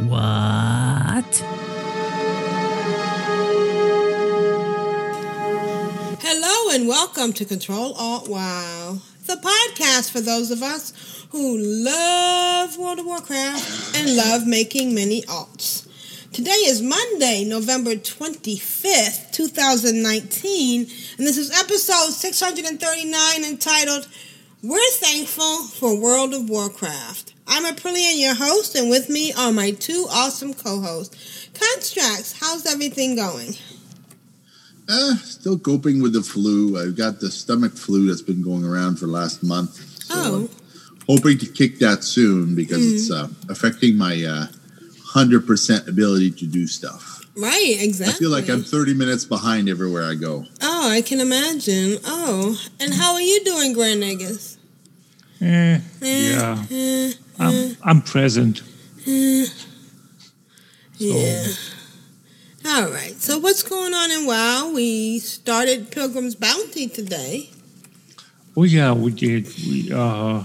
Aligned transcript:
What? 0.00 1.44
Hello 6.20 6.74
and 6.74 6.86
welcome 6.86 7.32
to 7.32 7.44
Control 7.44 7.94
Alt 7.94 8.28
Wow, 8.28 8.98
the 9.26 9.34
podcast 9.34 10.12
for 10.12 10.20
those 10.20 10.52
of 10.52 10.62
us 10.62 11.26
who 11.30 11.58
love 11.58 12.78
World 12.78 13.00
of 13.00 13.06
Warcraft 13.06 13.96
and 13.96 14.14
love 14.14 14.46
making 14.46 14.94
many 14.94 15.22
alts. 15.22 15.88
Today 16.32 16.50
is 16.52 16.80
Monday, 16.80 17.44
November 17.44 17.96
25th, 17.96 19.32
2019, 19.32 20.80
and 21.18 21.26
this 21.26 21.36
is 21.36 21.50
episode 21.50 22.12
639 22.12 23.44
entitled 23.44 24.06
We're 24.62 24.78
Thankful 24.92 25.64
for 25.64 26.00
World 26.00 26.34
of 26.34 26.48
Warcraft. 26.48 27.27
I'm 27.48 27.64
Aprillian, 27.64 28.20
your 28.20 28.34
host, 28.34 28.74
and 28.74 28.90
with 28.90 29.08
me 29.08 29.32
are 29.32 29.52
my 29.52 29.70
two 29.72 30.06
awesome 30.10 30.52
co-hosts. 30.54 31.48
Constraxx, 31.54 32.38
how's 32.40 32.66
everything 32.66 33.16
going? 33.16 33.54
Uh, 34.88 35.16
still 35.16 35.58
coping 35.58 36.02
with 36.02 36.12
the 36.12 36.22
flu. 36.22 36.78
I've 36.80 36.96
got 36.96 37.20
the 37.20 37.30
stomach 37.30 37.72
flu 37.72 38.06
that's 38.06 38.22
been 38.22 38.42
going 38.42 38.64
around 38.64 38.98
for 38.98 39.06
last 39.06 39.42
month. 39.42 39.76
So 40.04 40.14
Oh. 40.14 40.50
hoping 41.06 41.38
to 41.38 41.46
kick 41.46 41.78
that 41.80 42.04
soon 42.04 42.54
because 42.54 42.84
it's 42.92 43.10
uh, 43.10 43.28
affecting 43.48 43.96
my 43.96 44.14
uh, 44.24 44.46
100% 45.14 45.88
ability 45.88 46.30
to 46.32 46.46
do 46.46 46.66
stuff. 46.66 47.22
Right, 47.36 47.76
exactly. 47.78 48.14
I 48.14 48.18
feel 48.18 48.30
like 48.30 48.48
I'm 48.48 48.62
30 48.64 48.94
minutes 48.94 49.24
behind 49.24 49.68
everywhere 49.68 50.04
I 50.10 50.14
go. 50.16 50.44
Oh, 50.60 50.90
I 50.90 51.02
can 51.02 51.20
imagine. 51.20 51.98
Oh, 52.04 52.58
and 52.80 52.92
how 52.94 53.14
are 53.14 53.20
you 53.20 53.42
doing, 53.44 53.72
Grand 53.74 54.02
Nagus? 54.02 54.56
Eh, 55.40 55.78
yeah. 56.00 56.64
I'm, 57.38 57.76
I'm 57.82 58.02
present. 58.02 58.62
Yeah. 59.04 59.44
All 62.66 62.90
right. 62.90 63.14
So 63.18 63.38
what's 63.38 63.62
going 63.62 63.94
on 63.94 64.10
in 64.10 64.26
WoW? 64.26 64.72
We 64.74 65.18
started 65.20 65.90
Pilgrim's 65.90 66.34
Bounty 66.34 66.88
today. 66.88 67.50
Oh 68.56 68.64
yeah, 68.64 68.92
we 68.92 69.12
did. 69.12 69.46
We 69.66 69.90
uh, 69.94 70.42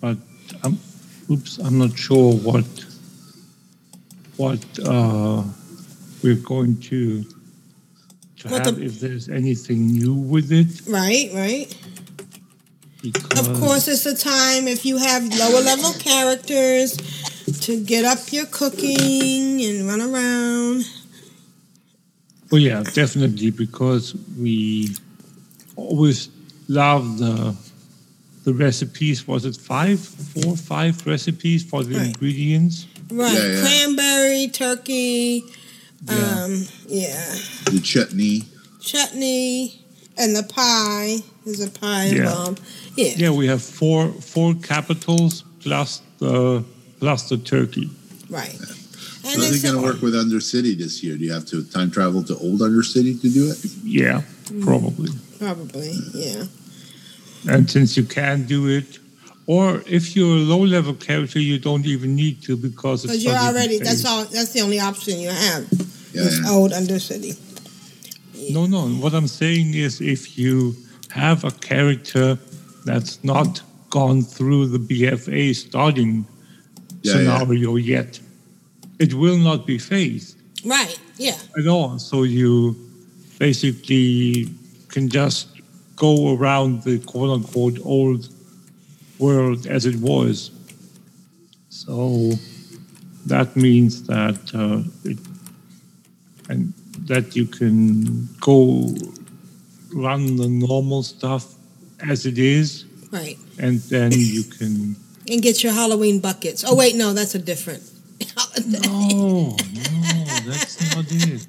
but 0.00 0.18
I'm, 0.62 0.78
oops, 1.30 1.58
I'm 1.58 1.78
not 1.78 1.98
sure 1.98 2.34
what 2.34 2.66
what 4.36 4.64
uh, 4.84 5.42
we're 6.22 6.34
going 6.36 6.78
to 6.82 7.24
to 7.24 8.48
What 8.48 8.66
have 8.66 8.76
the- 8.76 8.84
if 8.84 9.00
there's 9.00 9.28
anything 9.30 9.86
new 9.86 10.12
with 10.14 10.52
it. 10.52 10.82
Right, 10.86 11.30
right. 11.32 11.74
Because, 13.04 13.46
Of 13.46 13.60
course, 13.60 13.86
it's 13.86 14.06
a 14.06 14.16
time 14.16 14.66
if 14.66 14.86
you 14.86 14.96
have 14.96 15.22
lower 15.36 15.60
level 15.60 15.92
characters 15.98 16.96
to 17.60 17.84
get 17.84 18.06
up 18.06 18.32
your 18.32 18.46
cooking 18.46 19.62
and 19.62 19.86
run 19.86 20.00
around. 20.00 20.84
Oh 22.50 22.56
yeah, 22.56 22.82
definitely 22.82 23.50
because 23.50 24.14
we 24.38 24.96
always 25.76 26.30
love 26.68 27.18
the 27.18 27.54
the 28.44 28.54
recipes. 28.54 29.26
Was 29.28 29.44
it 29.44 29.56
five, 29.56 30.00
four, 30.00 30.56
five 30.56 31.06
recipes 31.06 31.62
for 31.62 31.82
the 31.84 31.96
Right. 31.96 32.06
ingredients? 32.06 32.86
Right. 33.10 33.32
Yeah, 33.34 33.46
yeah. 33.46 33.60
Cranberry, 33.62 34.48
turkey, 34.48 35.44
Yeah. 36.08 36.42
um, 36.44 36.66
yeah. 36.88 37.38
The 37.66 37.80
chutney. 37.80 38.44
Chutney 38.80 39.80
and 40.16 40.34
the 40.36 40.42
pie. 40.42 41.22
There's 41.44 41.60
a 41.60 41.70
pie 41.70 42.06
Yeah. 42.06 42.16
involved. 42.22 42.60
Yeah. 42.96 43.12
Yeah, 43.16 43.30
we 43.30 43.46
have 43.46 43.62
four 43.62 44.12
four 44.20 44.54
capitals 44.54 45.44
plus 45.60 46.00
the 46.18 46.64
plus 47.00 47.28
the 47.28 47.36
turkey. 47.38 47.90
Right. 48.30 48.52
So 48.52 49.30
And 49.30 49.42
are 49.42 49.50
they 49.50 49.58
going 49.60 49.74
to 49.74 49.82
work 49.82 50.02
with 50.02 50.14
Undercity 50.14 50.76
this 50.76 51.02
year? 51.02 51.16
Do 51.16 51.24
you 51.24 51.32
have 51.32 51.46
to 51.46 51.62
time 51.64 51.90
travel 51.90 52.22
to 52.24 52.36
old 52.38 52.60
Undercity 52.60 53.20
to 53.22 53.28
do 53.28 53.50
it? 53.50 53.58
Yeah, 53.82 54.20
mm-hmm. 54.20 54.62
probably. 54.62 55.10
probably, 55.38 55.92
yeah. 56.14 56.44
And 57.48 57.70
since 57.70 57.96
you 57.96 58.04
can 58.04 58.44
do 58.46 58.68
it, 58.68 58.98
or 59.46 59.82
if 59.86 60.14
you're 60.16 60.36
a 60.36 60.46
low 60.54 60.64
level 60.64 60.94
character, 60.94 61.38
you 61.38 61.58
don't 61.58 61.86
even 61.86 62.14
need 62.14 62.42
to 62.42 62.56
because 62.56 63.04
it's 63.04 63.22
you're 63.24 63.34
already 63.36 63.78
that's 63.78 64.04
all 64.04 64.24
that's 64.24 64.52
the 64.52 64.60
only 64.62 64.80
option 64.80 65.18
you 65.20 65.28
have. 65.30 65.66
Yeah, 66.12 66.22
This 66.24 66.40
yeah. 66.42 66.50
old 66.50 66.72
Undercity. 66.72 67.36
No, 68.50 68.66
no. 68.66 68.88
What 69.02 69.14
I'm 69.14 69.28
saying 69.28 69.74
is, 69.74 70.00
if 70.00 70.38
you 70.38 70.76
have 71.14 71.44
a 71.44 71.50
character 71.52 72.36
that's 72.84 73.22
not 73.22 73.62
gone 73.90 74.22
through 74.22 74.66
the 74.66 74.78
BFA 74.78 75.54
starting 75.54 76.26
Yeah, 77.02 77.12
yeah. 77.12 77.12
scenario 77.12 77.76
yet, 77.76 78.20
it 78.98 79.14
will 79.14 79.38
not 79.38 79.66
be 79.66 79.78
phased. 79.78 80.36
Right, 80.64 80.98
yeah. 81.16 81.36
at 81.58 81.66
all. 81.66 81.98
So 81.98 82.24
you 82.24 82.74
basically 83.38 84.48
can 84.88 85.08
just 85.08 85.48
go 85.96 86.34
around 86.34 86.82
the 86.82 86.98
quote 86.98 87.30
unquote 87.30 87.78
old 87.84 88.28
world 89.18 89.66
as 89.66 89.86
it 89.86 89.96
was. 89.96 90.50
So 91.68 92.32
that 93.26 93.54
means 93.54 94.02
that 94.06 94.40
uh, 94.54 94.82
it, 95.10 95.18
and 96.48 96.72
that 97.06 97.36
you 97.36 97.46
can 97.46 98.28
go 98.40 98.88
run 99.94 100.36
the 100.36 100.48
normal 100.48 101.02
stuff 101.02 101.54
as 102.08 102.26
it 102.26 102.38
is, 102.38 102.84
Right. 103.10 103.38
and 103.58 103.80
then 103.80 104.12
you 104.14 104.44
can. 104.44 104.96
And 105.30 105.42
get 105.42 105.62
your 105.62 105.72
Halloween 105.72 106.20
buckets. 106.20 106.64
Oh 106.66 106.74
wait, 106.74 106.94
no, 106.96 107.14
that's 107.14 107.34
a 107.34 107.38
different 107.38 107.82
holiday. 108.36 108.78
No, 108.88 109.56
no, 109.56 110.24
that's 110.46 110.94
not 110.94 111.06
it. 111.08 111.46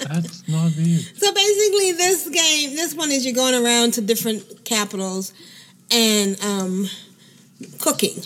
That's 0.00 0.48
not 0.48 0.72
it. 0.76 1.12
So 1.16 1.32
basically 1.32 1.92
this 1.92 2.28
game 2.28 2.76
this 2.76 2.94
one 2.94 3.10
is 3.10 3.24
you're 3.24 3.34
going 3.34 3.54
around 3.64 3.92
to 3.94 4.00
different 4.00 4.64
capitals 4.64 5.32
and 5.90 6.38
um 6.44 6.86
cooking. 7.78 8.22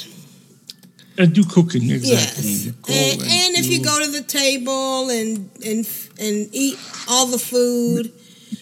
And 1.18 1.32
do 1.34 1.44
cooking 1.44 1.90
exactly. 1.90 2.50
Yes. 2.50 2.66
Go 2.66 2.92
And, 2.92 3.20
and 3.20 3.56
if 3.56 3.66
you 3.66 3.82
go 3.82 4.02
to 4.04 4.10
the 4.10 4.22
table 4.22 5.10
and 5.10 5.50
and 5.64 5.88
and 6.18 6.48
eat 6.52 6.78
all 7.08 7.26
the 7.26 7.38
food. 7.38 8.12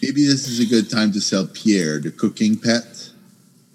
Maybe 0.01 0.25
this 0.25 0.47
is 0.47 0.59
a 0.59 0.65
good 0.65 0.89
time 0.89 1.11
to 1.13 1.21
sell 1.21 1.47
Pierre, 1.47 1.99
the 1.99 2.11
cooking 2.11 2.57
pet. 2.57 3.09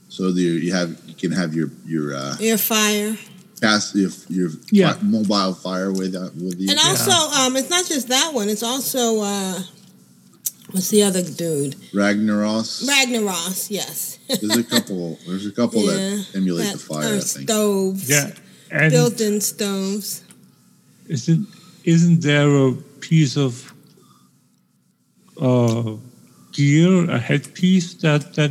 So 0.08 0.32
that 0.32 0.40
you 0.40 0.72
have 0.72 0.96
you 1.06 1.14
can 1.14 1.32
have 1.32 1.54
your 1.54 1.70
your 1.84 2.14
uh, 2.16 2.36
Your 2.40 2.56
fire. 2.58 3.16
cast 3.60 3.94
your, 3.94 4.10
your 4.28 4.50
Yeah. 4.70 4.92
fi- 4.94 5.02
mobile 5.02 5.52
fire 5.54 5.92
with 5.92 6.14
uh, 6.14 6.30
with 6.34 6.58
you. 6.58 6.70
And 6.70 6.78
also, 6.80 7.10
um, 7.12 7.56
it's 7.56 7.68
not 7.70 7.84
just 7.86 8.08
that 8.08 8.32
one. 8.32 8.48
It's 8.48 8.62
also 8.62 9.20
uh, 9.20 9.60
what's 10.70 10.88
the 10.88 11.02
other 11.02 11.22
dude? 11.22 11.74
Ragnaros. 11.92 12.86
Ragnaros. 12.88 13.70
Yes. 13.70 14.18
There's 14.40 14.56
a 14.56 14.64
couple. 14.64 15.18
There's 15.26 15.44
a 15.46 15.52
couple 15.52 15.82
Yeah, 15.82 15.92
that 15.96 16.26
emulate 16.34 16.72
the 16.72 16.78
fire. 16.78 17.12
are 17.12 17.16
I 17.16 17.20
think. 17.20 17.48
stoves. 17.48 18.08
Yeah, 18.08 18.30
and 18.70 18.90
Built-in 18.90 19.40
stoves. 19.42 20.22
isn't 21.08 21.46
isn't 21.84 22.20
there 22.22 22.48
a 22.68 22.72
piece 23.00 23.36
of 23.36 23.72
uh, 25.40 25.96
gear, 26.56 27.10
a 27.10 27.18
headpiece 27.18 27.94
that 28.04 28.22
that 28.34 28.50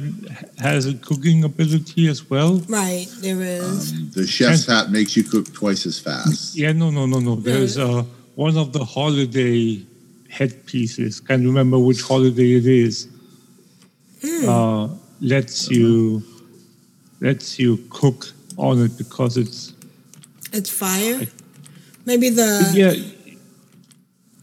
has 0.60 0.86
a 0.86 0.94
cooking 1.08 1.44
ability 1.44 2.08
as 2.08 2.30
well? 2.30 2.54
Right. 2.70 3.08
There 3.22 3.42
is. 3.42 3.92
Um, 3.92 4.12
the 4.14 4.28
chef's 4.28 4.66
hat 4.68 4.92
makes 4.92 5.18
you 5.18 5.24
cook 5.24 5.52
twice 5.54 5.86
as 5.86 5.98
fast. 6.00 6.56
Yeah, 6.56 6.72
no, 6.74 6.92
no, 6.92 7.06
no, 7.08 7.20
no. 7.20 7.36
There's 7.36 7.78
uh, 7.78 8.04
one 8.36 8.58
of 8.58 8.72
the 8.74 8.84
holiday 8.86 9.82
headpieces. 10.30 11.20
Can't 11.20 11.46
remember 11.46 11.78
which 11.80 12.02
holiday 12.02 12.54
it 12.62 12.68
is. 12.68 13.08
Uh, 14.48 14.90
lets 15.22 15.70
you 15.70 16.24
lets 17.22 17.60
you 17.60 17.78
cook 17.90 18.26
on 18.58 18.82
it 18.86 18.98
because 18.98 19.38
it's 19.38 19.74
It's 20.54 20.70
fire. 20.70 21.22
Maybe 22.06 22.30
the. 22.30 22.50
yeah. 22.74 22.94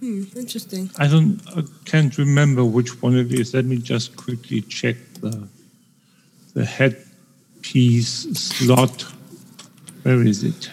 Hmm, 0.02 0.25
interesting. 0.34 0.90
I 0.99 1.06
don't 1.06 1.40
I 1.56 1.62
can't 1.84 2.19
remember 2.19 2.64
which 2.64 3.00
one 3.00 3.16
it 3.16 3.32
is. 3.32 3.54
Let 3.54 3.66
me 3.66 3.76
just 3.76 4.16
quickly 4.16 4.60
check 4.62 4.96
the 5.20 5.46
the 6.54 6.64
headpiece 6.64 8.26
slot. 8.37 9.02
Where 10.02 10.20
is 10.26 10.43
it? 10.43 10.70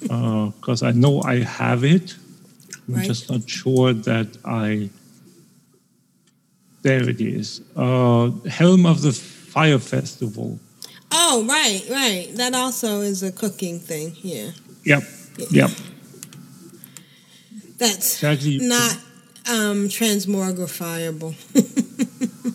Because 0.00 0.82
I 0.82 0.92
know 0.92 1.20
I 1.22 1.40
have 1.44 1.84
it. 1.84 2.16
I'm 2.88 2.94
Right. 2.94 3.06
just 3.06 3.30
not 3.30 3.48
sure 3.48 3.92
that 3.92 4.28
I. 4.44 4.88
There 6.82 7.06
it 7.10 7.20
is. 7.20 7.60
Uh, 7.76 8.30
Helm 8.48 8.86
of 8.86 9.02
the 9.02 9.12
Fire 9.12 9.78
Festival. 9.78 10.58
Oh, 11.12 11.44
right, 11.46 11.82
right. 11.90 12.28
That 12.36 12.54
also 12.54 13.02
is 13.02 13.22
a 13.22 13.30
cooking 13.30 13.78
thing. 13.80 14.16
Yeah. 14.22 14.52
Yep. 14.84 15.02
Yep. 15.50 15.70
That's 17.80 18.22
Exactly. 18.22 18.58
not 18.58 18.92
um, 19.48 19.88
transmogrifiable. 19.88 21.34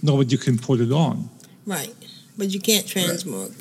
No, 0.00 0.16
but 0.16 0.30
you 0.30 0.38
can 0.38 0.56
put 0.58 0.78
it 0.80 0.92
on. 0.92 1.28
right. 1.66 1.92
But 2.38 2.50
you 2.50 2.60
can't 2.60 2.86
transmog. 2.86 3.52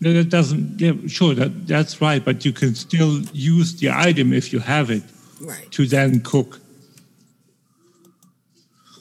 No, 0.00 0.12
that 0.12 0.30
doesn't. 0.30 0.80
Yeah, 0.80 0.94
sure. 1.06 1.32
That 1.34 1.64
that's 1.68 2.00
right. 2.00 2.22
But 2.24 2.44
you 2.44 2.52
can 2.52 2.74
still 2.74 3.20
use 3.32 3.76
the 3.78 3.90
item 3.90 4.32
if 4.32 4.52
you 4.52 4.58
have 4.58 4.90
it 4.90 5.04
Right. 5.40 5.70
to 5.70 5.86
then 5.86 6.20
cook. 6.22 6.58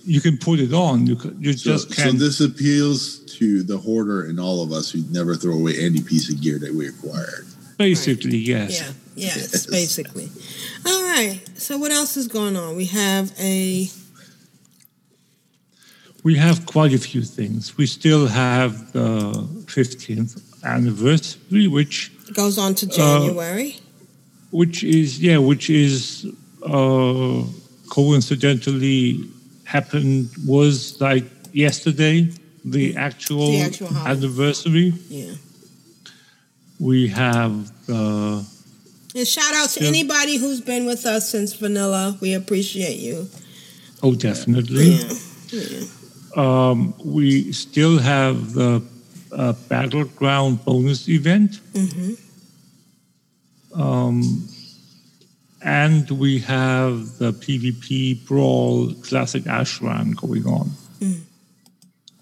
You 0.06 0.22
can 0.22 0.38
put 0.38 0.60
it 0.60 0.74
on. 0.74 1.08
You 1.08 1.20
c- 1.20 1.34
you 1.40 1.54
So, 1.54 1.72
just 1.72 1.90
so 1.90 1.96
can't. 1.96 2.20
So 2.20 2.26
this 2.26 2.40
appeals 2.40 3.20
to 3.40 3.64
the 3.64 3.78
hoarder 3.80 4.26
and 4.30 4.40
all 4.40 4.62
of 4.64 4.72
us 4.72 4.92
who 4.92 5.02
never 5.10 5.36
throw 5.36 5.56
away 5.56 5.74
any 5.80 6.02
piece 6.02 6.30
of 6.32 6.40
gear 6.40 6.60
that 6.60 6.74
we 6.74 6.88
acquired. 6.88 7.48
basically, 7.80 8.38
yes. 8.38 8.80
Yeah. 8.80 8.92
Yes, 9.18 9.66
basically. 9.66 10.30
All 10.86 11.04
right. 11.04 11.42
So 11.56 11.78
what 11.78 11.92
else 11.92 12.18
is 12.18 12.28
going 12.28 12.56
on? 12.56 12.76
We 12.76 12.86
have 12.86 13.34
a 13.40 13.90
We 16.24 16.36
have 16.38 16.66
quite 16.66 16.94
a 16.94 16.98
few 16.98 17.22
things. 17.24 17.78
We 17.78 17.86
still 17.86 18.28
have 18.28 18.92
the 18.92 19.48
15th 19.66 20.42
anniversary, 20.64 21.68
which 21.68 22.12
goes 22.34 22.58
on 22.58 22.76
to 22.76 22.86
January. 22.88 23.78
which 24.52 24.84
is 24.84 25.20
yeah, 25.22 25.38
which 25.38 25.70
is 25.70 26.26
uh, 26.64 27.44
coincidentally 27.90 29.24
happened 29.64 30.30
was 30.46 31.00
like 31.02 31.26
yesterday, 31.54 32.30
the 32.66 32.96
actual, 32.98 33.52
The 33.52 33.62
actual 33.62 33.96
anniversary. 34.06 34.94
yeah. 35.10 35.34
We 36.80 37.08
have 37.08 37.72
the 37.88 38.46
And 39.18 39.28
shout 39.28 39.54
out 39.56 39.70
to 39.72 39.82
Yeah. 39.82 39.88
anybody 39.90 40.38
who's 40.38 40.62
been 40.62 40.86
with 40.86 41.06
us 41.08 41.28
since 41.30 41.54
Vanilla. 41.54 42.18
We 42.22 42.34
appreciate 42.36 43.00
you. 43.00 43.28
oh, 44.04 44.14
definitely. 44.14 44.90
Yeah. 44.92 45.14
yeah. 45.52 46.70
Um, 46.70 46.94
we 47.04 47.52
still 47.52 47.98
have 47.98 48.54
the 48.54 48.84
uh, 49.32 49.54
battleground 49.70 50.64
bonus 50.66 51.10
event. 51.10 51.60
hmm 51.76 52.14
Um, 53.74 54.48
and 55.64 56.10
we 56.12 56.40
have 56.40 57.18
the 57.18 57.34
PvP 57.34 58.26
Brawl 58.28 58.94
Classic 59.02 59.44
Ashran 59.46 60.16
going 60.16 60.46
on. 60.46 60.72
Mm. 61.00 61.22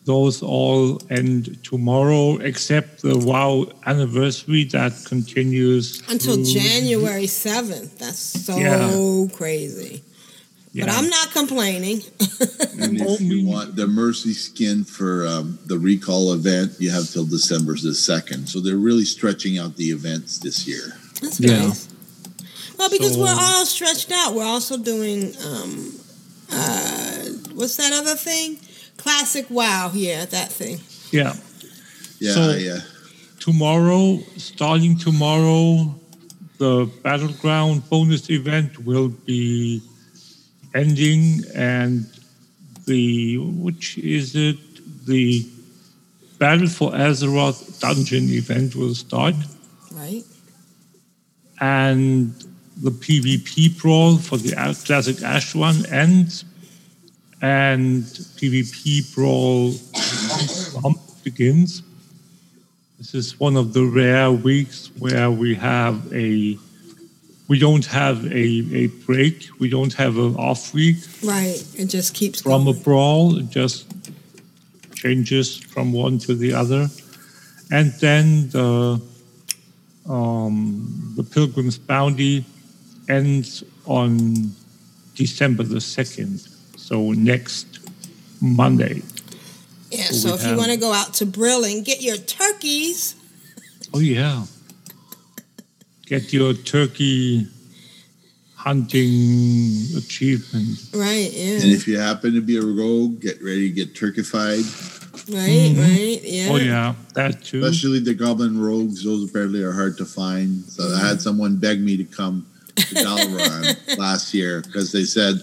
Those 0.06 0.44
all 0.44 1.02
end 1.10 1.58
tomorrow, 1.64 2.38
except 2.38 3.02
the 3.02 3.18
WoW 3.18 3.66
anniversary 3.88 4.64
that 4.66 4.94
continues 5.06 6.04
Until 6.08 6.36
through- 6.36 6.46
January 6.46 7.26
7th. 7.26 7.98
That's 7.98 8.20
so 8.20 8.56
Yeah. 8.58 9.28
crazy. 9.36 10.04
Yeah. 10.74 10.86
But 10.86 10.94
I'm 10.96 11.10
not 11.10 11.32
complaining. 11.32 12.04
And 12.78 13.02
if 13.02 13.22
you 13.22 13.48
want 13.54 13.76
the 13.76 13.88
mercy 13.88 14.34
skin 14.34 14.84
for 14.84 15.26
um, 15.26 15.58
the 15.66 15.80
recall 15.80 16.34
event, 16.34 16.74
you 16.80 16.92
have 16.92 17.10
till 17.10 17.26
December 17.26 17.76
the 17.82 17.96
second. 17.96 18.48
So 18.48 18.60
they're 18.60 18.78
really 18.78 19.06
stretching 19.06 19.58
out 19.58 19.76
the 19.78 19.86
events 19.86 20.38
this 20.38 20.68
year. 20.68 20.98
That's 21.22 21.40
Yeah. 21.40 21.68
nice. 21.68 21.88
Well, 22.78 22.90
because 22.92 23.14
So- 23.14 23.22
we're 23.22 23.34
all 23.36 23.66
stretched 23.66 24.12
out. 24.12 24.36
We're 24.36 24.44
also 24.44 24.78
doing 24.78 25.34
um, 25.46 25.94
uh, 26.52 27.24
what's 27.56 27.78
that 27.78 27.92
other 27.94 28.16
thing? 28.16 28.58
Classic 29.10 29.46
WoW. 29.52 29.92
Yeah, 29.94 30.26
that 30.26 30.52
thing. 30.52 30.80
Yeah. 31.12 31.34
Yeah, 32.20 32.34
So- 32.34 32.56
yeah. 32.56 32.80
Tomorrow, 33.40 34.20
starting 34.38 34.98
tomorrow, 34.98 35.94
the 36.58 36.90
Battleground 37.04 37.88
bonus 37.92 38.28
event 38.32 38.84
will 38.84 39.10
be 39.10 39.84
ending, 40.74 41.44
and 41.54 42.08
the 42.88 43.38
which 43.66 44.00
is 44.00 44.34
it? 44.36 44.58
The 45.06 45.48
Battle 46.40 46.68
for 46.68 46.90
Azeroth 46.94 47.80
dungeon 47.80 48.28
event 48.32 48.76
will 48.76 48.96
start, 48.96 49.36
Right. 49.92 50.24
and 51.62 52.34
the 52.82 52.90
PvP 52.92 53.78
brawl 53.80 54.18
for 54.18 54.38
the 54.38 54.52
classic 54.86 55.18
Ashran 55.18 55.78
ends, 55.92 56.44
and 57.42 58.04
PvP 58.04 59.14
brawl 59.14 59.72
Swamp 59.72 61.00
begins. 61.24 61.84
This 62.98 63.14
is 63.14 63.40
one 63.40 63.58
of 63.58 63.74
the 63.74 63.86
rare 63.86 64.32
weeks 64.32 64.90
where 64.98 65.30
we 65.30 65.56
have 65.56 66.12
a 66.14 66.58
we 67.48 67.60
don't 67.60 67.86
have 67.86 68.26
a, 68.26 68.48
a 68.74 68.88
break, 69.06 69.48
we 69.60 69.70
don't 69.70 69.94
have 69.94 70.18
an 70.18 70.36
off 70.36 70.74
week 70.74 70.98
Right. 71.24 71.64
It 71.78 71.86
just 71.86 72.16
keeps 72.16 72.42
from 72.42 72.68
a 72.68 72.74
brawl. 72.74 73.38
It 73.38 73.50
just 73.50 73.86
changes 74.96 75.58
from 75.58 75.94
one 75.94 76.18
to 76.20 76.34
the 76.34 76.54
other. 76.54 76.88
And 77.72 77.94
then 78.00 78.50
the 78.50 79.02
um, 80.08 81.14
the 81.16 81.24
Pilgrim's 81.24 81.78
Bounty 81.78 82.46
ends 83.10 83.64
on 83.86 84.52
December 85.16 85.64
the 85.64 85.82
second, 85.82 86.48
so 86.86 87.12
next 87.14 87.80
Monday. 88.42 89.02
Yeah. 89.90 90.04
So 90.06 90.14
So 90.14 90.30
we 90.30 90.36
if 90.36 90.48
you 90.48 90.58
want 90.58 90.72
to 90.72 90.78
go 90.78 90.94
out 90.94 91.16
to 91.16 91.26
Brill 91.26 91.66
and 91.66 91.84
get 91.84 92.04
your 92.04 92.18
turkeys, 92.18 93.16
Oh 93.94 94.00
yeah. 94.00 94.46
Get 96.06 96.34
your 96.34 96.54
turkey 96.54 97.48
hunting 98.56 99.98
achievement. 99.98 100.78
right? 100.94 101.32
Yeah. 101.32 101.62
And 101.62 101.72
if 101.72 101.88
you 101.88 101.98
happen 101.98 102.34
to 102.34 102.42
be 102.42 102.58
a 102.58 102.62
rogue, 102.62 103.22
get 103.22 103.42
ready 103.42 103.70
to 103.70 103.74
get 103.74 103.96
turkified. 103.96 104.66
Right. 105.34 105.72
Mm-hmm. 105.72 105.82
Right. 105.82 106.20
Yeah. 106.24 106.48
Oh 106.52 106.56
yeah, 106.58 106.96
that 107.14 107.44
too. 107.44 107.64
Especially 107.64 108.00
the 108.00 108.14
goblin 108.14 108.60
rogues, 108.62 109.04
those 109.04 109.28
apparently 109.28 109.64
are 109.64 109.72
hard 109.72 109.98
to 109.98 110.06
find. 110.06 110.64
So 110.66 110.84
I 110.84 111.00
had 111.00 111.06
mm-hmm. 111.06 111.20
someone 111.20 111.58
beg 111.58 111.80
me 111.82 111.98
to 111.98 112.04
come 112.04 112.46
to 112.76 112.96
Dalaran 112.96 113.98
last 113.98 114.34
year 114.34 114.62
because 114.62 114.92
they 114.92 115.04
said, 115.04 115.36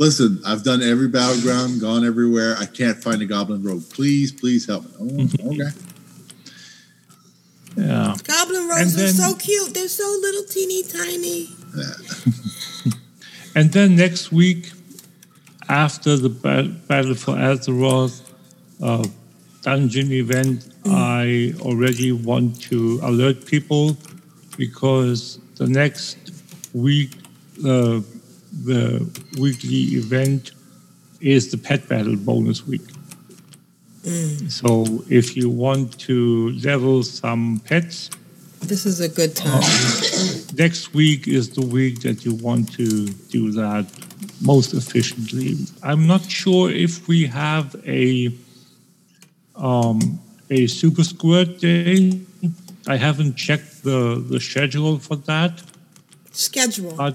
"Listen, 0.00 0.40
I've 0.44 0.64
done 0.64 0.82
every 0.82 1.06
battleground, 1.06 1.80
gone 1.80 2.04
everywhere. 2.04 2.56
I 2.58 2.66
can't 2.66 2.98
find 3.00 3.22
a 3.22 3.26
goblin 3.26 3.62
rogue. 3.62 3.84
Please, 3.90 4.32
please 4.32 4.66
help 4.66 4.84
me." 5.00 5.28
Oh, 5.44 5.48
okay. 5.52 5.70
Yeah. 7.76 8.16
Goblin 8.24 8.62
And 8.62 8.70
rogues 8.70 9.00
are 9.00 9.08
so 9.08 9.36
cute. 9.36 9.72
They're 9.74 9.88
so 9.88 10.18
little, 10.20 10.42
teeny 10.44 10.82
tiny. 10.82 11.48
Yeah. 11.76 11.94
And 13.56 13.72
then 13.72 13.96
next 13.96 14.30
week, 14.30 14.70
after 15.68 16.16
the 16.16 16.28
ba- 16.28 16.72
Battle 16.86 17.16
for 17.16 17.34
Azeroth 17.34 18.22
uh, 18.80 19.04
dungeon 19.62 20.12
event, 20.12 20.68
I 20.86 21.54
already 21.60 22.12
want 22.12 22.60
to 22.70 23.00
alert 23.02 23.46
people 23.46 23.96
because 24.56 25.40
the 25.56 25.66
next 25.66 26.16
week, 26.72 27.10
uh, 27.66 28.00
the 28.52 29.06
weekly 29.38 29.82
event 30.02 30.52
is 31.20 31.50
the 31.50 31.58
pet 31.58 31.88
battle 31.88 32.16
bonus 32.16 32.66
week. 32.66 32.82
So 34.48 35.04
if 35.10 35.36
you 35.36 35.50
want 35.50 35.98
to 36.00 36.50
level 36.64 37.02
some 37.02 37.60
pets, 37.66 38.10
This 38.60 38.84
is 38.86 39.00
a 39.00 39.08
good 39.08 39.34
time. 39.36 39.62
next 40.56 40.94
week 40.94 41.28
is 41.28 41.50
the 41.50 41.66
week 41.66 42.00
that 42.00 42.24
you 42.24 42.34
want 42.34 42.72
to 42.74 43.08
do 43.36 43.52
that 43.52 43.86
most 44.40 44.72
efficiently. 44.74 45.56
I'm 45.82 46.06
not 46.06 46.22
sure 46.30 46.70
if 46.70 47.06
we 47.08 47.26
have 47.26 47.74
a 47.86 48.32
um, 49.54 50.18
a 50.50 50.66
super 50.66 51.04
squirt 51.04 51.58
day. 51.60 52.20
I 52.86 52.96
haven't 52.96 53.34
checked 53.36 53.82
the, 53.84 54.24
the 54.32 54.40
schedule 54.40 54.98
for 54.98 55.16
that, 55.30 55.62
Schedule. 56.32 56.94
but 56.96 57.14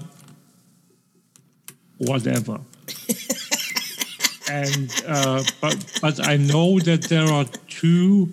whatever. 1.98 2.60
and 4.50 4.90
uh, 5.06 5.42
but 5.60 5.98
but 6.00 6.26
I 6.26 6.36
know 6.36 6.78
that 6.80 7.02
there 7.04 7.26
are 7.26 7.44
two 7.68 8.32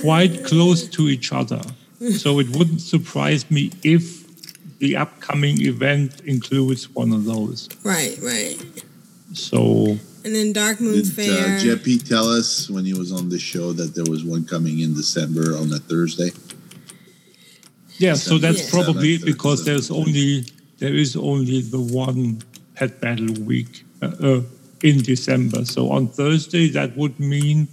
quite 0.00 0.44
close 0.44 0.88
to 0.88 1.08
each 1.08 1.32
other. 1.32 1.60
So 2.16 2.38
it 2.38 2.48
wouldn't 2.56 2.80
surprise 2.80 3.50
me 3.50 3.72
if 3.82 4.24
the 4.78 4.96
upcoming 4.96 5.60
event 5.62 6.20
includes 6.20 6.88
one 6.94 7.12
of 7.12 7.24
those. 7.24 7.68
Right. 7.82 8.16
Right. 8.22 8.56
So 9.32 9.96
And 10.24 10.34
then 10.34 10.52
Dark 10.52 10.80
Moon 10.80 10.94
Did 11.02 11.12
Fair. 11.12 11.56
uh, 11.56 11.58
Jet 11.58 11.82
Pete 11.82 12.06
tell 12.06 12.28
us 12.28 12.70
when 12.70 12.84
he 12.84 12.94
was 12.94 13.10
on 13.12 13.28
the 13.28 13.38
show 13.38 13.72
that 13.72 13.94
there 13.96 14.04
was 14.04 14.24
one 14.24 14.44
coming 14.44 14.78
in 14.80 14.94
December 14.94 15.56
on 15.56 15.72
a 15.72 15.78
Thursday? 15.78 16.30
Yeah, 17.98 18.14
so 18.14 18.38
that's 18.38 18.62
Yeah. 18.62 18.70
probably 18.70 19.14
it 19.14 19.24
because 19.24 19.64
there's 19.64 19.90
only 19.90 20.46
there 20.78 20.94
is 20.94 21.16
only 21.16 21.60
the 21.62 21.80
one 21.80 22.38
pet 22.78 23.00
battle 23.00 23.34
week 23.44 23.84
uh, 24.02 24.12
uh, 24.22 24.40
in 24.82 25.02
December. 25.02 25.64
So 25.64 25.90
on 25.90 26.06
Thursday, 26.08 26.68
that 26.68 26.96
would 26.96 27.18
mean 27.18 27.66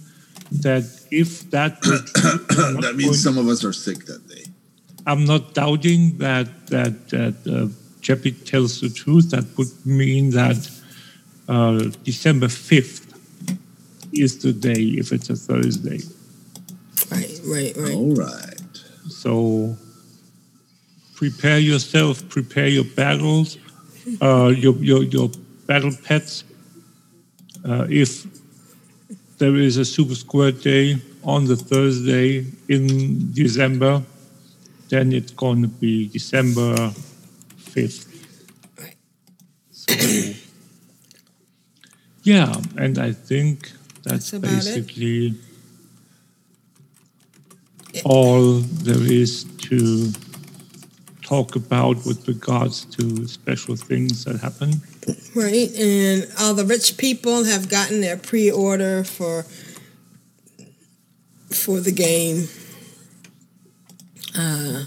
that 0.50 0.84
if 1.10 1.48
that 1.50 1.78
would, 1.86 2.82
that 2.82 2.94
means 2.96 3.22
some 3.22 3.38
of 3.38 3.46
us 3.48 3.64
are 3.64 3.72
sick 3.72 4.06
that 4.06 4.26
day. 4.28 4.44
I'm 5.06 5.24
not 5.24 5.54
doubting 5.54 6.18
that 6.18 6.48
that 6.68 7.08
that 7.10 7.36
uh, 7.46 7.68
Jeppy 8.00 8.32
tells 8.44 8.80
the 8.80 8.90
truth. 8.90 9.30
That 9.30 9.46
would 9.56 9.74
mean 9.86 10.30
that 10.30 10.68
uh, 11.48 11.90
December 12.02 12.48
fifth 12.48 13.04
is 14.12 14.38
the 14.42 14.52
day 14.52 14.82
if 14.98 15.12
it's 15.12 15.30
a 15.30 15.36
Thursday. 15.36 16.00
right, 17.12 17.40
right, 17.44 17.76
right. 17.76 17.94
All 17.94 18.14
right. 18.14 18.60
So 19.08 19.76
prepare 21.14 21.58
yourself, 21.58 22.28
prepare 22.28 22.68
your 22.68 22.84
battles, 22.84 23.58
uh, 24.20 24.48
your, 24.48 24.74
your, 24.76 25.02
your 25.04 25.30
battle 25.66 25.92
pets. 26.04 26.44
Uh, 27.64 27.86
if 27.90 28.26
there 29.38 29.56
is 29.56 29.76
a 29.76 29.84
Super 29.84 30.14
Squirt 30.14 30.62
Day 30.62 30.96
on 31.24 31.46
the 31.46 31.56
Thursday 31.56 32.46
in 32.68 33.32
December, 33.32 34.02
then 34.88 35.12
it's 35.12 35.32
going 35.32 35.62
to 35.62 35.68
be 35.68 36.08
December 36.08 36.92
5th. 37.58 38.06
So, 39.72 39.94
yeah, 42.22 42.54
and 42.76 42.98
I 42.98 43.12
think 43.12 43.72
that's, 44.02 44.30
That's 44.30 44.32
about 44.34 44.52
it. 44.52 44.54
basically 44.54 45.34
all 48.04 48.60
there 48.60 49.02
is 49.02 49.44
to 49.68 50.12
talk 51.26 51.56
about 51.56 51.96
with 52.06 52.26
regards 52.28 52.84
to 52.84 53.26
special 53.26 53.74
things 53.76 54.24
that 54.24 54.38
happen. 54.40 54.80
Right, 55.34 55.70
and 55.76 56.26
all 56.40 56.54
the 56.54 56.64
rich 56.64 56.96
people 56.96 57.44
have 57.44 57.68
gotten 57.68 58.00
their 58.00 58.16
pre-order 58.16 59.02
for 59.04 59.44
for 61.50 61.80
the 61.80 61.92
game. 61.92 62.48
Uh, 64.38 64.84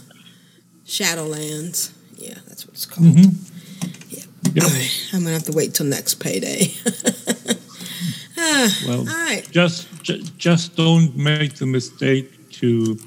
Shadowlands. 0.86 1.92
Yeah, 2.18 2.36
that's 2.48 2.66
what 2.66 2.74
it's 2.76 2.86
called. 2.86 3.08
Mm-hmm. 3.08 4.62
All 4.62 4.70
right, 4.70 5.10
I'm 5.14 5.22
gonna 5.24 5.34
have 5.34 5.44
to 5.44 5.52
wait 5.54 5.74
till 5.74 5.86
next 5.86 6.16
payday. 6.16 6.72
ah, 8.38 8.70
Well, 8.88 9.00
all 9.00 9.06
right. 9.06 9.46
just 9.52 9.88
ju- 10.04 10.24
just 10.38 10.76
don't 10.76 11.16
make 11.16 11.56
the 11.56 11.66
mistake 11.66 12.50
to 12.60 12.98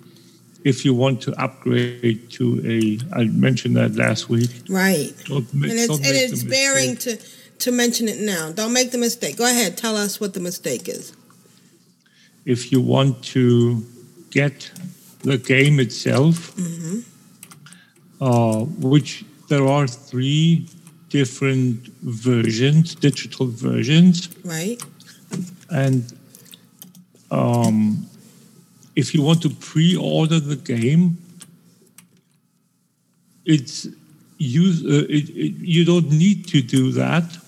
if 0.65 0.85
you 0.85 0.95
want 0.95 1.21
to 1.23 1.33
upgrade 1.43 2.31
to 2.31 2.45
a 2.65 2.99
I 3.21 3.25
mentioned 3.25 3.77
that 3.77 3.95
last 3.97 4.29
week. 4.29 4.51
Right. 4.69 5.13
And 5.31 5.47
it's, 5.53 5.97
and 5.97 6.07
it's 6.07 6.43
bearing 6.45 6.97
to, 6.99 7.17
to 7.61 7.73
mention 7.73 8.09
it 8.09 8.21
now. 8.21 8.53
Don't 8.53 8.73
make 8.73 8.91
the 8.93 8.99
mistake. 8.99 9.37
Go 9.37 9.45
ahead. 9.45 9.77
Tell 9.77 9.97
us 9.97 10.21
what 10.21 10.35
the 10.35 10.41
mistake 10.41 10.89
is. 10.89 11.13
if 12.45 12.73
you 12.73 12.81
want 12.81 13.23
to 13.23 13.85
get 14.31 14.71
the 15.23 15.39
game 15.39 15.79
itself, 15.79 16.53
uh, 18.21 18.61
which 18.93 19.25
there 19.49 19.67
are 19.67 19.87
three 19.87 20.67
different 21.09 21.87
versions, 22.03 22.95
digital 22.95 23.47
versions, 23.47 24.29
Right? 24.45 24.83
and 25.71 26.13
um, 27.31 28.07
if 28.97 29.15
you 29.15 29.23
want 29.23 29.43
to 29.43 29.51
pre-order 29.51 30.41
the 30.41 30.57
game, 30.57 31.17
it's 33.45 33.89
use 34.39 34.85
uh, 34.85 35.07
it, 35.09 35.29
it, 35.31 35.55
you 35.61 35.85
don't 35.85 36.11
need 36.11 36.47
to 36.49 36.61
do 36.63 36.93
that 36.93 37.39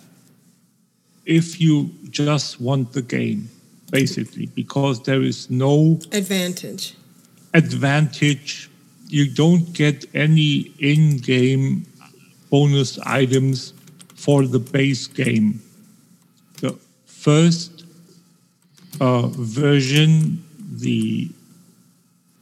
if 1.26 1.60
you 1.60 1.90
just 2.10 2.60
want 2.60 2.92
the 2.92 3.02
game, 3.02 3.48
basically, 3.90 4.46
because 4.46 5.02
there 5.02 5.22
is 5.22 5.48
no 5.50 5.98
Advantage. 6.12 6.94
advantage. 7.54 8.70
You 9.08 9.30
don't 9.30 9.72
get 9.72 10.04
any 10.14 10.72
in-game 10.78 11.86
bonus 12.50 12.98
items 13.00 13.72
for 14.14 14.46
the 14.46 14.58
base 14.58 15.06
game. 15.06 15.62
The 16.60 16.76
first 17.06 17.84
uh, 19.00 19.28
version, 19.28 20.43
the 20.78 21.31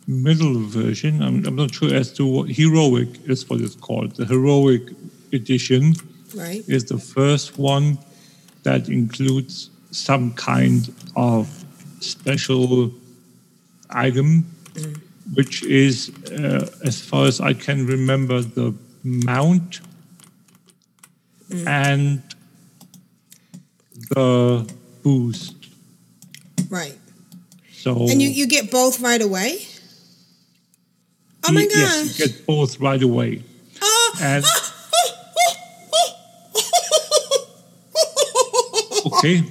middle 0.06 0.60
version, 0.60 1.22
I'm, 1.22 1.44
I'm 1.46 1.56
not 1.56 1.74
sure 1.74 1.94
as 1.94 2.12
to 2.14 2.26
what 2.26 2.48
heroic 2.50 3.08
is 3.28 3.48
what 3.48 3.60
it's 3.60 3.74
called. 3.74 4.16
The 4.16 4.24
heroic 4.26 4.82
edition 5.32 5.94
Right? 6.34 6.62
is 6.68 6.84
the 6.84 6.98
first 6.98 7.58
one 7.58 7.98
that 8.62 8.88
includes 8.88 9.70
some 9.90 10.32
kind 10.32 10.92
of 11.16 11.64
special 12.00 12.92
item, 13.90 14.46
which 15.34 15.62
is, 15.64 16.10
uh, 16.30 16.70
as 16.84 17.00
far 17.00 17.26
as 17.26 17.40
I 17.40 17.52
can 17.54 17.86
remember, 17.86 18.40
the 18.40 18.74
mount 19.04 19.80
and 21.66 22.22
the 24.10 24.72
boost. 25.02 25.54
Right. 26.70 26.96
So 27.82 28.06
And 28.08 28.22
you, 28.22 28.28
you 28.28 28.46
get 28.46 28.70
both 28.70 29.00
right 29.00 29.20
away? 29.20 29.58
Oh 31.42 31.50
my 31.50 31.64
gosh. 31.66 31.74
yes, 31.74 32.16
you 32.20 32.26
get 32.28 32.46
both 32.46 32.78
right 32.78 33.02
away. 33.02 33.42
Oh, 33.82 34.14
And 34.22 34.44
okay, 39.06 39.42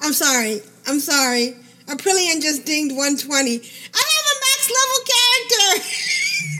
I'm 0.00 0.12
sorry. 0.12 0.60
I'm 0.86 1.00
sorry. 1.00 1.56
Aprillian 1.86 2.40
just 2.40 2.64
dinged 2.64 2.94
120. 2.94 3.50
I 3.50 4.04
have 4.14 4.26
a 4.30 4.36
max 4.46 4.70
level 4.78 5.00
character. 5.10 5.66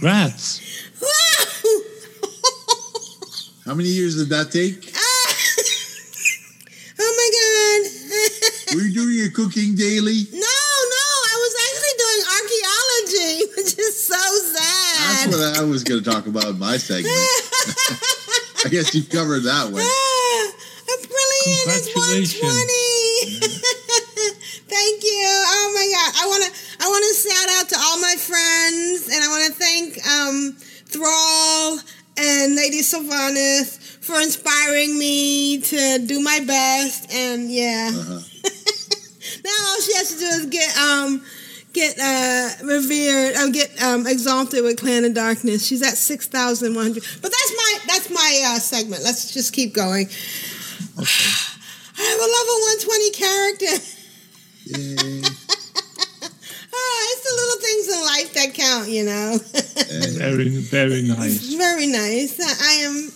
grats. 0.03 0.59
Wow. 1.01 1.47
How 3.67 3.75
many 3.75 3.89
years 3.91 4.17
did 4.17 4.31
that 4.31 4.51
take? 4.51 4.91
Ah. 4.97 5.35
oh 6.99 7.13
my 7.17 7.29
god. 7.39 8.60
Were 8.75 8.83
you 8.83 8.95
doing 8.95 9.27
a 9.27 9.31
cooking 9.31 9.75
daily? 9.75 10.23
no, 10.31 10.39
no, 10.39 11.07
I 11.27 11.37
was 11.43 11.55
actually 11.67 11.95
doing 11.99 12.21
archaeology, 12.39 13.35
which 13.57 13.79
is 13.79 13.95
so 14.05 14.21
sad. 14.55 15.27
That's 15.27 15.37
what 15.37 15.59
I 15.59 15.65
was 15.65 15.83
going 15.83 16.03
to 16.05 16.11
talk 16.11 16.27
about 16.27 16.47
in 16.47 16.59
my 16.59 16.77
segment. 16.77 17.15
I 18.65 18.69
guess 18.71 18.95
you 18.95 19.03
covered 19.03 19.43
that 19.43 19.73
one. 19.73 19.83
Ah, 19.83 20.53
Aprillian 20.87 21.67
is 21.67 21.91
Congratulations. 21.91 22.43
120. 22.43 23.51
thank 24.71 25.03
you. 25.03 25.27
Oh 25.27 25.67
my 25.75 25.87
god. 25.91 26.11
I 26.21 26.25
wanna 26.29 26.51
I 26.79 26.87
wanna 26.87 27.13
shout 27.17 27.49
out 27.59 27.67
to 27.71 27.77
all 27.81 27.99
my 27.99 28.15
friends 28.21 29.09
and 29.09 29.25
I 29.25 29.29
wanna 29.33 29.55
thank 29.55 29.99
um 30.07 30.57
Thrall 30.87 31.79
and 32.19 32.55
Lady 32.55 32.83
Sylvanas 32.83 33.80
for 34.01 34.21
inspiring 34.21 34.99
me 34.99 35.61
to 35.61 35.99
do 36.07 36.21
my 36.21 36.41
best 36.47 37.13
and 37.13 37.51
yeah. 37.51 37.91
Uh-huh. 37.93 38.21
now 39.45 39.51
all 39.69 39.81
she 39.81 39.95
has 39.95 40.13
to 40.15 40.19
do 40.19 40.27
is 40.27 40.47
get 40.47 40.77
um 40.79 41.23
get 41.73 41.97
uh 42.01 42.49
revered 42.65 43.37
or 43.37 43.51
get 43.51 43.71
um 43.83 44.07
exalted 44.07 44.65
with 44.65 44.79
Clan 44.79 45.05
of 45.05 45.15
Darkness. 45.15 45.67
She's 45.67 45.83
at 45.83 45.97
six 45.97 46.27
thousand 46.27 46.75
one 46.75 46.85
hundred. 46.85 47.05
But 47.23 47.31
that's 47.31 47.53
my 47.57 47.79
that's 47.87 48.11
my 48.11 48.43
uh 48.55 48.59
segment. 48.59 49.03
Let's 49.05 49.33
just 49.33 49.53
keep 49.53 49.75
going. 49.75 50.07
I 50.99 52.03
have 52.03 52.21
a 52.21 52.31
level 52.37 52.61
one 52.63 52.79
twenty 52.81 53.11
character. 53.11 53.85
Yay. 54.65 55.23
Ah, 56.73 57.03
it's 57.13 57.23
the 57.29 57.35
little 57.37 57.61
things 57.61 57.89
in 57.89 58.01
life 58.07 58.33
that 58.35 58.55
count, 58.55 58.89
you 58.89 59.05
know. 59.05 59.39
Very, 60.17 60.49
very 60.49 61.03
nice. 61.03 61.37
It's 61.37 61.55
very 61.55 61.87
nice. 61.89 62.39
I 62.41 62.73
am, 62.85 63.11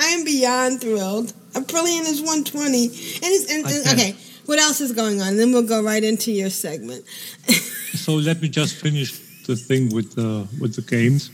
I 0.00 0.06
am 0.14 0.24
beyond 0.24 0.80
thrilled. 0.80 1.32
Aprillian 1.52 2.06
is 2.08 2.20
120, 2.20 2.84
and 2.86 2.92
it's 2.94 3.50
and, 3.52 3.66
and- 3.66 3.86
Okay. 3.86 3.92
okay. 3.92 4.16
What 4.46 4.58
else 4.58 4.80
is 4.80 4.90
going 4.92 5.20
on? 5.22 5.36
Then 5.36 5.52
we'll 5.52 5.62
go 5.76 5.80
right 5.82 6.02
into 6.02 6.32
your 6.32 6.50
segment. 6.50 7.04
So 7.92 8.14
let 8.14 8.40
me 8.40 8.48
just 8.48 8.76
finish 8.76 9.10
the 9.48 9.56
thing 9.56 9.92
with 9.92 10.14
the 10.14 10.46
with 10.60 10.76
the 10.76 10.82
games. 10.82 11.28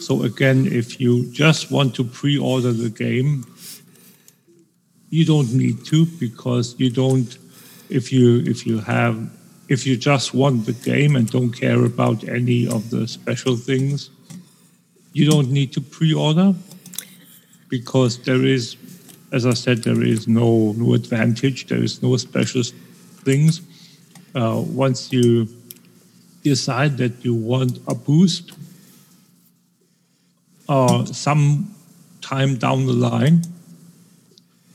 So 0.00 0.24
again, 0.24 0.66
if 0.66 1.00
you 1.00 1.30
just 1.32 1.70
want 1.70 1.94
to 1.94 2.02
pre-order 2.04 2.72
the 2.72 2.90
game, 2.90 3.44
you 5.10 5.24
don't 5.24 5.52
need 5.54 5.84
to 5.86 6.06
because 6.18 6.74
you 6.78 6.90
don't. 6.90 7.38
If 7.88 8.12
you 8.12 8.42
if 8.46 8.66
you 8.66 8.80
have 8.80 9.16
if 9.68 9.86
you 9.86 9.96
just 9.96 10.34
want 10.34 10.66
the 10.66 10.72
game 10.72 11.14
and 11.14 11.30
don't 11.30 11.52
care 11.52 11.84
about 11.84 12.28
any 12.28 12.66
of 12.66 12.90
the 12.90 13.06
special 13.06 13.56
things, 13.56 14.10
you 15.12 15.30
don't 15.30 15.50
need 15.50 15.72
to 15.74 15.80
pre-order 15.80 16.52
because 17.68 18.18
there 18.22 18.44
is 18.44 18.76
as 19.32 19.44
I 19.44 19.54
said, 19.54 19.82
there 19.82 20.02
is 20.02 20.28
no 20.28 20.72
no 20.72 20.94
advantage. 20.94 21.66
There 21.66 21.82
is 21.82 22.02
no 22.02 22.16
special 22.16 22.62
things. 23.24 23.60
Uh, 24.34 24.62
once 24.66 25.12
you 25.12 25.48
decide 26.42 26.96
that 26.98 27.24
you 27.24 27.34
want 27.34 27.78
a 27.88 27.94
boost, 27.94 28.52
uh, 30.68 31.04
some 31.06 31.74
time 32.20 32.56
down 32.56 32.86
the 32.86 32.92
line, 32.92 33.42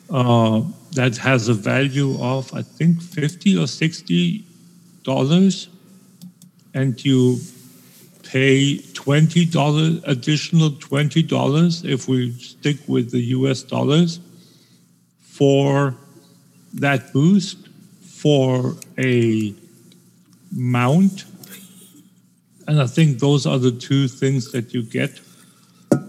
uh, 0.10 0.62
that 0.92 1.18
has 1.18 1.48
a 1.48 1.54
value 1.54 2.22
of 2.22 2.54
I 2.54 2.62
think 2.62 3.02
fifty 3.02 3.58
or 3.58 3.68
sixty 3.68 4.44
dollars, 5.04 5.70
and 6.74 7.04
you 7.04 7.40
pay 8.32 8.78
twenty 8.94 9.44
dollars 9.44 10.02
additional 10.06 10.72
twenty 10.80 11.22
dollars 11.22 11.84
if 11.84 12.08
we 12.08 12.32
stick 12.32 12.78
with 12.88 13.12
the 13.12 13.20
U.S. 13.38 13.62
dollars 13.62 14.22
for 15.20 15.98
that 16.74 17.12
boost 17.12 17.58
for 18.02 18.76
a 18.98 19.54
mount, 20.54 21.26
and 22.68 22.82
I 22.82 22.88
think 22.88 23.20
those 23.20 23.46
are 23.46 23.58
the 23.58 23.72
two 23.72 24.08
things 24.08 24.52
that 24.54 24.74
you 24.74 24.84
get. 24.84 25.20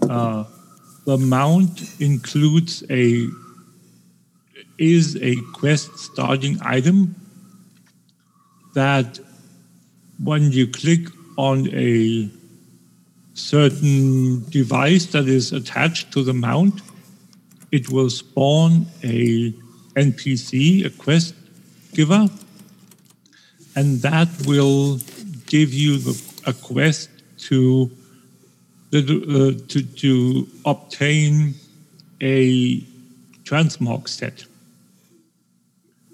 Uh, 0.09 0.45
the 1.05 1.17
mount 1.17 1.99
includes 1.99 2.83
a 2.89 3.27
is 4.77 5.17
a 5.21 5.35
quest 5.53 5.97
starting 5.99 6.57
item 6.61 7.15
that 8.73 9.19
when 10.23 10.51
you 10.51 10.67
click 10.67 11.09
on 11.37 11.69
a 11.73 12.29
certain 13.33 14.43
device 14.49 15.07
that 15.07 15.27
is 15.27 15.51
attached 15.51 16.11
to 16.13 16.23
the 16.23 16.33
mount, 16.33 16.81
it 17.71 17.89
will 17.89 18.09
spawn 18.09 18.85
a 19.03 19.51
NPC, 19.95 20.85
a 20.85 20.89
quest 20.89 21.33
giver, 21.93 22.29
and 23.75 24.01
that 24.01 24.29
will 24.45 24.99
give 25.47 25.73
you 25.73 25.97
the, 25.97 26.21
a 26.45 26.53
quest 26.53 27.09
to 27.37 27.89
uh, 28.93 29.01
to, 29.67 29.81
to 29.81 30.47
obtain 30.65 31.55
a 32.21 32.79
transmog 33.43 34.07
set. 34.07 34.45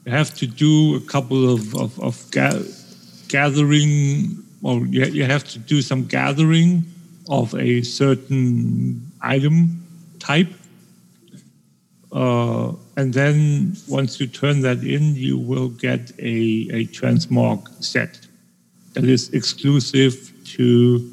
You 0.05 0.13
have 0.13 0.33
to 0.35 0.47
do 0.47 0.95
a 0.95 1.01
couple 1.01 1.53
of, 1.53 1.75
of, 1.75 1.99
of 1.99 2.31
ga- 2.31 2.63
gathering, 3.27 4.43
or 4.61 4.85
you, 4.85 5.05
you 5.05 5.23
have 5.25 5.43
to 5.49 5.59
do 5.59 5.81
some 5.81 6.05
gathering 6.05 6.83
of 7.29 7.53
a 7.55 7.81
certain 7.81 9.11
item 9.21 9.85
type. 10.19 10.51
Uh, 12.11 12.73
and 12.97 13.13
then 13.13 13.75
once 13.87 14.19
you 14.19 14.27
turn 14.27 14.61
that 14.61 14.83
in, 14.83 15.15
you 15.15 15.37
will 15.37 15.69
get 15.69 16.11
a, 16.19 16.67
a 16.71 16.85
transmog 16.87 17.67
set 17.83 18.19
that 18.93 19.03
is 19.03 19.29
exclusive 19.29 20.33
to 20.43 21.09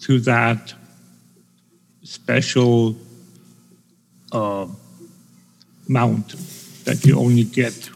to 0.00 0.20
that 0.20 0.74
special 2.02 2.94
uh, 4.30 4.66
mount 5.88 6.34
that 6.84 7.04
you 7.04 7.18
only 7.18 7.44
get 7.44 7.90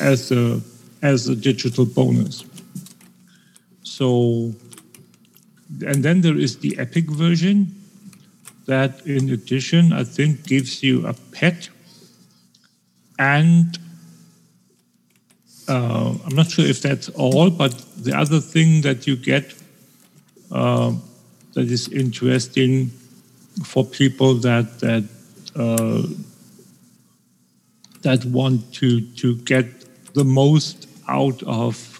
as 0.00 0.30
a 0.32 0.60
as 1.02 1.28
a 1.28 1.34
digital 1.34 1.84
bonus. 1.84 2.44
So, 3.96 4.52
and 5.86 6.04
then 6.04 6.20
there 6.20 6.36
is 6.36 6.58
the 6.58 6.78
epic 6.78 7.06
version 7.06 7.74
that, 8.66 9.06
in 9.06 9.30
addition, 9.30 9.94
I 9.94 10.04
think 10.04 10.46
gives 10.46 10.82
you 10.82 11.06
a 11.06 11.14
pet 11.32 11.70
and 13.18 13.78
uh, 15.66 16.14
I'm 16.26 16.36
not 16.36 16.50
sure 16.50 16.66
if 16.66 16.82
that's 16.82 17.08
all, 17.08 17.48
but 17.48 17.72
the 17.96 18.14
other 18.14 18.38
thing 18.38 18.82
that 18.82 19.06
you 19.06 19.16
get 19.16 19.54
uh, 20.52 20.92
that 21.54 21.70
is 21.70 21.88
interesting 21.88 22.90
for 23.64 23.82
people 23.82 24.34
that 24.34 24.78
that 24.80 25.04
uh, 25.56 26.02
that 28.02 28.26
want 28.26 28.74
to 28.74 29.00
to 29.16 29.36
get 29.36 29.66
the 30.12 30.24
most 30.24 30.86
out 31.08 31.42
of 31.44 31.95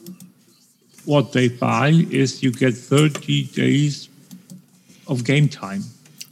what 1.07 1.33
they 1.33 1.49
buy 1.49 1.89
is 2.11 2.43
you 2.43 2.51
get 2.53 2.75
30 2.75 3.45
days 3.55 4.09
of 5.09 5.25
game 5.25 5.49
time. 5.49 5.83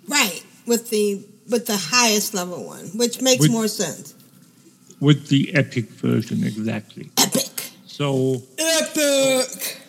Right, 0.09 0.45
with 0.67 0.91
the 0.91 1.25
with 1.49 1.67
the 1.67 1.77
highest 1.77 2.35
level 2.35 2.65
one, 2.65 2.87
which 2.97 3.21
makes 3.23 3.41
With- 3.43 3.51
more 3.51 3.69
sense. 3.69 4.15
With 5.01 5.29
the 5.29 5.55
epic 5.55 5.91
version, 5.91 6.45
exactly. 6.45 7.11
Epic. 7.19 7.73
So 7.87 8.43
Epic. 8.59 9.81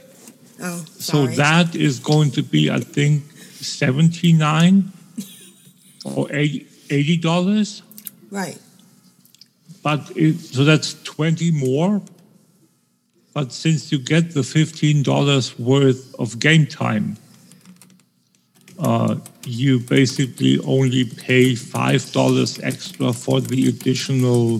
Oh, 0.62 0.84
So 1.00 1.28
that 1.28 1.76
is 1.76 2.00
going 2.00 2.32
to 2.32 2.42
be, 2.44 2.70
I 2.72 2.80
think, 2.80 3.24
seventy-nine 3.62 4.92
or 6.06 6.28
eighty 6.32 7.18
dollars. 7.18 7.82
right. 8.32 8.58
But 9.84 10.12
it, 10.18 10.40
so 10.40 10.64
that's 10.64 10.96
twenty 11.04 11.52
more. 11.52 12.02
But 13.36 13.52
since 13.52 13.92
you 13.92 14.00
get 14.00 14.32
the 14.32 14.44
fifteen 14.44 15.04
dollars 15.04 15.60
worth 15.60 16.16
of 16.18 16.40
game 16.40 16.66
time, 16.66 17.18
uh, 18.80 19.18
you 19.46 19.80
basically 19.80 20.58
only 20.64 21.04
pay 21.04 21.54
five 21.54 22.10
dollars 22.14 22.60
extra 22.64 23.12
for 23.12 23.42
the 23.42 23.68
additional 23.68 24.60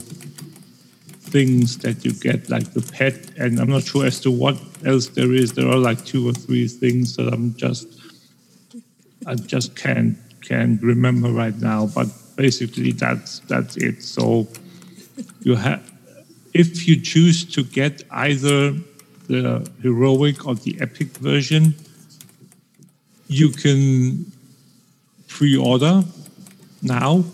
things 1.32 1.78
that 1.78 2.04
you 2.04 2.12
get, 2.12 2.50
like 2.50 2.74
the 2.74 2.82
pet. 2.82 3.16
And 3.38 3.62
I'm 3.62 3.70
not 3.70 3.84
sure 3.84 4.06
as 4.06 4.20
to 4.22 4.30
what 4.30 4.58
else 4.84 5.08
there 5.08 5.32
is. 5.32 5.54
There 5.54 5.70
are 5.70 5.78
like 5.78 6.04
two 6.04 6.28
or 6.28 6.34
three 6.34 6.68
things 6.68 7.16
that 7.16 7.34
I'm 7.34 7.56
just 7.56 7.88
I 9.26 9.36
just 9.36 9.78
can't 9.78 10.18
can't 10.42 10.84
remember 10.84 11.30
right 11.32 11.56
now. 11.62 11.86
But 11.86 12.08
basically, 12.36 12.92
that's 12.92 13.40
that's 13.48 13.78
it. 13.78 14.04
So 14.04 14.50
you 15.44 15.56
have 15.56 15.82
if 16.56 16.88
you 16.88 16.96
choose 17.02 17.44
to 17.44 17.64
get 17.64 18.02
either 18.12 18.72
the 19.28 19.70
heroic 19.82 20.48
or 20.48 20.56
the 20.56 20.78
epic 20.80 21.10
version, 21.18 21.76
you 23.28 23.50
can 23.50 24.32
pre-order 25.28 26.02
now, 26.82 27.26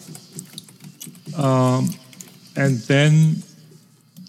um, 1.38 1.91
and 2.55 2.79
then 2.89 3.43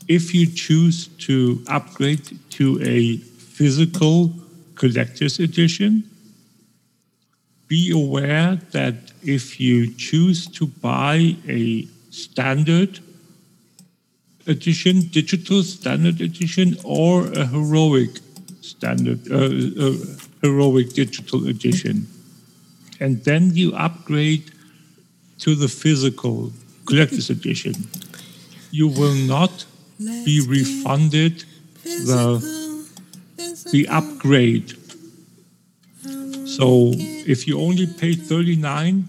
if 0.08 0.34
you 0.34 0.44
choose 0.46 1.06
to 1.26 1.64
upgrade 1.68 2.38
to 2.50 2.78
a 2.82 3.16
physical 3.16 4.30
collector's 4.74 5.38
edition, 5.38 6.04
be 7.66 7.90
aware 7.92 8.56
that 8.72 8.94
if 9.22 9.58
you 9.58 9.90
choose 9.94 10.46
to 10.48 10.66
buy 10.66 11.34
a 11.48 11.86
standard 12.10 13.00
edition, 14.46 15.08
digital 15.10 15.62
standard 15.62 16.20
edition, 16.20 16.76
or 16.84 17.26
a 17.32 17.46
heroic 17.46 18.10
standard, 18.60 19.20
uh, 19.30 19.36
uh, 19.36 19.94
heroic 20.42 20.92
digital 20.92 21.46
edition, 21.48 22.06
and 23.00 23.24
then 23.24 23.54
you 23.54 23.72
upgrade 23.74 24.50
to 25.38 25.54
the 25.54 25.68
physical 25.68 26.52
collector's 26.86 27.30
edition, 27.30 27.74
you 28.70 28.88
will 28.88 29.14
not 29.14 29.64
be 29.98 30.44
refunded 30.46 31.44
the 31.82 32.40
the 33.72 33.88
upgrade. 33.88 34.74
So 36.46 36.92
if 36.94 37.46
you 37.46 37.60
only 37.60 37.86
pay 37.86 38.14
thirty 38.14 38.56
nine 38.56 39.08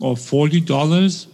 or 0.00 0.16
forty 0.16 0.60
dollars 0.60 1.26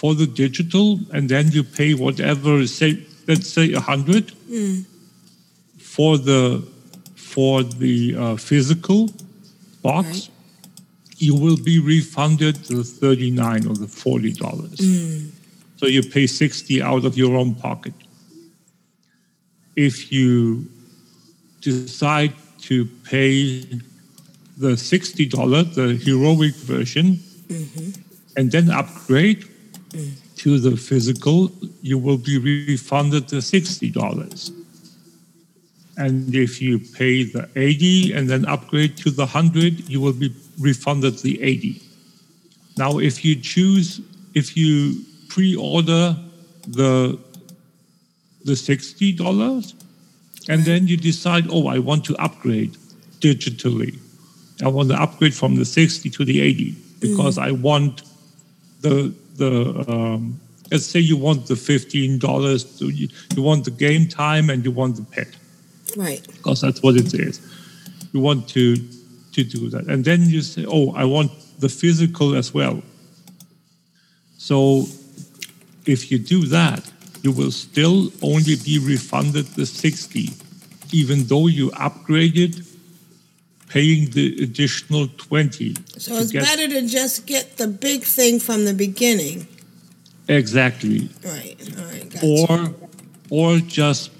for 0.00 0.14
the 0.14 0.26
digital, 0.26 0.98
and 1.12 1.28
then 1.28 1.50
you 1.52 1.62
pay 1.62 1.92
whatever, 1.92 2.66
say 2.66 2.90
let's 3.28 3.48
say 3.56 3.72
a 3.74 3.80
hundred 3.80 4.28
mm. 4.50 4.82
for 5.76 6.16
the 6.16 6.66
for 7.16 7.62
the 7.62 8.16
uh, 8.16 8.36
physical 8.36 9.10
box, 9.82 10.30
you 11.18 11.34
will 11.34 11.60
be 11.70 11.78
refunded 11.78 12.56
the 12.72 12.82
thirty 12.82 13.30
nine 13.30 13.66
or 13.66 13.74
the 13.74 13.86
forty 13.86 14.32
dollars. 14.32 14.78
Mm. 14.78 15.30
So 15.76 15.86
you 15.86 16.02
pay 16.02 16.26
60 16.26 16.82
out 16.82 17.06
of 17.06 17.16
your 17.16 17.36
own 17.36 17.54
pocket. 17.54 17.94
If 19.76 20.12
you 20.12 20.66
decide 21.62 22.34
to 22.68 22.84
pay 23.04 23.62
the 24.58 24.72
$60, 24.76 25.74
the 25.74 25.94
heroic 25.94 26.54
version, 26.54 27.16
mm-hmm. 27.48 27.90
and 28.36 28.52
then 28.52 28.68
upgrade 28.68 29.49
to 30.36 30.58
the 30.58 30.76
physical, 30.76 31.50
you 31.82 31.98
will 31.98 32.18
be 32.18 32.38
refunded 32.38 33.28
the 33.28 33.36
$60. 33.36 34.52
And 35.96 36.34
if 36.34 36.62
you 36.62 36.78
pay 36.78 37.24
the 37.24 37.48
80 37.56 38.14
and 38.14 38.28
then 38.28 38.46
upgrade 38.46 38.96
to 38.98 39.10
the 39.10 39.26
100, 39.26 39.88
you 39.88 40.00
will 40.00 40.12
be 40.12 40.34
refunded 40.58 41.18
the 41.18 41.42
80. 41.42 41.82
Now, 42.76 42.98
if 42.98 43.24
you 43.24 43.36
choose, 43.36 44.00
if 44.34 44.56
you 44.56 45.04
pre-order 45.28 46.16
the 46.66 47.18
the 48.44 48.56
sixty 48.56 49.12
dollars, 49.12 49.74
and 50.48 50.64
then 50.64 50.86
you 50.86 50.96
decide, 50.96 51.46
oh, 51.50 51.68
I 51.68 51.78
want 51.78 52.04
to 52.06 52.16
upgrade 52.16 52.76
digitally. 53.20 53.98
I 54.62 54.68
want 54.68 54.88
to 54.90 55.00
upgrade 55.00 55.34
from 55.34 55.56
the 55.56 55.64
sixty 55.64 56.10
to 56.10 56.24
the 56.24 56.40
eighty 56.40 56.74
because 57.00 57.38
I 57.38 57.50
want 57.50 58.02
the 58.80 59.12
the 59.42 59.52
um, 59.88 60.38
let's 60.70 60.86
say 60.92 61.00
you 61.00 61.16
want 61.16 61.46
the 61.46 61.56
fifteen 61.56 62.18
dollars, 62.18 62.60
you, 62.80 63.08
you 63.36 63.42
want 63.42 63.64
the 63.64 63.70
game 63.86 64.06
time 64.06 64.50
and 64.52 64.64
you 64.64 64.70
want 64.70 64.96
the 64.96 65.06
pet 65.14 65.28
Right. 65.96 66.22
because 66.36 66.60
that's 66.60 66.80
what 66.84 66.94
it 66.96 67.12
is. 67.14 67.40
You 68.12 68.20
want 68.20 68.48
to 68.54 68.76
to 69.36 69.44
do 69.44 69.70
that, 69.70 69.84
and 69.92 70.04
then 70.04 70.20
you 70.34 70.42
say, 70.42 70.64
"Oh, 70.76 70.86
I 71.02 71.04
want 71.04 71.30
the 71.60 71.68
physical 71.68 72.34
as 72.36 72.52
well." 72.54 72.82
So, 74.38 74.86
if 75.86 76.10
you 76.10 76.18
do 76.18 76.46
that, 76.58 76.82
you 77.22 77.32
will 77.32 77.50
still 77.52 78.10
only 78.22 78.56
be 78.56 78.78
refunded 78.78 79.46
the 79.56 79.66
sixty, 79.66 80.30
even 80.92 81.26
though 81.30 81.46
you 81.48 81.70
upgraded, 81.88 82.52
paying 83.74 84.10
the 84.10 84.26
additional 84.42 85.04
twenty. 85.26 85.70
So 85.96 86.10
it's 86.20 86.32
get- 86.32 86.44
better 86.44 86.66
to 86.74 86.80
just 86.98 87.26
get 87.26 87.56
the 87.56 87.68
big 87.68 88.02
thing 88.16 88.40
from 88.40 88.64
the 88.64 88.74
beginning. 88.74 89.46
exactly, 90.28 91.08
Right. 91.24 91.56
All 91.78 91.84
right. 91.92 92.08
Gotcha. 92.10 92.26
or 92.26 92.74
or 93.30 93.50
just 93.80 94.10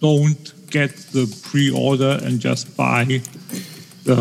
don't 0.00 0.44
get 0.70 0.90
the 1.12 1.24
pre-order 1.48 2.12
and 2.24 2.40
just 2.48 2.64
buy 2.76 3.04
the 4.04 4.20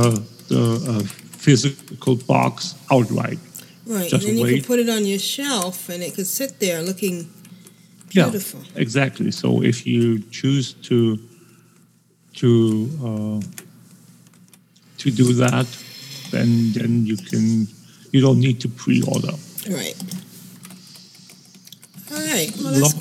the 0.54 0.64
uh, 0.92 1.04
physical 1.46 2.16
box 2.34 2.76
outright. 2.92 3.40
right. 3.86 4.10
just 4.10 4.28
and 4.28 4.38
then 4.38 4.46
you 4.46 4.56
can 4.56 4.64
put 4.72 4.80
it 4.80 4.90
on 4.90 5.06
your 5.06 5.20
shelf 5.20 5.90
and 5.90 6.02
it 6.04 6.12
could 6.16 6.28
sit 6.28 6.52
there 6.60 6.82
looking 6.82 7.18
beautiful. 8.10 8.12
Yeah, 8.12 8.30
beautiful. 8.30 8.62
exactly. 8.76 9.32
So 9.32 9.48
if 9.72 9.78
you 9.86 10.20
choose 10.32 10.74
to 10.90 10.98
to 12.42 12.50
uh, 13.08 13.40
to 15.00 15.12
do 15.12 15.34
that, 15.34 15.68
then 16.32 16.72
then 16.74 17.06
you 17.06 17.18
can 17.18 17.68
you 18.12 18.22
don't 18.22 18.40
need 18.40 18.60
to 18.62 18.68
pre-order. 18.70 19.34
Right. 19.70 19.96
All 22.12 22.18
right. 22.18 22.52
Well, 22.58 22.74
that's, 22.74 22.94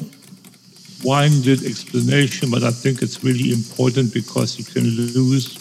long-winded 1.04 1.64
explanation, 1.64 2.50
but 2.50 2.62
I 2.62 2.70
think 2.70 3.00
it's 3.02 3.22
really 3.24 3.52
important 3.52 4.12
because 4.12 4.58
you 4.58 4.64
can 4.64 4.84
lose 4.84 5.56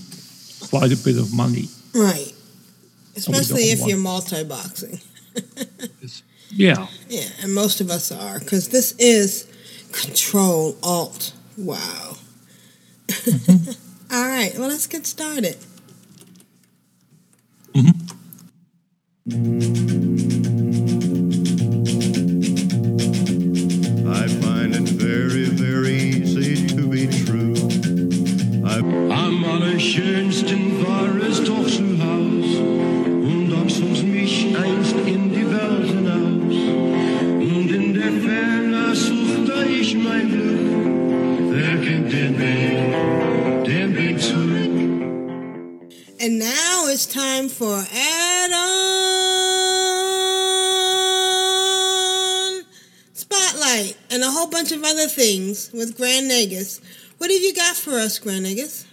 quite 0.69 0.91
a 0.91 0.97
bit 0.97 1.17
of 1.17 1.33
money. 1.33 1.69
right. 1.93 2.33
Especially 3.15 3.71
if 3.71 3.85
you're 3.87 3.97
multi-boxing. 3.97 4.99
Yeah. 6.49 6.87
Yeah, 7.09 7.27
and 7.43 7.53
most 7.53 7.81
of 7.81 7.89
us 7.91 8.09
are 8.11 8.39
because 8.39 8.69
this 8.69 8.93
is 8.97 9.47
Control 9.91 10.77
Alt. 10.83 11.33
Wow. 11.57 12.13
Mm-hmm. 13.07 14.13
All 14.13 14.25
right. 14.27 14.53
Well, 14.57 14.69
let's 14.69 14.87
get 14.87 15.05
started. 15.05 15.57
I 19.29 20.26
bunch 54.67 54.79
of 54.79 54.83
other 54.83 55.07
things 55.07 55.71
with 55.71 55.95
Grand 55.95 56.29
Nagus. 56.29 56.81
What 57.19 57.31
have 57.31 57.41
you 57.41 57.53
got 57.53 57.77
for 57.77 57.91
us, 57.91 58.19
Grand 58.19 58.45
Nagus? 58.45 58.85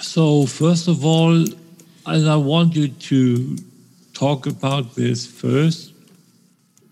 So 0.00 0.46
first 0.46 0.86
of 0.86 1.04
all, 1.04 1.34
and 1.34 2.28
I 2.28 2.36
want 2.36 2.76
you 2.76 2.88
to 2.88 3.56
talk 4.14 4.46
about 4.46 4.94
this 4.94 5.26
first 5.26 5.94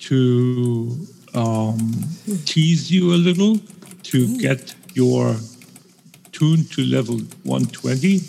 to 0.01 1.07
um, 1.35 1.93
tease 2.45 2.91
you 2.91 3.15
a 3.15 3.19
little 3.29 3.59
to 4.11 4.37
get 4.39 4.75
your 4.95 5.37
tune 6.33 6.65
to 6.73 6.83
level 6.83 7.19
120. 7.45 8.21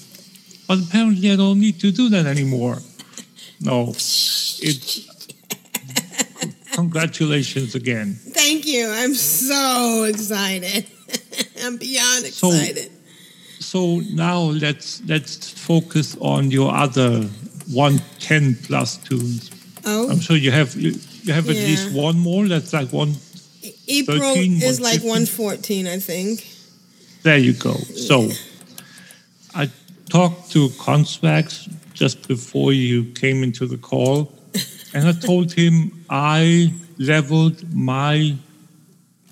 But 0.68 0.84
apparently, 0.84 1.32
I 1.32 1.36
don't 1.36 1.60
need 1.60 1.80
to 1.80 1.92
do 1.92 2.10
that 2.10 2.28
anymore. 2.28 2.78
No, 3.60 3.90
it's 3.90 5.15
congratulations 6.76 7.76
again. 7.76 8.14
Thank 8.14 8.66
you. 8.66 8.90
I'm 8.90 9.14
so 9.16 10.04
excited. 10.04 10.86
I'm 11.64 11.78
beyond 11.78 12.26
excited. 12.26 12.92
So 13.60 14.00
so 14.00 14.02
now 14.14 14.40
let's 14.42 15.02
let's 15.08 15.50
focus 15.50 16.16
on 16.20 16.52
your 16.52 16.74
other 16.74 17.22
110 17.72 18.56
plus 18.68 18.98
tunes. 18.98 19.50
oh, 19.86 20.10
I'm 20.10 20.20
sure 20.20 20.36
you 20.38 20.52
have 20.52 20.76
you, 20.76 20.94
you 21.24 21.34
have 21.34 21.50
at 21.50 21.56
Yeah. 21.56 21.64
least 21.66 21.92
one 21.94 22.20
more. 22.20 22.48
That's 22.48 22.74
like 22.74 22.92
one. 22.94 23.16
April 23.88 24.20
13, 24.20 24.62
is 24.64 24.80
like 24.82 25.02
114, 25.02 25.88
I 25.88 26.00
think. 26.00 26.46
There 27.24 27.38
you 27.38 27.54
go. 27.54 27.74
So 27.74 28.30
I 29.56 29.70
talked 30.10 30.52
to 30.52 30.70
Constraxx 30.70 31.70
just 31.94 32.28
before 32.28 32.74
you 32.74 33.06
came 33.14 33.44
into 33.44 33.66
the 33.68 33.78
call, 33.78 34.32
and 34.96 35.10
I 35.10 35.12
told 35.12 35.52
him 35.52 35.92
I 36.10 36.74
leveled 36.98 37.76
my 37.76 38.38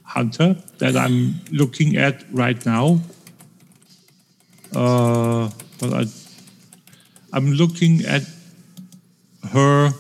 hunter 0.04 0.58
that 0.80 0.98
I'm 0.98 1.36
looking 1.52 1.96
at 1.96 2.26
right 2.34 2.64
now. 2.66 3.00
Uh, 4.76 5.50
but 5.80 5.94
I, 5.94 6.06
I'm 7.32 7.54
looking 7.54 8.04
at 8.06 8.24
her. 9.52 9.92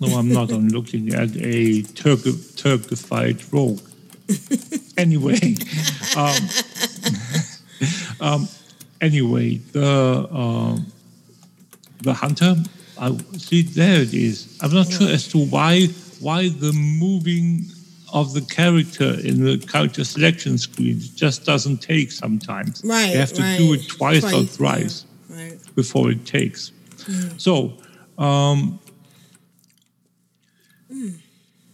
No, 0.00 0.16
I'm 0.16 0.32
not. 0.32 0.52
I'm 0.52 0.68
looking 0.68 1.12
at 1.12 1.36
a 1.36 1.82
Turk- 1.82 2.20
Turkified 2.54 3.52
rogue. 3.52 3.80
anyway, 4.96 5.56
um, 6.16 6.36
um, 8.20 8.48
anyway, 9.00 9.56
the 9.72 10.28
uh, 10.30 10.78
the 12.02 12.14
hunter. 12.14 12.54
I 12.98 13.16
see 13.38 13.62
there 13.62 14.00
it 14.02 14.12
is. 14.14 14.58
I'm 14.60 14.72
not 14.72 14.88
sure 14.90 15.08
as 15.08 15.28
to 15.28 15.38
why 15.38 15.86
why 16.20 16.48
the 16.48 16.72
moving 16.72 17.64
of 18.12 18.32
the 18.34 18.40
character 18.40 19.10
in 19.28 19.44
the 19.44 19.58
character 19.58 20.02
selection 20.04 20.58
screen 20.58 20.98
just 21.14 21.44
doesn't 21.44 21.78
take 21.78 22.10
sometimes. 22.10 22.82
Right, 22.84 23.12
You 23.12 23.18
have 23.18 23.32
to 23.34 23.42
right. 23.42 23.58
do 23.58 23.74
it 23.74 23.86
twice, 23.88 24.24
or 24.24 24.30
Twice, 24.30 24.40
yeah. 24.50 24.56
thrice 24.56 25.06
Right. 25.28 25.58
before 25.76 26.10
it 26.10 26.24
takes. 26.26 26.72
So, 27.36 27.74
um, 28.18 28.80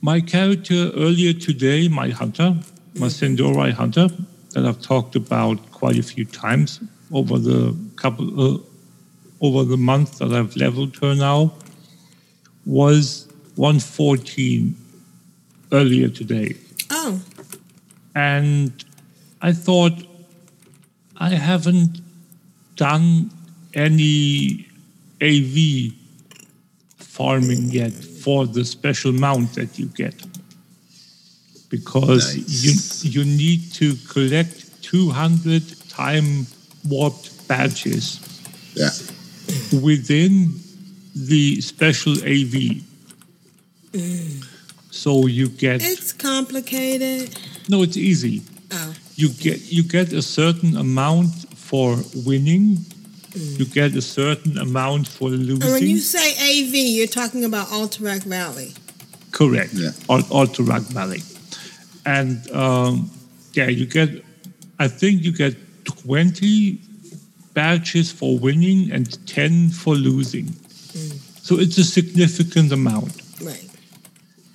my 0.00 0.20
character 0.20 0.90
earlier 0.96 1.32
today, 1.32 1.88
my 1.88 2.10
hunter, 2.10 2.56
my 2.96 3.08
Sin'dorei 3.08 3.72
hunter, 3.72 4.08
that 4.52 4.64
I've 4.66 4.80
talked 4.82 5.16
about 5.16 5.70
quite 5.72 5.98
a 5.98 6.02
few 6.02 6.24
times 6.24 6.80
over 7.12 7.38
the 7.38 7.74
couple, 7.96 8.26
uh, 8.40 8.58
over 9.44 9.64
the 9.64 9.76
month 9.76 10.18
that 10.18 10.32
I've 10.32 10.56
leveled 10.56 10.96
her 11.02 11.14
now, 11.14 11.52
was 12.64 13.28
114 13.56 14.74
earlier 15.72 16.08
today. 16.08 16.54
Oh, 16.90 17.20
And 18.14 18.72
I 19.42 19.52
thought 19.52 19.92
I 21.16 21.30
haven't 21.30 22.00
done 22.76 23.30
any 23.74 24.66
AV 25.22 25.92
farming 26.96 27.70
yet 27.70 27.92
for 27.92 28.46
the 28.46 28.64
special 28.64 29.12
mount 29.12 29.54
that 29.54 29.78
you 29.78 29.86
get. 29.86 30.14
Because 31.68 32.36
Nice. 32.36 33.02
you, 33.04 33.10
you 33.10 33.24
need 33.24 33.72
to 33.74 33.94
collect 34.08 34.82
200 34.82 35.62
time 35.88 36.46
warped 36.88 37.46
badges 37.48 38.20
Yeah. 38.74 38.90
Within 39.82 40.54
the 41.14 41.60
special 41.60 42.12
AV. 42.24 42.82
So 44.90 45.26
you 45.26 45.48
get 45.48 45.82
it's 45.82 46.12
complicated. 46.12 47.38
no, 47.68 47.82
it's 47.82 47.96
easy. 47.96 48.42
Oh, 48.72 48.94
You 49.16 49.28
get 49.28 49.72
you 49.72 49.82
get 49.82 50.12
a 50.12 50.22
certain 50.22 50.76
amount 50.76 51.30
for 51.56 51.96
winning 52.14 52.78
You 53.34 53.64
get 53.66 53.96
a 53.96 54.00
certain 54.02 54.58
amount 54.58 55.08
for 55.08 55.28
losing. 55.28 55.62
And 55.62 55.72
when 55.72 55.86
you 55.86 55.98
say 55.98 56.32
AV, 56.34 56.74
you're 56.74 57.08
talking 57.08 57.44
about 57.44 57.66
Alterac 57.68 58.22
Valley. 58.22 58.72
Correct. 59.32 59.74
Yeah. 59.74 59.90
Alterac 60.08 60.82
Valley. 60.92 61.20
And 62.06 62.48
um, 62.52 63.10
yeah, 63.54 63.66
you 63.66 63.86
get, 63.86 64.24
I 64.78 64.86
think 64.86 65.24
you 65.24 65.32
get 65.32 65.56
20 65.84 66.78
badges 67.54 68.10
for 68.10 68.38
winning 68.38 68.90
and 68.92 69.26
10 69.26 69.70
for 69.70 69.94
losing. 69.94 70.52
So 71.42 71.58
it's 71.58 71.78
a 71.78 71.84
significant 71.84 72.72
amount. 72.72 73.20
Right. 73.42 73.68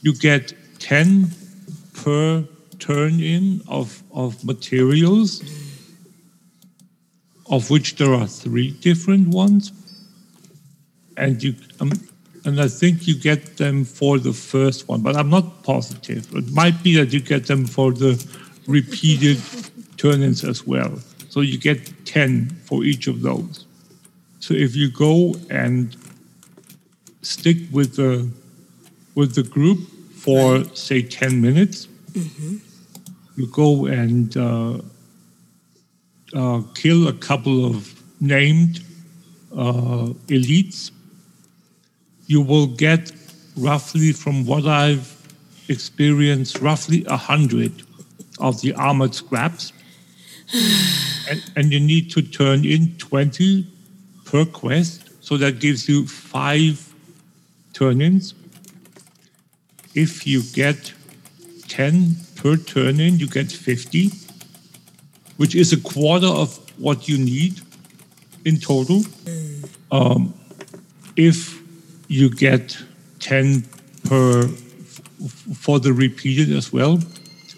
You 0.01 0.13
get 0.13 0.53
10 0.79 1.31
per 1.93 2.45
turn 2.79 3.19
in 3.19 3.61
of, 3.67 4.03
of 4.13 4.43
materials, 4.43 5.41
of 7.49 7.69
which 7.69 7.95
there 7.97 8.13
are 8.13 8.27
three 8.27 8.71
different 8.71 9.29
ones. 9.29 9.71
And 11.17 11.43
you, 11.43 11.55
um, 11.79 11.91
and 12.45 12.61
I 12.61 12.67
think 12.67 13.07
you 13.07 13.15
get 13.15 13.57
them 13.57 13.83
for 13.83 14.17
the 14.17 14.33
first 14.33 14.87
one, 14.87 15.01
but 15.01 15.15
I'm 15.15 15.29
not 15.29 15.63
positive. 15.63 16.33
It 16.33 16.51
might 16.51 16.81
be 16.81 16.95
that 16.95 17.11
you 17.11 17.19
get 17.19 17.47
them 17.47 17.65
for 17.65 17.91
the 17.91 18.25
repeated 18.67 19.41
turn-ins 19.97 20.43
as 20.43 20.65
well. 20.65 20.99
So 21.29 21.41
you 21.41 21.59
get 21.59 22.05
10 22.05 22.49
for 22.65 22.83
each 22.83 23.07
of 23.07 23.21
those. 23.21 23.65
So 24.39 24.53
if 24.55 24.75
you 24.75 24.89
go 24.89 25.35
and 25.49 25.95
stick 27.21 27.57
with 27.71 27.95
the 27.95 28.29
with 29.15 29.35
the 29.35 29.43
group 29.43 29.79
for 30.15 30.63
say 30.73 31.01
10 31.01 31.41
minutes, 31.41 31.87
you 33.35 33.47
go 33.47 33.85
and 33.85 34.35
uh, 34.37 34.79
uh, 36.33 36.61
kill 36.73 37.07
a 37.07 37.13
couple 37.13 37.65
of 37.65 38.01
named 38.21 38.81
uh, 39.51 40.13
elites, 40.27 40.91
you 42.27 42.41
will 42.41 42.67
get 42.67 43.11
roughly, 43.57 44.13
from 44.13 44.45
what 44.45 44.65
I've 44.65 45.15
experienced, 45.67 46.59
roughly 46.59 47.03
a 47.05 47.17
hundred 47.17 47.83
of 48.39 48.61
the 48.61 48.73
armored 48.73 49.15
scraps. 49.15 49.73
and, 51.29 51.51
and 51.55 51.71
you 51.71 51.79
need 51.79 52.11
to 52.11 52.21
turn 52.21 52.65
in 52.65 52.95
20 52.97 53.67
per 54.25 54.45
quest, 54.45 55.09
so 55.21 55.37
that 55.37 55.59
gives 55.59 55.87
you 55.87 56.07
five 56.07 56.93
turn 57.73 58.01
ins. 58.01 58.33
If 59.95 60.25
you 60.25 60.43
get 60.53 60.93
10 61.67 62.15
per 62.35 62.57
turn 62.57 62.99
in, 62.99 63.19
you 63.19 63.27
get 63.27 63.51
50, 63.51 64.11
which 65.37 65.55
is 65.55 65.73
a 65.73 65.79
quarter 65.79 66.27
of 66.27 66.57
what 66.79 67.07
you 67.07 67.17
need 67.17 67.61
in 68.45 68.59
total. 68.59 69.03
Um, 69.91 70.33
if 71.15 71.61
you 72.07 72.29
get 72.29 72.77
10 73.19 73.63
per 74.05 74.47
for 75.53 75.79
the 75.79 75.91
repeated 75.91 76.55
as 76.55 76.71
well, 76.71 76.97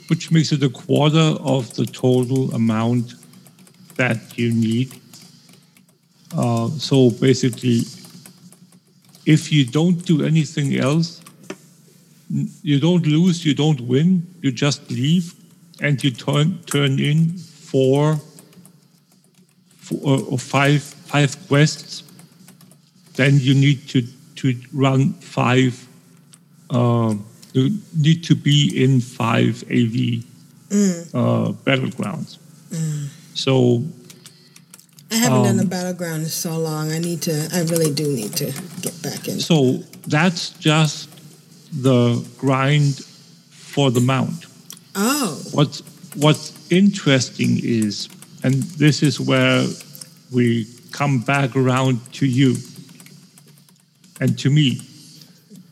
which 0.08 0.32
makes 0.32 0.52
it 0.52 0.64
a 0.64 0.70
quarter 0.70 1.36
of 1.42 1.74
the 1.76 1.86
total 1.86 2.54
amount 2.56 3.14
that 3.96 4.38
you 4.38 4.52
need. 4.54 4.94
Uh, 6.36 6.70
so 6.70 7.10
basically, 7.12 7.82
if 9.26 9.52
you 9.52 9.66
don't 9.66 10.06
do 10.06 10.24
anything 10.24 10.78
else, 10.78 11.22
you 12.64 12.80
don't 12.80 13.06
lose, 13.06 13.46
you 13.46 13.54
don't 13.54 13.82
win, 13.82 14.26
you 14.42 14.52
just 14.52 14.90
leave, 14.90 15.34
and 15.82 16.02
you 16.04 16.12
turn 16.12 16.60
turn 16.66 17.00
in 17.00 17.38
four, 17.38 18.20
four 19.78 20.20
or 20.30 20.38
five 20.40 20.82
five 20.82 21.36
quests. 21.48 22.04
Then 23.16 23.38
you 23.40 23.54
need 23.54 23.88
to 23.90 24.02
to 24.38 24.56
run 24.74 25.14
five. 25.20 25.86
Uh, 26.70 27.16
you 27.54 27.78
need 27.98 28.24
to 28.24 28.36
be 28.36 28.82
in 28.84 29.02
five 29.02 29.64
AV 29.70 30.24
Mm. 30.72 31.10
uh, 31.14 31.52
battlegrounds. 31.66 32.38
So 33.34 33.84
I 35.12 35.16
haven't 35.16 35.44
done 35.44 35.60
a 35.60 35.64
Um, 35.64 35.68
battleground 35.68 36.24
in 36.24 36.30
so 36.30 36.58
long. 36.58 36.92
I 36.92 37.00
need 37.00 37.22
to. 37.24 37.50
I 37.54 37.62
really 37.62 37.94
do 37.94 38.12
need 38.12 38.34
to 38.38 38.52
get 38.82 39.02
back 39.02 39.28
in. 39.28 39.40
So 39.40 39.84
that's 40.08 40.50
just 40.60 41.10
the 41.72 42.24
grind 42.38 43.04
for 43.50 43.92
the 43.92 44.02
mount. 44.02 44.46
Oh. 44.96 45.42
What's 45.52 45.82
what's 46.16 46.52
interesting 46.70 47.60
is, 47.64 48.10
and 48.44 48.56
this 48.78 49.02
is 49.04 49.20
where 49.20 49.66
we 50.32 50.68
come 50.92 51.20
back 51.20 51.56
around 51.56 52.00
to 52.14 52.26
you 52.26 52.56
and 54.20 54.38
to 54.40 54.50
me. 54.50 54.82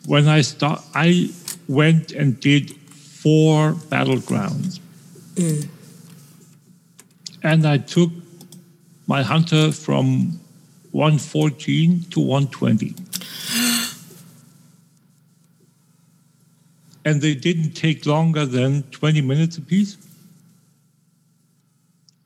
When 0.06 0.28
I 0.28 0.41
start, 0.41 0.82
I 0.95 1.30
went 1.67 2.12
and 2.13 2.39
did 2.39 2.72
four 3.22 3.74
battlegrounds, 3.91 4.80
Mm. 5.36 5.67
And 7.43 7.65
I 7.65 7.78
took 7.78 8.12
my 9.08 9.23
hunter 9.23 9.71
from 9.71 10.39
114 10.91 12.06
to 12.12 12.19
120. 12.19 12.95
and 17.06 17.21
they 17.21 17.34
didn't 17.34 17.71
take 17.71 18.06
longer 18.06 18.45
than 18.45 18.84
20 18.91 19.21
minutes 19.21 19.58
apiece. 19.58 19.97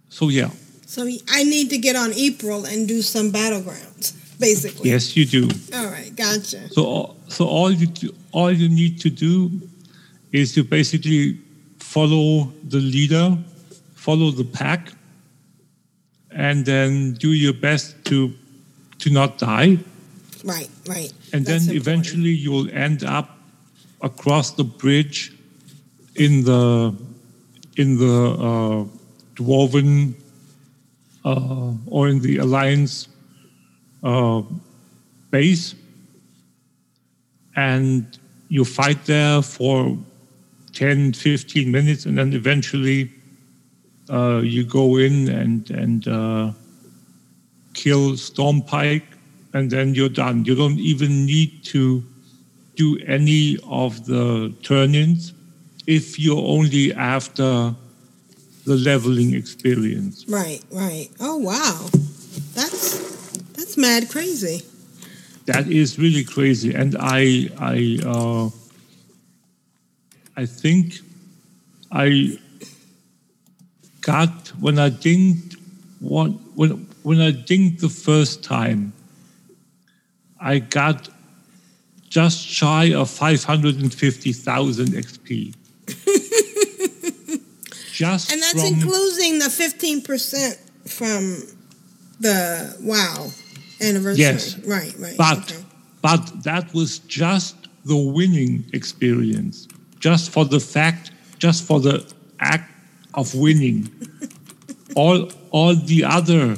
So, 0.10 0.30
yeah, 0.30 0.49
So 0.86 1.08
I 1.32 1.43
need 1.43 1.69
to 1.69 1.78
get 1.78 1.95
on 1.95 2.12
April 2.13 2.65
and 2.65 2.88
do 2.88 3.02
some 3.02 3.32
battlegrounds, 3.32 4.13
basically. 4.39 4.89
yes, 4.89 5.15
you 5.15 5.26
do. 5.26 5.49
All 5.73 5.86
right, 5.88 6.13
gotcha. 6.15 6.69
So, 6.69 7.15
so 7.28 7.45
all 7.47 7.71
you 7.71 7.88
do, 7.88 8.13
all 8.32 8.52
you 8.52 8.69
need 8.69 8.99
to 9.02 9.10
do 9.10 9.49
is 10.32 10.54
to 10.56 10.63
basically 10.63 11.39
follow 11.80 12.52
the 12.67 12.80
leader, 12.80 13.38
follow 13.95 14.32
the 14.32 14.43
pack, 14.43 14.91
and 16.36 16.65
then 16.65 17.13
do 17.13 17.34
your 17.34 17.54
best 17.54 17.96
to 18.06 18.34
to 19.00 19.10
not 19.10 19.38
die. 19.38 19.78
Right, 20.43 20.69
right. 20.88 21.12
And 21.32 21.46
then 21.46 21.62
eventually 21.69 22.32
you'll 22.32 22.69
end 22.72 23.04
up 23.04 23.38
across 24.02 24.52
the 24.52 24.63
bridge 24.63 25.34
in 26.15 26.43
the 26.43 26.96
in 27.78 27.98
the 27.98 28.38
uh, 28.39 28.86
dwarven 29.36 30.13
uh, 31.26 31.72
or 31.88 32.08
in 32.08 32.19
the 32.19 32.38
alliance 32.38 33.08
uh, 34.04 34.41
base, 35.32 35.76
and 37.56 38.19
you 38.50 38.65
fight 38.65 39.06
there 39.06 39.41
for 39.41 39.98
10, 40.74 41.13
15 41.13 41.72
minutes, 41.72 42.06
and 42.06 42.17
then 42.17 42.34
eventually 42.34 43.12
uh, 44.09 44.41
you 44.43 44.63
go 44.63 44.97
in 44.97 45.29
and 45.29 45.69
and 45.71 46.07
uh, 46.07 46.51
kill 47.73 48.11
Stormpike, 48.13 49.05
and 49.53 49.69
then 49.69 49.93
you're 49.93 50.09
done. 50.09 50.45
You 50.45 50.55
don't 50.55 50.79
even 50.79 51.25
need 51.25 51.63
to 51.65 52.03
do 52.75 52.97
any 53.05 53.57
of 53.69 54.05
the 54.05 54.53
turn-ins 54.63 55.33
if 55.85 56.19
you're 56.19 56.43
only 56.43 56.93
after 56.93 57.75
the 58.65 58.75
leveling 58.75 59.33
experience. 59.33 60.25
Right, 60.27 60.61
right. 60.71 61.09
Oh 61.19 61.37
wow, 61.37 61.89
that's 62.53 62.99
that's 63.53 63.77
mad 63.77 64.09
crazy. 64.09 64.61
That 65.45 65.67
is 65.67 65.99
really 65.99 66.23
crazy, 66.23 66.73
and 66.73 66.95
I 66.99 67.49
I 67.59 67.99
uh, 68.05 68.49
I 70.37 70.45
think 70.45 70.99
I 71.91 72.39
got 74.03 74.49
when 74.59 74.77
I 74.77 74.89
dinged 74.89 75.57
one 75.99 76.33
when 76.55 76.87
when 77.01 77.19
I 77.19 77.31
dinged 77.31 77.79
the 77.79 77.89
first 77.89 78.43
time, 78.43 78.93
I 80.39 80.59
got 80.59 81.09
just 82.09 82.45
shy 82.45 82.93
of 82.93 83.09
five 83.09 83.43
hundred 83.43 83.77
and 83.77 83.91
fifty 83.91 84.33
thousand 84.33 84.89
XP. 84.89 85.55
just 87.91 88.31
And 88.31 88.41
that's 88.41 88.53
from 88.53 88.73
including 88.73 89.39
the 89.39 89.49
fifteen 89.49 90.01
percent 90.01 90.59
from 90.85 91.41
the 92.19 92.77
wow 92.81 93.31
anniversary. 93.81 94.21
Yes. 94.21 94.59
Right, 94.59 94.93
right. 94.99 95.17
But 95.17 95.51
okay. 95.51 95.63
but 96.01 96.43
that 96.43 96.71
was 96.73 96.99
just 96.99 97.55
the 97.85 97.97
winning 97.97 98.65
experience, 98.73 99.67
just 99.99 100.29
for 100.29 100.45
the 100.45 100.59
fact, 100.59 101.11
just 101.39 101.63
for 101.63 101.79
the 101.79 102.05
act 102.39 102.72
of 103.13 103.34
winning. 103.36 103.89
all 104.95 105.30
all 105.52 105.76
the 105.76 106.04
other 106.04 106.58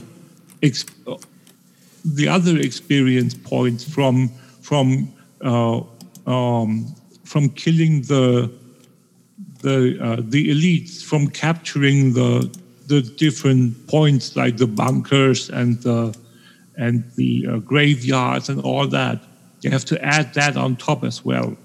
the 2.06 2.28
other 2.28 2.58
experience 2.58 3.34
points 3.34 3.84
from 3.84 4.30
from 4.62 5.12
uh, 5.42 5.82
um, 6.28 6.96
from 7.24 7.50
killing 7.50 8.02
the 8.04 8.52
the 9.62 9.98
uh, 10.02 10.18
the 10.20 10.50
elites, 10.50 11.04
from 11.04 11.28
capturing 11.30 12.14
the 12.14 12.56
the 12.88 13.02
different 13.02 13.88
points 13.88 14.36
like 14.36 14.58
the 14.58 14.68
bunkers 14.68 15.50
and 15.50 15.82
the 15.82 16.16
and 16.78 17.04
the 17.16 17.48
uh, 17.50 17.58
graveyards 17.58 18.50
and 18.50 18.62
all 18.62 18.88
that. 18.88 19.20
You 19.62 19.72
have 19.72 19.86
to 19.86 20.06
add 20.06 20.34
that 20.36 20.58
on 20.58 20.76
top 20.76 21.04
as 21.04 21.26
well. 21.26 21.58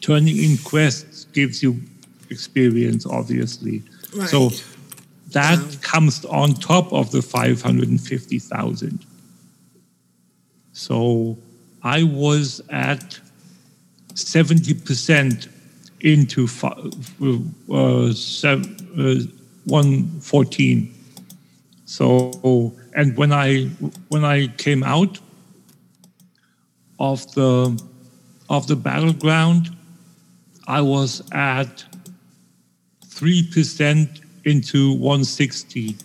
Turning 0.00 0.38
in 0.38 0.56
quests 0.58 1.24
gives 1.32 1.62
you 1.62 1.82
experience, 2.34 3.06
obviously. 3.06 3.82
Right. 4.14 4.28
So 4.28 4.50
that 5.30 5.58
comes 5.82 6.24
on 6.26 6.54
top 6.54 6.92
of 6.92 7.10
the 7.10 7.22
550,000. 7.22 9.06
So 10.72 11.38
I 11.82 12.02
was 12.02 12.60
at 12.70 13.18
70% 14.14 15.48
into 16.00 16.48
uh, 17.72 18.12
sev- 18.12 18.80
uh, 18.98 19.14
114. 19.64 20.94
So, 21.86 22.74
and 22.94 23.16
when 23.16 23.32
I 23.32 23.66
when 24.08 24.24
I 24.24 24.48
came 24.48 24.82
out 24.82 25.18
of 26.98 27.32
the 27.34 27.82
of 28.48 28.66
the 28.66 28.76
battleground, 28.76 29.70
I 30.66 30.80
was 30.80 31.22
at 31.32 31.84
three 33.14 33.48
percent 33.52 34.20
into 34.44 34.92
160. 34.92 35.96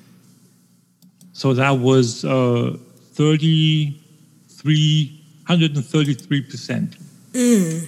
So 1.33 1.53
that 1.53 1.71
was 1.71 2.23
uh, 2.23 2.77
33, 3.13 5.23
133 5.47 6.41
percent. 6.43 6.95
Mm. 7.33 7.87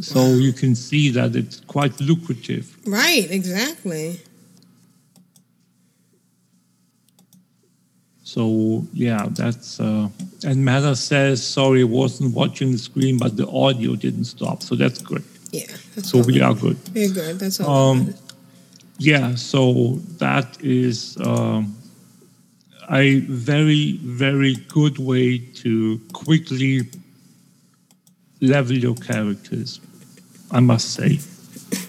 So 0.00 0.34
you 0.34 0.52
can 0.52 0.74
see 0.74 1.10
that 1.10 1.36
it's 1.36 1.60
quite 1.60 2.00
lucrative. 2.00 2.76
Right, 2.86 3.30
exactly. 3.30 4.20
So 8.24 8.84
yeah, 8.92 9.28
that's 9.30 9.78
uh, 9.78 10.08
and 10.44 10.64
Matter 10.64 10.96
says 10.96 11.46
sorry, 11.46 11.84
wasn't 11.84 12.34
watching 12.34 12.72
the 12.72 12.78
screen, 12.78 13.18
but 13.18 13.36
the 13.36 13.46
audio 13.48 13.94
didn't 13.94 14.24
stop, 14.24 14.62
so 14.62 14.74
that's 14.74 15.02
good. 15.02 15.22
Yeah. 15.52 15.66
So 16.02 16.22
we 16.22 16.40
are 16.40 16.54
good. 16.54 16.78
We're 16.94 17.10
good. 17.10 17.38
That's 17.38 17.60
all. 17.60 17.90
Um, 17.90 18.14
yeah, 18.98 19.34
so 19.34 20.00
that 20.18 20.56
is 20.62 21.18
um, 21.20 21.76
a 22.90 23.20
very 23.20 23.98
very 23.98 24.54
good 24.68 24.98
way 24.98 25.38
to 25.38 26.00
quickly 26.12 26.88
level 28.40 28.76
your 28.76 28.94
characters, 28.94 29.80
I 30.50 30.60
must 30.60 30.94
say. 30.94 31.20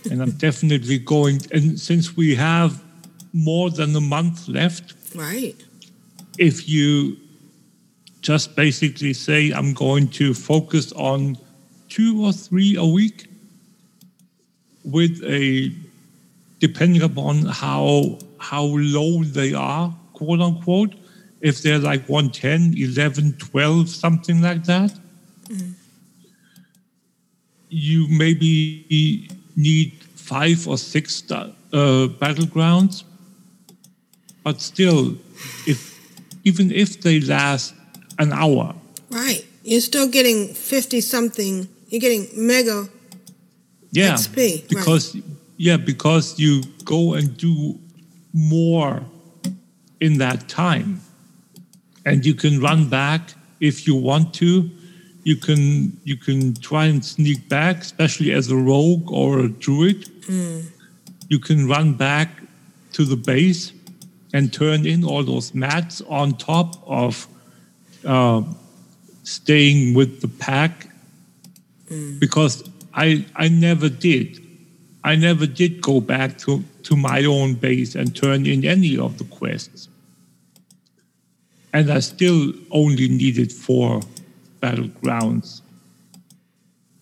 And 0.10 0.22
I'm 0.22 0.32
definitely 0.32 0.98
going. 1.00 1.42
And 1.52 1.80
since 1.80 2.16
we 2.16 2.36
have 2.36 2.82
more 3.34 3.70
than 3.70 3.96
a 3.96 4.02
month 4.02 4.48
left, 4.48 4.94
right. 5.16 5.56
if 6.38 6.70
you 6.70 7.18
just 8.22 8.56
basically 8.56 9.14
say, 9.14 9.52
I'm 9.52 9.74
going 9.74 10.08
to 10.20 10.34
focus 10.34 10.94
on 10.94 11.38
two 11.90 12.24
or 12.24 12.32
three 12.32 12.76
a 12.76 12.86
week 12.86 13.28
with 14.84 15.22
a, 15.24 15.72
depending 16.60 17.02
upon 17.02 17.46
how, 17.46 18.20
how 18.40 18.64
low 18.64 19.24
they 19.24 19.54
are, 19.54 19.94
quote 20.14 20.42
unquote, 20.42 20.96
if 21.42 21.62
they're 21.62 21.80
like 21.80 22.08
110, 22.08 22.74
11, 22.78 23.34
12, 23.38 23.90
something 23.90 24.42
like 24.42 24.64
that, 24.66 24.94
you 27.70 28.08
maybe 28.08 29.28
need 29.56 29.94
five 30.16 30.68
or 30.68 30.78
six 30.78 31.16
sta- 31.18 31.52
uh, 31.74 32.08
battlegrounds. 32.22 33.04
But 34.44 34.62
still, 34.62 35.18
if 35.66 36.00
even 36.44 36.72
if 36.72 37.02
they 37.02 37.20
last 37.20 37.74
an 38.20 38.32
hour, 38.34 38.76
Right. 39.10 39.46
You're 39.64 39.82
still 39.82 40.08
getting 40.08 40.54
50 40.54 41.00
something. 41.02 41.68
You're 41.88 42.02
getting 42.02 42.28
mega. 42.36 42.90
Yeah, 43.94 44.14
XP, 44.14 44.38
right. 44.38 44.70
because 44.70 45.16
yeah, 45.58 45.78
because 45.78 46.40
you 46.40 46.64
go 46.84 47.14
and 47.14 47.38
do 47.38 47.80
more 48.34 49.04
in 50.02 50.18
that 50.18 50.50
time, 50.50 51.00
and 52.06 52.26
you 52.26 52.34
can 52.34 52.60
run 52.60 52.90
back 52.90 53.34
if 53.60 53.88
you 53.88 53.96
want 53.96 54.34
to. 54.36 54.70
You 55.24 55.38
can 55.38 55.96
you 56.04 56.18
can 56.18 56.56
try 56.56 56.86
and 56.86 57.06
sneak 57.06 57.48
back, 57.48 57.82
especially 57.82 58.32
as 58.34 58.50
a 58.50 58.58
rogue 58.58 59.12
or 59.12 59.40
a 59.40 59.48
druid. 59.48 60.10
Mm. 60.24 60.64
you 61.28 61.40
can 61.40 61.68
run 61.68 61.94
back 61.94 62.30
to 62.94 63.04
the 63.04 63.18
base 63.18 63.74
and 64.34 64.54
turn 64.54 64.86
in 64.86 65.04
all 65.04 65.24
those 65.24 65.54
mats 65.54 66.02
on 66.08 66.34
top 66.34 66.82
of 66.88 67.28
uh, 68.06 68.42
staying 69.24 69.94
with 69.94 70.22
the 70.22 70.28
pack 70.28 70.90
because 72.20 72.64
I 72.94 73.26
I 73.36 73.48
never 73.50 73.90
did. 73.90 74.40
I 75.04 75.16
never 75.16 75.46
did 75.46 75.82
go 75.82 76.00
back 76.00 76.38
to, 76.40 76.64
to 76.84 76.96
my 76.96 77.26
own 77.26 77.56
base 77.56 77.94
and 77.96 78.16
turn 78.16 78.46
in 78.46 78.64
any 78.64 78.98
of 78.98 79.18
the 79.18 79.26
quests. 79.26 79.90
And 81.74 81.92
I 81.92 82.00
still 82.00 82.54
only 82.72 83.10
needed 83.10 83.52
four 83.52 84.00
battlegrounds 84.62 85.62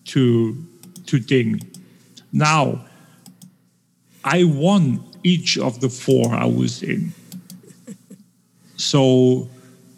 to 0.06 0.56
to 1.06 1.18
ding. 1.18 1.60
Now 2.32 2.84
I 4.24 4.44
won 4.44 5.04
each 5.22 5.58
of 5.58 5.80
the 5.80 5.88
four 5.88 6.34
I 6.34 6.46
was 6.46 6.82
in. 6.82 7.12
So 8.76 9.48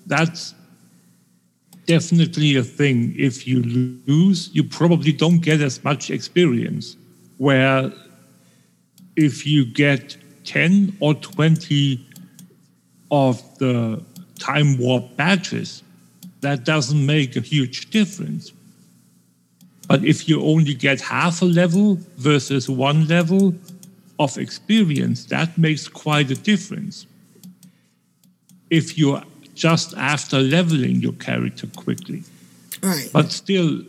that's 0.06 0.54
definitely 1.86 2.56
a 2.56 2.62
thing. 2.62 3.14
If 3.18 3.46
you 3.46 3.62
lose, 3.62 4.50
you 4.52 4.64
probably 4.64 5.12
don't 5.12 5.40
get 5.40 5.60
as 5.60 5.82
much 5.84 6.10
experience. 6.10 6.96
Where 7.38 7.92
if 9.16 9.46
you 9.46 9.64
get 9.64 10.16
10 10.44 10.96
or 11.00 11.14
20 11.14 12.06
of 13.10 13.58
the 13.58 14.02
time 14.38 14.78
warp 14.78 15.16
badges, 15.16 15.82
that 16.40 16.64
doesn't 16.64 17.04
make 17.04 17.36
a 17.36 17.40
huge 17.40 17.90
difference. 17.90 18.52
But 19.88 20.04
if 20.04 20.28
you 20.28 20.42
only 20.42 20.74
get 20.74 21.00
half 21.00 21.42
a 21.42 21.44
level 21.44 21.98
versus 22.16 22.68
one 22.68 23.06
level 23.06 23.54
of 24.18 24.38
experience, 24.38 25.26
that 25.26 25.56
makes 25.58 25.88
quite 25.88 26.30
a 26.30 26.34
difference. 26.34 27.06
If 28.70 28.96
you're 28.96 29.22
just 29.54 29.94
after 29.96 30.40
leveling 30.40 30.96
your 30.96 31.12
character 31.14 31.66
quickly. 31.76 32.22
Right. 32.82 33.08
But 33.12 33.32
still, 33.32 33.82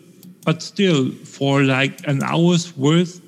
but 0.45 0.61
still, 0.61 1.11
for 1.11 1.63
like 1.63 2.07
an 2.07 2.23
hour's 2.23 2.75
worth 2.77 3.21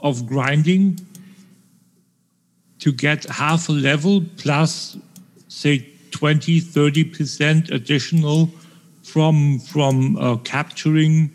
of 0.00 0.26
grinding 0.26 0.98
to 2.78 2.90
get 2.90 3.24
half 3.24 3.68
a 3.68 3.72
level 3.72 4.24
plus, 4.38 4.96
say, 5.48 5.86
20, 6.12 6.60
30% 6.60 7.70
additional 7.70 8.50
from 9.02 9.58
from 9.58 10.16
uh, 10.18 10.36
capturing 10.38 11.30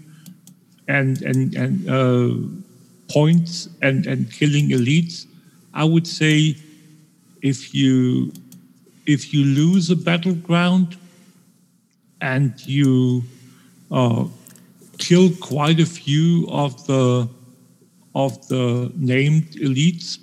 and 0.87 1.21
and 1.21 1.55
and 1.55 1.89
uh, 1.89 2.35
points 3.11 3.69
and 3.81 4.05
and 4.05 4.31
killing 4.31 4.69
elites, 4.69 5.25
I 5.73 5.83
would 5.83 6.07
say 6.07 6.57
if 7.41 7.73
you 7.73 8.31
if 9.05 9.33
you 9.33 9.43
lose 9.43 9.89
a 9.89 9.95
battleground 9.95 10.97
and 12.21 12.53
you 12.65 13.23
uh, 13.91 14.25
kill 14.97 15.29
quite 15.35 15.79
a 15.79 15.85
few 15.85 16.47
of 16.49 16.85
the 16.87 17.29
of 18.15 18.47
the 18.47 18.91
named 18.95 19.51
elites, 19.55 20.19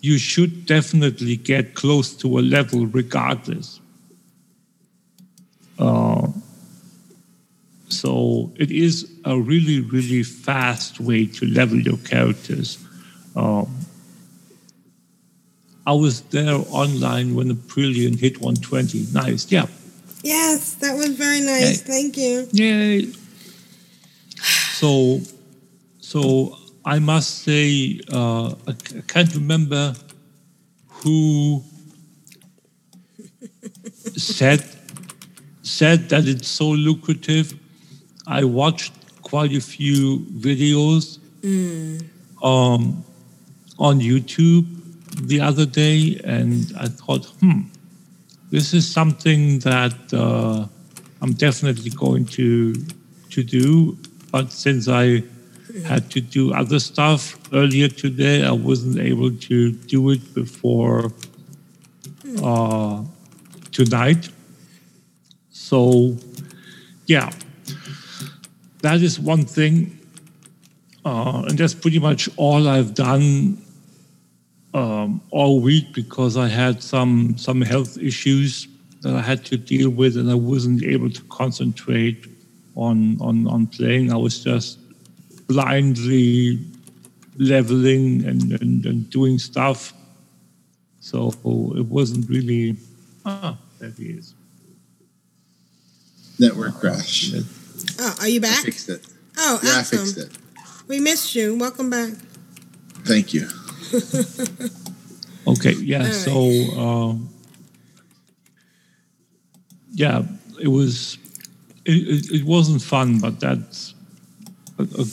you 0.00 0.16
should 0.16 0.64
definitely 0.64 1.36
get 1.36 1.74
close 1.74 2.14
to 2.14 2.38
a 2.38 2.40
level 2.40 2.86
regardless. 2.86 3.80
Uh, 5.78 6.28
so 7.88 8.50
it 8.56 8.70
is 8.70 9.10
a 9.24 9.38
really, 9.38 9.80
really 9.80 10.22
fast 10.22 10.98
way 10.98 11.26
to 11.26 11.46
level 11.46 11.78
your 11.78 11.98
characters. 11.98 12.78
Um, 13.36 13.68
I 15.86 15.92
was 15.92 16.22
there 16.22 16.54
online 16.70 17.34
when 17.34 17.50
Aprillian 17.54 18.18
hit 18.18 18.40
120. 18.40 19.06
Nice, 19.12 19.50
yeah. 19.52 19.66
Yes, 20.22 20.74
that 20.76 20.96
was 20.96 21.10
very 21.16 21.40
nice. 21.40 21.82
Thank 21.82 22.16
you. 22.16 22.48
Yay. 22.52 23.12
So, 24.72 25.20
so 26.00 26.56
I 26.84 26.98
must 26.98 27.42
say, 27.42 28.00
uh, 28.12 28.54
I 28.66 28.72
c- 28.86 28.98
I 28.98 29.00
can't 29.06 29.34
remember 29.34 29.94
who 30.88 31.62
said 34.16 34.64
said 35.62 36.08
that 36.10 36.26
it's 36.26 36.48
so 36.48 36.68
lucrative. 36.70 37.54
I 38.26 38.44
watched 38.44 38.92
quite 39.22 39.52
a 39.52 39.60
few 39.60 40.20
videos 40.32 41.18
Mm. 41.42 42.02
um, 42.42 43.04
on 43.78 44.00
YouTube 44.00 44.64
the 45.22 45.40
other 45.40 45.66
day, 45.66 46.20
and 46.24 46.72
I 46.78 46.88
thought, 46.88 47.26
hmm, 47.40 47.62
this 48.50 48.74
is 48.74 48.90
something 48.90 49.60
that 49.60 49.94
uh, 50.12 50.66
I'm 51.22 51.32
definitely 51.32 51.90
going 51.90 52.26
to 52.26 52.74
to 53.30 53.42
do. 53.42 53.98
But 54.30 54.52
since 54.52 54.88
I 54.88 55.22
had 55.84 56.10
to 56.12 56.20
do 56.20 56.52
other 56.54 56.78
stuff 56.78 57.38
earlier 57.52 57.88
today, 57.88 58.44
I 58.44 58.52
wasn't 58.52 58.98
able 58.98 59.30
to 59.30 59.72
do 59.72 60.10
it 60.10 60.34
before 60.34 61.12
uh, 62.42 63.02
tonight. 63.72 64.28
So, 65.50 66.16
yeah, 67.06 67.30
that 68.82 69.00
is 69.02 69.18
one 69.18 69.44
thing. 69.44 69.98
Uh, 71.04 71.44
and 71.48 71.58
that's 71.58 71.74
pretty 71.74 71.98
much 71.98 72.28
all 72.36 72.68
I've 72.68 72.94
done 72.94 73.63
um, 74.74 75.20
all 75.30 75.60
week 75.60 75.94
because 75.94 76.36
I 76.36 76.48
had 76.48 76.82
some 76.82 77.38
some 77.38 77.60
health 77.62 77.96
issues 77.98 78.68
that 79.02 79.14
I 79.14 79.22
had 79.22 79.44
to 79.46 79.56
deal 79.56 79.90
with, 79.90 80.16
and 80.16 80.30
I 80.30 80.34
wasn't 80.34 80.82
able 80.82 81.10
to 81.10 81.22
concentrate 81.24 82.26
on 82.74 83.16
on 83.20 83.46
on 83.46 83.66
playing. 83.68 84.12
I 84.12 84.16
was 84.16 84.42
just 84.42 84.78
blindly 85.46 86.58
leveling 87.36 88.24
and, 88.24 88.52
and, 88.60 88.86
and 88.86 89.10
doing 89.10 89.38
stuff. 89.38 89.92
So 91.00 91.28
it 91.76 91.86
wasn't 91.86 92.28
really. 92.28 92.76
Ah, 93.24 93.56
there 93.78 93.90
he 93.90 94.10
is. 94.10 94.34
Network 96.38 96.74
crash. 96.80 97.32
Oh, 98.00 98.16
are 98.20 98.28
you 98.28 98.38
I 98.38 98.42
back? 98.42 98.64
fixed 98.64 98.88
it. 98.88 99.06
Oh, 99.36 99.60
Yeah, 99.62 99.78
I 99.78 99.82
fixed 99.82 100.18
it. 100.18 100.30
We 100.88 101.00
missed 101.00 101.34
you. 101.34 101.56
Welcome 101.56 101.90
back. 101.90 102.12
Thank 103.04 103.32
you. 103.34 103.48
Okay, 105.46 105.74
yeah. 105.74 106.06
All 106.06 106.12
So, 106.12 106.80
um, 106.80 107.28
yeah, 109.92 110.22
it 110.60 110.68
was. 110.68 111.18
It, 111.84 112.08
it, 112.08 112.40
it 112.40 112.44
wasn't 112.44 112.80
fun, 112.80 113.18
but 113.20 113.40
that's 113.40 113.94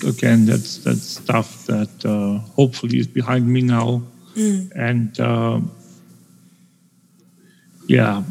again 0.06 0.46
that's 0.46 0.78
that's 0.86 1.04
stuff 1.04 1.66
that 1.66 2.06
uh, 2.06 2.40
hopefully 2.56 2.98
is 3.00 3.08
behind 3.08 3.46
me 3.48 3.62
now, 3.62 4.04
Mm. 4.36 4.72
and 4.76 5.20
uh, 5.20 5.60
yeah. 7.88 8.24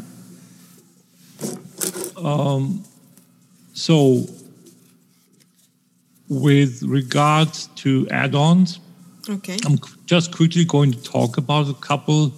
Um, 2.17 2.83
so, 3.73 4.25
with 6.27 6.81
regards 6.83 7.67
to 7.75 8.07
add-ons, 8.09 8.79
Okay. 9.31 9.57
I'm 9.65 9.79
just 10.05 10.35
quickly 10.35 10.65
going 10.65 10.91
to 10.91 11.01
talk 11.03 11.37
about 11.37 11.69
a 11.69 11.73
couple 11.73 12.33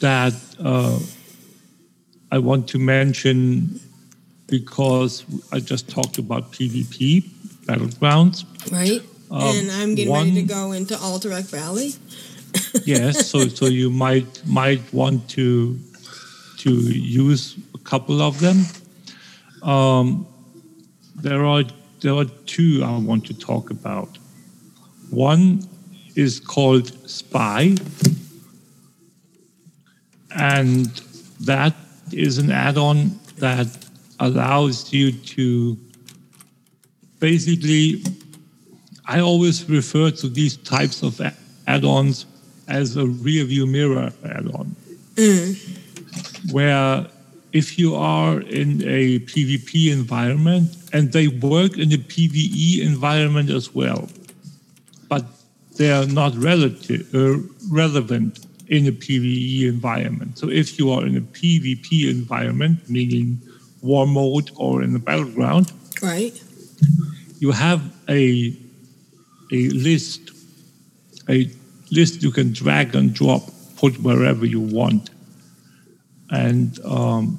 that 0.00 0.34
uh, 0.58 0.98
I 2.32 2.38
want 2.38 2.68
to 2.68 2.78
mention 2.78 3.80
because 4.46 5.24
I 5.52 5.60
just 5.60 5.90
talked 5.90 6.18
about 6.18 6.52
PvP 6.52 7.22
battlegrounds. 7.66 8.44
Right. 8.72 9.02
Um, 9.30 9.42
and 9.42 9.70
I'm 9.70 9.94
getting 9.94 10.14
ready 10.14 10.34
to 10.34 10.42
go 10.42 10.72
into 10.72 10.94
Alterac 10.94 11.50
Valley. 11.50 11.92
yes, 12.84 13.28
so 13.28 13.48
so 13.48 13.66
you 13.66 13.90
might 13.90 14.46
might 14.46 14.80
want 14.92 15.28
to 15.30 15.78
to 16.58 16.70
use 16.70 17.56
a 17.74 17.78
couple 17.78 18.22
of 18.22 18.40
them. 18.40 18.64
Um, 19.62 20.26
there 21.16 21.44
are 21.44 21.64
there 22.00 22.14
are 22.14 22.24
two 22.46 22.82
I 22.84 22.96
want 22.98 23.26
to 23.26 23.34
talk 23.34 23.70
about. 23.70 24.16
One 25.10 25.68
is 26.16 26.40
called 26.40 26.88
Spy, 27.08 27.76
and 30.34 30.86
that 31.40 31.74
is 32.12 32.38
an 32.38 32.50
add-on 32.50 33.18
that 33.38 33.68
allows 34.18 34.92
you 34.92 35.12
to 35.12 35.76
basically 37.20 38.02
I 39.06 39.20
always 39.20 39.68
refer 39.68 40.10
to 40.10 40.28
these 40.28 40.56
types 40.56 41.02
of 41.02 41.20
add-ons 41.66 42.26
as 42.66 42.96
a 42.96 43.06
rear 43.06 43.44
view 43.44 43.66
mirror 43.66 44.12
add-on, 44.24 44.74
mm. 45.14 46.52
where 46.52 47.06
if 47.52 47.78
you 47.78 47.94
are 47.94 48.40
in 48.40 48.82
a 48.82 49.20
PvP 49.20 49.92
environment, 49.92 50.76
and 50.92 51.12
they 51.12 51.28
work 51.28 51.78
in 51.78 51.92
a 51.92 51.98
PvE 51.98 52.80
environment 52.82 53.50
as 53.50 53.74
well, 53.74 54.08
they 55.76 55.90
are 55.92 56.06
not 56.06 56.34
relative, 56.36 57.14
uh, 57.14 57.38
relevant 57.70 58.46
in 58.68 58.86
a 58.86 58.92
PvE 58.92 59.68
environment. 59.68 60.38
So 60.38 60.48
if 60.50 60.78
you 60.78 60.90
are 60.90 61.06
in 61.06 61.16
a 61.16 61.20
PvP 61.20 62.08
environment, 62.10 62.88
meaning 62.88 63.40
war 63.82 64.06
mode 64.06 64.50
or 64.56 64.82
in 64.82 64.92
the 64.92 64.98
battleground, 64.98 65.72
Right. 66.02 66.34
you 67.38 67.52
have 67.52 67.80
a 68.08 68.54
a 69.52 69.68
list, 69.70 70.32
a 71.28 71.48
list 71.92 72.22
you 72.22 72.32
can 72.32 72.52
drag 72.52 72.96
and 72.96 73.14
drop, 73.14 73.42
put 73.76 74.00
wherever 74.02 74.44
you 74.44 74.60
want, 74.60 75.10
and 76.30 76.80
um, 76.84 77.38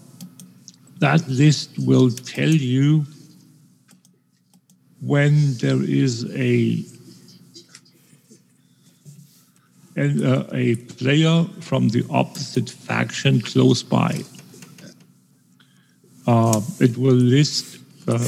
that 1.00 1.28
list 1.28 1.72
will 1.80 2.10
tell 2.10 2.50
you 2.50 3.06
when 5.02 5.54
there 5.56 5.84
is 5.84 6.26
a 6.36 6.84
and, 9.98 10.24
uh, 10.24 10.46
a 10.54 10.76
player 10.76 11.46
from 11.60 11.90
the 11.90 12.06
opposite 12.10 12.70
faction 12.70 13.42
close 13.42 13.84
by. 13.84 14.24
Uh, 16.26 16.62
it 16.80 16.98
will 16.98 17.22
list 17.36 17.80
the 18.06 18.20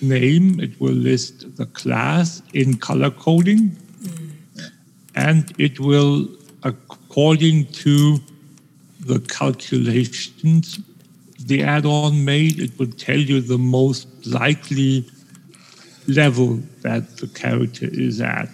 name, 0.00 0.58
it 0.60 0.80
will 0.80 0.92
list 0.92 1.56
the 1.56 1.66
class 1.66 2.42
in 2.52 2.76
color 2.76 3.10
coding, 3.10 3.76
and 5.14 5.52
it 5.58 5.78
will, 5.78 6.28
according 6.62 7.66
to 7.66 8.18
the 9.00 9.20
calculations 9.20 10.80
the 11.46 11.62
add 11.62 11.84
on 11.84 12.24
made, 12.24 12.58
it 12.58 12.78
will 12.78 12.90
tell 12.92 13.18
you 13.18 13.40
the 13.40 13.58
most 13.58 14.08
likely 14.26 15.04
level 16.08 16.56
that 16.82 17.18
the 17.18 17.26
character 17.28 17.86
is 17.92 18.20
at. 18.20 18.48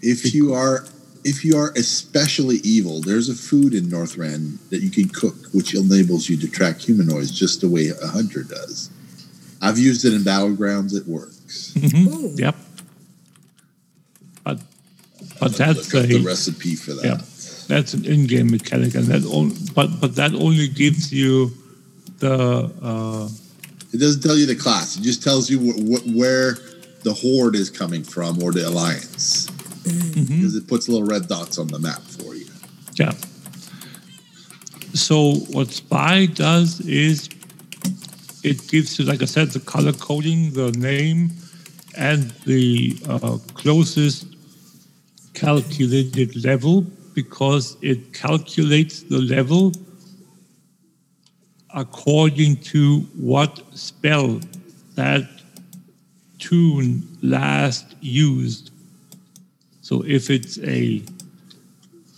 If 0.00 0.34
you 0.34 0.52
are 0.54 0.84
if 1.24 1.44
you 1.44 1.56
are 1.56 1.72
especially 1.76 2.56
evil, 2.56 3.00
there's 3.00 3.28
a 3.28 3.34
food 3.34 3.74
in 3.74 3.84
Northrend 3.86 4.58
that 4.70 4.80
you 4.82 4.90
can 4.90 5.08
cook, 5.08 5.34
which 5.52 5.74
enables 5.74 6.28
you 6.28 6.36
to 6.38 6.48
track 6.48 6.78
humanoids 6.78 7.30
just 7.30 7.60
the 7.60 7.68
way 7.68 7.88
a 7.88 8.06
hunter 8.06 8.42
does. 8.42 8.90
I've 9.62 9.78
used 9.78 10.04
it 10.04 10.12
in 10.12 10.22
battlegrounds; 10.22 10.94
it 10.94 11.06
works. 11.06 11.72
Mhm, 11.74 12.38
Yep. 12.38 12.56
But 14.44 14.60
but 15.40 15.54
that's 15.56 15.92
Look 15.92 16.04
up 16.04 16.10
a 16.10 16.18
the 16.18 16.22
recipe 16.24 16.74
for 16.76 16.92
that. 16.94 17.04
yeah, 17.04 17.20
that's 17.68 17.94
an 17.94 18.04
in-game 18.04 18.50
mechanic, 18.50 18.94
and 18.94 19.06
that 19.06 19.24
on, 19.24 19.52
but 19.74 20.00
but 20.00 20.16
that 20.16 20.34
only 20.34 20.68
gives 20.68 21.10
you 21.12 21.50
the 22.18 22.70
uh, 22.82 23.28
It 23.92 23.98
doesn't 23.98 24.22
tell 24.22 24.36
you 24.36 24.44
the 24.46 24.54
class; 24.56 24.96
it 24.98 25.02
just 25.02 25.22
tells 25.22 25.48
you 25.48 25.58
wh- 25.60 25.80
wh- 26.02 26.16
where 26.16 26.58
the 27.04 27.14
horde 27.14 27.54
is 27.56 27.70
coming 27.70 28.02
from 28.04 28.42
or 28.42 28.52
the 28.52 28.68
alliance, 28.68 29.48
because 29.84 30.56
it 30.56 30.66
puts 30.66 30.88
little 30.88 31.06
red 31.06 31.28
dots 31.28 31.58
on 31.58 31.68
the 31.68 31.78
map 31.78 32.00
for 32.00 32.34
you. 32.34 32.46
Yeah. 32.94 33.12
So 34.94 35.34
what 35.50 35.70
Spy 35.70 36.26
does 36.26 36.80
is 36.80 37.28
it 38.42 38.68
gives 38.68 38.98
you, 38.98 39.04
like 39.04 39.22
I 39.22 39.26
said, 39.26 39.50
the 39.50 39.60
color 39.60 39.92
coding, 39.92 40.52
the 40.52 40.70
name, 40.72 41.30
and 41.96 42.30
the 42.46 42.96
uh, 43.08 43.38
closest 43.54 44.26
calculated 45.32 46.44
level 46.44 46.82
because 47.14 47.76
it 47.82 48.12
calculates 48.12 49.02
the 49.02 49.18
level 49.18 49.72
according 51.74 52.56
to 52.56 53.00
what 53.16 53.62
spell 53.76 54.40
that 54.94 55.28
tune 56.38 57.02
last 57.22 57.96
used. 58.00 58.70
So 59.88 60.02
if 60.06 60.30
it's 60.30 60.56
a 60.60 61.02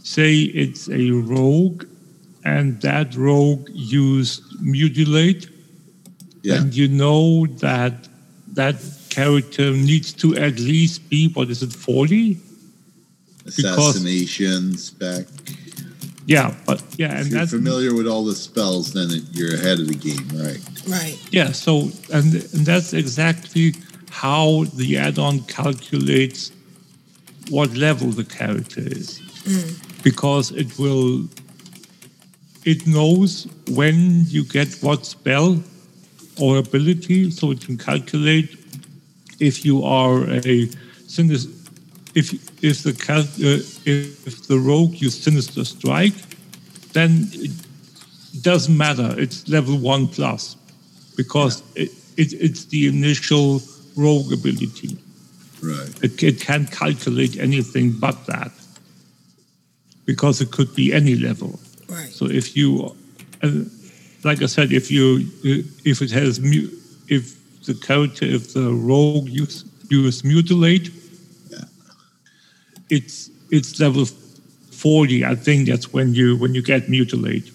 say 0.04 0.34
it's 0.62 0.88
a 0.88 1.10
rogue 1.10 1.82
and 2.44 2.80
that 2.82 3.08
rogue 3.16 3.66
used 3.72 4.40
mutilate 4.60 5.42
Yeah. 6.42 6.58
and 6.60 6.72
you 6.80 6.86
know 7.02 7.46
that 7.66 7.94
that 8.54 8.76
character 9.10 9.72
needs 9.72 10.12
to 10.22 10.36
at 10.36 10.60
least 10.60 11.10
be 11.10 11.20
what 11.34 11.50
is 11.50 11.60
it 11.66 11.72
40 11.72 12.38
Assassination 13.46 14.76
spec. 14.76 15.26
yeah 16.26 16.54
but 16.66 16.82
yeah 16.98 17.12
and 17.18 17.26
If 17.26 17.32
you're 17.32 17.38
that's 17.40 17.50
familiar 17.50 17.92
with 17.94 18.06
all 18.06 18.24
the 18.24 18.34
spells, 18.34 18.92
then 18.92 19.10
it, 19.10 19.22
you're 19.32 19.54
ahead 19.54 19.78
of 19.80 19.88
the 19.88 19.94
game, 20.08 20.28
right? 20.44 20.62
Right. 20.86 21.18
yeah 21.32 21.50
so 21.52 21.90
and, 22.12 22.26
and 22.54 22.62
that's 22.70 22.92
exactly 22.92 23.74
how 24.10 24.64
the 24.74 24.98
add-on 24.98 25.40
calculates 25.58 26.52
what 27.50 27.74
level 27.74 28.08
the 28.10 28.24
character 28.24 28.80
is 28.80 29.20
because 30.02 30.50
it 30.52 30.78
will 30.78 31.28
it 32.66 32.84
knows 32.86 33.46
when 33.68 34.24
you 34.26 34.44
get 34.44 34.68
what 34.82 35.06
spell 35.06 35.62
or 36.40 36.58
ability, 36.58 37.30
so 37.30 37.52
it 37.52 37.60
can 37.60 37.78
calculate 37.78 38.58
if 39.38 39.64
you 39.64 39.84
are 39.84 40.28
a 40.30 40.68
sinister. 41.06 41.52
If 42.14 42.32
if 42.64 42.82
the 42.82 42.92
cal, 42.92 43.20
uh, 43.20 43.62
if 43.84 44.48
the 44.48 44.58
rogue 44.58 44.94
used 44.94 45.22
sinister 45.22 45.64
strike, 45.64 46.14
then 46.92 47.28
it 47.32 47.52
doesn't 48.42 48.76
matter. 48.76 49.14
It's 49.18 49.48
level 49.48 49.78
one 49.78 50.08
plus 50.08 50.56
because 51.16 51.62
it, 51.74 51.90
it, 52.16 52.32
it's 52.32 52.64
the 52.66 52.88
initial 52.88 53.62
rogue 53.96 54.32
ability. 54.32 54.98
Right. 55.66 56.04
It, 56.04 56.22
it 56.22 56.40
can't 56.40 56.70
calculate 56.70 57.36
anything 57.38 57.92
but 57.98 58.26
that 58.26 58.52
because 60.04 60.40
it 60.40 60.52
could 60.52 60.74
be 60.74 60.92
any 60.92 61.16
level. 61.16 61.58
Right. 61.88 62.08
So 62.08 62.26
if 62.26 62.56
you, 62.56 62.94
uh, 63.42 63.50
like 64.22 64.42
I 64.42 64.46
said, 64.46 64.72
if 64.72 64.90
you 64.90 65.28
if 65.84 66.02
it 66.02 66.10
has 66.12 66.40
mu- 66.40 66.70
if 67.08 67.34
the 67.64 67.74
character 67.74 68.24
if 68.24 68.54
the 68.54 68.72
rogue 68.72 69.28
use 69.28 69.64
use 69.90 70.22
mutilate, 70.24 70.90
it's 72.88 73.30
it's 73.50 73.80
level 73.80 74.04
forty. 74.70 75.24
I 75.24 75.34
think 75.34 75.68
that's 75.68 75.92
when 75.92 76.14
you 76.14 76.36
when 76.36 76.54
you 76.54 76.62
get 76.62 76.88
mutilate. 76.88 77.50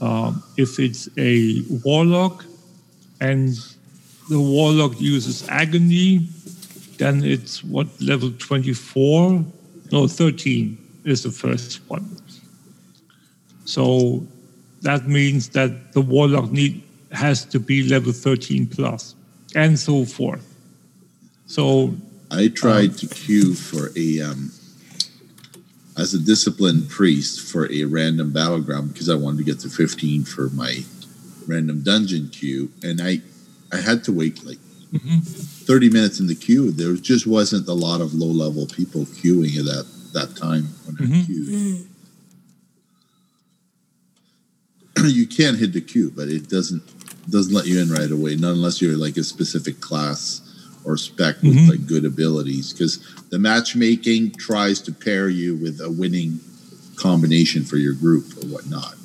Um, 0.00 0.42
if 0.56 0.78
it's 0.78 1.08
a 1.18 1.62
warlock 1.84 2.44
and 3.20 3.48
the 4.30 4.40
warlock 4.40 4.98
uses 4.98 5.46
agony, 5.48 6.26
then 7.00 7.24
it's 7.24 7.64
what 7.64 7.88
level 8.00 8.30
24? 8.30 9.44
No, 9.90 10.06
13 10.06 10.76
is 11.04 11.22
the 11.22 11.30
first 11.30 11.80
one. 11.88 12.04
So 13.64 14.26
that 14.82 15.08
means 15.08 15.48
that 15.50 15.94
the 15.94 16.02
warlock 16.02 16.52
need 16.52 16.82
has 17.10 17.44
to 17.46 17.58
be 17.58 17.88
level 17.88 18.12
13 18.12 18.66
plus, 18.66 19.14
and 19.54 19.78
so 19.78 20.04
forth. 20.04 20.46
So 21.46 21.94
I 22.30 22.48
tried 22.48 22.98
to 22.98 23.06
queue 23.06 23.54
for 23.54 23.90
a 23.96 24.20
um, 24.20 24.52
as 25.96 26.12
a 26.12 26.18
disciplined 26.18 26.90
priest 26.90 27.40
for 27.50 27.70
a 27.72 27.84
random 27.84 28.30
battleground 28.30 28.92
because 28.92 29.08
I 29.08 29.14
wanted 29.14 29.38
to 29.38 29.44
get 29.44 29.60
to 29.60 29.70
15 29.70 30.24
for 30.24 30.50
my 30.50 30.84
random 31.48 31.82
dungeon 31.82 32.28
queue, 32.28 32.70
and 32.82 33.00
I 33.00 33.22
I 33.72 33.78
had 33.78 34.04
to 34.04 34.12
wait 34.12 34.44
like 34.44 34.58
Mm-hmm. 34.92 35.18
30 35.20 35.90
minutes 35.90 36.18
in 36.18 36.26
the 36.26 36.34
queue. 36.34 36.72
There 36.72 36.94
just 36.94 37.26
wasn't 37.26 37.68
a 37.68 37.74
lot 37.74 38.00
of 38.00 38.12
low 38.12 38.26
level 38.26 38.66
people 38.66 39.02
queuing 39.06 39.56
at 39.58 39.64
that 39.66 39.86
that 40.12 40.36
time 40.36 40.64
when 40.84 40.96
I 40.96 41.02
mm-hmm. 41.02 41.22
queued. 41.22 41.48
Mm-hmm. 41.48 41.86
you 45.06 45.26
can 45.26 45.56
hit 45.56 45.72
the 45.72 45.80
queue, 45.80 46.12
but 46.14 46.28
it 46.28 46.48
doesn't 46.48 46.82
doesn't 47.30 47.54
let 47.54 47.66
you 47.66 47.80
in 47.80 47.90
right 47.90 48.10
away, 48.10 48.34
not 48.34 48.52
unless 48.52 48.82
you're 48.82 48.96
like 48.96 49.16
a 49.16 49.22
specific 49.22 49.80
class 49.80 50.40
or 50.84 50.96
spec 50.96 51.40
with 51.42 51.54
Mhm. 51.54 51.68
like 51.68 51.86
good 51.86 52.04
abilities. 52.04 52.72
Because 52.72 52.98
the 53.30 53.38
matchmaking 53.38 54.32
tries 54.32 54.80
to 54.80 54.92
pair 54.92 55.28
you 55.28 55.54
with 55.54 55.80
a 55.80 55.90
winning 55.90 56.40
combination 56.96 57.64
for 57.64 57.76
your 57.76 57.92
group 57.92 58.24
or 58.42 58.46
whatnot, 58.48 58.96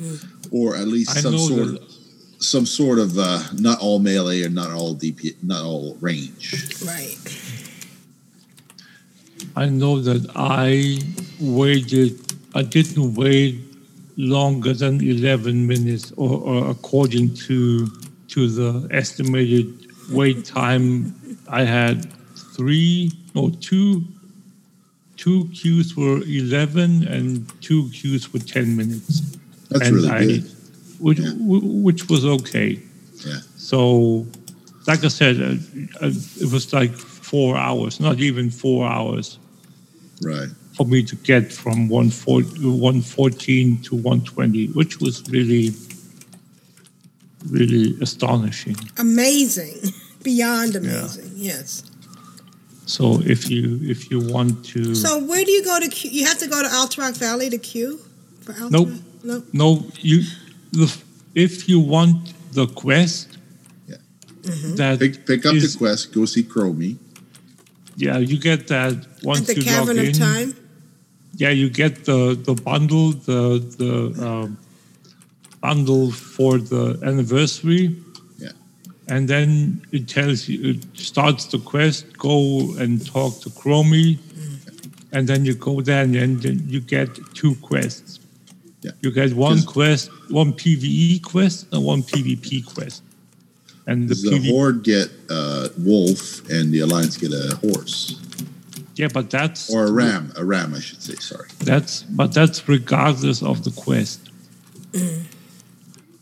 mm. 0.00 0.24
or 0.50 0.76
at 0.76 0.88
least 0.88 1.10
I 1.10 1.20
some 1.20 1.38
sort 1.38 1.66
that- 1.66 1.82
of 1.82 1.97
some 2.38 2.66
sort 2.66 2.98
of 2.98 3.18
uh, 3.18 3.42
not 3.54 3.80
all 3.80 3.98
melee 3.98 4.42
or 4.42 4.48
not 4.48 4.70
all 4.70 4.94
DP, 4.94 5.34
not 5.42 5.64
all 5.64 5.96
range. 6.00 6.54
Right. 6.84 7.18
I 9.56 9.68
know 9.68 10.00
that 10.00 10.30
I 10.36 10.98
waited, 11.40 12.20
I 12.54 12.62
didn't 12.62 13.14
wait 13.14 13.60
longer 14.16 14.72
than 14.72 15.00
11 15.02 15.66
minutes, 15.66 16.12
or, 16.16 16.40
or 16.40 16.70
according 16.70 17.34
to, 17.34 17.86
to 18.28 18.48
the 18.48 18.88
estimated 18.92 19.86
wait 20.10 20.44
time, 20.44 21.14
I 21.48 21.64
had 21.64 22.12
three, 22.54 23.12
no, 23.34 23.50
two, 23.50 24.04
two 25.16 25.48
queues 25.52 25.96
were 25.96 26.22
11 26.22 27.08
and 27.08 27.62
two 27.62 27.90
queues 27.90 28.32
were 28.32 28.38
10 28.38 28.76
minutes. 28.76 29.20
That's 29.70 29.86
and 29.86 29.96
really 29.96 30.10
I, 30.10 30.26
good. 30.26 30.50
Which, 31.00 31.20
which 31.38 32.08
was 32.08 32.24
okay. 32.24 32.80
Yeah. 33.26 33.38
So, 33.56 34.26
like 34.86 35.04
I 35.04 35.08
said, 35.08 35.36
uh, 35.40 36.04
uh, 36.04 36.10
it 36.40 36.50
was 36.52 36.72
like 36.72 36.92
four 36.92 37.56
hours, 37.56 38.00
not 38.00 38.18
even 38.20 38.50
four 38.50 38.86
hours 38.88 39.38
Right. 40.22 40.48
for 40.76 40.86
me 40.86 41.02
to 41.04 41.14
get 41.16 41.52
from 41.52 41.88
114 41.88 42.80
114 42.80 43.82
to 43.82 43.94
120, 43.94 44.66
which 44.68 45.00
was 45.00 45.22
really, 45.30 45.72
really 47.50 47.96
astonishing. 48.00 48.76
Amazing. 48.98 49.78
Beyond 50.22 50.76
amazing. 50.76 51.30
Yes. 51.36 51.84
So 52.86 53.20
if 53.24 53.48
you 53.50 53.78
if 53.82 54.10
you 54.10 54.18
want 54.20 54.64
to, 54.66 54.94
So 54.94 55.18
where 55.24 55.44
do 55.44 55.50
you 55.52 55.62
go 55.64 55.78
to 55.78 55.88
queue? 55.88 56.10
You 56.10 56.26
have 56.26 56.38
to 56.38 56.48
go 56.48 56.62
to 56.62 56.68
Alterac 56.68 57.16
Valley 57.18 57.50
to 57.50 57.58
queue 57.58 58.00
for 58.40 58.52
Alterac? 58.54 58.70
nope, 58.70 58.88
Nope. 59.22 59.44
no, 59.52 59.86
you 60.00 60.22
the 60.78 60.88
if 61.34 61.68
you 61.68 61.78
want 61.94 62.16
the 62.52 62.66
quest, 62.66 63.36
that 64.76 64.98
Pick, 64.98 65.26
pick 65.26 65.46
up 65.46 65.54
is- 65.54 65.72
the 65.72 65.78
quest, 65.78 66.12
go 66.14 66.24
see 66.24 66.42
Chromie. 66.42 66.96
yeah, 67.96 68.18
you 68.18 68.38
get 68.38 68.60
that 68.68 68.94
once 69.22 69.40
At 69.40 69.46
the 69.48 69.56
you 69.56 69.62
Cavern 69.64 69.96
log 69.96 70.06
of 70.06 70.14
in. 70.14 70.14
Time? 70.14 70.54
Yeah, 71.36 71.50
you 71.50 71.68
get 71.70 72.04
the 72.04 72.20
the 72.48 72.54
bundle, 72.54 73.12
the 73.12 73.40
the 73.82 73.92
um, 74.28 74.58
bundle 75.60 76.10
for 76.10 76.58
the 76.58 76.98
anniversary. 77.10 77.84
Yeah. 78.38 78.52
And 79.08 79.28
then 79.28 79.82
it 79.92 80.08
tells 80.08 80.48
you, 80.48 80.56
it 80.72 80.80
starts 80.98 81.46
the 81.46 81.58
quest, 81.58 82.16
go 82.18 82.74
and 82.82 83.04
talk 83.06 83.32
to 83.42 83.50
Chromie. 83.50 84.18
And 85.12 85.26
then 85.26 85.44
you 85.46 85.54
go 85.54 85.80
there 85.80 86.02
and 86.04 86.14
then 86.14 86.38
then 86.40 86.56
you 86.68 86.80
get 86.80 87.08
two 87.34 87.54
quests. 87.70 88.20
Yeah. 88.82 88.92
You 89.00 89.10
get 89.10 89.32
one 89.32 89.62
quest, 89.62 90.10
one 90.30 90.52
PvE 90.52 91.22
quest 91.22 91.66
and 91.72 91.84
one 91.84 92.02
PvP 92.02 92.64
quest. 92.64 93.02
And 93.86 94.08
the 94.08 94.14
The 94.14 94.50
Horde 94.50 94.84
get 94.84 95.10
uh, 95.30 95.68
wolf, 95.78 96.48
and 96.50 96.72
the 96.72 96.80
Alliance 96.80 97.16
get 97.16 97.32
a 97.32 97.56
horse 97.56 98.20
yeah, 98.98 99.06
but 99.14 99.30
that's 99.30 99.72
or 99.72 99.84
a 99.84 99.92
ram. 99.92 100.32
A 100.36 100.44
ram, 100.44 100.74
I 100.74 100.80
should 100.80 101.00
say. 101.00 101.14
Sorry. 101.14 101.48
That's 101.60 102.02
but 102.02 102.34
that's 102.34 102.68
regardless 102.68 103.44
of 103.44 103.62
the 103.62 103.70
quest. 103.70 104.28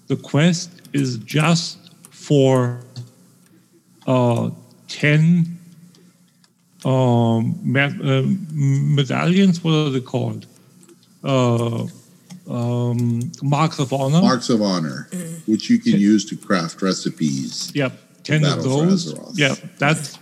The 0.08 0.16
quest 0.16 0.70
is 0.92 1.16
just 1.18 1.78
for 2.10 2.80
uh, 4.06 4.50
ten 4.88 5.58
um, 6.84 7.58
me- 7.62 7.80
um, 7.80 8.46
medallions. 8.94 9.64
What 9.64 9.72
are 9.72 9.90
they 9.90 10.00
called? 10.00 10.44
Uh, 11.24 11.86
um, 12.48 13.30
marks 13.42 13.78
of 13.78 13.92
honor. 13.92 14.20
Marks 14.20 14.48
of 14.48 14.62
honor, 14.62 15.08
which 15.46 15.68
you 15.70 15.78
can 15.78 15.98
use 15.98 16.24
to 16.26 16.36
craft 16.36 16.82
recipes. 16.82 17.72
Yep, 17.74 17.92
ten 18.24 18.44
of 18.44 18.62
those. 18.62 19.12
Azeroth. 19.12 19.38
Yeah, 19.38 19.54
that's 19.78 20.18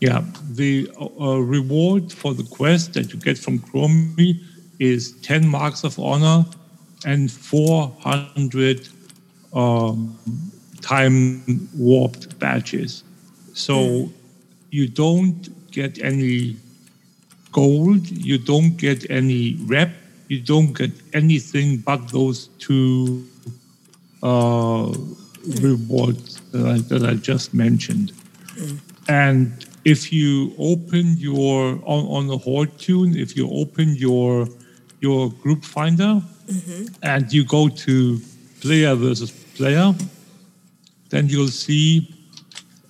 yeah. 0.00 0.24
The 0.50 0.90
uh, 1.00 1.38
reward 1.38 2.12
for 2.12 2.34
the 2.34 2.44
quest 2.44 2.94
that 2.94 3.12
you 3.12 3.18
get 3.18 3.38
from 3.38 3.58
Chromie 3.58 4.40
is 4.78 5.12
ten 5.22 5.46
marks 5.46 5.84
of 5.84 5.98
honor 5.98 6.44
and 7.04 7.30
four 7.30 7.94
hundred 8.00 8.88
um, 9.52 10.18
time 10.80 11.68
warped 11.74 12.38
badges. 12.38 13.04
So 13.54 14.10
you 14.70 14.88
don't 14.88 15.70
get 15.70 15.98
any 16.02 16.56
gold. 17.52 18.06
You 18.08 18.38
don't 18.38 18.76
get 18.76 19.10
any 19.10 19.56
rep. 19.64 19.90
You 20.28 20.40
don't 20.40 20.72
get 20.76 20.90
anything 21.12 21.78
but 21.78 22.08
those 22.08 22.48
two 22.58 23.24
uh, 24.22 24.92
rewards 25.60 26.40
that 26.50 26.66
I, 26.66 26.78
that 26.88 27.02
I 27.08 27.14
just 27.14 27.54
mentioned. 27.54 28.12
And 29.08 29.64
if 29.84 30.12
you 30.12 30.52
open 30.58 31.16
your 31.16 31.78
on, 31.84 32.06
on 32.06 32.26
the 32.26 32.38
Horde 32.38 32.76
tune, 32.78 33.16
if 33.16 33.36
you 33.36 33.48
open 33.50 33.94
your 33.94 34.48
your 35.00 35.30
group 35.30 35.64
finder 35.64 36.20
and 37.02 37.32
you 37.32 37.44
go 37.44 37.68
to 37.68 38.20
player 38.60 38.94
versus 38.96 39.30
player, 39.56 39.94
then 41.10 41.28
you'll 41.28 41.48
see 41.48 42.12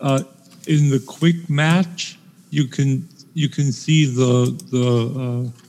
uh, 0.01 0.23
in 0.67 0.89
the 0.91 1.01
quick 1.07 1.51
match 1.51 2.19
you 2.51 2.67
can 2.67 3.07
you 3.35 3.49
can 3.49 3.73
see 3.73 4.07
the 4.07 4.57
the 4.71 4.87
uh, 5.21 5.66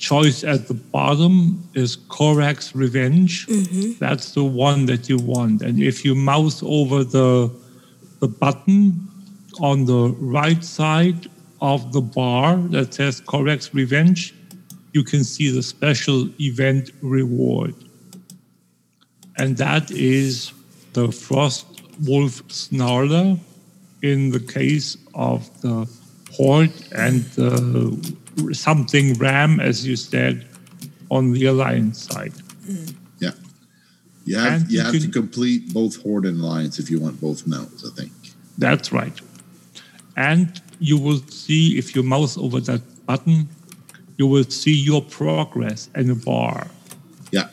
choice 0.00 0.42
at 0.44 0.66
the 0.66 0.74
bottom 0.74 1.68
is 1.74 1.96
Korrak's 1.96 2.74
Revenge. 2.74 3.46
Mm-hmm. 3.46 3.98
That's 4.00 4.32
the 4.32 4.44
one 4.44 4.86
that 4.86 5.10
you 5.10 5.18
want. 5.18 5.60
And 5.60 5.82
if 5.82 6.04
you 6.04 6.14
mouse 6.14 6.62
over 6.64 7.04
the 7.04 7.52
the 8.20 8.28
button 8.28 9.08
on 9.60 9.84
the 9.84 10.14
right 10.18 10.62
side 10.64 11.28
of 11.60 11.92
the 11.92 12.00
bar 12.00 12.56
that 12.68 12.94
says 12.94 13.20
Korrak's 13.20 13.74
Revenge, 13.74 14.34
you 14.92 15.04
can 15.04 15.22
see 15.24 15.50
the 15.50 15.62
special 15.62 16.28
event 16.40 16.90
reward. 17.02 17.74
And 19.36 19.56
that 19.56 19.90
is 19.90 20.52
the 20.92 21.12
Frost 21.12 21.66
Wolf 22.06 22.46
Snarler 22.48 23.38
in 24.02 24.30
the 24.30 24.40
case 24.40 24.96
of 25.14 25.48
the 25.60 25.88
Horde 26.32 26.72
and 26.92 27.24
the 27.36 28.16
something 28.54 29.14
Ram, 29.14 29.60
as 29.60 29.86
you 29.86 29.96
said, 29.96 30.46
on 31.10 31.32
the 31.32 31.46
Alliance 31.46 32.04
side. 32.04 32.32
Yeah. 33.18 33.32
You 34.24 34.38
have 34.38 34.52
And 34.52 34.70
you, 34.70 34.78
you 34.78 34.84
have 34.84 35.00
to 35.00 35.10
complete 35.10 35.72
both 35.72 36.02
Horde 36.02 36.26
and 36.26 36.40
Alliance 36.40 36.78
if 36.78 36.90
you 36.90 37.00
want 37.00 37.20
both 37.20 37.46
mounts, 37.46 37.84
I 37.84 37.90
think. 37.98 38.12
That's 38.58 38.92
right. 38.92 39.18
And 40.16 40.60
you 40.78 40.98
will 40.98 41.20
see 41.28 41.78
if 41.78 41.94
you 41.94 42.02
mouse 42.02 42.36
over 42.36 42.60
that 42.60 42.82
button, 43.06 43.48
you 44.18 44.26
will 44.26 44.44
see 44.44 44.74
your 44.74 45.02
progress 45.02 45.88
in 45.94 46.10
a 46.10 46.14
bar. 46.14 46.66
Yeah. 47.30 47.48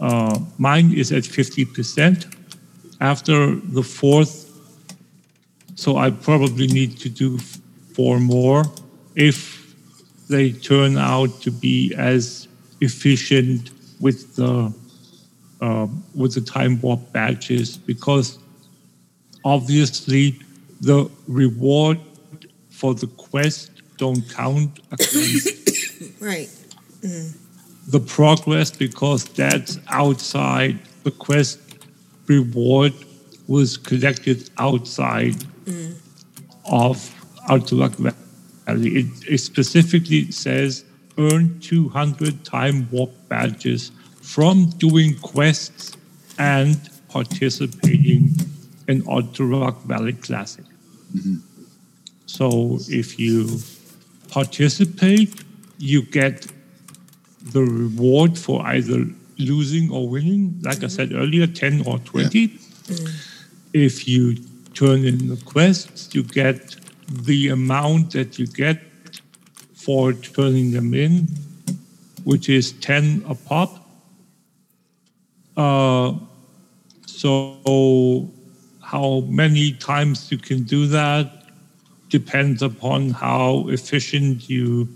Uh, 0.00 0.38
mine 0.58 0.92
is 0.92 1.12
at 1.12 1.24
50%. 1.24 2.36
After 3.00 3.56
the 3.56 3.82
fourth, 3.82 4.48
so 5.74 5.96
I 5.96 6.10
probably 6.10 6.68
need 6.68 6.98
to 6.98 7.08
do 7.08 7.38
four 7.94 8.20
more 8.20 8.64
if 9.16 9.51
they 10.32 10.52
turn 10.52 10.96
out 10.96 11.30
to 11.44 11.50
be 11.50 11.94
as 12.12 12.48
efficient 12.80 13.70
with 14.00 14.20
the 14.36 14.72
uh, 15.60 15.86
with 16.20 16.32
the 16.34 16.40
time 16.40 16.80
warp 16.80 17.02
badges 17.12 17.76
because 17.90 18.38
obviously 19.44 20.24
the 20.80 21.08
reward 21.28 21.98
for 22.70 22.94
the 22.94 23.06
quest 23.28 23.70
don't 23.98 24.22
count 24.30 24.80
Right. 26.30 26.50
Mm. 27.02 27.36
the 27.94 28.00
progress 28.00 28.70
because 28.86 29.24
that's 29.40 29.78
outside 29.88 30.78
the 31.04 31.10
quest 31.26 31.58
reward 32.26 32.92
was 33.46 33.76
collected 33.76 34.50
outside 34.58 35.36
Mm. 35.64 35.94
of 36.66 36.96
Alterac. 37.48 37.94
It, 38.68 39.06
it 39.28 39.38
specifically 39.38 40.30
says 40.30 40.84
earn 41.18 41.60
200 41.60 42.44
time 42.44 42.88
warp 42.90 43.10
badges 43.28 43.92
from 44.20 44.70
doing 44.78 45.18
quests 45.18 45.96
and 46.38 46.76
participating 47.08 48.34
in 48.88 49.02
Alterac 49.02 49.82
Valley 49.82 50.14
Classic. 50.14 50.64
Mm-hmm. 51.14 51.36
So 52.26 52.78
if 52.88 53.18
you 53.18 53.58
participate, 54.30 55.44
you 55.78 56.02
get 56.02 56.46
the 57.42 57.62
reward 57.62 58.38
for 58.38 58.64
either 58.66 59.04
losing 59.38 59.90
or 59.90 60.08
winning, 60.08 60.58
like 60.62 60.76
I 60.76 60.86
mm-hmm. 60.86 60.88
said 60.88 61.12
earlier, 61.12 61.46
10 61.46 61.86
or 61.86 61.98
20. 61.98 62.48
Mm. 62.48 63.28
If 63.72 64.08
you 64.08 64.36
turn 64.74 65.04
in 65.04 65.28
the 65.28 65.36
quests, 65.44 66.14
you 66.14 66.22
get 66.22 66.76
the 67.12 67.48
amount 67.48 68.12
that 68.12 68.38
you 68.38 68.46
get 68.46 68.80
for 69.74 70.12
turning 70.12 70.70
them 70.70 70.94
in, 70.94 71.28
which 72.24 72.48
is 72.48 72.72
10 72.72 73.24
a 73.28 73.34
pop. 73.34 73.78
Uh, 75.56 76.14
so, 77.06 78.30
how 78.80 79.20
many 79.28 79.72
times 79.72 80.30
you 80.30 80.38
can 80.38 80.62
do 80.62 80.86
that 80.86 81.42
depends 82.08 82.62
upon 82.62 83.10
how 83.10 83.66
efficient 83.68 84.48
you 84.48 84.86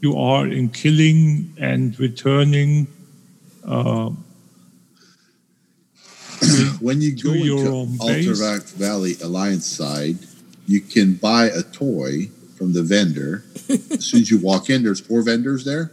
you 0.00 0.16
are 0.16 0.46
in 0.46 0.68
killing 0.68 1.54
and 1.58 1.98
returning. 1.98 2.86
Uh, 3.64 4.10
when 6.80 7.00
you 7.02 7.14
go 7.16 7.32
to 7.32 7.38
your 7.38 7.84
into. 7.84 7.98
Alterac 8.00 8.72
Valley 8.72 9.16
Alliance 9.22 9.66
side, 9.66 10.18
you 10.70 10.80
can 10.80 11.14
buy 11.14 11.46
a 11.46 11.62
toy 11.64 12.26
from 12.56 12.72
the 12.72 12.82
vendor. 12.82 13.42
as 13.68 14.04
soon 14.06 14.20
as 14.20 14.30
you 14.30 14.38
walk 14.38 14.70
in, 14.70 14.84
there's 14.84 15.00
four 15.00 15.22
vendors 15.22 15.64
there. 15.64 15.90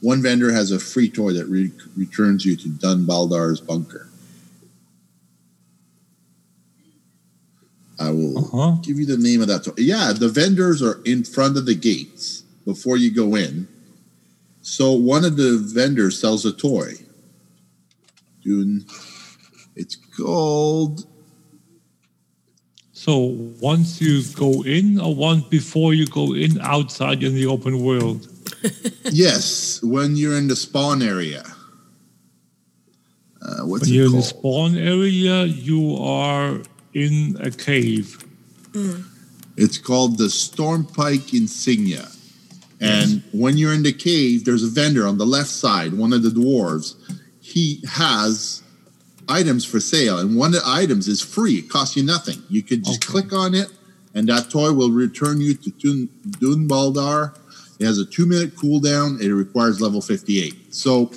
One 0.00 0.22
vendor 0.22 0.50
has 0.50 0.70
a 0.72 0.80
free 0.80 1.10
toy 1.10 1.34
that 1.34 1.44
re- 1.46 1.70
returns 1.98 2.46
you 2.46 2.56
to 2.56 2.68
Dun 2.70 3.04
Baldar's 3.04 3.60
bunker. 3.60 4.08
I 7.98 8.10
will 8.10 8.38
Uh-huh. 8.38 8.76
give 8.82 8.98
you 8.98 9.04
the 9.04 9.18
name 9.18 9.42
of 9.42 9.48
that 9.48 9.64
toy. 9.64 9.72
Yeah, 9.76 10.14
the 10.14 10.30
vendors 10.30 10.80
are 10.82 11.00
in 11.04 11.22
front 11.22 11.58
of 11.58 11.66
the 11.66 11.74
gates 11.74 12.42
before 12.64 12.96
you 12.96 13.10
go 13.10 13.34
in. 13.34 13.68
So 14.62 14.92
one 14.92 15.26
of 15.26 15.36
the 15.36 15.58
vendors 15.58 16.18
sells 16.18 16.46
a 16.46 16.52
toy. 16.52 16.94
Dune. 18.42 18.86
It's 19.76 19.96
called 19.96 21.04
so 23.00 23.34
once 23.62 23.98
you 23.98 24.22
go 24.34 24.62
in, 24.62 25.00
or 25.00 25.14
once 25.14 25.44
before 25.44 25.94
you 25.94 26.06
go 26.06 26.34
in 26.34 26.60
outside 26.60 27.22
in 27.22 27.34
the 27.34 27.46
open 27.46 27.82
world. 27.82 28.28
yes, 29.04 29.82
when 29.82 30.16
you're 30.16 30.36
in 30.36 30.48
the 30.48 30.54
spawn 30.54 31.00
area. 31.00 31.42
Uh, 33.40 33.64
what's 33.64 33.84
when 33.84 33.90
it 33.90 33.94
you're 33.94 34.04
in 34.04 34.12
the 34.12 34.22
spawn 34.22 34.76
area, 34.76 35.44
you 35.44 35.96
are 35.96 36.60
in 36.92 37.38
a 37.40 37.50
cave. 37.50 38.22
It's 39.56 39.78
called 39.78 40.18
the 40.18 40.24
Stormpike 40.24 41.32
Insignia. 41.32 42.06
And 42.82 43.22
when 43.32 43.56
you're 43.56 43.72
in 43.72 43.82
the 43.82 43.94
cave, 43.94 44.44
there's 44.44 44.62
a 44.62 44.68
vendor 44.68 45.06
on 45.06 45.16
the 45.16 45.24
left 45.24 45.48
side, 45.48 45.94
one 45.94 46.12
of 46.12 46.22
the 46.22 46.28
dwarves. 46.28 46.96
He 47.40 47.82
has 47.88 48.62
items 49.30 49.64
for 49.64 49.80
sale, 49.80 50.18
and 50.18 50.36
one 50.36 50.54
of 50.54 50.62
the 50.62 50.68
items 50.68 51.08
is 51.08 51.22
free. 51.22 51.58
It 51.58 51.68
costs 51.70 51.96
you 51.96 52.02
nothing. 52.02 52.42
You 52.48 52.62
could 52.62 52.84
just 52.84 53.06
click 53.06 53.32
on 53.32 53.54
it, 53.54 53.68
and 54.14 54.28
that 54.28 54.50
toy 54.50 54.72
will 54.72 54.90
return 54.90 55.40
you 55.40 55.54
to 55.54 55.70
Dun, 55.70 56.08
Dun 56.40 56.68
Baldar. 56.68 57.36
It 57.78 57.86
has 57.86 57.98
a 57.98 58.04
two 58.04 58.26
minute 58.26 58.56
cooldown. 58.56 59.20
It 59.20 59.32
requires 59.32 59.80
level 59.80 60.02
58. 60.02 60.74
So 60.74 61.10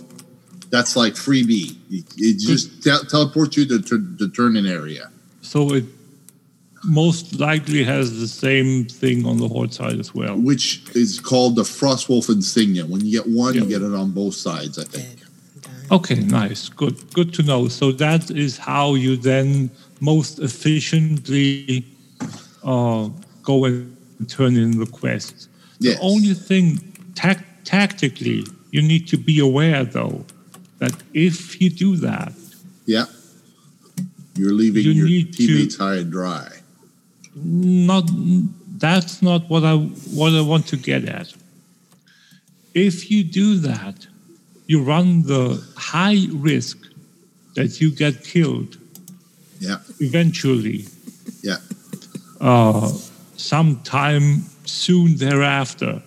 that's 0.69 0.95
like 0.95 1.13
freebie. 1.13 1.75
It, 1.89 2.05
it 2.17 2.39
just 2.39 2.83
te- 2.83 3.05
teleports 3.09 3.57
you 3.57 3.65
to, 3.67 3.81
to 3.81 3.97
the 3.97 4.29
turning 4.29 4.65
area. 4.65 5.09
So 5.41 5.73
it 5.73 5.83
most 6.85 7.39
likely 7.39 7.83
has 7.83 8.19
the 8.19 8.27
same 8.27 8.85
thing 8.85 9.25
on 9.25 9.37
the 9.37 9.47
horde 9.47 9.73
side 9.73 9.99
as 9.99 10.13
well. 10.13 10.37
which 10.37 10.83
is 10.95 11.19
called 11.19 11.55
the 11.55 11.63
Frostwolf 11.63 12.29
Insignia. 12.29 12.85
When 12.85 13.05
you 13.05 13.11
get 13.11 13.29
one, 13.29 13.53
you 13.53 13.65
get 13.65 13.81
it 13.81 13.93
on 13.93 14.11
both 14.11 14.35
sides, 14.35 14.79
I 14.79 14.83
think. 14.83 15.22
Okay, 15.97 16.15
nice. 16.41 16.69
Good. 16.69 16.95
Good 17.13 17.33
to 17.35 17.43
know. 17.43 17.67
So 17.67 17.91
that 18.05 18.31
is 18.31 18.57
how 18.57 18.95
you 18.95 19.15
then 19.15 19.69
most 19.99 20.39
efficiently 20.39 21.85
uh, 22.63 23.09
go 23.43 23.65
and 23.65 23.95
turn 24.27 24.55
in 24.57 24.71
the 24.79 24.87
quest. 24.87 25.49
Yes. 25.79 25.97
The 25.97 26.01
only 26.01 26.33
thing 26.33 26.65
tac- 27.15 27.45
tactically 27.63 28.43
you 28.71 28.81
need 28.81 29.07
to 29.09 29.17
be 29.17 29.39
aware 29.39 29.83
though 29.85 30.25
that 30.79 30.93
if 31.13 31.61
you 31.61 31.69
do 31.69 31.95
that, 31.97 32.33
Yeah. 32.85 33.05
You're 34.35 34.51
leaving 34.63 34.83
You 34.83 34.91
your 34.93 35.05
need 35.07 35.33
to- 35.33 35.45
teammates 35.47 35.77
high 35.77 35.97
and 36.03 36.11
dry. 36.11 36.47
not 37.35 38.05
that's 38.85 39.21
not 39.21 39.41
what 39.51 39.63
I 39.63 39.75
what 40.19 40.31
I 40.33 40.41
want 40.41 40.65
to 40.73 40.77
get 40.77 41.01
at. 41.19 41.27
If 42.73 42.95
you 43.11 43.23
do 43.23 43.47
that, 43.69 44.07
you 44.73 44.81
run 44.81 45.21
the 45.33 45.43
high 45.77 46.21
risk 46.51 46.77
that 47.57 47.79
you 47.79 47.89
get 48.03 48.15
killed 48.33 48.71
Yeah. 49.59 49.77
eventually 49.99 50.79
Yeah. 51.49 51.59
uh, 52.41 52.89
sometime 53.37 54.25
soon 54.65 55.07
thereafter 55.17 56.01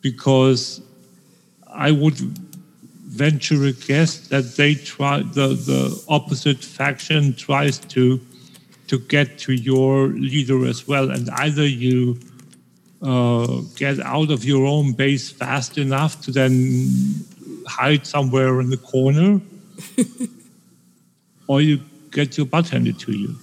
because 0.00 0.80
I 1.88 1.90
would 2.00 2.18
venture 3.24 3.62
a 3.64 3.72
guess 3.72 4.12
that 4.32 4.44
they 4.56 4.74
try 4.74 5.16
the, 5.38 5.48
the 5.70 5.82
opposite 6.08 6.60
faction 6.78 7.34
tries 7.34 7.76
to 7.94 8.02
to 8.90 8.98
get 9.14 9.28
to 9.44 9.52
your 9.52 10.08
leader 10.08 10.64
as 10.72 10.80
well 10.88 11.10
and 11.10 11.28
either 11.44 11.66
you 11.66 12.18
uh, 13.02 13.60
get 13.76 14.00
out 14.00 14.30
of 14.30 14.40
your 14.50 14.64
own 14.66 14.92
base 14.92 15.26
fast 15.30 15.76
enough 15.78 16.12
to 16.24 16.30
then 16.32 16.54
hide 17.68 18.06
somewhere 18.06 18.60
in 18.60 18.70
the 18.70 18.76
corner 18.76 19.40
or 21.46 21.60
you 21.60 21.80
get 22.10 22.36
your 22.36 22.46
butt 22.46 22.68
handed 22.68 22.98
to 22.98 23.12
you 23.12 23.36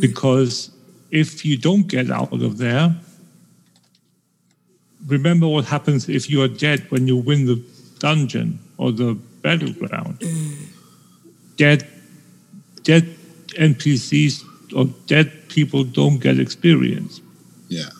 because 0.00 0.70
if 1.10 1.44
you 1.44 1.56
don't 1.58 1.86
get 1.86 2.10
out 2.10 2.32
of 2.32 2.58
there, 2.58 2.94
remember 5.06 5.46
what 5.46 5.64
happens 5.66 6.08
if 6.08 6.30
you 6.30 6.42
are 6.42 6.48
dead 6.48 6.90
when 6.90 7.06
you 7.06 7.16
win 7.16 7.46
the 7.46 7.62
dungeon 7.98 8.58
or 8.78 8.92
the 8.92 9.14
battleground. 9.42 10.18
Mm. 10.20 10.66
Dead, 11.56 11.86
dead 12.82 13.14
NPCs 13.58 14.44
or 14.74 14.86
dead 15.06 15.30
people 15.48 15.84
don't 15.84 16.18
get 16.18 16.40
experience. 16.40 17.20
Yeah. 17.68 17.90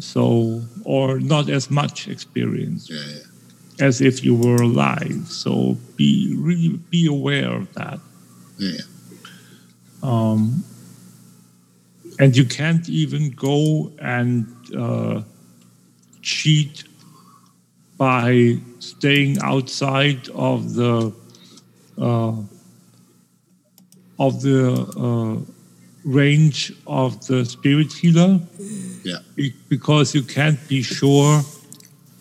So, 0.00 0.62
or 0.84 1.20
not 1.20 1.48
as 1.48 1.70
much 1.70 2.08
experience 2.08 2.90
Yeah. 2.90 2.98
yeah. 2.98 3.20
As 3.80 4.00
if 4.00 4.24
you 4.24 4.34
were 4.34 4.56
alive. 4.62 5.26
So 5.28 5.76
be 5.96 6.34
really 6.38 6.78
be 6.90 7.06
aware 7.06 7.52
of 7.52 7.72
that. 7.74 7.98
Yeah. 8.58 8.80
Um, 10.02 10.64
and 12.18 12.36
you 12.36 12.44
can't 12.44 12.88
even 12.88 13.30
go 13.30 13.90
and 14.00 14.46
uh, 14.76 15.22
cheat 16.22 16.84
by 17.96 18.58
staying 18.78 19.38
outside 19.42 20.28
of 20.30 20.74
the 20.74 21.12
uh, 21.98 22.34
of 24.18 24.42
the 24.42 24.72
uh, 24.96 25.52
range 26.04 26.72
of 26.86 27.26
the 27.26 27.44
spirit 27.44 27.92
healer 27.92 28.40
Yeah. 29.02 29.18
because 29.68 30.14
you 30.14 30.22
can't 30.22 30.58
be 30.68 30.82
sure 30.82 31.42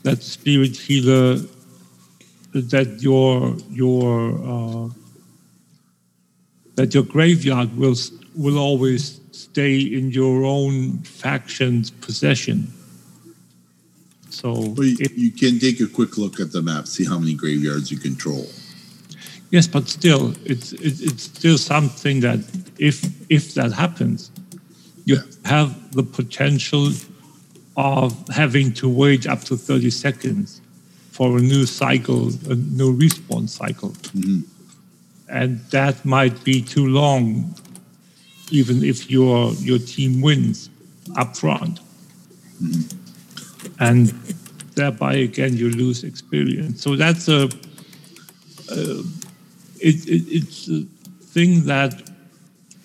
that 0.03 0.21
spirit 0.21 0.75
healer 0.75 1.39
that 2.53 3.01
your 3.01 3.55
your 3.69 4.37
uh, 4.45 4.89
that 6.75 6.93
your 6.93 7.03
graveyard 7.03 7.75
will 7.75 7.95
will 8.35 8.57
always 8.57 9.19
stay 9.31 9.79
in 9.79 10.11
your 10.11 10.43
own 10.43 10.99
faction's 10.99 11.91
possession. 11.91 12.71
So 14.29 14.73
you, 14.81 14.97
you 15.15 15.31
can 15.31 15.59
take 15.59 15.79
a 15.79 15.87
quick 15.87 16.17
look 16.17 16.39
at 16.39 16.51
the 16.51 16.61
map, 16.61 16.87
see 16.87 17.05
how 17.05 17.19
many 17.19 17.35
graveyards 17.35 17.91
you 17.91 17.97
control. 17.97 18.47
yes, 19.51 19.67
but 19.67 19.87
still, 19.87 20.33
it's 20.45 20.73
it, 20.73 21.01
it's 21.01 21.23
still 21.23 21.57
something 21.57 22.21
that 22.21 22.39
if 22.77 23.03
if 23.29 23.53
that 23.53 23.71
happens, 23.71 24.31
you 25.05 25.17
have 25.45 25.91
the 25.93 26.03
potential 26.03 26.91
of 27.75 28.27
having 28.29 28.71
to 28.73 28.89
wait 28.89 29.27
up 29.27 29.41
to 29.41 29.57
thirty 29.57 29.89
seconds 29.89 30.61
for 31.11 31.37
a 31.37 31.41
new 31.41 31.65
cycle, 31.65 32.29
a 32.49 32.55
new 32.55 32.97
respawn 32.97 33.47
cycle. 33.47 33.93
and 35.29 35.59
that 35.71 36.05
might 36.05 36.43
be 36.43 36.61
too 36.61 36.87
long, 36.87 37.55
even 38.51 38.83
if 38.83 39.09
your 39.09 39.51
your 39.53 39.79
team 39.79 40.21
wins 40.21 40.69
up 41.15 41.35
front, 41.35 41.79
and 43.79 44.09
thereby 44.75 45.15
again 45.15 45.55
you 45.55 45.69
lose 45.69 46.03
experience. 46.03 46.81
So 46.81 46.95
that's 46.95 47.27
a, 47.27 47.45
uh, 47.45 49.03
it, 49.79 50.07
it, 50.07 50.23
it's 50.29 50.69
a 50.69 50.83
thing 51.25 51.65
that 51.65 52.09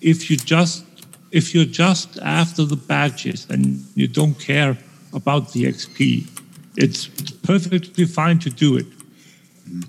if 0.01 0.29
you 0.29 0.37
just 0.37 0.85
if 1.31 1.53
you're 1.53 1.65
just 1.65 2.17
after 2.19 2.65
the 2.65 2.75
badges 2.75 3.47
and 3.49 3.85
you 3.95 4.07
don't 4.07 4.35
care 4.39 4.77
about 5.13 5.53
the 5.53 5.65
XP, 5.65 6.27
it's 6.75 7.07
perfectly 7.43 8.05
fine 8.05 8.39
to 8.39 8.49
do 8.49 8.77
it. 8.77 8.85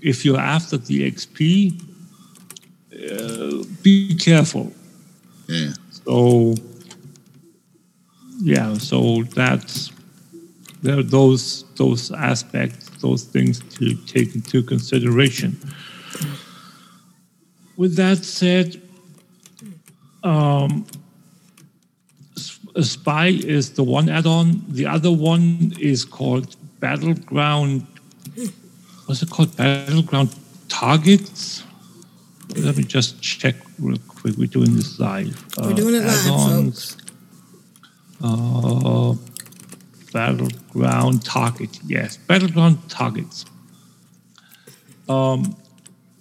If 0.01 0.25
you're 0.25 0.39
after 0.39 0.77
the 0.77 1.11
XP, 1.11 1.81
uh, 2.93 3.63
be 3.81 4.15
careful. 4.15 4.71
Yeah. 5.47 5.73
So, 6.05 6.55
yeah, 8.41 8.73
so 8.75 9.23
that's 9.23 9.91
there 10.83 10.97
are 10.97 11.03
those 11.03 11.63
those 11.75 12.11
aspects, 12.11 12.89
those 13.01 13.23
things 13.23 13.59
to 13.75 13.95
take 14.05 14.35
into 14.35 14.63
consideration. 14.63 15.57
With 17.77 17.95
that 17.95 18.23
said, 18.23 18.81
um, 20.23 20.85
spy 22.79 23.27
is 23.27 23.73
the 23.73 23.83
one 23.83 24.09
add-on. 24.09 24.63
The 24.69 24.85
other 24.85 25.11
one 25.11 25.73
is 25.79 26.05
called 26.05 26.55
Battleground. 26.79 27.85
What's 29.05 29.21
it 29.21 29.29
called? 29.29 29.55
Battleground 29.57 30.35
Targets. 30.69 31.63
Let 32.55 32.77
me 32.77 32.83
just 32.83 33.21
check 33.21 33.55
real 33.79 33.97
quick. 34.07 34.35
We're 34.37 34.47
doing 34.47 34.75
this 34.75 34.99
live. 34.99 35.45
We're 35.57 35.73
doing 35.73 35.95
it 35.95 36.03
live, 36.03 36.25
add-ons. 36.25 36.97
Uh, 38.23 39.15
battleground 40.13 41.25
target. 41.25 41.79
Yes, 41.85 42.17
battleground 42.17 42.77
targets. 42.89 43.45
Um, 45.09 45.55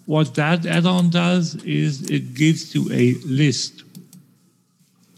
what 0.06 0.34
that 0.34 0.66
add-on 0.66 1.10
does 1.10 1.56
is 1.64 2.10
it 2.10 2.34
gives 2.34 2.74
you 2.74 2.90
a 2.92 3.14
list 3.24 3.84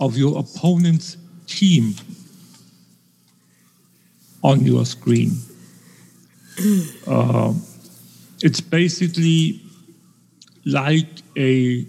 of 0.00 0.16
your 0.16 0.38
opponent's 0.38 1.16
team 1.58 1.94
on 4.42 4.60
your 4.64 4.84
screen. 4.86 5.32
Um, 7.06 7.62
it's 8.42 8.60
basically 8.60 9.60
like 10.64 11.08
a 11.36 11.86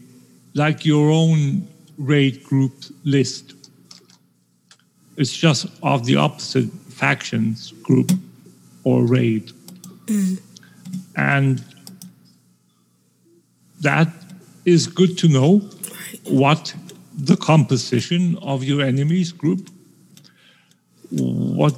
like 0.55 0.85
your 0.85 1.11
own 1.11 1.67
raid 1.97 2.43
group 2.43 2.73
list. 3.03 3.53
It's 5.17 5.35
just 5.35 5.67
of 5.81 6.05
the 6.05 6.15
opposite 6.15 6.71
factions 6.89 7.71
group 7.83 8.11
or 8.83 9.05
raid. 9.05 9.51
And 11.15 11.63
that 13.81 14.07
is 14.65 14.87
good 14.87 15.17
to 15.19 15.27
know 15.27 15.59
what 16.23 16.73
the 17.15 17.37
composition 17.37 18.37
of 18.41 18.63
your 18.63 18.81
enemy's 18.81 19.31
group. 19.31 19.69
What 21.09 21.75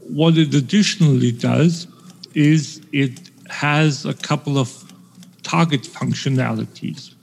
what 0.00 0.36
it 0.38 0.54
additionally 0.54 1.32
does 1.32 1.86
is 2.34 2.80
it 2.92 3.30
has 3.50 4.04
a 4.04 4.14
couple 4.14 4.58
of 4.58 4.92
target 5.42 5.82
functionalities. 5.82 7.14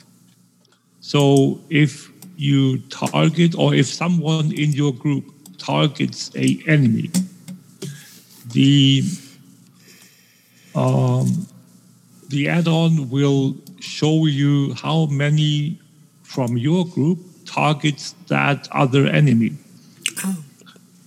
So 1.01 1.59
if 1.69 2.11
you 2.37 2.79
target 2.89 3.55
or 3.57 3.73
if 3.73 3.87
someone 3.87 4.51
in 4.51 4.71
your 4.71 4.93
group 4.93 5.25
targets 5.57 6.31
a 6.35 6.59
enemy, 6.67 7.09
the 8.51 9.03
um, 10.75 11.47
the 12.29 12.49
add-on 12.49 13.09
will 13.09 13.55
show 13.79 14.25
you 14.25 14.73
how 14.73 15.05
many 15.05 15.79
from 16.35 16.57
your 16.57 16.85
group 16.85 17.19
targets 17.45 18.13
that 18.27 18.67
other 18.71 19.07
enemy. 19.07 19.53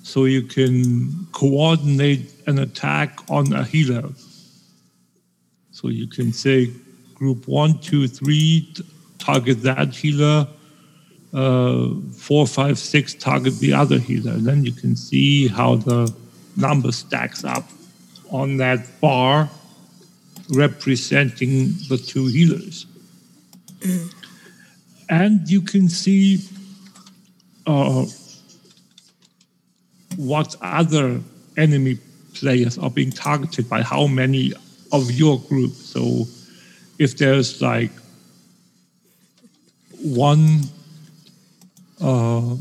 So 0.03 0.25
you 0.25 0.43
can 0.43 1.27
coordinate 1.33 2.33
an 2.47 2.59
attack 2.59 3.11
on 3.29 3.53
a 3.53 3.63
healer. 3.63 4.09
So 5.71 5.89
you 5.89 6.07
can 6.07 6.33
say 6.33 6.73
group 7.15 7.47
one, 7.47 7.79
two, 7.81 8.09
three, 8.09 8.73
target 9.19 9.63
that 9.65 9.95
healer, 9.95 10.49
uh, 11.35 11.89
four, 12.17 12.47
five, 12.47 12.79
six, 12.79 13.13
target 13.13 13.59
the 13.59 13.75
other 13.75 13.99
healer. 13.99 14.33
And 14.33 14.47
then 14.47 14.65
you 14.65 14.73
can 14.73 14.97
see 14.97 15.47
how 15.47 15.77
the 15.77 16.11
number 16.57 16.91
stacks 16.91 17.45
up 17.45 17.65
on 18.31 18.57
that 18.57 18.81
bar 19.03 19.51
representing 20.49 21.75
the 21.91 21.99
two 21.99 22.27
healers. 22.29 22.87
And 25.09 25.49
you 25.49 25.63
can 25.63 25.89
see 25.89 26.41
uh, 27.67 28.07
what 30.17 30.57
other 30.61 31.21
enemy 31.57 31.99
players 32.35 32.79
are 32.79 32.91
being 32.91 33.11
targeted 33.11 33.69
by 33.69 33.83
how 33.83 34.07
many 34.07 34.53
of 34.93 35.11
your 35.11 35.39
group. 35.41 35.73
So 35.73 36.27
if 36.99 37.17
there's 37.17 37.61
like 37.63 37.91
one 40.03 40.63
uh, 42.01 42.57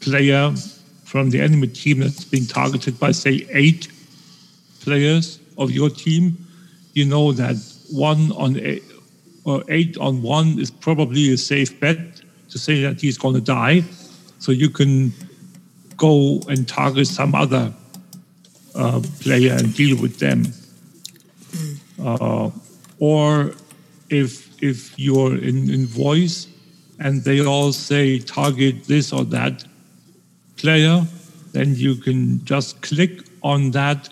player 0.00 0.54
from 1.04 1.30
the 1.30 1.40
enemy 1.40 1.68
team 1.68 2.00
that's 2.00 2.24
being 2.24 2.46
targeted 2.46 2.98
by, 2.98 3.12
say, 3.12 3.46
eight 3.50 3.88
players 4.80 5.40
of 5.58 5.70
your 5.70 5.90
team, 5.90 6.36
you 6.94 7.04
know 7.04 7.32
that 7.32 7.56
one 7.90 8.32
on 8.32 8.58
eight, 8.58 8.82
or 9.44 9.62
eight 9.68 9.96
on 9.98 10.22
one 10.22 10.58
is 10.58 10.70
probably 10.70 11.32
a 11.32 11.36
safe 11.36 11.78
bet 11.80 11.98
to 12.50 12.58
say 12.58 12.82
that 12.82 13.00
he's 13.00 13.18
going 13.18 13.34
to 13.34 13.40
die. 13.40 13.82
So 14.38 14.52
you 14.52 14.70
can 14.70 15.12
go 15.96 16.40
and 16.48 16.68
target 16.68 17.06
some 17.06 17.34
other 17.34 17.72
uh, 18.74 19.00
player 19.20 19.52
and 19.52 19.74
deal 19.74 20.00
with 20.00 20.18
them. 20.18 20.46
Uh, 22.02 22.50
or 22.98 23.52
if 24.10 24.50
if 24.62 24.96
you're 24.98 25.36
in, 25.36 25.68
in 25.70 25.86
voice 25.86 26.46
and 27.00 27.24
they 27.24 27.44
all 27.44 27.72
say 27.72 28.18
target 28.18 28.84
this 28.84 29.12
or 29.12 29.24
that 29.24 29.64
player, 30.56 31.04
then 31.52 31.74
you 31.74 31.96
can 31.96 32.44
just 32.44 32.80
click 32.82 33.22
on 33.42 33.72
that 33.72 34.08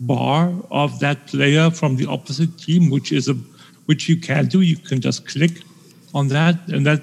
bar 0.00 0.52
of 0.70 0.98
that 1.00 1.26
player 1.26 1.70
from 1.70 1.96
the 1.96 2.06
opposite 2.06 2.58
team, 2.58 2.90
which 2.90 3.12
is 3.12 3.28
a 3.28 3.34
which 3.86 4.08
you 4.08 4.16
can 4.16 4.46
do. 4.46 4.60
You 4.60 4.76
can 4.76 5.00
just 5.00 5.26
click 5.28 5.62
on 6.14 6.28
that 6.28 6.56
and 6.68 6.86
that 6.86 7.02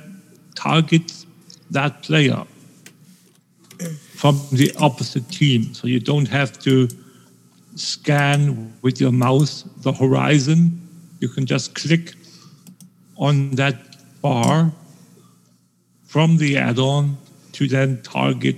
targets 0.55 1.25
that 1.71 2.03
player. 2.03 2.45
from 4.19 4.37
the 4.51 4.69
opposite 4.81 5.29
team. 5.29 5.73
So 5.73 5.87
you 5.87 6.01
don't 6.01 6.27
have 6.27 6.59
to 6.59 6.89
scan 7.75 8.73
with 8.81 8.99
your 8.99 9.13
mouse 9.13 9.63
the 9.77 9.93
horizon. 9.93 10.81
You 11.21 11.29
can 11.29 11.45
just 11.45 11.73
click 11.73 12.15
on 13.15 13.51
that 13.51 13.77
bar 14.21 14.73
from 16.05 16.35
the 16.35 16.57
add 16.57 16.79
on 16.79 17.17
to 17.53 17.67
then 17.69 18.01
target 18.01 18.57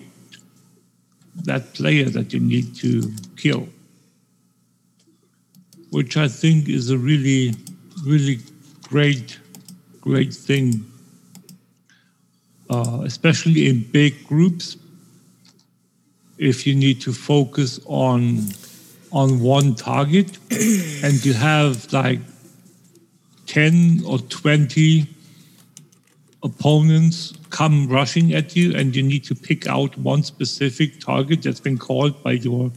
that 1.43 1.76
player 1.76 2.09
that 2.09 2.34
you 2.34 2.39
need 2.39 2.76
to 2.78 3.13
kill. 3.38 3.67
Which 5.91 6.17
I 6.17 6.28
think 6.28 6.69
is 6.69 6.89
a 6.89 6.97
really, 6.97 7.53
really 8.06 8.39
great, 8.84 9.39
great 10.02 10.34
thing, 10.34 10.86
uh, 12.70 13.02
especially 13.04 13.70
in 13.70 13.84
big 13.91 14.28
groups. 14.28 14.78
If 16.38 16.66
you 16.66 16.76
need 16.76 17.02
to 17.02 17.14
focus 17.14 17.80
on 17.86 18.47
on 19.12 19.41
one 19.41 19.76
target 19.76 20.38
and 21.04 21.26
you 21.26 21.34
have 21.34 21.91
like 21.91 22.20
10 23.47 24.04
or 24.08 24.20
20 24.20 25.06
opponents 26.41 27.34
come 27.49 27.88
rushing 27.89 28.34
at 28.34 28.56
you 28.56 28.74
and 28.74 28.95
you 28.95 29.04
need 29.04 29.26
to 29.26 29.36
pick 29.36 29.68
out 29.68 29.97
one 29.97 30.24
specific 30.24 31.02
target 31.02 31.43
that's 31.43 31.60
been 31.60 31.78
called 31.78 32.24
by 32.24 32.32
your 32.32 32.72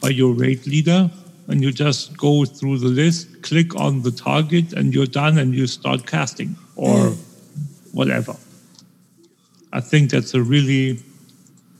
by 0.00 0.08
your 0.08 0.34
raid 0.34 0.66
leader 0.66 1.08
and 1.48 1.62
you 1.62 1.72
just 1.72 2.16
go 2.16 2.44
through 2.44 2.78
the 2.78 2.88
list 2.88 3.42
click 3.42 3.74
on 3.74 4.02
the 4.02 4.10
target 4.10 4.72
and 4.74 4.94
you're 4.94 5.06
done 5.06 5.38
and 5.38 5.54
you 5.54 5.66
start 5.66 6.06
casting 6.06 6.54
or 6.76 6.96
mm. 6.96 7.16
whatever. 7.92 8.36
I 9.72 9.80
think 9.80 10.10
that's 10.10 10.34
a 10.34 10.42
really 10.42 11.00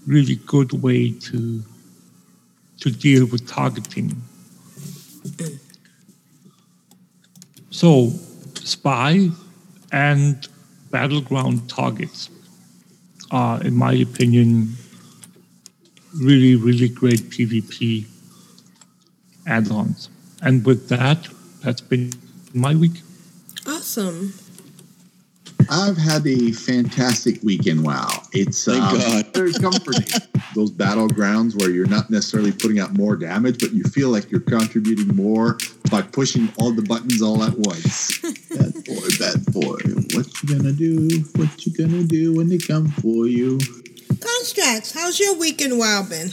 really 0.06 0.36
good 0.46 0.72
way 0.82 1.12
to 1.12 1.62
to 2.80 2.90
deal 2.90 3.26
with 3.26 3.46
targeting. 3.46 4.22
So 7.70 8.10
spy 8.54 9.30
and 9.92 10.48
battleground 10.90 11.68
targets 11.68 12.30
are, 13.30 13.62
in 13.62 13.74
my 13.74 13.92
opinion, 13.92 14.76
really, 16.14 16.56
really 16.56 16.88
great 16.88 17.30
PvP 17.30 18.06
add 19.48 19.70
ons. 19.70 20.08
And 20.42 20.64
with 20.64 20.88
that, 20.88 21.26
that's 21.62 21.80
been 21.80 22.12
my 22.54 22.74
week. 22.74 23.02
Awesome. 23.66 24.34
I've 25.70 25.98
had 25.98 26.26
a 26.26 26.52
fantastic 26.52 27.42
weekend. 27.42 27.84
Wow, 27.84 28.08
it's 28.32 28.64
Thank 28.64 28.82
um, 28.82 28.98
God. 28.98 29.26
very 29.34 29.52
comforting. 29.52 30.06
Those 30.54 30.70
battlegrounds 30.70 31.60
where 31.60 31.70
you're 31.70 31.86
not 31.86 32.08
necessarily 32.08 32.52
putting 32.52 32.78
out 32.78 32.96
more 32.96 33.16
damage, 33.16 33.58
but 33.58 33.72
you 33.72 33.84
feel 33.84 34.08
like 34.08 34.30
you're 34.30 34.40
contributing 34.40 35.14
more 35.14 35.58
by 35.90 36.00
pushing 36.00 36.50
all 36.58 36.72
the 36.72 36.82
buttons 36.82 37.20
all 37.20 37.42
at 37.42 37.52
once. 37.58 38.18
bad 38.48 38.72
boy, 38.84 39.08
bad 39.18 39.44
boy, 39.52 39.78
what 40.14 40.42
you 40.42 40.56
gonna 40.56 40.72
do? 40.72 41.24
What 41.36 41.66
you 41.66 41.76
gonna 41.76 42.04
do 42.04 42.34
when 42.36 42.48
they 42.48 42.58
come 42.58 42.88
for 42.88 43.26
you? 43.26 43.58
Constraxx, 43.58 44.94
how's 44.94 45.20
your 45.20 45.36
weekend 45.36 45.78
WoW 45.78 46.06
been? 46.08 46.30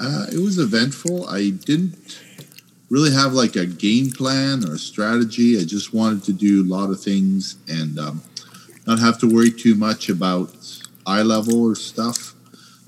Uh, 0.00 0.26
it 0.32 0.38
was 0.38 0.58
eventful. 0.58 1.28
I 1.28 1.50
didn't 1.50 2.20
really 2.90 3.12
have 3.12 3.32
like 3.32 3.56
a 3.56 3.66
game 3.66 4.10
plan 4.10 4.64
or 4.68 4.74
a 4.74 4.78
strategy. 4.78 5.58
I 5.60 5.64
just 5.64 5.92
wanted 5.92 6.24
to 6.24 6.32
do 6.32 6.62
a 6.62 6.66
lot 6.66 6.90
of 6.90 7.00
things 7.00 7.56
and 7.68 7.98
um, 7.98 8.22
not 8.86 8.98
have 8.98 9.18
to 9.20 9.26
worry 9.28 9.50
too 9.50 9.74
much 9.74 10.08
about 10.08 10.54
eye 11.06 11.22
level 11.22 11.64
or 11.64 11.74
stuff. 11.74 12.34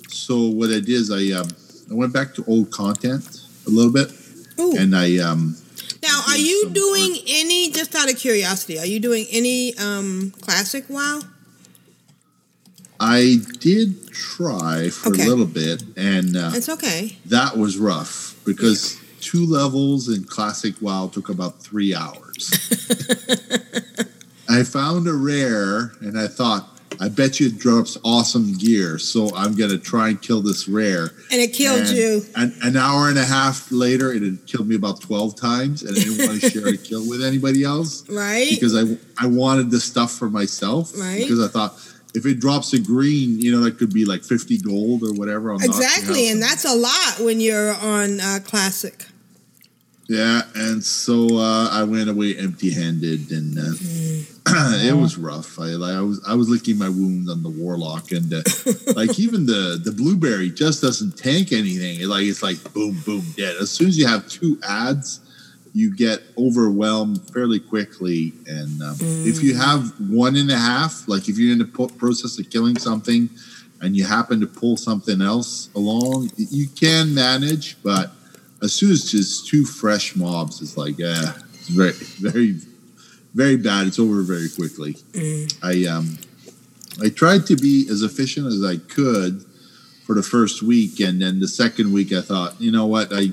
So 0.09 0.47
what 0.47 0.71
I 0.71 0.75
did 0.81 0.91
is 0.91 1.11
I 1.11 1.33
um, 1.39 1.49
I 1.91 1.95
went 1.95 2.13
back 2.13 2.35
to 2.35 2.45
old 2.47 2.71
content 2.71 3.43
a 3.67 3.71
little 3.71 3.93
bit, 3.93 4.13
and 4.59 4.95
I 4.95 5.19
um, 5.19 5.57
Now, 6.03 6.23
are 6.29 6.37
you 6.37 6.71
doing 6.71 7.19
any, 7.29 7.71
just 7.71 7.95
out 7.95 8.11
of 8.11 8.17
curiosity, 8.17 8.79
are 8.79 8.87
you 8.87 9.01
doing 9.01 9.27
any 9.31 9.77
um, 9.77 10.33
classic 10.41 10.85
WoW? 10.89 11.21
I 13.03 13.39
did 13.61 14.13
try 14.13 14.91
for 14.91 15.09
Okay. 15.11 15.25
a 15.25 15.27
little 15.29 15.47
bit, 15.47 15.83
and 15.97 16.37
uh, 16.37 16.51
It's 16.55 16.69
okay. 16.69 17.17
that 17.27 17.57
was 17.57 17.79
rough 17.79 18.35
because 18.45 18.99
two 19.21 19.47
levels 19.47 20.09
in 20.09 20.25
classic 20.25 20.75
WoW 20.83 21.09
took 21.09 21.29
about 21.31 21.63
three 21.63 21.95
hours. 21.95 22.51
I 24.49 24.63
found 24.65 25.07
a 25.09 25.15
rare, 25.15 25.93
and 26.01 26.19
I 26.19 26.27
thought, 26.27 26.67
I 26.99 27.09
bet 27.09 27.41
you 27.41 27.47
it 27.47 27.59
drops 27.59 27.97
awesome 28.05 28.53
gear, 28.59 28.99
so 28.99 29.35
I'm 29.35 29.55
gonna 29.55 29.79
try 29.79 30.09
and 30.11 30.21
kill 30.21 30.43
this 30.43 30.69
rare. 30.69 31.13
And 31.31 31.41
it 31.41 31.55
killed 31.55 31.81
And 31.87 31.89
you. 31.97 32.23
An, 32.37 32.53
an 32.63 32.77
hour 32.77 33.09
and 33.09 33.17
a 33.19 33.25
half 33.25 33.71
later, 33.73 34.13
it 34.13 34.23
had 34.23 34.45
killed 34.47 34.69
me 34.69 34.75
about 34.77 35.01
twelve 35.01 35.35
times, 35.37 35.83
and 35.83 35.97
I 35.97 36.01
didn't 36.01 36.27
want 36.27 36.41
to 36.43 36.51
share 36.51 36.67
a 36.69 36.77
kill 36.89 37.09
with 37.09 37.23
anybody 37.25 37.63
else 37.65 38.07
Right? 38.11 38.51
because 38.51 38.77
I 38.77 38.99
I 39.19 39.27
wanted 39.29 39.71
the 39.71 39.81
stuff 39.81 40.13
for 40.13 40.29
myself. 40.29 40.93
Right. 40.99 41.23
Because 41.23 41.41
I 41.43 41.49
thought 41.49 41.79
if 42.15 42.27
it 42.27 42.41
drops 42.41 42.73
a 42.73 42.81
green, 42.81 43.41
you 43.41 43.53
know, 43.53 43.61
that 43.61 43.79
could 43.79 43.93
be 43.93 44.05
like 44.05 44.25
fifty 44.25 44.59
gold 44.59 45.03
or 45.03 45.13
whatever. 45.15 45.53
I'm 45.53 45.63
exactly, 45.63 46.29
and 46.29 46.43
that's 46.43 46.65
a 46.65 46.75
lot 46.75 47.25
when 47.25 47.41
you're 47.41 47.75
on 47.75 48.21
uh, 48.21 48.41
classic. 48.45 49.07
Yeah, 50.11 50.43
and 50.57 50.83
so 50.83 51.37
uh, 51.37 51.69
I 51.71 51.85
went 51.85 52.11
away 52.11 52.37
empty-handed, 52.37 53.31
and 53.31 53.57
uh, 53.57 54.83
it 54.85 54.97
was 54.97 55.17
rough. 55.17 55.57
I 55.61 55.67
like 55.77 55.95
I 55.95 56.01
was 56.01 56.21
I 56.27 56.35
was 56.35 56.49
licking 56.49 56.79
my 56.79 56.89
wounds 56.89 57.31
on 57.31 57.45
the 57.45 57.49
warlock, 57.49 58.11
and 58.11 58.35
uh, 58.35 58.43
like 58.97 59.21
even 59.21 59.47
the 59.47 59.81
the 59.81 59.93
blueberry 59.93 60.51
just 60.51 60.83
doesn't 60.83 61.17
tank 61.17 61.53
anything. 61.53 62.01
It, 62.01 62.07
like 62.07 62.25
it's 62.25 62.43
like 62.43 62.59
boom, 62.73 63.01
boom, 63.07 63.25
dead. 63.37 63.55
As 63.61 63.71
soon 63.71 63.87
as 63.87 63.97
you 63.97 64.09
have 64.09 64.29
two 64.29 64.59
ads, 64.69 65.21
you 65.73 65.95
get 65.95 66.21
overwhelmed 66.37 67.21
fairly 67.31 67.61
quickly. 67.61 68.33
And 68.47 68.83
um, 68.83 68.97
if 69.01 69.43
you 69.43 69.55
have 69.55 69.93
one 70.11 70.37
and 70.37 70.51
a 70.51 70.57
half, 70.57 71.07
like 71.07 71.29
if 71.29 71.39
you're 71.39 71.53
in 71.53 71.59
the 71.59 71.65
po- 71.65 71.89
process 71.89 72.39
of 72.39 72.51
killing 72.51 72.77
something, 72.77 73.31
and 73.81 73.97
you 73.97 74.05
happen 74.05 74.41
to 74.41 74.47
pull 74.47 74.77
something 74.77 75.23
else 75.23 75.71
along, 75.75 76.31
you 76.37 76.69
can 76.69 77.15
manage, 77.15 77.83
but 77.83 78.13
as 78.63 78.75
soon 78.75 78.91
as 78.91 79.11
just 79.11 79.49
two 79.49 79.65
fresh 79.65 80.15
mobs, 80.17 80.61
it's 80.61 80.77
like, 80.77 80.99
yeah, 80.99 81.33
it's 81.55 81.69
very, 81.69 81.93
very, 82.21 82.57
very 83.35 83.57
bad. 83.57 83.87
It's 83.87 83.99
over 83.99 84.23
very 84.23 84.49
quickly. 84.51 84.97
I 85.63 85.87
um, 85.87 86.19
I 87.03 87.09
tried 87.09 87.47
to 87.47 87.57
be 87.57 87.89
as 87.91 88.03
efficient 88.03 88.47
as 88.47 88.63
I 88.65 88.77
could 88.77 89.45
for 90.05 90.15
the 90.15 90.23
first 90.23 90.63
week, 90.63 91.01
and 91.01 91.23
then 91.23 91.41
the 91.41 91.49
second 91.49 91.93
week, 91.93 92.13
I 92.13 92.21
thought, 92.21 92.61
you 92.61 92.71
know 92.71 92.87
what, 92.87 93.09
I 93.13 93.31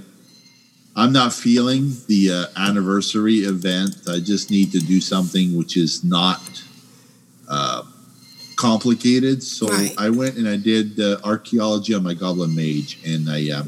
I'm 0.98 1.14
not 1.14 1.32
feeling 1.32 1.92
the 2.08 2.32
uh, 2.32 2.46
anniversary 2.60 3.42
event. 3.42 3.96
I 4.10 4.20
just 4.20 4.50
need 4.50 4.72
to 4.72 4.80
do 4.80 5.00
something 5.00 5.56
which 5.56 5.78
is 5.78 6.04
not 6.04 6.42
uh, 7.48 7.84
complicated. 8.56 9.44
So 9.44 9.68
I 9.96 10.10
went 10.10 10.38
and 10.38 10.48
I 10.48 10.58
did 10.58 11.00
uh, 11.00 11.20
archaeology 11.24 11.94
on 11.94 12.02
my 12.04 12.16
Goblin 12.16 12.56
Mage, 12.56 13.00
and 13.06 13.30
I. 13.30 13.50
Uh, 13.52 13.64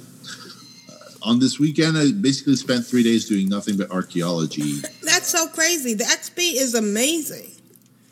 on 1.21 1.37
this 1.37 1.59
weekend, 1.59 1.97
I 1.97 2.11
basically 2.13 2.55
spent 2.55 2.85
three 2.85 3.03
days 3.03 3.27
doing 3.27 3.49
nothing 3.49 3.75
but 3.77 3.91
archaeology. 3.91 4.79
That's 5.03 5.27
so 5.27 5.47
crazy. 5.47 5.93
The 5.93 6.05
XP 6.05 6.55
is 6.55 6.75
amazing. 6.75 7.58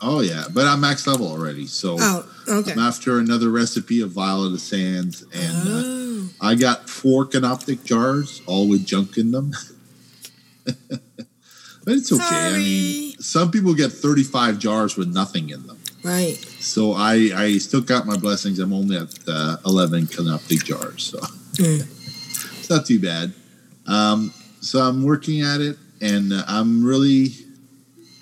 Oh 0.00 0.20
yeah, 0.20 0.44
but 0.52 0.66
I'm 0.66 0.80
max 0.80 1.06
level 1.06 1.26
already, 1.26 1.66
so 1.66 1.96
Oh, 1.98 2.30
okay. 2.48 2.72
I'm 2.72 2.78
after 2.78 3.18
another 3.18 3.50
recipe 3.50 4.00
of 4.00 4.12
Vial 4.12 4.44
of 4.44 4.60
Sands, 4.60 5.24
and 5.34 5.68
uh, 5.68 6.28
I 6.40 6.54
got 6.54 6.88
four 6.88 7.24
canopic 7.24 7.84
jars, 7.84 8.42
all 8.46 8.68
with 8.68 8.86
junk 8.86 9.16
in 9.18 9.32
them. 9.32 9.52
but 10.64 10.76
it's 11.86 12.12
okay. 12.12 12.24
I 12.24 12.52
mean, 12.52 13.12
some 13.18 13.50
people 13.50 13.74
get 13.74 13.90
35 13.90 14.58
jars 14.58 14.96
with 14.96 15.12
nothing 15.12 15.50
in 15.50 15.66
them. 15.66 15.78
Right. 16.04 16.36
So 16.60 16.92
I, 16.92 17.30
I 17.34 17.58
still 17.58 17.80
got 17.80 18.06
my 18.06 18.16
blessings. 18.16 18.60
I'm 18.60 18.72
only 18.72 18.96
at 18.96 19.18
uh, 19.26 19.56
11 19.66 20.06
canopic 20.06 20.64
jars, 20.64 21.02
so 21.04 21.18
it's 21.58 22.70
not 22.70 22.86
too 22.86 23.00
bad. 23.00 23.32
Um, 23.86 24.32
so 24.60 24.80
I'm 24.80 25.02
working 25.02 25.40
at 25.40 25.60
it, 25.60 25.76
and 26.00 26.32
uh, 26.32 26.44
I'm 26.46 26.84
really 26.84 27.28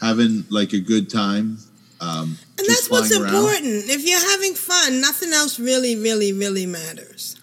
having 0.01 0.45
like 0.49 0.73
a 0.73 0.81
good 0.81 1.11
time. 1.11 1.59
Um, 2.01 2.39
And 2.59 2.67
that's 2.69 2.91
what's 2.91 3.11
around. 3.13 3.27
important. 3.35 3.89
If 3.89 4.05
you're 4.07 4.21
having 4.33 4.55
fun, 4.55 5.01
nothing 5.01 5.33
else 5.33 5.59
really, 5.59 5.97
really, 5.97 6.33
really 6.33 6.67
matters. 6.67 7.37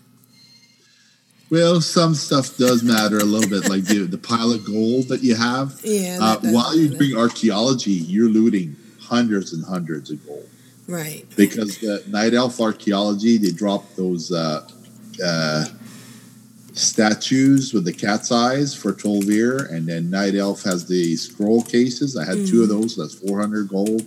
Well, 1.49 1.81
some 1.81 2.15
stuff 2.15 2.57
does 2.57 2.81
matter 2.83 3.17
a 3.19 3.23
little 3.23 3.49
bit, 3.49 3.69
like 3.69 3.83
the, 3.85 3.99
the 4.05 4.17
pile 4.17 4.51
of 4.51 4.65
gold 4.65 5.07
that 5.09 5.21
you 5.23 5.35
have. 5.35 5.79
Yeah, 5.83 6.17
Uh, 6.21 6.39
while 6.51 6.75
you're 6.75 6.97
doing 6.97 7.15
archaeology, 7.17 7.91
you're 7.91 8.29
looting 8.29 8.75
hundreds 8.99 9.53
and 9.53 9.63
hundreds 9.63 10.09
of 10.09 10.25
gold 10.25 10.47
Right. 10.87 11.25
because 11.35 11.77
the 11.77 12.03
night 12.07 12.33
elf 12.33 12.59
archaeology 12.59 13.37
they 13.37 13.51
drop 13.51 13.95
those 13.95 14.31
uh, 14.31 14.67
uh, 15.23 15.65
statues 16.73 17.73
with 17.73 17.85
the 17.85 17.93
cat's 17.93 18.31
eyes 18.31 18.73
for 18.73 18.91
Tol'vir, 18.93 19.69
and 19.71 19.87
then 19.87 20.09
night 20.09 20.35
elf 20.35 20.63
has 20.63 20.85
the 20.87 21.15
scroll 21.15 21.61
cases. 21.61 22.17
I 22.17 22.25
had 22.25 22.47
two 22.47 22.63
of 22.63 22.69
Mm. 22.69 22.81
those. 22.81 22.95
That's 22.95 23.13
400 23.13 23.67
gold. 23.69 24.05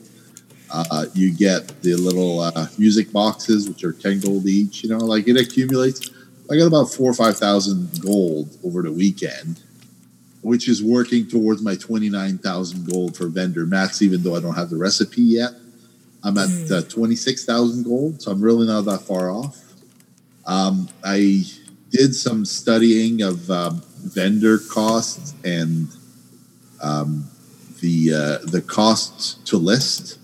Uh, 0.71 1.07
you 1.14 1.33
get 1.33 1.81
the 1.83 1.95
little 1.95 2.41
uh, 2.41 2.67
music 2.79 3.12
boxes, 3.12 3.69
which 3.69 3.85
are 3.85 3.93
ten 3.93 4.21
gold 4.21 4.47
each. 4.47 4.83
You 4.83 4.91
know, 4.91 4.99
like 4.99 5.29
it 5.29 5.37
accumulates. 5.37 6.11
I 6.51 6.57
got 6.57 6.67
about 6.67 6.87
four 6.87 7.11
or 7.11 7.14
five 7.14 7.37
thousand 7.37 8.03
gold 8.03 8.57
over 8.64 8.83
the 8.83 8.93
weekend, 8.93 9.61
which 10.43 10.69
is 10.69 10.83
working 10.83 11.27
towards 11.29 11.62
my 11.62 11.77
twenty 11.77 12.09
nine 12.09 12.39
thousand 12.39 12.91
gold 12.91 13.17
for 13.17 13.29
vendor 13.29 13.67
max. 13.67 14.03
Even 14.03 14.23
though 14.23 14.35
I 14.35 14.41
don't 14.41 14.55
have 14.55 14.71
the 14.71 14.77
recipe 14.77 15.23
yet, 15.23 15.51
I'm 16.25 16.37
at 16.39 16.71
uh, 16.71 16.83
twenty 16.83 17.17
six 17.17 17.45
thousand 17.45 17.85
gold, 17.85 18.23
so 18.23 18.33
I'm 18.33 18.41
really 18.41 18.67
not 18.67 18.83
that 18.83 19.03
far 19.03 19.31
off. 19.31 19.62
Um, 20.47 20.89
I 21.05 21.43
did 21.91 22.14
some 22.14 22.45
studying 22.45 23.23
of 23.23 23.51
um, 23.51 23.83
vendor 24.05 24.59
costs 24.59 25.35
and 25.45 25.89
um, 26.83 27.29
the 27.81 28.12
uh, 28.12 28.47
the 28.47 28.62
costs 28.62 29.35
to 29.47 29.57
list. 29.57 30.19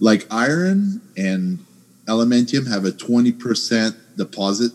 Like 0.00 0.26
iron 0.30 1.00
and 1.16 1.58
Elementium 2.06 2.68
have 2.68 2.84
a 2.84 2.92
twenty 2.92 3.32
percent 3.32 3.96
deposit, 4.16 4.72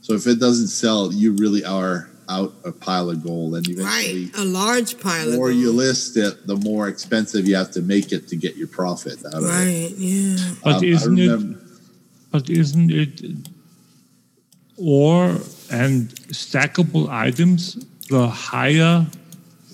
so 0.00 0.14
if 0.14 0.26
it 0.26 0.38
doesn't 0.40 0.68
sell, 0.68 1.12
you 1.12 1.32
really 1.32 1.64
are 1.64 2.08
out 2.28 2.54
a 2.64 2.70
pile 2.72 3.10
of 3.10 3.22
gold. 3.24 3.56
And 3.56 3.68
eventually, 3.68 4.26
Right. 4.26 4.30
A 4.38 4.44
large 4.44 4.98
pile 5.00 5.30
the 5.30 5.36
more 5.36 5.48
gold. 5.50 5.60
you 5.60 5.72
list 5.72 6.16
it, 6.16 6.46
the 6.46 6.56
more 6.56 6.88
expensive 6.88 7.46
you 7.48 7.56
have 7.56 7.72
to 7.72 7.82
make 7.82 8.12
it 8.12 8.28
to 8.28 8.36
get 8.36 8.56
your 8.56 8.68
profit 8.68 9.18
out 9.26 9.34
of 9.34 9.42
it. 9.44 9.48
Right, 9.48 9.92
yeah. 9.98 10.54
But 10.62 10.76
Um, 10.76 10.84
isn't 10.84 11.18
it? 11.18 11.28
remember- 11.28 11.60
But 12.30 12.48
isn't 12.48 12.90
it 12.92 13.20
ore 14.76 15.40
and 15.70 16.08
stackable 16.32 17.08
items? 17.08 17.76
The 18.08 18.28
higher 18.28 19.06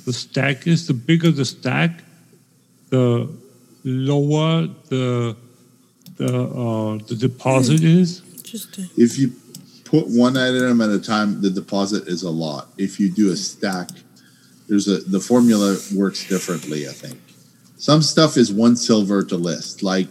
the 0.06 0.12
stack 0.12 0.66
is, 0.66 0.86
the 0.86 0.94
bigger 0.94 1.30
the 1.30 1.44
stack, 1.44 2.02
the 2.90 3.28
lower 3.86 4.66
the 4.88 5.36
the 6.16 6.42
uh, 6.42 6.98
the 7.06 7.14
deposit 7.14 7.82
is. 7.82 8.22
Interesting. 8.36 8.88
If 8.96 9.18
you 9.18 9.32
put 9.84 10.08
one 10.08 10.36
item 10.36 10.80
at 10.80 10.90
a 10.90 10.98
time, 10.98 11.40
the 11.40 11.50
deposit 11.50 12.08
is 12.08 12.22
a 12.22 12.30
lot. 12.30 12.68
If 12.76 13.00
you 13.00 13.10
do 13.10 13.32
a 13.32 13.36
stack, 13.36 13.88
there's 14.68 14.88
a 14.88 14.98
the 14.98 15.20
formula 15.20 15.76
works 15.94 16.28
differently. 16.28 16.88
I 16.88 16.92
think 16.92 17.18
some 17.76 18.02
stuff 18.02 18.36
is 18.36 18.52
one 18.52 18.76
silver 18.76 19.22
to 19.24 19.36
list, 19.36 19.82
like 19.82 20.08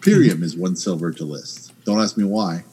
Pyrium 0.00 0.42
is 0.42 0.56
one 0.56 0.74
silver 0.74 1.12
to 1.12 1.24
list. 1.24 1.72
Don't 1.84 2.00
ask 2.00 2.16
me 2.16 2.24
why. 2.24 2.64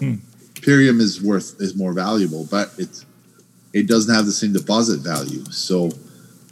Hmm. 0.00 0.16
Pyrium 0.54 1.00
is 1.00 1.22
worth 1.22 1.60
is 1.60 1.76
more 1.76 1.92
valuable, 1.92 2.46
but 2.50 2.72
it's 2.78 3.04
it 3.72 3.88
doesn't 3.88 4.14
have 4.14 4.26
the 4.26 4.32
same 4.32 4.52
deposit 4.52 5.00
value. 5.00 5.44
So 5.46 5.90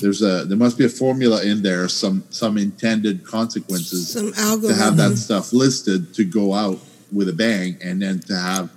there's 0.00 0.22
a 0.22 0.44
there 0.44 0.56
must 0.56 0.78
be 0.78 0.84
a 0.84 0.88
formula 0.88 1.44
in 1.44 1.62
there, 1.62 1.88
some 1.88 2.24
some 2.30 2.58
intended 2.58 3.24
consequences 3.24 4.12
Some 4.12 4.32
to 4.32 4.74
have 4.74 4.96
that 4.96 5.16
stuff 5.16 5.52
listed 5.52 6.14
to 6.14 6.24
go 6.24 6.54
out 6.54 6.78
with 7.12 7.28
a 7.28 7.32
bang, 7.32 7.76
and 7.82 8.02
then 8.02 8.20
to 8.20 8.36
have 8.36 8.70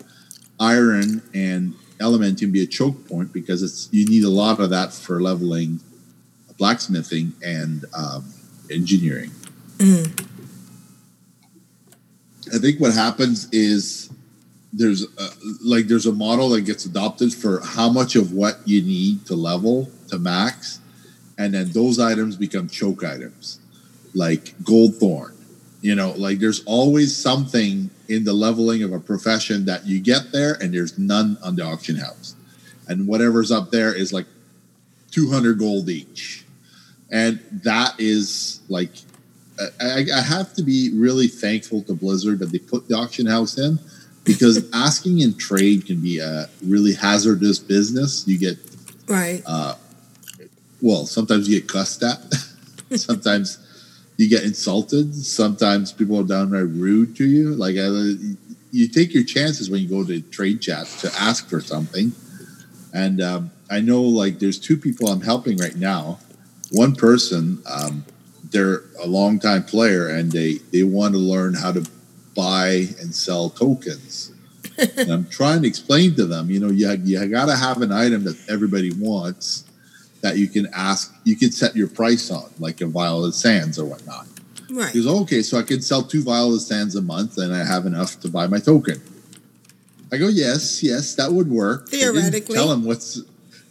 iron 0.60 1.22
and 1.34 1.74
elementium 2.00 2.52
be 2.52 2.64
a 2.64 2.68
choke 2.68 3.08
point 3.08 3.32
because 3.34 3.64
it's 3.64 3.90
you 3.92 4.06
need 4.06 4.24
a 4.24 4.30
lot 4.30 4.60
of 4.60 4.70
that 4.70 4.94
for 4.94 5.22
leveling 5.22 5.80
blacksmithing 6.58 7.34
and 7.44 7.86
um, 7.96 8.26
engineering. 8.70 9.32
Mm. 9.78 10.28
I 12.54 12.58
think 12.60 12.80
what 12.80 12.94
happens 12.94 13.48
is 13.52 14.12
there's 14.72 15.04
a, 15.04 15.30
like 15.64 15.88
there's 15.88 16.06
a 16.06 16.12
model 16.12 16.50
that 16.50 16.62
gets 16.62 16.86
adopted 16.86 17.34
for 17.34 17.62
how 17.64 17.90
much 17.90 18.16
of 18.16 18.34
what 18.34 18.60
you 18.66 18.82
need 18.82 19.26
to 19.28 19.36
level 19.36 19.90
to 20.10 20.20
max, 20.20 20.80
and 21.38 21.54
then 21.54 21.72
those 21.72 22.00
items 22.00 22.36
become 22.36 22.68
choke 22.68 23.04
items, 23.04 23.60
like 24.14 24.54
gold 24.64 24.96
thorn. 24.96 25.34
You 25.82 25.96
know, 25.96 26.12
like 26.12 26.40
there's 26.40 26.64
always 26.66 27.16
something 27.16 27.90
in 28.08 28.24
the 28.24 28.34
leveling 28.34 28.84
of 28.84 28.94
a 28.94 29.00
profession 29.00 29.66
that 29.66 29.86
you 29.86 30.00
get 30.00 30.32
there, 30.32 30.54
and 30.62 30.74
there's 30.74 30.98
none 30.98 31.38
on 31.44 31.56
the 31.56 31.64
auction 31.64 31.96
house, 31.98 32.36
and 32.88 33.08
whatever's 33.08 33.52
up 33.52 33.72
there 33.72 33.94
is 33.94 34.14
like 34.14 34.26
200 35.12 35.60
gold 35.60 35.90
each, 35.90 36.46
and 37.12 37.40
that 37.64 37.96
is 38.00 38.62
like 38.70 38.92
I, 39.80 40.06
I 40.14 40.22
have 40.22 40.54
to 40.56 40.64
be 40.64 40.92
really 40.94 41.28
thankful 41.28 41.84
to 41.84 41.94
Blizzard 41.94 42.40
that 42.40 42.52
they 42.52 42.60
put 42.60 42.88
the 42.88 42.96
auction 42.96 43.26
house 43.26 43.58
in 43.58 43.78
because 44.24 44.70
asking 44.74 45.20
in 45.20 45.38
trade 45.38 45.86
can 45.86 46.02
be 46.02 46.20
a 46.20 46.50
really 46.66 46.94
hazardous 46.94 47.60
business. 47.60 48.28
You 48.28 48.38
get, 48.40 48.58
Right. 49.08 49.44
uh, 49.46 49.76
well, 50.84 51.06
sometimes 51.06 51.48
you 51.48 51.62
get 51.62 51.70
cussed 51.70 52.04
at, 52.04 52.20
sometimes 53.00 53.58
you 54.18 54.28
get 54.28 54.44
insulted, 54.44 55.16
sometimes 55.16 55.94
people 55.94 56.20
are 56.20 56.26
downright 56.26 56.68
rude 56.68 57.16
to 57.16 57.26
you. 57.26 57.56
Like, 57.56 57.78
uh, 57.78 58.20
you 58.72 58.90
take 58.90 59.14
your 59.14 59.24
chances 59.24 59.70
when 59.70 59.82
you 59.82 59.88
go 59.88 60.04
to 60.04 60.20
trade 60.20 60.62
chat 60.62 60.88
to 61.00 61.12
ask 61.18 61.48
for 61.50 61.62
something. 61.62 62.12
And 62.94 63.22
um, 63.22 63.52
I 63.72 63.80
know, 63.80 64.02
like, 64.02 64.40
there's 64.40 64.60
two 64.60 64.76
people 64.76 65.08
I'm 65.08 65.22
helping 65.22 65.56
right 65.56 65.76
now. 65.78 66.20
One 66.72 66.96
person, 66.96 67.64
um, 67.66 68.04
they're 68.52 68.82
a 69.02 69.08
longtime 69.08 69.64
player 69.64 70.10
and 70.10 70.32
they 70.32 70.56
they 70.72 70.84
want 70.84 71.14
to 71.14 71.20
learn 71.20 71.54
how 71.54 71.72
to 71.72 71.88
buy 72.36 72.88
and 73.00 73.16
sell 73.16 73.50
tokens. 73.50 74.32
and 74.98 75.12
I'm 75.12 75.28
trying 75.30 75.62
to 75.62 75.68
explain 75.68 76.16
to 76.16 76.26
them, 76.26 76.52
you 76.52 76.60
know, 76.60 76.70
you 76.70 76.92
you 77.04 77.26
got 77.28 77.46
to 77.46 77.56
have 77.56 77.82
an 77.82 77.92
item 77.92 78.26
that 78.26 78.38
everybody 78.50 78.92
wants 78.92 79.64
that 80.24 80.38
you 80.38 80.48
can 80.48 80.68
ask, 80.74 81.14
you 81.26 81.36
can 81.36 81.52
set 81.52 81.76
your 81.76 81.88
price 81.88 82.32
on, 82.32 82.50
like 82.58 82.82
a 82.82 82.88
Violet 82.88 83.34
Sands 83.34 83.78
or 83.78 83.86
whatnot. 83.86 84.26
Right. 84.72 84.90
He 84.92 85.04
goes, 85.04 85.22
okay, 85.24 85.42
so 85.44 85.60
I 85.60 85.64
can 85.64 85.82
sell 85.82 86.02
two 86.02 86.24
Violet 86.24 86.62
Sands 86.62 86.96
a 86.96 87.02
month 87.02 87.38
and 87.38 87.54
I 87.54 87.64
have 87.64 87.86
enough 87.86 88.20
to 88.22 88.30
buy 88.30 88.48
my 88.48 88.58
token. 88.60 89.02
I 90.12 90.18
go, 90.18 90.30
yes, 90.30 90.82
yes, 90.82 91.14
that 91.16 91.32
would 91.32 91.50
work. 91.50 91.90
Theoretically. 91.90 92.56
tell 92.56 92.72
him 92.72 92.86
what's. 92.86 93.22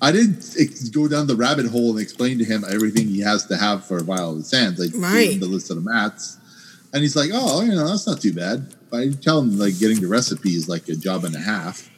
I 0.03 0.11
didn't 0.13 0.93
go 0.93 1.07
down 1.09 1.27
the 1.29 1.37
rabbit 1.37 1.67
hole 1.67 1.91
and 1.93 2.01
explain 2.01 2.37
to 2.39 2.45
him 2.45 2.65
everything 2.69 3.07
he 3.09 3.21
has 3.21 3.47
to 3.47 3.57
have 3.57 3.87
for 3.87 4.03
Violet 4.03 4.45
Sands. 4.45 4.81
I 4.81 4.87
gave 4.89 5.01
Right. 5.01 5.31
him 5.35 5.41
the 5.41 5.47
list 5.47 5.71
of 5.71 5.77
the 5.83 5.89
mats, 5.89 6.37
and 6.93 7.03
he's 7.03 7.15
like, 7.15 7.31
"Oh, 7.33 7.63
you 7.63 7.71
know, 7.71 7.87
that's 7.87 8.09
not 8.09 8.21
too 8.21 8.33
bad." 8.33 8.67
But 8.91 9.01
I 9.01 9.11
tell 9.11 9.39
him 9.39 9.57
like 9.57 9.79
getting 9.79 10.01
the 10.01 10.09
recipe 10.09 10.51
is 10.57 10.69
like 10.69 10.89
a 10.89 10.97
job 10.97 11.25
and 11.25 11.37
a 11.37 11.39
half. 11.39 11.89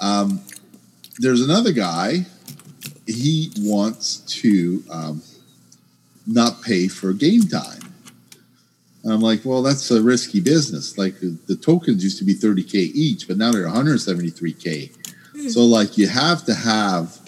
Um, 0.00 0.40
there's 1.20 1.40
another 1.40 1.70
guy. 1.72 2.26
He 3.08 3.50
wants 3.58 4.18
to 4.42 4.84
um, 4.90 5.22
not 6.26 6.62
pay 6.62 6.88
for 6.88 7.12
game 7.12 7.42
time. 7.42 7.80
And 9.02 9.12
I'm 9.12 9.20
like, 9.20 9.44
well, 9.44 9.62
that's 9.62 9.90
a 9.90 10.02
risky 10.02 10.40
business. 10.40 10.98
Like 10.98 11.18
the, 11.20 11.38
the 11.46 11.56
tokens 11.56 12.04
used 12.04 12.18
to 12.18 12.24
be 12.24 12.34
30k 12.34 12.74
each, 12.74 13.26
but 13.26 13.38
now 13.38 13.50
they're 13.50 13.66
173k. 13.66 15.50
So 15.50 15.60
like 15.60 15.96
you 15.96 16.08
have 16.08 16.44
to 16.44 16.54
have 16.54 17.18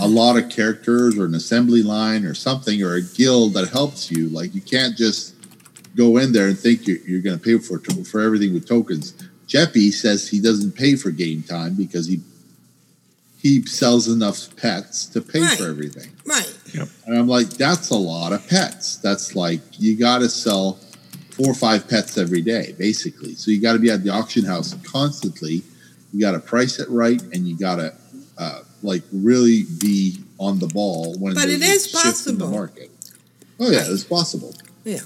a 0.00 0.08
lot 0.08 0.36
of 0.36 0.48
characters 0.48 1.18
or 1.18 1.26
an 1.26 1.34
assembly 1.34 1.82
line 1.82 2.24
or 2.24 2.34
something 2.34 2.82
or 2.82 2.94
a 2.94 3.02
guild 3.02 3.54
that 3.54 3.68
helps 3.68 4.10
you. 4.10 4.28
Like 4.30 4.54
you 4.54 4.62
can't 4.62 4.96
just 4.96 5.34
go 5.94 6.16
in 6.16 6.32
there 6.32 6.48
and 6.48 6.58
think 6.58 6.86
you're, 6.86 6.98
you're 6.98 7.20
going 7.20 7.38
to 7.38 7.44
pay 7.44 7.58
for 7.58 7.78
for 8.04 8.20
everything 8.20 8.54
with 8.54 8.66
tokens. 8.66 9.12
Jeppy 9.46 9.92
says 9.92 10.26
he 10.26 10.40
doesn't 10.40 10.72
pay 10.72 10.96
for 10.96 11.10
game 11.10 11.42
time 11.42 11.74
because 11.74 12.06
he 12.06 12.22
he 13.42 13.66
sells 13.66 14.06
enough 14.06 14.54
pets 14.56 15.04
to 15.06 15.20
pay 15.20 15.44
for 15.56 15.66
everything. 15.68 16.12
Right. 16.24 16.56
Yep. 16.72 16.88
And 17.06 17.18
I'm 17.18 17.26
like, 17.26 17.48
that's 17.50 17.90
a 17.90 17.96
lot 17.96 18.32
of 18.32 18.46
pets. 18.48 18.98
That's 18.98 19.34
like 19.34 19.60
you 19.80 19.98
got 19.98 20.18
to 20.18 20.28
sell 20.28 20.74
four 21.32 21.48
or 21.50 21.54
five 21.54 21.88
pets 21.88 22.16
every 22.16 22.40
day, 22.40 22.72
basically. 22.78 23.34
So 23.34 23.50
you 23.50 23.60
got 23.60 23.72
to 23.72 23.80
be 23.80 23.90
at 23.90 24.04
the 24.04 24.10
auction 24.10 24.44
house 24.44 24.74
constantly. 24.84 25.62
You 26.12 26.20
got 26.20 26.32
to 26.32 26.38
price 26.38 26.78
it 26.78 26.88
right, 26.88 27.20
and 27.32 27.48
you 27.48 27.58
got 27.58 27.76
to 27.76 27.92
uh, 28.38 28.60
like 28.84 29.02
really 29.12 29.64
be 29.80 30.18
on 30.38 30.60
the 30.60 30.68
ball 30.68 31.16
when 31.18 31.34
But 31.34 31.48
it 31.48 31.58
there's 31.60 31.86
is 31.86 31.94
a 31.94 31.98
shift 31.98 32.26
in 32.28 32.38
the 32.38 32.44
possible. 32.44 32.50
market. 32.50 32.90
Oh 33.58 33.70
yeah, 33.70 33.84
it's 33.88 34.04
possible. 34.04 34.54
Yeah. 34.84 35.00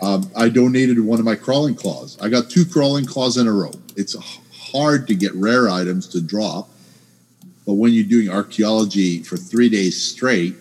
Um, 0.00 0.30
I 0.36 0.48
donated 0.48 0.98
one 1.00 1.18
of 1.20 1.24
my 1.24 1.34
crawling 1.36 1.74
claws. 1.76 2.18
I 2.20 2.28
got 2.28 2.50
two 2.50 2.64
crawling 2.64 3.04
claws 3.04 3.36
in 3.36 3.46
a 3.46 3.52
row. 3.52 3.72
It's 3.96 4.16
hard 4.52 5.06
to 5.08 5.14
get 5.14 5.32
rare 5.34 5.68
items 5.68 6.06
to 6.08 6.20
drop, 6.20 6.68
but 7.68 7.74
when 7.74 7.92
you're 7.92 8.02
doing 8.02 8.30
archaeology 8.30 9.22
for 9.22 9.36
three 9.36 9.68
days 9.68 10.02
straight, 10.02 10.56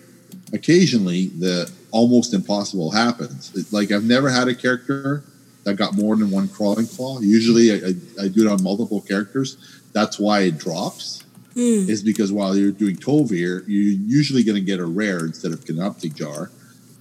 occasionally 0.52 1.28
the 1.28 1.72
almost 1.92 2.34
impossible 2.34 2.92
happens. 2.92 3.50
It's 3.56 3.72
like 3.72 3.94
I've 3.94 4.04
never 4.04 4.30
had 4.30 4.50
a 4.50 4.54
character 4.54 5.24
that 5.64 5.76
got 5.76 5.96
more 5.96 6.18
than 6.18 6.30
one 6.30 6.50
crawling 6.50 6.86
claw. 6.86 7.22
Usually, 7.22 7.72
I, 7.72 7.76
I, 7.76 8.26
I 8.26 8.28
do 8.28 8.46
it 8.46 8.52
on 8.52 8.62
multiple 8.62 9.00
characters. 9.00 9.80
That's 9.94 10.20
why 10.20 10.42
it 10.42 10.58
drops. 10.58 11.24
Hmm. 11.54 11.90
Is 11.90 12.04
because 12.04 12.34
while 12.34 12.58
you're 12.58 12.74
doing 12.74 12.98
Tol'vir, 12.98 13.64
you're 13.66 13.66
usually 13.66 14.44
going 14.44 14.58
to 14.58 14.62
get 14.62 14.82
a 14.82 14.86
rare 14.86 15.20
instead 15.20 15.54
of 15.54 15.64
Canopic 15.64 16.14
Jar. 16.14 16.52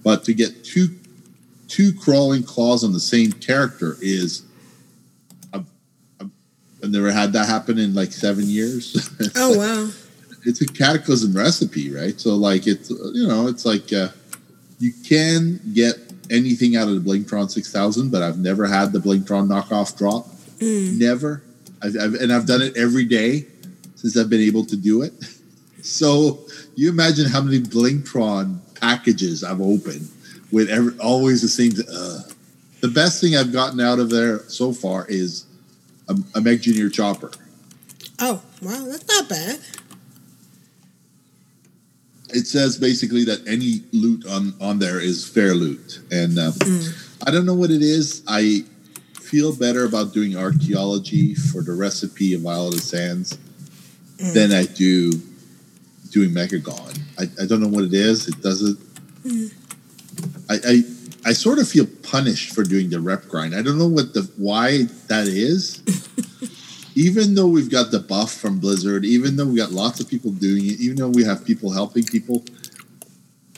But 0.05 0.23
to 0.23 0.33
get 0.33 0.63
two 0.63 0.87
two 1.67 1.91
crawling 1.91 2.43
claws 2.43 2.85
on 2.85 2.93
the 2.93 3.01
same 3.01 3.33
character 3.33 3.97
is 3.99 4.43
I've 6.87 6.93
never 6.93 7.11
had 7.11 7.33
that 7.33 7.49
happen 7.49 7.77
in 7.77 7.93
like 7.93 8.13
seven 8.13 8.45
years. 8.45 9.09
Oh 9.35 9.57
wow. 9.57 9.89
it's 10.45 10.61
a 10.61 10.65
cataclysm 10.65 11.35
recipe, 11.35 11.93
right? 11.93 12.17
So 12.19 12.35
like 12.35 12.65
it's 12.65 12.89
you 12.89 13.27
know 13.27 13.47
it's 13.47 13.65
like 13.65 13.91
uh, 13.91 14.09
you 14.79 14.93
can 15.05 15.59
get 15.73 15.95
anything 16.31 16.77
out 16.77 16.87
of 16.87 17.03
the 17.03 17.09
Blingtron 17.09 17.51
6000, 17.51 18.09
but 18.09 18.23
I've 18.23 18.37
never 18.37 18.65
had 18.65 18.93
the 18.93 18.99
Blingtron 18.99 19.47
knockoff 19.47 19.97
drop. 19.97 20.27
Never. 20.61 21.43
I've, 21.81 21.95
I've, 21.97 22.13
and 22.15 22.31
I've 22.31 22.45
done 22.47 22.61
it 22.61 22.77
every 22.77 23.05
day 23.05 23.45
since 23.95 24.17
I've 24.17 24.29
been 24.29 24.41
able 24.41 24.65
to 24.65 24.77
do 24.77 25.01
it. 25.01 25.13
So 25.83 26.39
you 26.75 26.89
imagine 26.89 27.29
how 27.29 27.39
many 27.39 27.61
Blingtron 27.61 28.59
packages 28.81 29.41
I've 29.41 29.61
opened 29.61 30.09
with 30.51 30.69
every, 30.69 30.97
always 30.99 31.41
the 31.41 31.47
same. 31.47 31.71
Uh, 31.89 32.23
the 32.81 32.89
best 32.89 33.21
thing 33.21 33.37
I've 33.37 33.53
gotten 33.53 33.79
out 33.79 33.97
of 33.99 34.09
there 34.09 34.39
so 34.49 34.73
far 34.73 35.05
is 35.07 35.45
a, 36.09 36.15
a 36.35 36.41
Meg 36.41 36.61
Junior 36.61 36.89
chopper. 36.89 37.31
Oh, 38.19 38.41
wow, 38.61 38.85
that's 38.87 39.07
not 39.07 39.29
bad. 39.29 39.59
It 42.29 42.45
says 42.45 42.77
basically 42.77 43.23
that 43.25 43.47
any 43.47 43.83
loot 43.93 44.25
on 44.27 44.53
on 44.59 44.79
there 44.79 44.99
is 44.99 45.27
fair 45.27 45.53
loot, 45.53 46.01
and 46.11 46.37
uh, 46.37 46.51
mm. 46.51 47.17
I 47.25 47.31
don't 47.31 47.45
know 47.45 47.53
what 47.53 47.71
it 47.71 47.81
is. 47.81 48.21
I 48.27 48.65
feel 49.13 49.55
better 49.55 49.85
about 49.85 50.13
doing 50.13 50.35
archaeology 50.35 51.35
for 51.35 51.61
the 51.61 51.73
recipe 51.73 52.33
of 52.33 52.41
Violet 52.41 52.81
Sands 52.81 53.37
mm. 54.17 54.33
than 54.33 54.51
I 54.51 54.65
do 54.65 55.11
doing 56.11 56.31
Mechagon. 56.31 56.99
I, 57.17 57.23
I 57.41 57.45
don't 57.45 57.61
know 57.61 57.67
what 57.67 57.83
it 57.83 57.93
is. 57.93 58.27
It 58.27 58.41
doesn't. 58.41 58.77
Mm. 59.23 59.53
I, 60.49 60.55
I 60.55 60.83
I 61.25 61.33
sort 61.33 61.59
of 61.59 61.67
feel 61.67 61.85
punished 62.03 62.53
for 62.53 62.63
doing 62.63 62.89
the 62.89 62.99
rep 62.99 63.27
grind. 63.27 63.55
I 63.55 63.61
don't 63.61 63.77
know 63.77 63.87
what 63.87 64.13
the 64.13 64.29
why 64.37 64.83
that 65.07 65.27
is. 65.27 65.83
even 66.97 67.35
though 67.35 67.47
we've 67.47 67.69
got 67.69 67.91
the 67.91 67.99
buff 67.99 68.33
from 68.33 68.59
Blizzard, 68.59 69.05
even 69.05 69.35
though 69.35 69.45
we 69.45 69.55
got 69.57 69.71
lots 69.71 69.99
of 69.99 70.09
people 70.09 70.31
doing 70.31 70.65
it, 70.65 70.79
even 70.79 70.95
though 70.97 71.09
we 71.09 71.23
have 71.23 71.45
people 71.45 71.71
helping 71.71 72.03
people, 72.03 72.43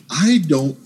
I 0.09 0.41
don't. 0.45 0.77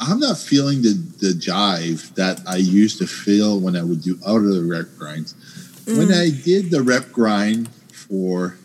I'm 0.00 0.20
not 0.20 0.38
feeling 0.38 0.82
the 0.82 0.94
the 1.20 1.32
jive 1.34 2.14
that 2.14 2.40
I 2.46 2.56
used 2.56 2.98
to 2.98 3.06
feel 3.06 3.60
when 3.60 3.76
I 3.76 3.82
would 3.82 4.00
do 4.00 4.18
out 4.26 4.38
of 4.38 4.54
the 4.54 4.62
rep 4.62 4.86
grinds. 4.96 5.34
When 5.86 6.08
mm. 6.08 6.14
I 6.14 6.30
did 6.44 6.70
the 6.70 6.82
rep 6.82 7.12
grind 7.12 7.68
for 7.92 8.56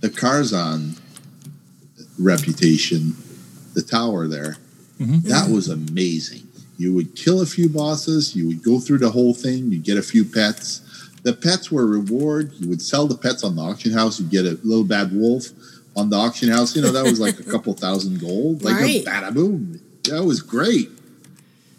the 0.00 0.10
Karazhan 0.10 1.00
reputation, 2.18 3.16
the 3.72 3.82
tower 3.82 4.28
there, 4.28 4.58
Mm-hmm. 5.00 5.28
that 5.28 5.50
was 5.50 5.68
amazing. 5.68 6.46
You 6.78 6.92
would 6.94 7.14
kill 7.16 7.40
a 7.42 7.46
few 7.46 7.68
bosses, 7.68 8.34
you 8.36 8.46
would 8.48 8.62
go 8.62 8.78
through 8.80 8.98
the 8.98 9.10
whole 9.10 9.34
thing, 9.34 9.70
you'd 9.70 9.84
get 9.84 9.96
a 9.98 10.02
few 10.02 10.24
pets. 10.24 10.80
The 11.22 11.32
pets 11.32 11.70
were 11.72 11.82
a 11.82 11.86
reward. 11.86 12.52
You 12.60 12.68
would 12.68 12.82
sell 12.82 13.06
the 13.06 13.16
pets 13.16 13.42
on 13.44 13.56
the 13.56 13.62
auction 13.62 13.92
house, 13.92 14.20
you'd 14.20 14.30
get 14.30 14.44
a 14.44 14.58
little 14.62 14.84
bad 14.84 15.12
wolf 15.12 15.46
on 15.96 16.10
the 16.10 16.16
auction 16.16 16.48
house. 16.50 16.74
You 16.76 16.82
know, 16.82 16.92
that 16.92 17.04
was 17.04 17.18
like 17.20 17.38
a 17.40 17.44
couple 17.44 17.72
thousand 17.84 18.20
gold. 18.20 18.62
Like 18.62 18.76
Right. 18.76 19.02
a 19.06 19.08
bada 19.10 19.32
boom. 19.32 19.80
That 20.04 20.24
was 20.24 20.42
great. 20.42 20.90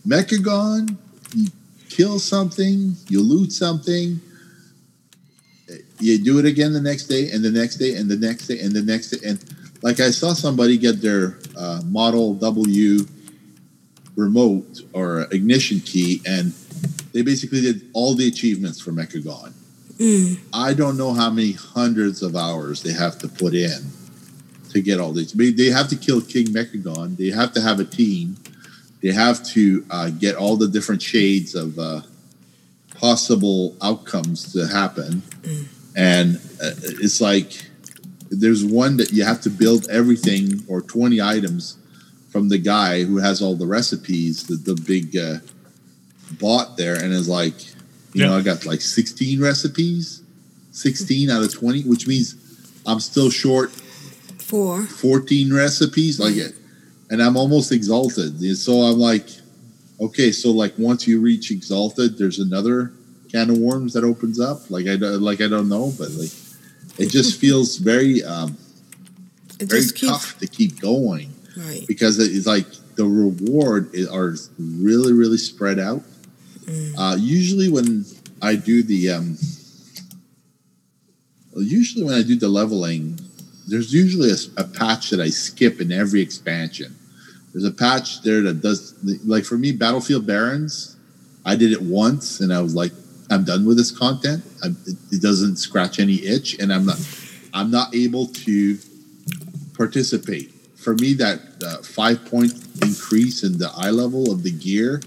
Mechagon, 0.08 0.98
you 1.36 1.48
kill 1.90 2.20
something, 2.20 2.96
you 3.08 3.22
loot 3.22 3.52
something, 3.52 4.20
eh, 5.70 5.78
you 6.00 6.18
do 6.24 6.40
it 6.40 6.46
again 6.46 6.74
the 6.74 6.82
next 6.82 7.06
day 7.06 7.30
and 7.32 7.44
the 7.44 7.52
next 7.52 7.76
day 7.78 7.96
and 7.96 8.10
the 8.10 8.16
next 8.18 8.48
day 8.48 8.60
and 8.60 8.72
the 8.72 8.82
next 8.82 9.10
day 9.12 9.28
and 9.30 9.40
like 9.86 10.00
i 10.00 10.10
saw 10.12 10.34
somebody 10.34 10.78
get 10.78 11.02
their 11.02 11.24
uh, 11.58 11.82
model 11.86 12.34
w 12.36 13.06
remote 14.16 14.82
or 14.94 15.28
ignition 15.32 15.80
key 15.80 16.22
and 16.26 16.54
they 17.14 17.22
basically 17.22 17.62
did 17.62 17.78
all 17.94 18.14
the 18.16 18.28
achievements 18.28 18.78
for 18.84 18.92
mechagon 18.92 19.54
i 20.54 20.74
don't 20.74 20.98
know 20.98 21.14
how 21.14 21.30
many 21.30 21.54
hundreds 21.54 22.22
of 22.22 22.36
hours 22.36 22.84
they 22.84 22.92
have 23.04 23.16
to 23.18 23.28
put 23.28 23.54
in 23.54 23.80
to 24.76 24.82
get 24.82 25.00
all 25.00 25.14
these. 25.14 25.34
I 25.34 25.38
mean, 25.38 25.56
they 25.56 25.70
have 25.70 25.88
to 25.88 25.96
kill 25.96 26.22
king 26.22 26.48
mechagon 26.48 27.18
they 27.18 27.30
have 27.30 27.54
to 27.54 27.62
have 27.62 27.80
a 27.80 27.86
team. 27.86 28.36
They 29.02 29.12
have 29.12 29.42
to 29.56 29.86
uh, 29.90 30.10
get 30.10 30.36
all 30.36 30.58
the 30.58 30.68
different 30.68 31.02
shades 31.02 31.56
of 31.56 31.80
uh, 31.80 32.02
possible 32.96 33.76
outcomes 33.82 34.52
to 34.54 34.68
happen. 34.68 35.22
And 35.96 36.38
uh, 36.62 36.72
it's 37.04 37.22
like 37.22 37.52
there's 38.30 38.66
one 38.66 38.98
that 38.98 39.12
you 39.12 39.24
have 39.24 39.42
to 39.42 39.50
build 39.50 39.88
everything 39.90 40.64
or 40.68 40.82
20 40.82 41.22
items 41.22 41.78
from 42.30 42.50
the 42.50 42.58
guy 42.58 43.04
who 43.04 43.18
has 43.18 43.42
all 43.42 43.56
the 43.56 43.66
recipes 43.66 44.46
the, 44.48 44.56
the 44.56 44.80
big 44.82 45.16
uh, 45.16 45.38
bot 46.40 46.78
there 46.78 46.96
and 46.96 47.14
is 47.14 47.30
like 47.30 47.54
you 48.14 48.26
know 48.26 48.38
i 48.38 48.42
got 48.42 48.66
like 48.66 48.82
16 48.82 49.42
recipes 49.42 50.24
16 50.72 51.30
out 51.30 51.44
of 51.44 51.54
20 51.54 51.84
which 51.84 52.08
means 52.08 52.36
i'm 52.86 53.00
still 53.00 53.30
short 53.30 53.72
Four. 54.40 54.84
14 54.84 55.54
recipes 55.54 56.20
like 56.20 56.36
it 56.36 56.54
and 57.10 57.22
i'm 57.22 57.38
almost 57.38 57.72
exalted. 57.72 58.40
And 58.40 58.58
so 58.58 58.82
i'm 58.82 59.00
like 59.00 59.28
okay 60.00 60.32
so 60.32 60.52
like 60.52 60.74
once 60.78 61.08
you 61.08 61.22
reach 61.22 61.52
exalted 61.52 62.18
there's 62.18 62.40
another 62.40 62.92
can 63.32 63.50
of 63.50 63.58
worms 63.58 63.94
that 63.94 64.04
opens 64.04 64.40
up. 64.40 64.70
Like 64.70 64.88
i 64.88 64.96
like 64.96 65.42
i 65.42 65.48
don't 65.48 65.70
know 65.70 65.94
but 65.98 66.12
like 66.12 66.32
it 66.98 67.10
just 67.10 67.40
feels 67.44 67.78
very 67.78 68.24
um 68.24 68.58
It 69.60 69.70
very 69.70 69.82
just 69.82 69.96
keeps 69.96 70.12
tough 70.12 70.40
to 70.40 70.48
keep 70.48 70.80
going 70.80 71.34
right. 71.58 71.84
because 71.88 72.20
it's 72.20 72.48
like 72.48 72.68
the 72.96 73.06
reward 73.06 73.94
is, 73.94 74.08
are 74.08 74.36
really 74.58 75.14
really 75.14 75.38
spread 75.38 75.80
out. 75.80 76.02
Uh, 76.98 77.16
usually 77.20 77.70
when 77.70 78.06
i 78.42 78.56
do 78.56 78.82
the 78.82 79.12
um 79.12 79.38
usually 81.58 82.04
when 82.04 82.16
i 82.16 82.24
do 82.24 82.36
the 82.36 82.48
leveling 82.50 83.20
there's 83.68 83.94
usually 83.94 84.32
a, 84.32 84.38
a 84.58 84.64
patch 84.64 85.10
that 85.12 85.20
i 85.20 85.30
skip 85.30 85.80
in 85.82 85.92
every 85.92 86.22
expansion. 86.22 86.96
There's 87.52 87.66
a 87.66 87.72
patch 87.72 88.22
there 88.22 88.42
that 88.42 88.62
does 88.62 88.94
like 89.26 89.46
for 89.46 89.58
me 89.58 89.72
battlefield 89.72 90.26
Barrens 90.28 90.98
i 91.46 91.56
did 91.56 91.72
it 91.72 91.82
once 91.82 92.42
and 92.42 92.52
i 92.52 92.60
was 92.62 92.76
like 92.76 92.92
i'm 93.30 93.44
done 93.44 93.66
with 93.66 93.78
this 93.78 93.92
content. 93.92 94.44
I, 94.64 94.68
it, 95.12 95.22
doesn't 95.22 95.56
scratch 95.58 96.00
any 96.00 96.16
itch 96.26 96.60
and 96.60 96.72
i'm 96.72 96.86
not 96.86 97.00
i'm 97.54 97.72
not 97.72 97.96
able 97.96 98.28
to 98.28 98.78
participate. 99.76 100.52
For 100.76 100.94
me 100.96 101.14
that 101.16 101.40
uh, 101.66 101.82
five 101.82 102.26
point 102.26 102.54
increase 102.84 103.44
in 103.44 103.58
the 103.58 103.72
eye 103.76 103.90
level 103.90 104.32
of 104.32 104.44
the 104.44 104.52
gear 104.52 105.02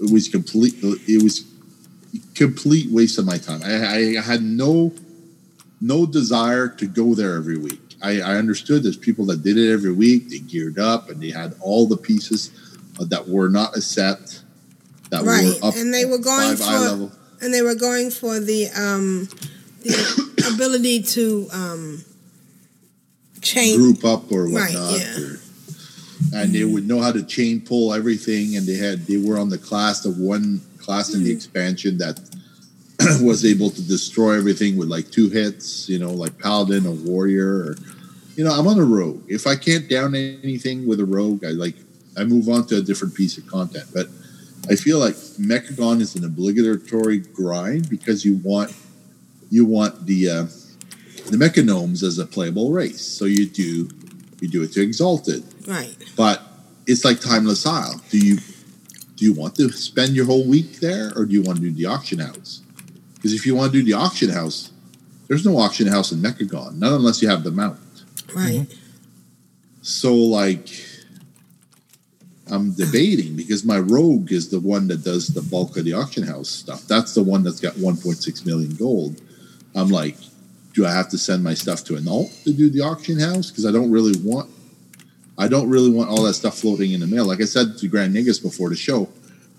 it 0.00 0.10
was 0.10 0.28
complete 0.28 0.74
it 0.82 1.22
was 1.22 1.44
complete 2.34 2.90
waste 2.90 3.18
of 3.18 3.26
my 3.26 3.38
time. 3.38 3.60
I, 3.64 4.16
I 4.18 4.22
had 4.22 4.42
no 4.42 4.92
no 5.80 6.06
desire 6.06 6.68
to 6.68 6.86
go 6.86 7.14
there 7.14 7.36
every 7.36 7.58
week. 7.58 7.80
I, 8.02 8.20
I 8.20 8.36
understood 8.36 8.82
there's 8.82 8.96
people 8.96 9.26
that 9.26 9.42
did 9.42 9.56
it 9.58 9.72
every 9.72 9.92
week 9.92 10.30
they 10.30 10.38
geared 10.38 10.78
up 10.78 11.10
and 11.10 11.22
they 11.22 11.30
had 11.30 11.54
all 11.60 11.86
the 11.86 11.96
pieces 11.96 12.50
uh, 13.00 13.04
that 13.06 13.28
were 13.28 13.48
not 13.48 13.76
a 13.76 13.80
set 13.80 14.40
that 15.10 15.22
Right. 15.24 15.44
were 15.44 15.68
up 15.68 15.74
And 15.76 15.92
they 15.92 16.04
were 16.04 16.18
going 16.18 16.56
five 16.56 16.62
eye 16.68 16.78
level 16.78 17.12
and 17.40 17.52
they 17.52 17.62
were 17.62 17.74
going 17.74 18.10
for 18.10 18.40
the 18.40 18.68
um 18.76 19.28
the 19.82 20.50
ability 20.54 21.02
to 21.02 21.48
um 21.52 22.04
change 23.40 23.76
group 23.76 24.04
up 24.04 24.30
or 24.32 24.44
whatnot. 24.48 24.74
Right, 24.74 25.00
yeah. 25.00 25.18
or- 25.24 25.40
and 26.32 26.52
they 26.54 26.64
would 26.64 26.88
know 26.88 27.00
how 27.00 27.12
to 27.12 27.22
chain 27.22 27.60
pull 27.60 27.92
everything, 27.92 28.56
and 28.56 28.66
they 28.66 28.74
had 28.76 29.06
they 29.06 29.18
were 29.18 29.38
on 29.38 29.50
the 29.50 29.58
class 29.58 30.04
of 30.04 30.18
one 30.18 30.60
class 30.78 31.14
in 31.14 31.22
the 31.22 31.30
Hmm. 31.30 31.36
expansion 31.36 31.98
that 31.98 32.18
was 33.22 33.44
able 33.44 33.70
to 33.70 33.82
destroy 33.82 34.36
everything 34.36 34.76
with 34.76 34.88
like 34.88 35.10
two 35.10 35.28
hits. 35.28 35.88
You 35.88 35.98
know, 35.98 36.12
like 36.12 36.38
paladin 36.38 36.86
or 36.86 36.94
warrior, 36.94 37.48
or 37.66 37.76
you 38.36 38.44
know, 38.44 38.52
I'm 38.52 38.66
on 38.66 38.78
a 38.78 38.84
rogue. 38.84 39.22
If 39.28 39.46
I 39.46 39.54
can't 39.56 39.88
down 39.88 40.14
anything 40.14 40.86
with 40.86 40.98
a 41.00 41.04
rogue, 41.04 41.44
I 41.44 41.50
like 41.50 41.76
I 42.16 42.24
move 42.24 42.48
on 42.48 42.66
to 42.68 42.78
a 42.78 42.82
different 42.82 43.14
piece 43.14 43.36
of 43.38 43.46
content. 43.46 43.84
But 43.92 44.06
I 44.70 44.76
feel 44.76 44.98
like 44.98 45.14
Mechagon 45.14 46.00
is 46.00 46.14
an 46.16 46.24
obligatory 46.24 47.18
grind 47.18 47.88
because 47.90 48.24
you 48.24 48.36
want 48.36 48.74
you 49.50 49.64
want 49.64 50.06
the 50.06 50.30
uh, 50.30 50.42
the 51.30 51.36
mechagnomes 51.36 52.02
as 52.02 52.18
a 52.18 52.26
playable 52.26 52.72
race. 52.72 53.02
So 53.02 53.24
you 53.24 53.46
do 53.46 53.88
you 54.40 54.48
do 54.48 54.62
it 54.62 54.72
to 54.72 54.82
exalted, 54.82 55.44
right. 55.66 55.94
but 56.16 56.42
it's 56.86 57.04
like 57.04 57.20
timeless 57.20 57.66
isle. 57.66 58.00
Do 58.10 58.18
you 58.18 58.36
do 59.16 59.24
you 59.24 59.32
want 59.32 59.54
to 59.56 59.70
spend 59.70 60.14
your 60.14 60.26
whole 60.26 60.46
week 60.46 60.80
there, 60.80 61.12
or 61.16 61.24
do 61.24 61.32
you 61.32 61.42
want 61.42 61.58
to 61.58 61.64
do 61.64 61.70
the 61.70 61.86
auction 61.86 62.18
house? 62.18 62.62
Because 63.14 63.32
if 63.32 63.46
you 63.46 63.54
want 63.54 63.72
to 63.72 63.78
do 63.78 63.84
the 63.84 63.94
auction 63.94 64.28
house, 64.28 64.70
there's 65.28 65.46
no 65.46 65.56
auction 65.58 65.86
house 65.86 66.12
in 66.12 66.18
Mechagon, 66.18 66.78
not 66.78 66.92
unless 66.92 67.22
you 67.22 67.28
have 67.28 67.44
the 67.44 67.50
mount. 67.50 67.78
Right. 68.34 68.66
So 69.82 70.14
like 70.14 70.68
I'm 72.50 72.72
debating 72.74 73.36
because 73.36 73.64
my 73.64 73.78
rogue 73.78 74.30
is 74.30 74.50
the 74.50 74.60
one 74.60 74.86
that 74.88 75.02
does 75.02 75.28
the 75.28 75.42
bulk 75.42 75.76
of 75.76 75.84
the 75.84 75.94
auction 75.94 76.24
house 76.24 76.50
stuff. 76.50 76.86
That's 76.86 77.14
the 77.14 77.22
one 77.22 77.42
that's 77.42 77.60
got 77.60 77.74
1.6 77.74 78.46
million 78.46 78.74
gold. 78.74 79.20
I'm 79.74 79.88
like, 79.88 80.16
do 80.74 80.84
I 80.84 80.92
have 80.92 81.08
to 81.10 81.18
send 81.18 81.42
my 81.42 81.54
stuff 81.54 81.84
to 81.84 81.96
an 81.96 82.06
alt 82.06 82.30
to 82.44 82.52
do 82.52 82.68
the 82.68 82.82
auction 82.82 83.18
house? 83.18 83.50
Because 83.50 83.64
I 83.64 83.72
don't 83.72 83.90
really 83.90 84.18
want 84.22 84.50
I 85.36 85.48
don't 85.48 85.68
really 85.68 85.90
want 85.90 86.10
all 86.10 86.22
that 86.24 86.34
stuff 86.34 86.58
floating 86.58 86.92
in 86.92 87.00
the 87.00 87.06
mail. 87.06 87.24
Like 87.24 87.40
I 87.40 87.44
said 87.44 87.76
to 87.78 87.88
Grand 87.88 88.14
Nagus 88.14 88.40
before 88.40 88.68
the 88.68 88.76
show, 88.76 89.08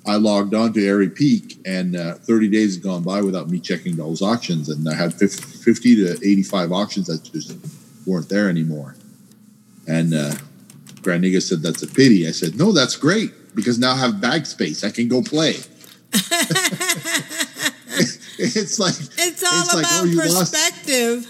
I 0.07 0.15
logged 0.15 0.53
on 0.53 0.71
to 0.73 0.87
Aerie 0.87 1.09
Peak 1.09 1.57
and 1.65 1.95
uh, 1.95 2.13
30 2.13 2.47
days 2.49 2.77
gone 2.77 3.03
by 3.03 3.21
without 3.21 3.49
me 3.49 3.59
checking 3.59 3.95
those 3.95 4.21
auctions. 4.21 4.69
And 4.69 4.87
I 4.87 4.93
had 4.93 5.13
50, 5.13 5.41
50 5.41 5.95
to 5.95 6.11
85 6.13 6.71
auctions 6.71 7.07
that 7.07 7.23
just 7.23 7.57
weren't 8.05 8.29
there 8.29 8.49
anymore. 8.49 8.95
And 9.87 10.13
uh, 10.13 10.35
Grand 11.05 11.23
Nagus 11.23 11.43
said, 11.43 11.61
that's 11.61 11.83
a 11.83 11.87
pity. 11.87 12.27
I 12.27 12.31
said, 12.31 12.57
no, 12.57 12.73
that's 12.73 12.97
great. 12.97 13.31
because 13.55 13.79
now 13.79 13.93
I 13.93 13.97
have 13.97 14.19
bag 14.19 14.45
space. 14.45 14.83
I 14.83 14.91
can 14.91 15.07
go 15.07 15.21
play. 15.21 15.53
it's 18.37 18.79
like 18.79 18.93
It's 19.17 19.43
all 19.43 19.61
It's 19.61 19.73
like, 19.73 19.75
oh, 19.75 19.79
about 19.79 20.01
oh, 20.01 20.05
you 20.05 20.17
lost- 20.17 20.53
perspective. 20.53 21.27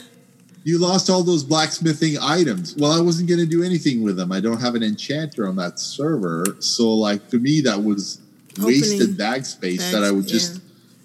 you 0.63 0.79
lost 0.79 1.09
all 1.09 1.23
those 1.23 1.43
blacksmithing 1.43 2.17
items. 2.19 2.75
Well, 2.75 2.91
I 2.91 2.99
wasn't 2.99 3.29
going 3.29 3.39
to 3.39 3.45
do 3.45 3.63
anything 3.63 4.03
with 4.03 4.17
them. 4.17 4.31
I 4.31 4.39
don't 4.39 4.59
have 4.59 4.75
an 4.75 4.83
enchanter 4.83 5.47
on 5.47 5.55
that 5.57 5.79
server, 5.79 6.57
so 6.59 6.93
like 6.93 7.29
to 7.29 7.37
me 7.37 7.61
that 7.61 7.83
was 7.83 8.21
wasted 8.59 9.01
Opening 9.01 9.17
bag 9.17 9.45
space 9.45 9.79
bags, 9.79 9.91
that 9.91 10.03
I 10.03 10.11
would 10.11 10.27
just. 10.27 10.61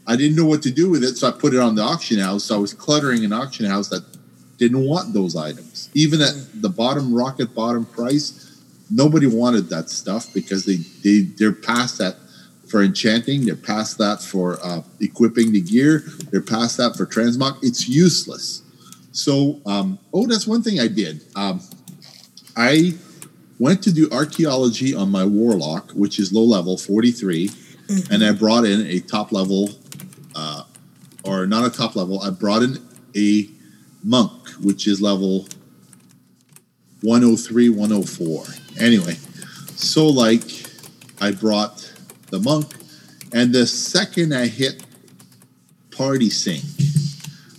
I 0.07 0.17
didn't 0.17 0.37
know 0.37 0.47
what 0.47 0.63
to 0.63 0.71
do 0.71 0.91
with 0.91 1.05
it, 1.05 1.19
so 1.19 1.29
I 1.29 1.31
put 1.31 1.55
it 1.55 1.61
on 1.61 1.75
the 1.75 1.83
auction 1.83 2.19
house. 2.19 2.45
So 2.45 2.57
I 2.57 2.59
was 2.59 2.73
cluttering 2.73 3.25
an 3.25 3.33
auction 3.33 3.67
house 3.67 3.89
that 3.91 4.03
didn't 4.57 4.85
want 4.85 5.13
those 5.13 5.37
items, 5.37 5.91
even 5.95 6.21
at 6.21 6.33
mm. 6.33 6.63
the 6.63 6.69
bottom 6.69 7.15
rocket 7.15 7.55
bottom 7.55 7.85
price. 7.85 8.50
Nobody 8.91 9.27
wanted 9.27 9.69
that 9.69 9.89
stuff 9.91 10.33
because 10.35 10.65
they 10.65 10.77
they 11.05 11.21
they're 11.21 11.53
past 11.53 11.99
that 11.99 12.17
for 12.69 12.83
enchanting. 12.83 13.45
They're 13.45 13.57
past 13.57 13.99
that 13.99 14.23
for 14.23 14.59
uh, 14.65 14.83
equipping 15.01 15.53
the 15.53 15.61
gear. 15.61 16.05
They're 16.31 16.41
past 16.41 16.77
that 16.79 16.97
for 16.97 17.07
transmog. 17.07 17.59
It's 17.63 17.89
useless. 17.89 18.63
So, 19.13 19.61
um, 19.67 19.99
oh, 20.15 20.27
that's 20.27 20.47
one 20.47 20.63
thing 20.63 20.79
I 20.79 20.87
did. 20.87 21.23
Um, 21.35 21.61
I 22.57 22.95
went 23.59 23.83
to 23.83 23.93
do 23.93 24.09
archaeology 24.11 24.95
on 24.95 25.11
my 25.11 25.25
warlock, 25.25 25.91
which 25.93 26.19
is 26.19 26.33
low 26.33 26.45
level, 26.45 26.79
43, 26.79 27.51
and 28.11 28.25
I 28.25 28.33
brought 28.33 28.65
in 28.65 28.87
a 28.87 29.01
top 29.01 29.33
level, 29.33 29.71
uh, 30.35 30.63
or 31.25 31.47
not 31.47 31.67
a 31.67 31.71
top 31.71 31.97
level, 31.97 32.23
I 32.23 32.31
brought 32.31 32.63
in 32.63 32.79
a 33.17 33.49
monk, 34.05 34.49
which 34.63 34.87
is 34.87 35.03
level 35.03 35.47
103, 37.03 37.69
104. 37.71 38.45
Anyway, 38.81 39.15
so 39.77 40.07
like 40.07 40.43
I 41.21 41.33
brought 41.33 41.93
the 42.31 42.39
monk, 42.41 42.75
and 43.33 43.53
the 43.53 43.67
second 43.67 44.35
I 44.35 44.47
hit 44.47 44.85
party 45.91 46.31
sync, 46.31 46.65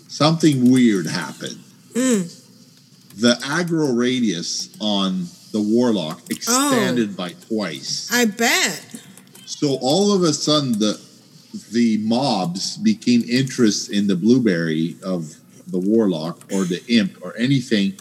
something 0.07 0.71
weird 0.71 1.07
happened. 1.07 1.59
Mm. 1.93 2.37
The 3.17 3.33
aggro 3.43 3.97
radius 3.97 4.75
on 4.79 5.25
the 5.51 5.61
warlock 5.61 6.21
expanded 6.29 7.09
oh. 7.11 7.17
by 7.17 7.33
twice. 7.47 8.09
I 8.11 8.25
bet. 8.25 9.01
So 9.45 9.77
all 9.81 10.13
of 10.13 10.23
a 10.23 10.33
sudden, 10.33 10.79
the 10.79 10.99
the 11.71 11.97
mobs 11.97 12.77
became 12.77 13.23
interested 13.29 13.95
in 13.95 14.07
the 14.07 14.15
blueberry 14.15 14.95
of 15.03 15.35
the 15.67 15.79
warlock 15.79 16.39
or 16.53 16.63
the 16.63 16.81
imp 16.87 17.17
or 17.21 17.35
anything 17.37 17.93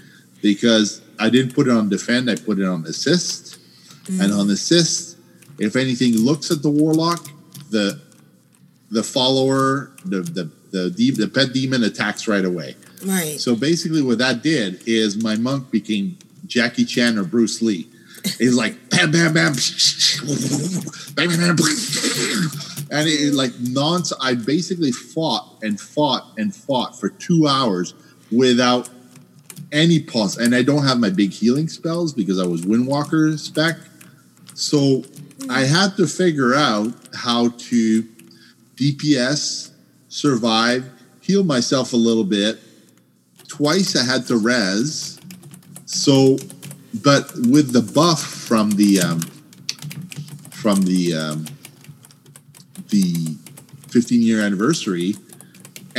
because 0.42 1.02
I 1.20 1.30
didn't 1.30 1.54
put 1.54 1.68
it 1.68 1.72
on 1.72 1.88
defend. 1.88 2.30
I 2.30 2.36
put 2.36 2.58
it 2.58 2.66
on 2.66 2.86
assist, 2.86 3.58
and 4.08 4.32
mm. 4.32 4.38
on 4.38 4.50
assist, 4.50 5.18
if 5.58 5.76
anything 5.76 6.14
looks 6.16 6.50
at 6.50 6.62
the 6.62 6.70
warlock, 6.70 7.28
the 7.70 8.00
the 8.90 9.02
follower, 9.02 9.92
the 10.04 10.22
the 10.22 10.50
the, 10.70 10.90
de- 10.90 11.10
the 11.10 11.28
pet 11.28 11.52
demon 11.52 11.82
attacks 11.84 12.28
right 12.28 12.44
away. 12.44 12.76
Right. 13.04 13.40
So 13.40 13.56
basically, 13.56 14.02
what 14.02 14.18
that 14.18 14.42
did 14.42 14.82
is 14.86 15.22
my 15.22 15.36
monk 15.36 15.70
became 15.70 16.16
Jackie 16.46 16.84
Chan 16.84 17.18
or 17.18 17.24
Bruce 17.24 17.60
Lee. 17.62 17.88
He's 18.38 18.54
like 18.54 18.90
bam, 18.90 19.10
bam, 19.10 19.32
bam, 19.32 19.52
bam, 19.54 21.26
bam, 21.26 21.46
bam, 21.46 21.56
and 22.90 23.08
it 23.08 23.34
like 23.34 23.52
non. 23.60 24.02
I 24.20 24.34
basically 24.34 24.92
fought 24.92 25.58
and 25.62 25.80
fought 25.80 26.32
and 26.36 26.54
fought 26.54 26.98
for 26.98 27.08
two 27.08 27.46
hours 27.46 27.94
without 28.30 28.88
any 29.72 30.00
pause. 30.00 30.36
And 30.36 30.54
I 30.54 30.62
don't 30.62 30.84
have 30.84 30.98
my 30.98 31.10
big 31.10 31.32
healing 31.32 31.68
spells 31.68 32.12
because 32.12 32.38
I 32.38 32.46
was 32.46 32.62
Windwalker 32.62 33.38
spec. 33.38 33.76
So 34.54 35.04
I 35.48 35.60
had 35.60 35.96
to 35.96 36.06
figure 36.06 36.54
out 36.54 36.92
how 37.14 37.48
to 37.48 38.02
DPS, 38.76 39.70
survive, 40.08 40.90
heal 41.20 41.44
myself 41.44 41.92
a 41.92 41.96
little 41.96 42.24
bit. 42.24 42.58
Twice 43.48 43.96
I 43.96 44.04
had 44.04 44.26
to 44.26 44.36
res. 44.36 45.18
So, 45.86 46.38
but 47.02 47.32
with 47.34 47.72
the 47.72 47.82
buff 47.82 48.22
from 48.22 48.72
the 48.72 49.00
um, 49.00 49.20
from 50.50 50.82
the 50.82 51.14
um, 51.14 51.46
the 52.88 53.36
15 53.88 54.22
year 54.22 54.40
anniversary, 54.40 55.14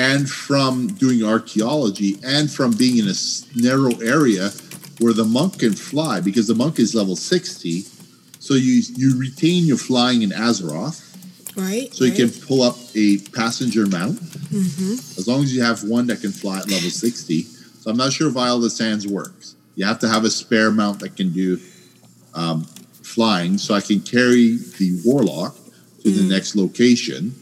and 0.02 0.28
from 0.28 0.88
doing 0.88 1.23
archaeology, 1.23 2.18
and 2.23 2.49
from 2.49 2.72
being 2.72 2.98
in 2.98 3.07
a 3.07 3.18
narrow 3.56 3.94
area 3.99 4.49
where 4.99 5.14
the 5.14 5.26
monk 5.26 5.60
can 5.60 5.73
fly, 5.73 6.19
because 6.19 6.48
the 6.48 6.56
monk 6.56 6.80
is 6.80 6.95
level 6.95 7.15
60. 7.15 7.82
So 8.40 8.56
you 8.56 8.82
you 8.95 9.18
retain 9.19 9.65
your 9.65 9.78
flying 9.78 10.23
in 10.23 10.32
Azeroth. 10.32 10.99
Right. 11.56 11.94
So 11.94 12.06
you 12.06 12.14
can 12.14 12.30
pull 12.48 12.61
up 12.64 12.78
a 12.95 13.19
passenger 13.40 13.86
mount 13.86 14.19
Mm-hmm. 14.52 14.94
as 15.18 15.28
long 15.30 15.44
as 15.44 15.56
you 15.56 15.61
have 15.64 15.82
one 15.86 16.07
that 16.07 16.19
can 16.19 16.32
fly 16.32 16.57
at 16.60 16.69
level 16.69 16.90
60. 16.90 17.44
So 17.44 17.90
I'm 17.90 17.95
not 17.95 18.11
sure 18.11 18.28
if 18.28 18.34
Vial 18.34 18.57
of 18.57 18.64
the 18.64 18.69
Sands 18.69 19.07
works. 19.07 19.56
You 19.76 19.86
have 19.86 19.99
to 19.99 20.10
have 20.10 20.26
a 20.26 20.30
spare 20.30 20.72
mount 20.72 20.99
that 20.99 21.15
can 21.15 21.32
do 21.32 21.57
um, 22.34 22.65
flying. 23.02 23.57
So 23.57 23.73
I 23.73 23.80
can 23.80 24.02
carry 24.02 24.57
the 24.78 24.99
Warlock 25.06 25.56
to 26.03 26.10
the 26.11 26.28
next 26.28 26.56
location. 26.57 27.34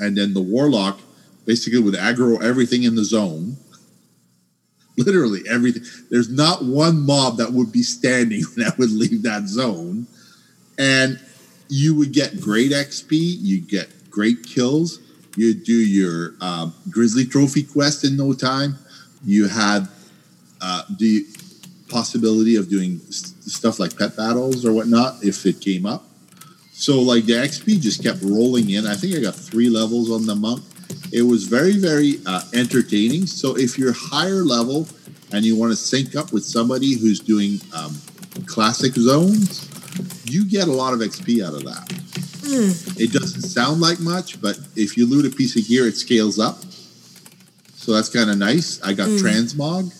And 0.00 0.16
then 0.18 0.34
the 0.34 0.42
Warlock 0.42 0.98
basically 1.46 1.80
would 1.80 1.94
aggro 1.94 2.42
everything 2.42 2.82
in 2.82 2.94
the 2.94 3.04
zone. 3.04 3.56
Literally 4.98 5.42
everything. 5.48 5.82
There's 6.10 6.30
not 6.30 6.64
one 6.64 7.04
mob 7.04 7.36
that 7.38 7.52
would 7.52 7.70
be 7.72 7.82
standing 7.82 8.42
I 8.58 8.72
would 8.78 8.90
leave 8.90 9.22
that 9.22 9.46
zone. 9.46 10.06
And 10.78 11.20
you 11.68 11.94
would 11.96 12.12
get 12.12 12.40
great 12.40 12.72
XP, 12.72 13.12
you 13.12 13.60
get 13.60 13.88
great 14.10 14.44
kills, 14.44 15.00
you 15.36 15.54
do 15.54 15.72
your 15.72 16.34
um, 16.40 16.74
Grizzly 16.90 17.24
Trophy 17.24 17.62
quest 17.62 18.04
in 18.04 18.16
no 18.16 18.32
time. 18.32 18.78
You 19.24 19.48
had 19.48 19.88
uh, 20.60 20.82
the 20.98 21.24
possibility 21.88 22.56
of 22.56 22.68
doing 22.68 23.00
s- 23.08 23.34
stuff 23.40 23.78
like 23.78 23.96
pet 23.98 24.16
battles 24.16 24.64
or 24.64 24.72
whatnot 24.72 25.22
if 25.22 25.44
it 25.44 25.60
came 25.60 25.86
up. 25.86 26.04
So 26.72 27.00
like 27.00 27.24
the 27.24 27.34
XP 27.34 27.80
just 27.80 28.02
kept 28.02 28.22
rolling 28.22 28.70
in. 28.70 28.86
I 28.86 28.94
think 28.94 29.16
I 29.16 29.20
got 29.20 29.34
three 29.34 29.68
levels 29.68 30.10
on 30.10 30.26
the 30.26 30.34
monk. 30.34 30.62
It 31.12 31.22
was 31.22 31.44
very 31.44 31.76
very 31.78 32.20
uh, 32.26 32.42
entertaining. 32.54 33.26
So 33.26 33.56
if 33.56 33.78
you're 33.78 33.92
higher 33.92 34.44
level 34.44 34.86
and 35.32 35.44
you 35.44 35.56
want 35.56 35.72
to 35.72 35.76
sync 35.76 36.14
up 36.16 36.32
with 36.32 36.44
somebody 36.44 36.94
who's 36.94 37.20
doing 37.20 37.60
um, 37.74 37.96
classic 38.46 38.94
zones, 38.94 39.68
you 40.24 40.44
get 40.48 40.68
a 40.68 40.72
lot 40.72 40.92
of 40.94 41.00
XP 41.00 41.44
out 41.44 41.54
of 41.54 41.64
that. 41.64 41.92
It 42.98 43.12
doesn't 43.12 43.42
sound 43.42 43.80
like 43.80 43.98
much, 43.98 44.40
but 44.40 44.58
if 44.76 44.96
you 44.96 45.06
loot 45.06 45.26
a 45.26 45.34
piece 45.36 45.56
of 45.58 45.66
gear, 45.66 45.86
it 45.88 45.96
scales 45.96 46.38
up. 46.38 46.58
So 47.74 47.92
that's 47.92 48.08
kind 48.08 48.30
of 48.30 48.38
nice. 48.38 48.80
I 48.82 48.92
got 48.92 49.08
Mm. 49.08 49.18
transmog. 49.20 49.92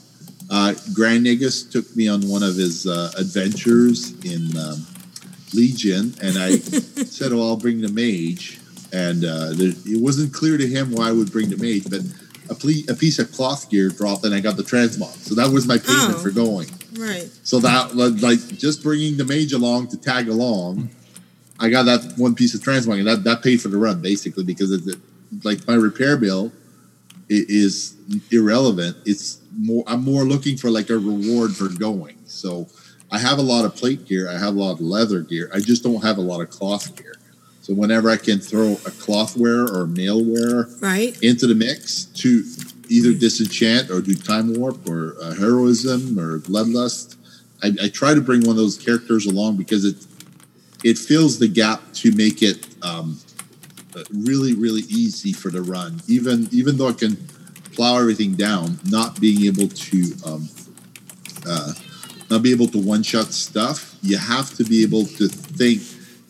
Uh, 0.49 0.75
Grand 0.93 1.27
Nagus 1.27 1.69
took 1.71 1.95
me 1.97 2.07
on 2.09 2.21
one 2.29 2.43
of 2.45 2.55
his 2.57 2.87
uh, 2.87 3.11
adventures 3.19 4.13
in 4.25 4.57
um, 4.57 4.87
Legion, 5.55 6.15
and 6.23 6.39
I 6.39 6.57
said, 6.59 7.33
"Oh, 7.33 7.41
I'll 7.49 7.57
bring 7.57 7.81
the 7.81 7.89
mage." 7.89 8.59
And 8.97 9.25
uh, 9.25 9.53
there, 9.53 9.73
it 9.85 10.01
wasn't 10.01 10.33
clear 10.33 10.57
to 10.57 10.67
him 10.67 10.91
why 10.93 11.09
I 11.09 11.13
would 11.13 11.31
bring 11.31 11.51
the 11.51 11.57
mage, 11.59 11.85
but 11.91 12.01
a, 12.49 12.55
ple- 12.55 12.89
a 12.89 12.95
piece 12.97 13.19
of 13.19 13.31
cloth 13.31 13.69
gear 13.71 13.91
dropped, 13.91 14.25
and 14.25 14.35
I 14.35 14.41
got 14.41 14.57
the 14.57 14.63
transmog. 14.63 15.15
So 15.29 15.35
that 15.35 15.51
was 15.53 15.67
my 15.67 15.77
payment 15.79 16.15
Oh. 16.17 16.23
for 16.23 16.31
going. 16.31 16.69
Right. 16.99 17.29
So 17.43 17.59
that 17.61 17.95
like 17.95 18.41
just 18.57 18.83
bringing 18.83 19.19
the 19.19 19.25
mage 19.25 19.53
along 19.53 19.89
to 19.89 19.99
tag 19.99 20.29
along, 20.29 20.89
I 21.61 21.69
got 21.69 21.83
that 21.85 22.15
one 22.17 22.35
piece 22.35 22.55
of 22.55 22.61
transmog, 22.63 22.99
and 22.99 23.07
that 23.07 23.23
that 23.25 23.43
paid 23.43 23.61
for 23.61 23.69
the 23.69 23.77
run 23.77 24.01
basically 24.01 24.45
because 24.45 24.71
it, 24.73 24.87
it- 24.87 25.01
like 25.45 25.67
my 25.67 25.75
repair 25.75 26.17
bill 26.17 26.53
is 27.29 27.97
irrelevant. 28.31 28.97
It's 29.05 29.41
more 29.59 29.83
I'm 29.87 30.03
more 30.05 30.23
looking 30.25 30.57
for 30.57 30.71
like 30.71 30.89
a 30.91 30.95
reward 30.99 31.55
for 31.57 31.69
going. 31.69 32.17
So 32.27 32.69
I 33.11 33.19
have 33.19 33.39
a 33.39 33.43
lot 33.43 33.65
of 33.65 33.75
plate 33.75 34.07
gear, 34.07 34.31
I 34.31 34.39
have 34.39 34.55
a 34.55 34.59
lot 34.59 34.73
of 34.75 34.81
leather 34.81 35.21
gear. 35.23 35.51
I 35.53 35.59
just 35.61 35.83
don't 35.83 36.03
have 36.03 36.19
a 36.19 36.23
lot 36.23 36.41
of 36.41 36.49
cloth 36.51 36.95
gear. 36.97 37.15
So 37.67 37.75
whenever 37.75 38.09
I 38.09 38.17
can 38.17 38.39
throw 38.39 38.75
a 38.87 38.93
cloth 38.93 39.37
wear 39.37 39.67
or 39.67 39.89
mail 39.89 40.25
wear 40.25 40.69
Right. 40.79 41.21
into 41.21 41.49
the 41.49 41.55
mix 41.57 42.05
to 42.05 42.45
either 42.89 43.13
disenchant 43.13 43.91
or 43.91 44.01
do 44.01 44.15
time 44.15 44.55
warp 44.55 44.89
or 44.89 45.17
uh, 45.21 45.35
heroism 45.35 46.17
or 46.17 46.39
bloodlust. 46.39 47.17
I, 47.65 47.73
I 47.83 47.89
try 47.89 48.15
to 48.15 48.21
bring 48.21 48.43
one 48.43 48.51
of 48.51 48.57
those 48.57 48.79
characters 48.79 49.27
along 49.27 49.57
because 49.57 49.85
it 49.85 49.97
it 50.85 50.97
fills 50.97 51.41
the 51.41 51.49
gap 51.49 51.81
to 51.95 52.13
make 52.13 52.41
it 52.41 52.69
um, 52.83 53.19
uh, 53.97 54.05
really 54.13 54.55
really 54.55 54.83
easy 54.83 55.33
for 55.33 55.51
the 55.51 55.61
run. 55.61 56.01
Even 56.07 56.49
even 56.53 56.77
though 56.77 56.91
I 56.91 56.93
can 56.93 57.17
plow 57.73 57.99
everything 57.99 58.35
down, 58.37 58.79
not 58.89 59.21
being 59.21 59.45
able 59.45 59.67
to 59.67 60.15
um, 60.25 60.49
uh, 61.45 61.73
not 62.31 62.45
be 62.45 62.53
able 62.53 62.69
to 62.69 62.79
one 62.79 63.03
shot 63.03 63.33
stuff, 63.33 63.97
you 64.03 64.17
have 64.19 64.55
to 64.55 64.63
be 64.63 64.85
able 64.85 65.05
to 65.05 65.27
think 65.27 65.83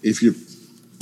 if 0.03 0.23
you're 0.23 0.33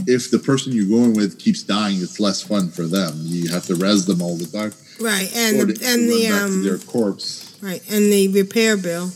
if 0.06 0.30
the 0.30 0.38
person 0.38 0.72
you're 0.72 0.88
going 0.88 1.14
with 1.14 1.38
keeps 1.38 1.62
dying, 1.62 1.96
it's 2.00 2.18
less 2.20 2.42
fun 2.42 2.68
for 2.70 2.82
them. 2.82 3.12
You 3.22 3.50
have 3.50 3.64
to 3.66 3.74
res 3.74 4.06
them 4.06 4.20
all 4.22 4.36
the 4.36 4.46
time. 4.46 4.72
Right. 5.00 5.30
And 5.34 5.60
and 5.82 6.08
the 6.08 6.28
um 6.28 6.62
their 6.62 6.78
corpse 6.78 7.56
right 7.60 7.82
and 7.90 8.12
the 8.12 8.28
repair 8.28 8.76
bill. 8.76 9.10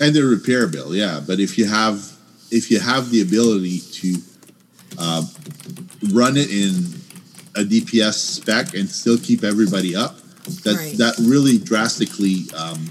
and 0.00 0.14
the 0.14 0.22
repair 0.22 0.66
bill. 0.66 0.94
Yeah, 0.94 1.20
but 1.26 1.40
if 1.40 1.58
you 1.58 1.66
have 1.66 2.12
if 2.50 2.70
you 2.70 2.78
have 2.80 3.10
the 3.10 3.20
ability 3.22 3.80
to 3.80 4.16
uh, 4.98 5.22
run 6.12 6.36
it 6.36 6.50
in 6.50 6.94
a 7.56 7.64
DPS 7.64 8.14
spec 8.14 8.74
and 8.74 8.88
still 8.88 9.18
keep 9.18 9.44
everybody 9.44 9.94
up, 9.96 10.16
that 10.64 10.76
Right. 10.76 10.96
that 10.98 11.14
really 11.18 11.58
drastically 11.58 12.44
um, 12.56 12.90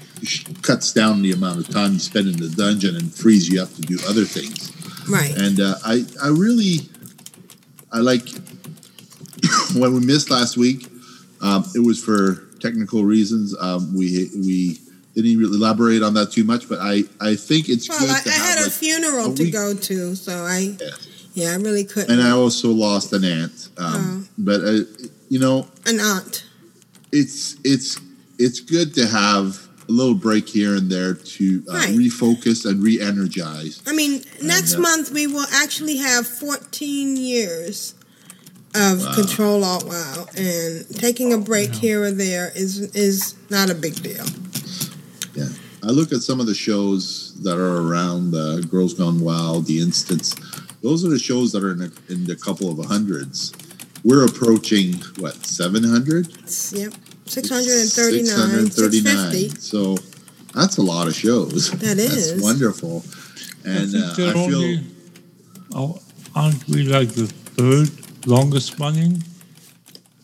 cuts 0.62 0.92
down 0.94 1.22
the 1.22 1.32
amount 1.32 1.60
of 1.60 1.70
time 1.70 1.94
you 1.94 2.00
spend 2.00 2.28
in 2.28 2.38
the 2.38 2.50
dungeon 2.50 2.96
and 2.96 3.14
frees 3.14 3.48
you 3.50 3.62
up 3.62 3.74
to 3.76 3.82
do 3.82 3.98
other 4.08 4.26
things. 4.26 4.72
Right. 5.10 5.36
And 5.38 5.60
uh, 5.60 5.76
I, 5.86 6.06
I 6.24 6.28
really, 6.30 6.80
I 7.92 8.00
like 8.00 8.28
when 9.76 9.94
we 9.94 10.00
missed 10.06 10.30
last 10.30 10.58
week. 10.58 10.88
Um, 11.42 11.64
it 11.76 11.80
was 11.80 12.04
for 12.04 12.48
technical 12.60 13.04
reasons. 13.04 13.56
Um, 13.60 13.96
we 13.96 14.30
we 14.36 14.80
didn't 15.14 15.38
really 15.38 15.56
elaborate 15.58 16.04
on 16.04 16.14
that 16.16 16.32
too 16.32 16.44
much, 16.44 16.68
but 16.70 16.80
I, 16.80 17.04
I 17.22 17.36
think 17.36 17.70
it's 17.70 17.88
Well, 17.90 18.00
good 18.00 18.10
I, 18.10 18.20
to 18.22 18.30
I 18.30 18.34
have 18.34 18.58
had 18.60 18.68
a 18.68 18.70
funeral 18.70 19.32
a 19.32 19.36
to 19.36 19.52
go 19.52 19.74
to, 19.74 20.16
so 20.16 20.32
I, 20.46 20.76
yeah, 21.34 21.52
I 21.52 21.56
really 21.56 21.84
couldn't. 21.86 22.12
and 22.12 22.22
I 22.22 22.32
also 22.32 22.70
lost 22.70 23.14
an 23.14 23.24
aunt. 23.24 23.70
Um, 23.78 24.28
But 24.38 24.62
uh, 24.62 24.80
you 25.30 25.40
know, 25.40 25.68
An 25.86 26.00
aunt. 26.00 26.46
it's 27.12 27.56
it's 27.64 28.00
it's 28.40 28.60
good 28.60 28.94
to 28.96 29.08
have 29.08 29.67
a 29.88 29.92
little 29.92 30.16
break 30.16 30.48
here 30.50 30.76
and 30.76 30.90
there 30.92 31.14
to 31.14 31.64
uh, 31.70 31.74
Right. 31.74 31.96
refocus 31.96 32.66
and 32.66 32.84
re-energize. 32.84 33.82
I 33.88 33.94
mean, 33.94 34.24
next 34.42 34.76
uh, 34.76 34.80
month 34.80 35.12
we 35.12 35.28
will 35.28 35.46
actually 35.54 35.98
have 35.98 36.28
14 36.28 37.16
years 37.16 37.94
of 38.76 39.04
Wow. 39.04 39.14
Control 39.16 39.64
Alt 39.64 39.86
Wow, 39.86 40.28
and 40.36 40.88
taking 40.96 41.34
a 41.34 41.38
break 41.38 41.74
here 41.74 42.04
or 42.04 42.12
there 42.12 42.52
is 42.56 42.80
is 42.96 43.36
not 43.50 43.70
a 43.70 43.76
big 43.76 43.96
deal. 44.04 44.26
Yeah, 45.34 45.48
I 45.84 45.88
look 45.88 46.12
at 46.12 46.22
some 46.22 46.40
of 46.40 46.48
the 46.48 46.54
shows 46.54 47.34
that 47.44 47.58
are 47.58 47.78
around 47.82 48.36
uh, 48.36 48.60
Girls 48.70 48.94
Gone 48.94 49.20
WoW, 49.22 49.62
The 49.62 49.80
Instance. 49.80 50.36
Those 50.84 51.04
are 51.06 51.10
the 51.10 51.18
shows 51.20 51.52
that 51.54 51.64
are 51.64 51.72
in, 51.72 51.82
a, 51.82 51.92
in 52.12 52.26
the 52.26 52.36
couple 52.36 52.70
of 52.70 52.86
hundreds. 52.86 53.54
We're 54.04 54.26
approaching 54.26 54.94
what 55.18 55.36
seven 55.46 55.84
hundred? 55.84 56.28
Yep, 56.72 56.94
639, 57.30 58.72
650. 58.72 59.50
So 59.60 59.98
that's 60.54 60.78
a 60.78 60.82
lot 60.82 61.08
of 61.08 61.16
shows. 61.16 61.72
That 61.72 61.98
That's 61.98 62.42
wonderful. 62.42 63.04
And 63.66 63.96
I 63.96 64.00
uh, 64.00 64.14
think 64.14 64.18
they're 64.18 64.30
I 64.30 64.48
feel 64.48 64.58
only, 64.58 64.84
oh, 65.74 66.00
aren't 66.36 66.68
we 66.68 66.84
like 66.84 67.10
the 67.10 67.28
third 67.28 67.90
longest 68.28 68.80
running? 68.80 69.24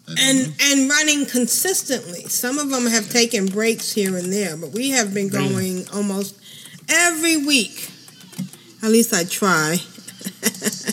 And 0.07 0.53
and 0.61 0.89
running 0.89 1.25
consistently. 1.25 2.21
Some 2.27 2.59
of 2.59 2.69
them 2.69 2.85
have 2.88 3.09
taken 3.09 3.45
breaks 3.45 3.91
here 3.93 4.17
and 4.17 4.31
there, 4.31 4.57
but 4.57 4.71
we 4.71 4.91
have 4.91 5.13
been 5.13 5.30
going 5.30 5.88
almost 5.93 6.39
every 6.89 7.38
week. 7.38 7.89
At 8.84 8.91
least 8.91 9.13
I 9.13 9.23
try. 9.23 9.77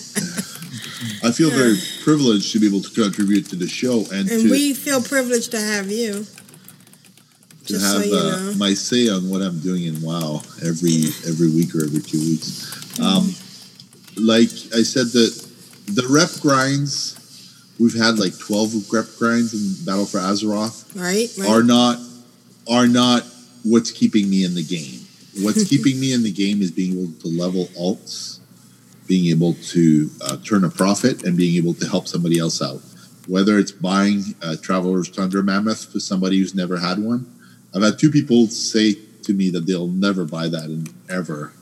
I 1.30 1.32
feel 1.32 1.50
very 1.50 1.76
privileged 2.02 2.50
to 2.52 2.58
be 2.58 2.66
able 2.66 2.82
to 2.82 2.90
contribute 2.90 3.48
to 3.50 3.56
the 3.56 3.68
show 3.68 4.00
and, 4.12 4.28
And 4.28 4.42
to 4.42 4.50
we 4.50 4.74
feel 4.74 5.00
privileged 5.00 5.52
to 5.52 5.60
have 5.60 5.88
you. 5.90 6.24
to 6.24 7.66
Just 7.66 7.84
so 7.88 7.98
have 7.98 8.06
you 8.06 8.16
uh, 8.16 8.22
know. 8.50 8.54
my 8.58 8.74
say 8.74 9.08
on 9.08 9.30
what 9.30 9.40
I'm 9.42 9.60
doing 9.60 9.84
in 9.84 10.02
WoW 10.02 10.42
every 10.66 11.04
every 11.28 11.48
week 11.48 11.72
or 11.74 11.84
every 11.84 12.00
two 12.02 12.18
weeks. 12.18 12.98
Um, 12.98 13.32
like 14.16 14.50
I 14.74 14.82
said, 14.82 15.06
the 15.14 15.30
the 15.86 16.06
rep 16.10 16.30
grinds 16.42 17.16
we've 17.78 17.94
had 17.94 18.18
like 18.18 18.36
twelve 18.38 18.74
rep 18.92 19.06
grinds 19.18 19.54
in 19.54 19.84
Battle 19.86 20.06
for 20.06 20.18
Azeroth 20.18 20.84
Right? 20.96 21.28
right. 21.38 21.48
are 21.48 21.62
not 21.62 21.98
are 22.68 22.88
not 22.88 23.22
what's 23.62 23.92
keeping 23.92 24.28
me 24.28 24.44
in 24.44 24.54
the 24.54 24.64
game. 24.64 25.00
What's 25.44 25.68
keeping 25.72 26.00
me 26.00 26.12
in 26.12 26.24
the 26.24 26.32
game 26.32 26.60
is 26.60 26.72
being 26.72 26.98
able 26.98 27.12
to 27.20 27.28
level 27.28 27.66
alts, 27.78 28.39
being 29.10 29.26
able 29.26 29.54
to 29.54 30.08
uh, 30.22 30.36
turn 30.44 30.62
a 30.62 30.70
profit, 30.70 31.24
and 31.24 31.36
being 31.36 31.56
able 31.56 31.74
to 31.74 31.84
help 31.88 32.06
somebody 32.06 32.38
else 32.38 32.62
out. 32.62 32.80
Whether 33.26 33.58
it's 33.58 33.72
buying 33.72 34.22
a 34.40 34.56
Traveler's 34.56 35.10
Tundra 35.10 35.42
Mammoth 35.42 35.92
for 35.92 35.98
somebody 35.98 36.38
who's 36.38 36.54
never 36.54 36.78
had 36.78 37.00
one, 37.00 37.26
I've 37.74 37.82
had 37.82 37.98
two 37.98 38.12
people 38.12 38.46
say 38.46 38.94
to 39.24 39.32
me 39.32 39.50
that 39.50 39.66
they'll 39.66 39.88
never 39.88 40.24
buy 40.24 40.46
that 40.46 40.66
in, 40.66 40.86
ever, 41.10 41.52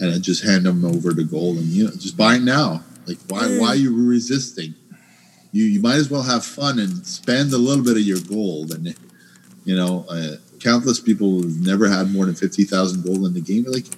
and 0.00 0.14
I 0.14 0.18
just 0.18 0.42
hand 0.44 0.64
them 0.64 0.82
over 0.82 1.12
to 1.12 1.24
gold 1.24 1.58
and 1.58 1.66
you 1.66 1.84
know 1.84 1.90
just 1.90 2.16
buy 2.16 2.36
it 2.36 2.42
now. 2.42 2.82
Like 3.06 3.18
why 3.28 3.58
why 3.58 3.68
are 3.68 3.76
you 3.76 3.94
resisting? 4.08 4.74
You 5.52 5.64
you 5.64 5.80
might 5.82 5.96
as 5.96 6.10
well 6.10 6.22
have 6.22 6.42
fun 6.42 6.78
and 6.78 7.06
spend 7.06 7.52
a 7.52 7.58
little 7.58 7.84
bit 7.84 7.98
of 7.98 8.02
your 8.02 8.20
gold 8.20 8.72
and 8.72 8.96
you 9.66 9.76
know 9.76 10.06
uh, 10.08 10.36
countless 10.58 11.00
people 11.00 11.42
who've 11.42 11.66
never 11.66 11.86
had 11.86 12.10
more 12.10 12.24
than 12.24 12.34
fifty 12.34 12.64
thousand 12.64 13.04
gold 13.04 13.26
in 13.26 13.34
the 13.34 13.42
game 13.42 13.64
like 13.68 13.88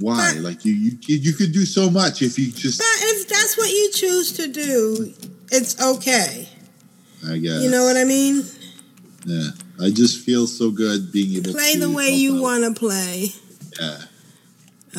why 0.00 0.32
like 0.40 0.64
you 0.64 0.72
you 0.74 0.98
you 1.06 1.32
could 1.32 1.52
do 1.52 1.64
so 1.64 1.90
much 1.90 2.22
if 2.22 2.38
you 2.38 2.50
just 2.52 2.78
But 2.78 2.86
if 3.10 3.28
that's 3.28 3.56
what 3.58 3.68
you 3.70 3.90
choose 3.92 4.32
to 4.32 4.46
do, 4.48 5.12
it's 5.50 5.80
okay. 5.82 6.48
I 7.26 7.38
guess 7.38 7.62
You 7.62 7.70
know 7.70 7.84
what 7.84 7.96
I 7.96 8.04
mean? 8.04 8.44
yeah 9.26 9.48
I 9.80 9.90
just 9.90 10.24
feel 10.24 10.46
so 10.46 10.70
good 10.70 11.10
being 11.12 11.34
able 11.36 11.52
Play 11.52 11.72
to 11.74 11.78
play 11.78 11.86
the 11.86 11.90
way 11.90 12.10
you 12.10 12.40
want 12.40 12.64
to 12.64 12.78
play. 12.78 13.28
yeah 13.80 13.98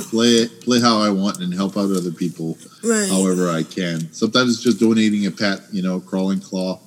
play 0.09 0.47
play 0.47 0.79
how 0.79 0.99
I 1.01 1.09
want 1.09 1.39
and 1.39 1.53
help 1.53 1.77
out 1.77 1.91
other 1.91 2.11
people 2.11 2.57
Right. 2.83 3.09
however 3.09 3.49
I 3.49 3.63
can. 3.63 4.11
Sometimes 4.13 4.53
it's 4.53 4.63
just 4.63 4.79
donating 4.79 5.25
a 5.25 5.31
pet, 5.31 5.61
you 5.71 5.81
know, 5.81 5.99
crawling 5.99 6.39
claw. 6.39 6.79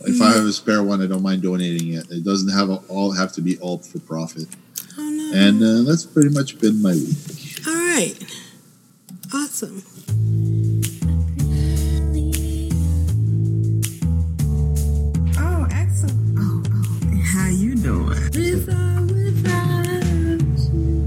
If 0.00 0.14
Mm-hmm. 0.14 0.22
I 0.22 0.32
have 0.32 0.44
a 0.46 0.52
spare 0.52 0.82
one, 0.82 1.00
I 1.00 1.06
don't 1.06 1.22
mind 1.22 1.42
donating 1.42 1.92
it. 1.94 2.10
It 2.10 2.24
doesn't 2.24 2.48
have 2.48 2.70
a, 2.70 2.76
all 2.88 3.12
have 3.12 3.32
to 3.34 3.40
be 3.40 3.56
all 3.58 3.78
for 3.78 4.00
profit. 4.00 4.48
Oh, 4.98 5.08
no. 5.10 5.32
And 5.34 5.62
uh, 5.62 5.82
that's 5.88 6.04
pretty 6.04 6.28
much 6.30 6.58
been 6.58 6.80
my 6.82 6.92
week. 6.92 7.66
All 7.66 7.74
right. 7.74 8.14
Awesome. 9.34 9.82
Oh, 15.38 15.66
excellent. 15.70 16.38
Oh, 16.38 16.62
oh, 16.66 17.22
how 17.24 17.48
you 17.48 17.74
doing? 17.76 18.18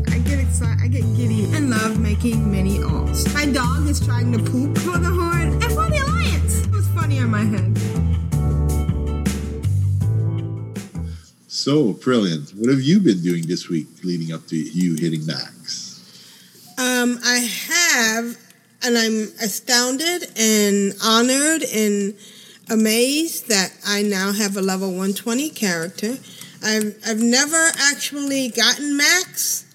I 0.08 0.18
get 0.20 0.40
excited. 0.40 0.82
I 0.82 0.88
get 0.88 1.04
giddy 1.16 1.46
and 1.54 1.70
love 1.70 2.00
making 2.00 2.50
mini 2.52 2.80
alts. 2.80 3.32
My 3.34 3.46
dog 3.46 3.88
is 3.88 4.00
trying 4.00 4.32
to 4.32 4.40
poop 4.40 4.78
for 4.80 4.98
the 4.98 5.12
So, 11.66 11.94
Brilliant, 11.94 12.52
what 12.52 12.70
have 12.70 12.82
you 12.82 13.00
been 13.00 13.24
doing 13.24 13.48
this 13.48 13.70
week 13.70 13.88
leading 14.04 14.32
up 14.32 14.46
to 14.50 14.56
you 14.56 14.94
hitting 15.00 15.26
max? 15.26 16.00
Um, 16.78 17.18
I 17.26 17.40
have, 17.40 18.38
and 18.84 18.96
I'm 18.96 19.34
astounded 19.42 20.30
and 20.38 20.94
honored 21.04 21.64
and 21.64 22.14
amazed 22.70 23.50
that 23.50 23.74
I 23.84 24.04
now 24.04 24.32
have 24.32 24.58
a 24.58 24.62
level 24.62 24.90
120 24.90 25.50
character. 25.50 26.20
I've, 26.64 27.00
I've 27.04 27.24
never 27.24 27.72
actually 27.80 28.50
gotten 28.50 28.96
max 28.96 29.66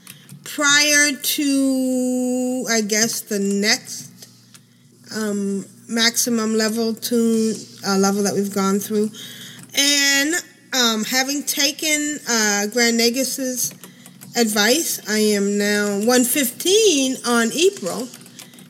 prior 0.45 1.11
to, 1.11 2.67
I 2.71 2.83
guess, 2.83 3.23
the 3.23 3.41
next 3.41 4.29
um, 5.17 5.65
maximum 5.89 6.55
level 6.55 6.95
to 6.95 7.55
uh, 7.85 7.99
level 7.99 8.23
that 8.23 8.35
we've 8.35 8.55
gone 8.55 8.79
through. 8.79 9.11
And 9.77 10.35
um, 10.73 11.05
having 11.05 11.43
taken 11.43 12.19
uh, 12.29 12.67
Grand 12.69 12.99
Nagus's 12.99 13.73
advice, 14.37 15.01
I 15.09 15.19
am 15.19 15.59
now 15.59 15.99
115 15.99 17.17
on 17.27 17.53
April 17.53 18.09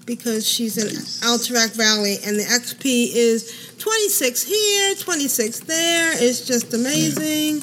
because 0.07 0.49
she's 0.49 0.77
in 0.79 0.89
Alterac 1.29 1.77
Valley, 1.77 2.17
and 2.27 2.39
the 2.39 2.43
XP 2.45 3.11
is 3.15 3.75
26 3.79 4.43
here, 4.43 4.95
26 4.97 5.61
there. 5.61 6.13
It's 6.15 6.47
just 6.47 6.73
amazing. 6.75 7.63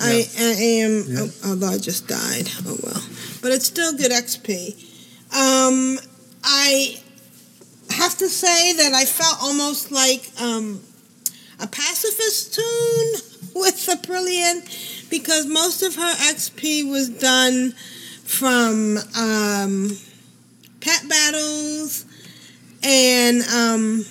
I, 0.00 0.28
I 0.38 0.42
am, 0.82 1.04
oh, 1.16 1.30
although 1.50 1.68
I 1.68 1.78
just 1.78 2.08
died. 2.08 2.50
Oh 2.66 2.76
well, 2.82 3.02
but 3.40 3.52
it's 3.52 3.66
still 3.66 3.96
good 3.96 4.10
XP. 4.10 4.74
Um, 5.32 5.98
I 6.44 7.00
have 7.90 8.18
to 8.18 8.28
say 8.28 8.72
that 8.74 8.92
I 8.92 9.04
felt 9.04 9.36
almost 9.42 9.92
like 9.92 10.28
um, 10.40 10.80
a 11.60 11.66
pacifist 11.66 12.54
tune 12.54 13.35
with 13.58 13.86
the 13.86 13.96
Brilliant 14.06 14.64
because 15.10 15.46
most 15.46 15.82
of 15.82 15.96
her 15.96 16.14
XP 16.14 16.88
was 16.90 17.08
done 17.08 17.72
from 18.24 18.98
um, 19.18 19.90
pet 20.80 21.08
battles 21.08 22.04
and 22.82 23.42
um, 23.42 24.04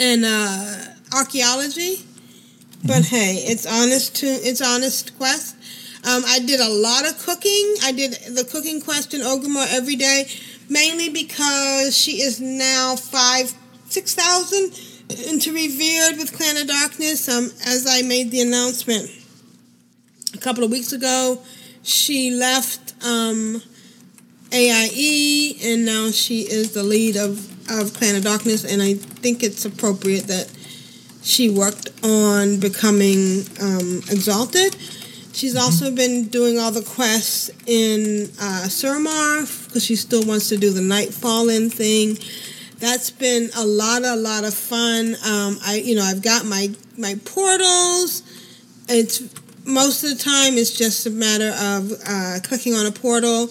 and 0.00 0.24
uh, 0.24 0.76
archaeology. 1.14 2.04
But 2.84 3.04
hey, 3.06 3.34
it's 3.46 3.66
honest 3.66 4.16
to 4.16 4.26
it's 4.26 4.60
honest 4.60 5.16
quest. 5.18 5.56
Um, 6.04 6.22
I 6.26 6.38
did 6.38 6.60
a 6.60 6.68
lot 6.68 7.08
of 7.08 7.18
cooking. 7.18 7.74
I 7.82 7.92
did 7.92 8.12
the 8.34 8.44
cooking 8.44 8.80
quest 8.80 9.14
in 9.14 9.20
Orgrimmar 9.20 9.66
every 9.70 9.96
day, 9.96 10.28
mainly 10.68 11.08
because 11.08 11.96
she 11.96 12.22
is 12.22 12.40
now 12.40 12.94
five 12.96 13.52
six 13.88 14.14
thousand 14.14 14.72
into 15.10 15.52
revered 15.52 16.18
with 16.18 16.32
Clan 16.36 16.56
of 16.56 16.68
Darkness. 16.68 17.28
Um, 17.28 17.50
as 17.66 17.86
I 17.88 18.02
made 18.02 18.30
the 18.30 18.40
announcement 18.40 19.10
a 20.34 20.38
couple 20.38 20.64
of 20.64 20.70
weeks 20.70 20.92
ago, 20.92 21.40
she 21.82 22.30
left 22.30 22.94
um, 23.04 23.62
AIE, 24.52 25.56
and 25.62 25.84
now 25.84 26.10
she 26.10 26.40
is 26.42 26.72
the 26.72 26.82
lead 26.82 27.16
of, 27.16 27.70
of 27.70 27.94
Clan 27.94 28.16
of 28.16 28.24
Darkness, 28.24 28.64
and 28.64 28.82
I 28.82 28.94
think 28.94 29.42
it's 29.42 29.64
appropriate 29.64 30.26
that 30.26 30.50
she 31.22 31.50
worked 31.50 31.90
on 32.04 32.60
becoming 32.60 33.44
um, 33.60 33.98
exalted. 34.10 34.76
She's 35.32 35.56
also 35.56 35.94
been 35.94 36.28
doing 36.28 36.58
all 36.58 36.72
the 36.72 36.82
quests 36.82 37.50
in 37.66 38.24
uh, 38.40 38.64
Suramar 38.66 39.66
because 39.66 39.84
she 39.84 39.94
still 39.94 40.26
wants 40.26 40.48
to 40.48 40.56
do 40.56 40.70
the 40.70 40.80
Nightfallen 40.80 41.72
thing. 41.72 42.18
That's 42.78 43.10
been 43.10 43.50
a 43.56 43.66
lot, 43.66 44.04
a 44.04 44.14
lot 44.14 44.44
of 44.44 44.54
fun. 44.54 45.16
Um, 45.26 45.58
I, 45.64 45.82
you 45.84 45.96
know, 45.96 46.04
I've 46.04 46.22
got 46.22 46.46
my 46.46 46.70
my 46.96 47.16
portals. 47.24 48.22
It's 48.88 49.20
most 49.66 50.04
of 50.04 50.10
the 50.10 50.22
time 50.22 50.54
it's 50.54 50.76
just 50.76 51.04
a 51.04 51.10
matter 51.10 51.52
of 51.60 51.92
uh, 52.06 52.38
clicking 52.44 52.74
on 52.74 52.86
a 52.86 52.92
portal, 52.92 53.50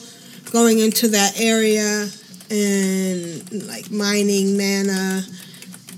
going 0.52 0.80
into 0.80 1.10
that 1.10 1.40
area, 1.40 2.08
and 2.50 3.68
like 3.68 3.92
mining 3.92 4.56
mana. 4.56 5.24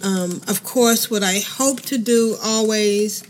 Um, 0.03 0.41
of 0.47 0.64
course, 0.64 1.11
what 1.11 1.22
I 1.22 1.39
hope 1.39 1.81
to 1.81 1.99
do 1.99 2.35
always 2.43 3.23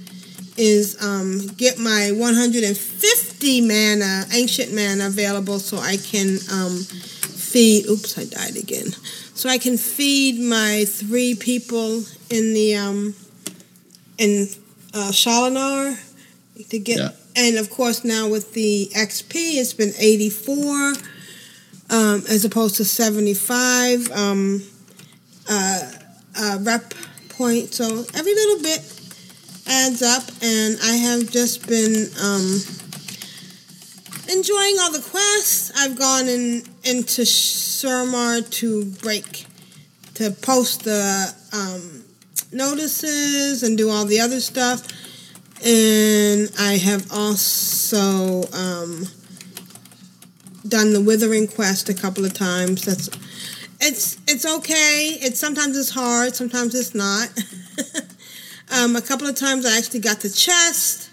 is 0.56 1.02
um, 1.04 1.48
get 1.58 1.78
my 1.78 2.12
150 2.14 3.62
mana, 3.62 4.26
ancient 4.34 4.74
mana 4.74 5.08
available 5.08 5.60
so 5.60 5.78
I 5.78 5.98
can 5.98 6.38
um, 6.54 6.80
feed. 6.80 7.88
Oops, 7.88 8.18
I 8.18 8.26
died 8.26 8.56
again. 8.56 8.94
So 9.40 9.48
I 9.48 9.58
can 9.58 9.78
feed 9.78 10.38
my 10.38 10.84
three 10.84 11.34
people 11.34 12.04
in 12.30 12.54
the 12.54 12.76
um, 12.76 13.16
in 14.18 14.50
uh, 14.94 15.12
Shal'Aran 15.14 15.98
to 16.68 16.78
get. 16.78 16.98
Yeah. 16.98 17.12
And 17.38 17.58
of 17.58 17.70
course, 17.70 18.04
now 18.04 18.28
with 18.28 18.52
the 18.52 18.90
XP, 18.94 19.32
it's 19.56 19.72
been 19.74 19.94
84 19.98 20.94
um, 21.90 22.24
as 22.30 22.44
opposed 22.44 22.76
to 22.76 22.84
75 22.84 24.12
um, 24.12 24.62
uh, 25.50 25.90
uh, 26.38 26.58
rep 26.60 26.94
point. 27.30 27.74
So 27.74 27.86
every 27.86 28.36
little 28.36 28.62
bit 28.62 28.80
adds 29.68 30.02
up, 30.02 30.24
and 30.42 30.78
I 30.84 30.96
have 30.96 31.32
just 31.32 31.66
been 31.66 32.10
um, 32.22 32.60
enjoying 34.30 34.78
all 34.80 34.92
the 34.92 35.02
quests. 35.02 35.72
I've 35.76 35.98
gone 35.98 36.28
in 36.28 36.64
into 36.84 37.24
Suramar 37.24 38.48
to 38.52 38.86
break, 39.02 39.46
to 40.16 40.32
post 40.32 40.84
the 40.84 41.34
um, 41.52 42.04
notices 42.52 43.64
and 43.64 43.78
do 43.78 43.90
all 43.90 44.06
the 44.06 44.20
other 44.20 44.40
stuff, 44.40 44.88
and 45.66 46.52
I 46.60 46.78
have 46.78 47.12
also 47.12 48.44
um, 48.54 49.06
done 50.68 50.94
the 50.94 51.02
Withering 51.02 51.48
quest 51.48 51.90
a 51.90 51.94
couple 51.94 52.24
of 52.24 52.34
times. 52.34 52.86
That's 52.86 53.10
it's 53.82 54.18
it's 54.28 54.46
okay. 54.46 55.18
It's 55.22 55.40
sometimes 55.40 55.78
it's 55.78 55.90
hard, 55.90 56.36
sometimes 56.36 56.76
it's 56.76 56.94
not. 56.94 57.30
um, 58.72 58.96
a 58.96 59.02
couple 59.02 59.28
of 59.28 59.36
times 59.36 59.66
I 59.66 59.78
actually 59.78 60.02
got 60.02 60.20
the 60.20 60.30
chest 60.30 61.09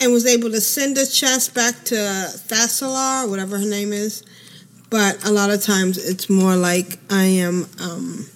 and 0.00 0.12
was 0.12 0.26
able 0.26 0.50
to 0.50 0.60
send 0.60 0.96
the 0.96 1.06
chest 1.06 1.54
back 1.54 1.74
to 1.84 1.94
Thassalar, 1.94 3.28
whatever 3.28 3.58
her 3.58 3.66
name 3.66 3.92
is. 3.92 4.24
But 4.88 5.24
a 5.26 5.30
lot 5.30 5.50
of 5.50 5.62
times 5.62 5.98
it's 5.98 6.28
more 6.28 6.56
like 6.56 6.98
I 7.10 7.24
am 7.24 7.66
um, 7.80 8.26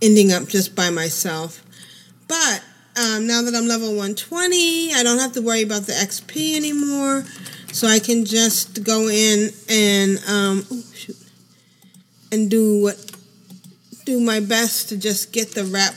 ending 0.00 0.32
up 0.32 0.48
just 0.48 0.74
by 0.74 0.90
myself. 0.90 1.62
But 2.28 2.62
um, 2.96 3.26
now 3.26 3.42
that 3.42 3.54
I'm 3.54 3.66
level 3.66 3.88
120, 3.88 4.94
I 4.94 5.02
don't 5.02 5.18
have 5.18 5.32
to 5.32 5.42
worry 5.42 5.62
about 5.62 5.82
the 5.82 5.92
XP 5.92 6.56
anymore. 6.56 7.24
So 7.72 7.86
I 7.88 7.98
can 7.98 8.24
just 8.24 8.84
go 8.84 9.08
in 9.08 9.50
and 9.68 10.18
um, 10.28 10.62
shoot, 10.94 11.16
and 12.30 12.50
do 12.50 12.82
what 12.82 13.12
do 14.04 14.20
my 14.20 14.40
best 14.40 14.88
to 14.90 14.96
just 14.96 15.32
get 15.32 15.54
the 15.54 15.64
rep 15.64 15.94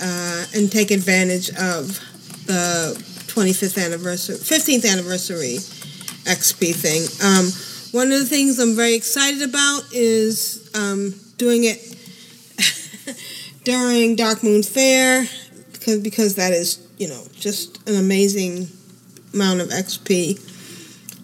uh, 0.00 0.44
and 0.54 0.70
take 0.70 0.90
advantage 0.90 1.50
of 1.50 2.00
the 2.46 2.96
25th 3.28 3.84
anniversary, 3.84 4.36
15th 4.36 4.90
anniversary 4.90 5.58
XP 6.24 6.74
thing. 6.74 7.06
Um, 7.24 7.50
one 7.92 8.12
of 8.12 8.18
the 8.18 8.26
things 8.26 8.58
I'm 8.58 8.74
very 8.74 8.94
excited 8.94 9.42
about 9.42 9.84
is 9.92 10.70
um, 10.74 11.14
doing 11.36 11.64
it 11.64 11.78
during 13.64 14.16
Darkmoon 14.16 14.66
Faire 14.66 15.26
because 15.72 16.00
because 16.00 16.34
that 16.34 16.52
is 16.52 16.86
you 16.98 17.08
know 17.08 17.22
just 17.32 17.88
an 17.88 17.96
amazing 17.96 18.68
amount 19.32 19.60
of 19.60 19.68
XP. 19.68 20.44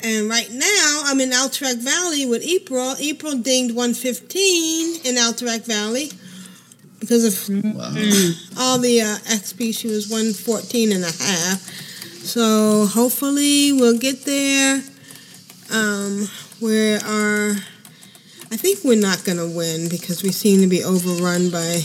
And 0.03 0.29
right 0.29 0.51
now, 0.51 1.03
I'm 1.07 1.19
in 1.21 1.31
Alterac 1.31 1.79
Valley 1.79 2.27
with 2.27 2.43
April. 2.43 2.95
April 2.99 3.39
dinged 3.39 3.75
115 3.75 5.01
in 5.07 5.15
Alterac 5.17 5.65
Valley 5.65 6.11
because 7.01 7.25
of 7.25 7.35
all 8.59 8.79
the 8.79 9.01
uh, 9.01 9.17
XP. 9.33 9.75
She 9.75 9.89
was 9.89 10.11
114 10.11 10.93
and 10.93 11.05
a 11.05 11.07
half. 11.07 11.84
So 12.25 12.87
hopefully 12.87 13.73
we'll 13.75 13.99
get 13.99 14.25
there. 14.25 14.83
Um, 15.71 16.27
we 16.59 16.95
are, 16.95 17.51
I 17.51 18.57
think 18.57 18.81
we're 18.83 18.99
not 18.99 19.23
going 19.25 19.37
to 19.37 19.47
win 19.47 19.91
because 19.91 20.23
we 20.23 20.33
seem 20.33 20.63
to 20.63 20.67
be 20.67 20.83
overrun 20.83 21.51
by 21.51 21.83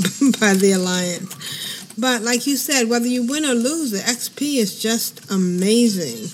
by 0.38 0.52
the 0.52 0.72
Alliance. 0.76 1.34
But 1.96 2.20
like 2.20 2.46
you 2.46 2.58
said, 2.58 2.90
whether 2.90 3.06
you 3.06 3.26
win 3.26 3.46
or 3.46 3.54
lose, 3.54 3.90
the 3.90 4.00
XP 4.00 4.58
is 4.58 4.78
just 4.78 5.30
amazing. 5.30 6.28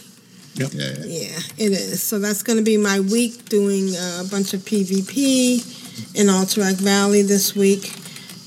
Yep. 0.55 0.71
Yeah, 0.73 1.07
yeah. 1.07 1.29
Yeah, 1.29 1.39
it 1.59 1.73
is. 1.73 2.03
So 2.03 2.19
that's 2.19 2.43
going 2.43 2.59
to 2.59 2.65
be 2.65 2.77
my 2.77 2.99
week 2.99 3.45
doing 3.49 3.95
uh, 3.95 4.25
a 4.27 4.29
bunch 4.29 4.55
of 4.55 4.61
PvP 4.63 6.17
in 6.19 6.27
Alterac 6.27 6.75
Valley 6.75 7.23
this 7.23 7.55
week 7.55 7.95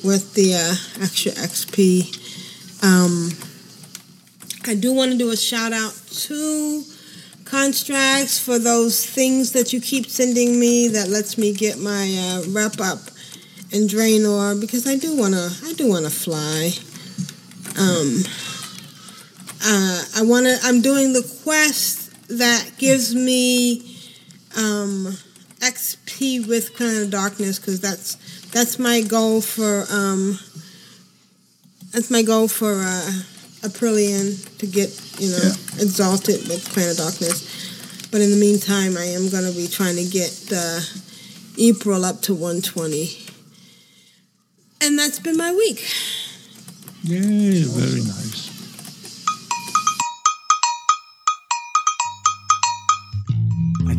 with 0.03 0.33
the 0.33 0.55
uh, 0.55 1.01
extra 1.03 1.31
XP. 1.31 2.83
Um, 2.83 3.31
I 4.69 4.75
do 4.75 4.93
want 4.93 5.11
to 5.11 5.17
do 5.17 5.31
a 5.31 5.35
shout 5.35 5.73
out 5.73 5.93
to 5.93 6.83
Constraxx 7.43 8.39
for 8.39 8.59
those 8.59 9.03
things 9.03 9.51
that 9.53 9.73
you 9.73 9.81
keep 9.81 10.05
sending 10.05 10.59
me 10.59 10.87
that 10.89 11.07
lets 11.07 11.39
me 11.39 11.55
get 11.55 11.79
my 11.79 12.05
uh, 12.15 12.83
up 12.83 12.99
in 13.71 13.87
Draenor 13.87 14.61
because 14.61 14.85
I 14.85 14.95
do 14.95 15.17
want 15.17 15.33
to 15.33 15.51
I 15.65 15.73
do 15.73 15.89
want 15.89 16.05
to 16.05 16.11
fly. 16.11 16.69
Um, 17.81 18.21
uh, 19.65 20.03
I 20.17 20.21
want 20.21 20.45
to. 20.45 20.59
I'm 20.61 20.81
doing 20.81 21.13
the 21.13 21.27
quest 21.43 22.11
that 22.37 22.69
gives 22.77 23.15
me 23.15 23.79
um, 24.55 25.17
XP 25.61 26.47
with 26.47 26.75
Clan 26.75 27.05
of 27.05 27.09
Darkness 27.09 27.57
because 27.57 27.79
that's 27.79 28.17
that's 28.51 28.77
my 28.77 29.01
goal 29.01 29.41
for 29.41 29.87
um, 29.89 30.37
that's 31.91 32.11
my 32.11 32.21
goal 32.21 32.47
for 32.47 32.83
uh, 32.85 33.11
Aprillian 33.61 34.57
to 34.59 34.67
get 34.67 34.89
you 35.19 35.31
know 35.31 35.51
exalted 35.79 36.47
with 36.47 36.69
Clan 36.73 36.91
of 36.91 36.97
Darkness. 36.97 38.07
But 38.11 38.21
in 38.21 38.31
the 38.31 38.37
meantime, 38.37 38.97
I 38.97 39.05
am 39.05 39.29
going 39.29 39.45
to 39.45 39.55
be 39.55 39.67
trying 39.67 39.95
to 39.95 40.05
get 40.05 40.31
the 40.49 40.87
April 41.59 42.05
up 42.05 42.21
to 42.23 42.33
120, 42.33 43.17
and 44.81 44.97
that's 44.97 45.19
been 45.19 45.37
my 45.37 45.53
week. 45.53 45.85
Yay, 47.03 47.63
very 47.63 48.01
nice. 48.01 48.28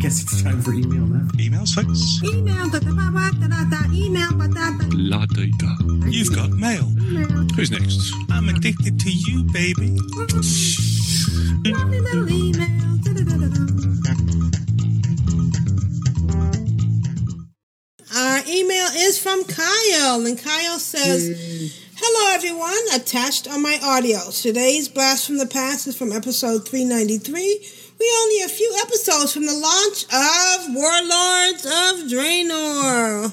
Guess 0.01 0.23
it's 0.23 0.41
time 0.41 0.59
for 0.63 0.73
email 0.73 1.05
now. 1.05 1.27
Emails, 1.37 1.75
folks? 1.75 2.23
Email, 2.23 2.69
da, 2.71 2.79
da, 2.79 2.89
ba, 2.89 3.11
ba, 3.13 3.29
da, 3.39 3.47
da, 3.47 3.69
da, 3.69 3.93
email, 3.93 4.33
ba, 4.33 4.47
da, 4.47 4.71
da. 4.75 4.85
La 4.93 5.27
data. 5.27 5.77
You've 6.09 6.33
got 6.35 6.49
mail. 6.49 6.85
Who's 7.55 7.69
next? 7.69 8.11
I'm 8.31 8.49
addicted 8.49 8.99
to 8.99 9.11
you, 9.11 9.43
baby. 9.53 9.95
Lovely 11.69 11.99
little 11.99 12.29
email. 12.31 12.97
da, 13.03 13.13
da, 13.13 13.23
da, 13.23 13.37
da, 13.37 13.47
da. 13.47 13.61
Our 18.17 18.41
email 18.49 18.87
is 19.05 19.19
from 19.19 19.43
Kyle, 19.45 20.25
and 20.25 20.37
Kyle 20.41 20.79
says, 20.79 21.79
Hello, 21.95 22.33
everyone. 22.33 22.73
Attached 22.95 23.47
on 23.47 23.61
my 23.61 23.79
audio. 23.83 24.17
Today's 24.31 24.89
Blast 24.89 25.27
from 25.27 25.37
the 25.37 25.45
Past 25.45 25.85
is 25.85 25.95
from 25.95 26.11
episode 26.11 26.67
393. 26.67 27.80
We 28.01 28.11
only 28.23 28.41
a 28.41 28.47
few 28.47 28.75
episodes 28.81 29.31
from 29.31 29.45
the 29.45 29.53
launch 29.53 30.05
of 30.05 30.73
Warlords 30.73 31.65
of 31.67 32.09
Draenor. 32.09 33.31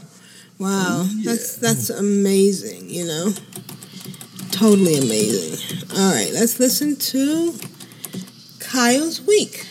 Wow, 0.59 1.07
that's 1.25 1.57
that's 1.57 1.89
amazing, 1.89 2.91
you 2.91 3.07
know. 3.07 3.33
Totally 4.51 4.99
amazing. 4.99 5.79
All 5.97 6.13
right, 6.13 6.31
let's 6.35 6.61
listen 6.61 6.97
to 6.97 7.55
Kyle's 8.61 9.23
week. 9.23 9.67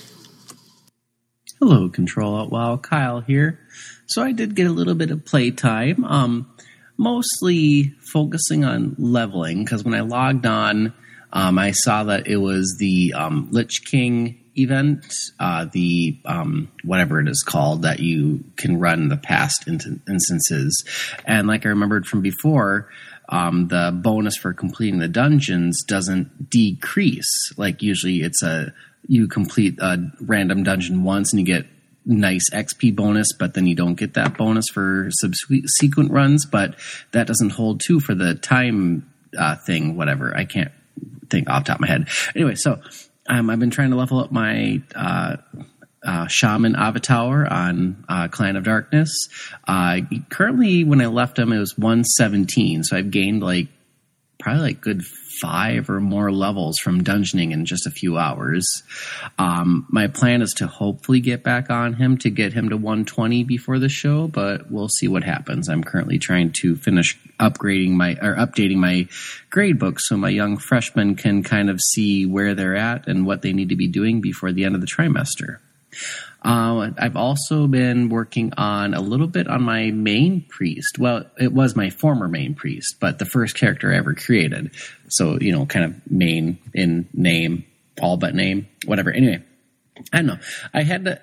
Hello, 1.59 1.89
Control 1.89 2.33
Alt 2.33 2.51
Wow, 2.51 2.77
Kyle 2.77 3.21
here. 3.21 3.59
So 4.07 4.23
I 4.23 4.31
did 4.31 4.55
get 4.55 4.65
a 4.65 4.71
little 4.71 4.95
bit 4.95 5.11
of 5.11 5.23
playtime, 5.23 6.05
um, 6.05 6.51
mostly 6.97 7.93
focusing 8.11 8.65
on 8.65 8.95
leveling 8.97 9.63
because 9.63 9.83
when 9.83 9.93
I 9.93 10.01
logged 10.01 10.47
on, 10.47 10.91
um, 11.33 11.59
I 11.59 11.69
saw 11.69 12.05
that 12.05 12.25
it 12.25 12.37
was 12.37 12.77
the 12.79 13.13
um, 13.13 13.49
Lich 13.51 13.85
King 13.85 14.39
event, 14.57 15.13
uh, 15.39 15.65
the 15.71 16.17
um, 16.25 16.71
whatever 16.83 17.19
it 17.19 17.27
is 17.27 17.43
called 17.43 17.83
that 17.83 17.99
you 17.99 18.43
can 18.55 18.79
run 18.79 19.09
the 19.09 19.17
past 19.17 19.67
in- 19.67 20.01
instances. 20.07 20.83
And 21.25 21.47
like 21.47 21.65
I 21.65 21.69
remembered 21.69 22.05
from 22.05 22.21
before, 22.21 22.89
um, 23.29 23.67
the 23.67 23.91
bonus 23.93 24.37
for 24.37 24.53
completing 24.53 24.99
the 24.99 25.07
dungeons 25.07 25.83
doesn't 25.83 26.49
decrease. 26.49 27.53
Like 27.57 27.81
usually, 27.81 28.21
it's 28.21 28.41
a 28.41 28.73
you 29.07 29.27
complete 29.27 29.79
a 29.79 30.11
random 30.21 30.63
dungeon 30.63 31.03
once 31.03 31.31
and 31.31 31.39
you 31.39 31.45
get 31.45 31.65
nice 32.05 32.49
XP 32.51 32.95
bonus, 32.95 33.33
but 33.33 33.53
then 33.53 33.67
you 33.67 33.75
don't 33.75 33.95
get 33.95 34.13
that 34.13 34.37
bonus 34.37 34.69
for 34.69 35.09
subsequent 35.11 36.11
runs. 36.11 36.45
But 36.45 36.75
that 37.11 37.27
doesn't 37.27 37.51
hold 37.51 37.81
too 37.85 37.99
for 37.99 38.15
the 38.15 38.35
time 38.35 39.09
uh, 39.37 39.55
thing, 39.57 39.97
whatever. 39.97 40.35
I 40.35 40.45
can't 40.45 40.71
think 41.29 41.49
off 41.49 41.65
top 41.65 41.75
of 41.75 41.81
my 41.81 41.87
head. 41.87 42.07
Anyway, 42.35 42.55
so 42.55 42.79
um, 43.27 43.49
I've 43.49 43.59
been 43.59 43.69
trying 43.69 43.91
to 43.91 43.95
level 43.95 44.19
up 44.19 44.31
my 44.31 44.81
uh, 44.95 45.37
uh, 46.03 46.27
Shaman 46.27 46.75
Avatar 46.75 47.45
on 47.51 48.05
uh, 48.07 48.27
Clan 48.29 48.55
of 48.55 48.63
Darkness. 48.63 49.29
Uh, 49.67 49.99
currently, 50.29 50.83
when 50.83 51.01
I 51.01 51.07
left 51.07 51.37
him, 51.37 51.51
it 51.51 51.59
was 51.59 51.77
117. 51.77 52.83
So 52.83 52.97
I've 52.97 53.11
gained 53.11 53.43
like 53.43 53.67
probably 54.39 54.61
like 54.61 54.81
good 54.81 55.03
five 55.41 55.89
or 55.89 55.99
more 55.99 56.31
levels 56.31 56.77
from 56.79 57.03
dungeoning 57.03 57.51
in 57.51 57.65
just 57.65 57.87
a 57.87 57.91
few 57.91 58.17
hours. 58.17 58.65
Um, 59.37 59.85
my 59.89 60.07
plan 60.07 60.41
is 60.41 60.53
to 60.57 60.67
hopefully 60.67 61.19
get 61.19 61.43
back 61.43 61.69
on 61.69 61.93
him 61.93 62.17
to 62.19 62.29
get 62.29 62.53
him 62.53 62.69
to 62.69 62.77
120 62.77 63.43
before 63.43 63.79
the 63.79 63.89
show, 63.89 64.27
but 64.27 64.71
we'll 64.71 64.89
see 64.89 65.07
what 65.07 65.23
happens. 65.23 65.69
I'm 65.69 65.83
currently 65.83 66.19
trying 66.19 66.53
to 66.61 66.75
finish 66.75 67.17
upgrading 67.39 67.91
my 67.91 68.13
or 68.21 68.35
updating 68.35 68.77
my 68.77 69.07
grade 69.49 69.79
book 69.79 69.99
so 69.99 70.17
my 70.17 70.29
young 70.29 70.57
freshmen 70.57 71.15
can 71.15 71.43
kind 71.43 71.69
of 71.69 71.79
see 71.93 72.25
where 72.25 72.55
they're 72.55 72.75
at 72.75 73.07
and 73.07 73.25
what 73.25 73.41
they 73.41 73.53
need 73.53 73.69
to 73.69 73.75
be 73.75 73.87
doing 73.87 74.21
before 74.21 74.51
the 74.51 74.65
end 74.65 74.75
of 74.75 74.81
the 74.81 74.87
trimester. 74.87 75.59
Uh, 76.47 76.91
I've 76.97 77.17
also 77.17 77.67
been 77.67 78.07
working 78.07 78.53
on 78.55 78.93
a 78.93 79.01
little 79.01 79.27
bit 79.27 79.49
on 79.49 79.63
my 79.63 79.91
main 79.91 80.45
priest. 80.47 80.97
Well, 80.97 81.25
it 81.37 81.51
was 81.51 81.75
my 81.75 81.89
former 81.89 82.29
main 82.29 82.55
priest, 82.55 82.95
but 83.01 83.19
the 83.19 83.25
first 83.25 83.55
character 83.55 83.91
I 83.91 83.97
ever 83.97 84.13
created. 84.13 84.71
So, 85.09 85.37
you 85.41 85.51
know, 85.51 85.65
kind 85.65 85.83
of 85.83 86.09
main 86.09 86.57
in 86.73 87.09
name, 87.13 87.65
all 88.01 88.15
but 88.15 88.33
name, 88.33 88.69
whatever. 88.85 89.11
Anyway, 89.11 89.43
I 90.13 90.17
don't 90.17 90.27
know. 90.27 90.39
I 90.73 90.83
had 90.83 91.03
to. 91.03 91.21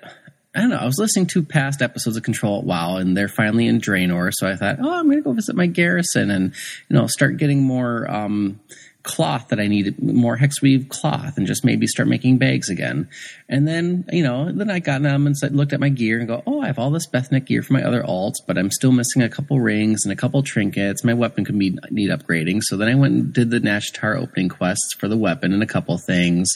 I 0.55 0.61
don't 0.61 0.69
know. 0.69 0.77
I 0.77 0.85
was 0.85 0.99
listening 0.99 1.25
to 1.27 1.43
past 1.43 1.81
episodes 1.81 2.15
of 2.15 2.23
Control 2.23 2.57
Alt 2.57 2.65
WoW, 2.65 2.97
and 2.97 3.17
they're 3.17 3.27
finally 3.27 3.67
in 3.67 3.81
Draenor. 3.81 4.31
So 4.31 4.47
I 4.47 4.55
thought, 4.55 4.77
oh, 4.79 4.93
I'm 4.93 5.05
going 5.05 5.17
to 5.17 5.21
go 5.21 5.33
visit 5.33 5.55
my 5.55 5.65
garrison 5.65 6.29
and 6.29 6.53
you 6.87 6.95
know 6.95 7.07
start 7.07 7.37
getting 7.37 7.63
more 7.63 8.09
um, 8.09 8.59
cloth 9.05 9.49
that 9.49 9.59
I 9.59 9.67
needed, 9.67 10.01
more 10.01 10.35
hex 10.35 10.61
weave 10.61 10.89
cloth, 10.89 11.37
and 11.37 11.47
just 11.47 11.63
maybe 11.63 11.87
start 11.87 12.09
making 12.09 12.39
bags 12.39 12.69
again. 12.69 13.07
And 13.47 13.67
then, 13.67 14.05
you 14.11 14.23
know, 14.23 14.51
then 14.51 14.69
I 14.69 14.79
got 14.79 15.03
them 15.03 15.27
and 15.27 15.37
said, 15.37 15.55
looked 15.55 15.71
at 15.71 15.79
my 15.79 15.89
gear 15.89 16.19
and 16.19 16.27
go, 16.27 16.43
oh, 16.45 16.61
I 16.61 16.67
have 16.67 16.79
all 16.79 16.89
this 16.89 17.07
Benthic 17.07 17.45
gear 17.45 17.61
for 17.61 17.73
my 17.73 17.83
other 17.83 18.03
alts, 18.03 18.35
but 18.45 18.57
I'm 18.57 18.71
still 18.71 18.91
missing 18.91 19.21
a 19.21 19.29
couple 19.29 19.59
rings 19.61 20.01
and 20.03 20.11
a 20.11 20.15
couple 20.15 20.41
trinkets. 20.43 21.03
My 21.03 21.13
weapon 21.13 21.45
could 21.45 21.57
be 21.57 21.77
need 21.91 22.09
upgrading. 22.09 22.63
So 22.63 22.75
then 22.75 22.89
I 22.89 22.95
went 22.95 23.13
and 23.13 23.33
did 23.33 23.51
the 23.51 23.59
Nazjatar 23.59 24.19
opening 24.21 24.49
quests 24.49 24.95
for 24.95 25.07
the 25.07 25.17
weapon 25.17 25.53
and 25.53 25.63
a 25.63 25.67
couple 25.67 25.97
things, 25.97 26.49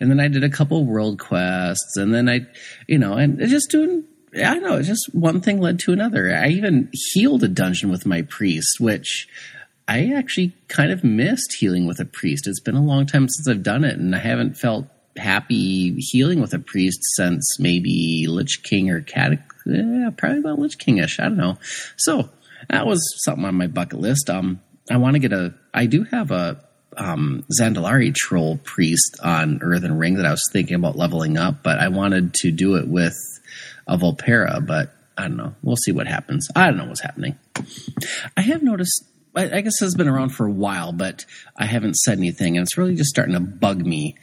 and 0.00 0.10
then 0.10 0.20
I 0.20 0.28
did 0.28 0.44
a 0.44 0.50
couple 0.50 0.84
world 0.84 1.18
quests, 1.20 1.96
and 1.96 2.12
then 2.12 2.28
I, 2.28 2.40
you 2.88 2.98
know, 2.98 3.14
and 3.14 3.38
just 3.38 3.70
doing 3.70 4.04
I 4.36 4.54
don't 4.54 4.64
know, 4.64 4.82
just 4.82 5.10
one 5.12 5.40
thing 5.40 5.60
led 5.60 5.78
to 5.80 5.92
another. 5.92 6.34
I 6.34 6.48
even 6.48 6.90
healed 6.92 7.44
a 7.44 7.48
dungeon 7.48 7.90
with 7.90 8.04
my 8.04 8.22
priest, 8.22 8.80
which 8.80 9.28
I 9.86 10.12
actually 10.16 10.54
kind 10.68 10.90
of 10.90 11.04
missed 11.04 11.56
healing 11.58 11.86
with 11.86 12.00
a 12.00 12.04
priest. 12.04 12.46
It's 12.46 12.60
been 12.60 12.74
a 12.74 12.82
long 12.82 13.06
time 13.06 13.28
since 13.28 13.46
I've 13.48 13.62
done 13.62 13.84
it, 13.84 13.98
and 13.98 14.14
I 14.14 14.18
haven't 14.18 14.56
felt 14.56 14.86
happy 15.16 15.94
healing 15.98 16.40
with 16.40 16.54
a 16.54 16.58
priest 16.58 16.98
since 17.16 17.58
maybe 17.60 18.26
Lich 18.28 18.62
King 18.62 18.90
or 18.90 19.00
Cat. 19.00 19.32
Eh, 19.32 20.10
probably 20.16 20.38
about 20.38 20.58
Lich 20.58 20.78
Kingish. 20.78 21.20
I 21.20 21.24
don't 21.24 21.36
know. 21.36 21.58
So 21.96 22.30
that 22.68 22.86
was 22.86 23.00
something 23.24 23.44
on 23.44 23.54
my 23.54 23.66
bucket 23.66 24.00
list. 24.00 24.30
Um, 24.30 24.60
I 24.90 24.96
want 24.96 25.14
to 25.14 25.20
get 25.20 25.32
a. 25.32 25.54
I 25.72 25.86
do 25.86 26.04
have 26.04 26.30
a 26.30 26.64
um, 26.96 27.44
Zandalari 27.60 28.14
troll 28.14 28.58
priest 28.58 29.18
on 29.22 29.60
Earthen 29.62 29.98
Ring 29.98 30.14
that 30.14 30.26
I 30.26 30.30
was 30.30 30.44
thinking 30.52 30.76
about 30.76 30.96
leveling 30.96 31.36
up, 31.36 31.62
but 31.62 31.78
I 31.78 31.88
wanted 31.88 32.34
to 32.34 32.50
do 32.50 32.76
it 32.76 32.88
with 32.88 33.16
a 33.86 33.98
Vulpera, 33.98 34.64
but 34.64 34.94
I 35.16 35.28
don't 35.28 35.36
know. 35.36 35.54
We'll 35.62 35.76
see 35.76 35.92
what 35.92 36.06
happens. 36.06 36.48
I 36.56 36.66
don't 36.66 36.76
know 36.76 36.86
what's 36.86 37.02
happening. 37.02 37.38
I 38.36 38.40
have 38.42 38.62
noticed 38.62 39.04
I, 39.36 39.60
guess 39.62 39.80
has 39.80 39.94
been 39.94 40.08
around 40.08 40.30
for 40.30 40.46
a 40.46 40.50
while, 40.50 40.92
but 40.92 41.26
I 41.56 41.66
haven't 41.66 41.96
said 41.96 42.18
anything, 42.18 42.56
and 42.56 42.64
it's 42.64 42.78
really 42.78 42.94
just 42.94 43.10
starting 43.10 43.34
to 43.34 43.40
bug 43.40 43.84
me. 43.84 44.16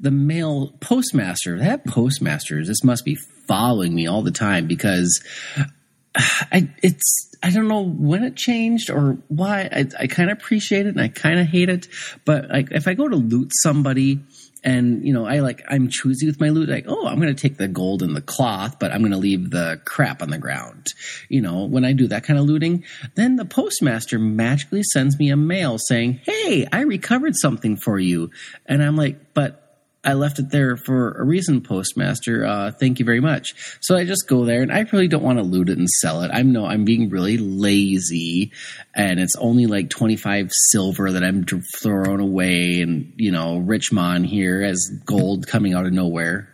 The 0.00 0.10
mail 0.10 0.72
postmaster, 0.80 1.58
that 1.58 1.86
postmaster, 1.86 2.64
this 2.64 2.82
must 2.82 3.04
be 3.04 3.16
following 3.46 3.94
me 3.94 4.06
all 4.06 4.22
the 4.22 4.30
time 4.30 4.66
because 4.66 5.22
I 6.16 6.68
it's 6.82 7.30
I 7.42 7.50
don't 7.50 7.68
know 7.68 7.84
when 7.84 8.24
it 8.24 8.36
changed 8.36 8.90
or 8.90 9.18
why. 9.28 9.68
I, 9.70 9.86
I 10.00 10.06
kind 10.06 10.30
of 10.30 10.38
appreciate 10.38 10.86
it 10.86 10.90
and 10.90 11.00
I 11.00 11.08
kind 11.08 11.38
of 11.38 11.46
hate 11.46 11.68
it, 11.68 11.88
but 12.24 12.46
if 12.72 12.88
I 12.88 12.94
go 12.94 13.08
to 13.08 13.16
loot 13.16 13.52
somebody 13.62 14.20
and 14.66 15.06
you 15.06 15.14
know 15.14 15.24
i 15.24 15.38
like 15.38 15.62
i'm 15.70 15.88
choosy 15.88 16.26
with 16.26 16.40
my 16.40 16.50
loot. 16.50 16.68
Like 16.68 16.84
oh 16.88 17.06
i'm 17.06 17.20
going 17.20 17.34
to 17.34 17.40
take 17.40 17.56
the 17.56 17.68
gold 17.68 18.02
and 18.02 18.14
the 18.14 18.20
cloth 18.20 18.78
but 18.78 18.92
i'm 18.92 19.00
going 19.00 19.12
to 19.12 19.18
leave 19.18 19.50
the 19.50 19.80
crap 19.86 20.20
on 20.20 20.28
the 20.28 20.38
ground. 20.38 20.88
You 21.30 21.40
know 21.40 21.64
when 21.64 21.84
i 21.86 21.92
do 21.92 22.08
that 22.08 22.24
kind 22.24 22.38
of 22.38 22.44
looting 22.44 22.84
then 23.14 23.36
the 23.36 23.44
postmaster 23.46 24.18
magically 24.18 24.82
sends 24.82 25.18
me 25.18 25.30
a 25.30 25.36
mail 25.36 25.78
saying 25.78 26.20
hey 26.24 26.66
i 26.70 26.82
recovered 26.82 27.36
something 27.36 27.76
for 27.76 27.98
you. 27.98 28.30
And 28.66 28.82
i'm 28.82 28.96
like 28.96 29.32
but 29.32 29.65
I 30.06 30.12
left 30.12 30.38
it 30.38 30.50
there 30.50 30.76
for 30.76 31.12
a 31.20 31.24
reason, 31.24 31.60
Postmaster. 31.60 32.46
Uh, 32.46 32.70
thank 32.70 33.00
you 33.00 33.04
very 33.04 33.20
much. 33.20 33.54
So 33.80 33.96
I 33.96 34.04
just 34.04 34.28
go 34.28 34.44
there, 34.44 34.62
and 34.62 34.70
I 34.70 34.86
really 34.92 35.08
don't 35.08 35.24
want 35.24 35.38
to 35.38 35.42
loot 35.42 35.68
it 35.68 35.78
and 35.78 35.90
sell 35.90 36.22
it. 36.22 36.30
I'm 36.32 36.52
no, 36.52 36.64
I'm 36.64 36.84
being 36.84 37.10
really 37.10 37.38
lazy, 37.38 38.52
and 38.94 39.18
it's 39.18 39.34
only 39.36 39.66
like 39.66 39.90
25 39.90 40.52
silver 40.52 41.10
that 41.10 41.24
I'm 41.24 41.44
throwing 41.44 42.20
away, 42.20 42.80
and 42.82 43.14
you 43.16 43.32
know, 43.32 43.58
Richmond 43.58 44.26
here 44.26 44.62
as 44.62 44.88
gold 45.04 45.48
coming 45.48 45.74
out 45.74 45.86
of 45.86 45.92
nowhere. 45.92 46.48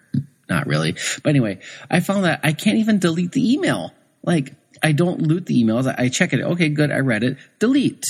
Not 0.49 0.66
really, 0.66 0.93
but 1.23 1.29
anyway, 1.29 1.61
I 1.91 2.01
found 2.01 2.24
that 2.24 2.41
I 2.43 2.53
can't 2.55 2.79
even 2.79 2.99
delete 3.01 3.33
the 3.33 3.53
email. 3.53 3.93
Like 4.24 4.55
I 4.83 4.93
don't 4.93 5.20
loot 5.20 5.45
the 5.45 5.62
emails. 5.62 5.93
I 5.99 6.09
check 6.09 6.33
it. 6.33 6.41
Okay, 6.41 6.70
good. 6.70 6.91
I 6.91 7.01
read 7.01 7.23
it. 7.23 7.37
Delete. 7.59 8.05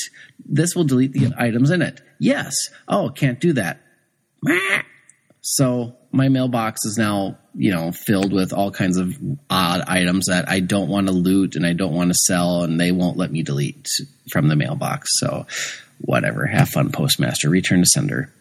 This 0.44 0.76
will 0.76 0.84
delete 0.84 1.12
the 1.12 1.32
items 1.36 1.70
in 1.70 1.82
it. 1.82 2.00
Yes. 2.20 2.54
Oh, 2.88 3.10
can't 3.10 3.40
do 3.40 3.54
that. 3.54 3.80
So 5.42 5.96
my 6.12 6.28
mailbox 6.28 6.84
is 6.84 6.96
now, 6.96 7.36
you 7.54 7.72
know, 7.72 7.90
filled 7.90 8.32
with 8.32 8.52
all 8.52 8.70
kinds 8.70 8.96
of 8.96 9.16
odd 9.50 9.82
items 9.88 10.26
that 10.26 10.48
I 10.48 10.60
don't 10.60 10.88
want 10.88 11.08
to 11.08 11.12
loot 11.12 11.56
and 11.56 11.66
I 11.66 11.72
don't 11.72 11.94
want 11.94 12.10
to 12.10 12.18
sell, 12.26 12.62
and 12.62 12.80
they 12.80 12.92
won't 12.92 13.16
let 13.16 13.32
me 13.32 13.42
delete 13.42 13.88
from 14.30 14.48
the 14.48 14.56
mailbox. 14.56 15.08
So 15.18 15.46
whatever. 16.00 16.46
Have 16.46 16.68
fun, 16.68 16.92
postmaster. 16.92 17.50
Return 17.50 17.80
to 17.80 17.86
sender. 17.86 18.32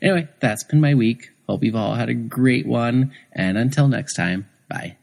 Anyway, 0.00 0.28
that's 0.40 0.64
been 0.64 0.80
my 0.80 0.94
week. 0.94 1.30
Hope 1.46 1.62
you've 1.62 1.76
all 1.76 1.94
had 1.94 2.08
a 2.08 2.14
great 2.14 2.66
one. 2.66 3.12
And 3.32 3.58
until 3.58 3.88
next 3.88 4.14
time, 4.14 4.48
bye. 4.68 4.96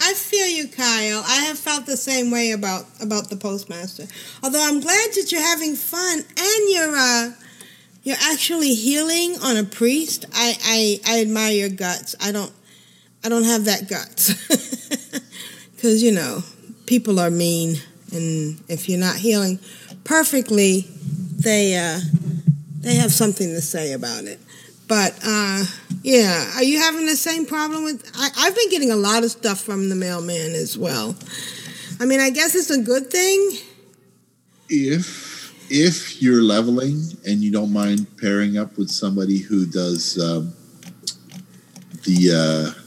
I 0.00 0.14
feel 0.14 0.46
you, 0.46 0.68
Kyle. 0.68 1.22
I 1.26 1.44
have 1.46 1.58
felt 1.58 1.84
the 1.84 1.96
same 1.96 2.30
way 2.30 2.52
about 2.52 2.86
about 3.02 3.30
the 3.30 3.36
postmaster. 3.36 4.04
Although 4.42 4.64
I'm 4.66 4.80
glad 4.80 5.10
that 5.14 5.30
you're 5.30 5.42
having 5.42 5.74
fun 5.74 6.20
and 6.20 6.70
you're 6.70 6.96
uh 6.96 7.32
you're 8.08 8.16
actually 8.22 8.72
healing 8.72 9.36
on 9.42 9.58
a 9.58 9.64
priest. 9.64 10.24
I, 10.32 10.56
I, 10.64 11.16
I 11.16 11.20
admire 11.20 11.52
your 11.52 11.68
guts. 11.68 12.16
I 12.18 12.32
don't 12.32 12.50
I 13.22 13.28
don't 13.28 13.44
have 13.44 13.66
that 13.66 13.86
guts. 13.86 14.32
Cause 15.82 16.02
you 16.02 16.12
know, 16.12 16.42
people 16.86 17.20
are 17.20 17.30
mean 17.30 17.76
and 18.10 18.64
if 18.66 18.88
you're 18.88 18.98
not 18.98 19.16
healing 19.16 19.58
perfectly, 20.04 20.86
they 21.36 21.76
uh 21.76 22.00
they 22.78 22.94
have 22.94 23.12
something 23.12 23.48
to 23.48 23.60
say 23.60 23.92
about 23.92 24.24
it. 24.24 24.40
But 24.86 25.12
uh 25.22 25.66
yeah, 26.02 26.50
are 26.54 26.64
you 26.64 26.78
having 26.78 27.04
the 27.04 27.14
same 27.14 27.44
problem 27.44 27.84
with 27.84 28.10
I, 28.14 28.30
I've 28.38 28.56
been 28.56 28.70
getting 28.70 28.90
a 28.90 28.96
lot 28.96 29.22
of 29.22 29.30
stuff 29.30 29.60
from 29.60 29.90
the 29.90 29.94
mailman 29.94 30.54
as 30.54 30.78
well. 30.78 31.14
I 32.00 32.06
mean 32.06 32.20
I 32.20 32.30
guess 32.30 32.54
it's 32.54 32.70
a 32.70 32.80
good 32.80 33.10
thing. 33.10 33.58
If 34.70 35.37
if 35.70 36.22
you're 36.22 36.42
leveling 36.42 37.02
and 37.26 37.42
you 37.42 37.52
don't 37.52 37.72
mind 37.72 38.06
pairing 38.18 38.58
up 38.58 38.76
with 38.78 38.90
somebody 38.90 39.38
who 39.38 39.66
does 39.66 40.18
um, 40.18 40.52
the 42.04 42.30
uh, 42.32 42.80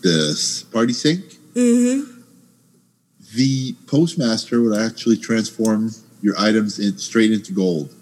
the 0.00 0.64
party 0.72 0.92
sync, 0.92 1.24
mm-hmm. 1.54 2.20
the 3.34 3.74
postmaster 3.86 4.62
would 4.62 4.78
actually 4.78 5.16
transform 5.16 5.90
your 6.20 6.34
items 6.38 6.78
in, 6.78 6.96
straight 6.98 7.32
into 7.32 7.52
gold. 7.52 7.94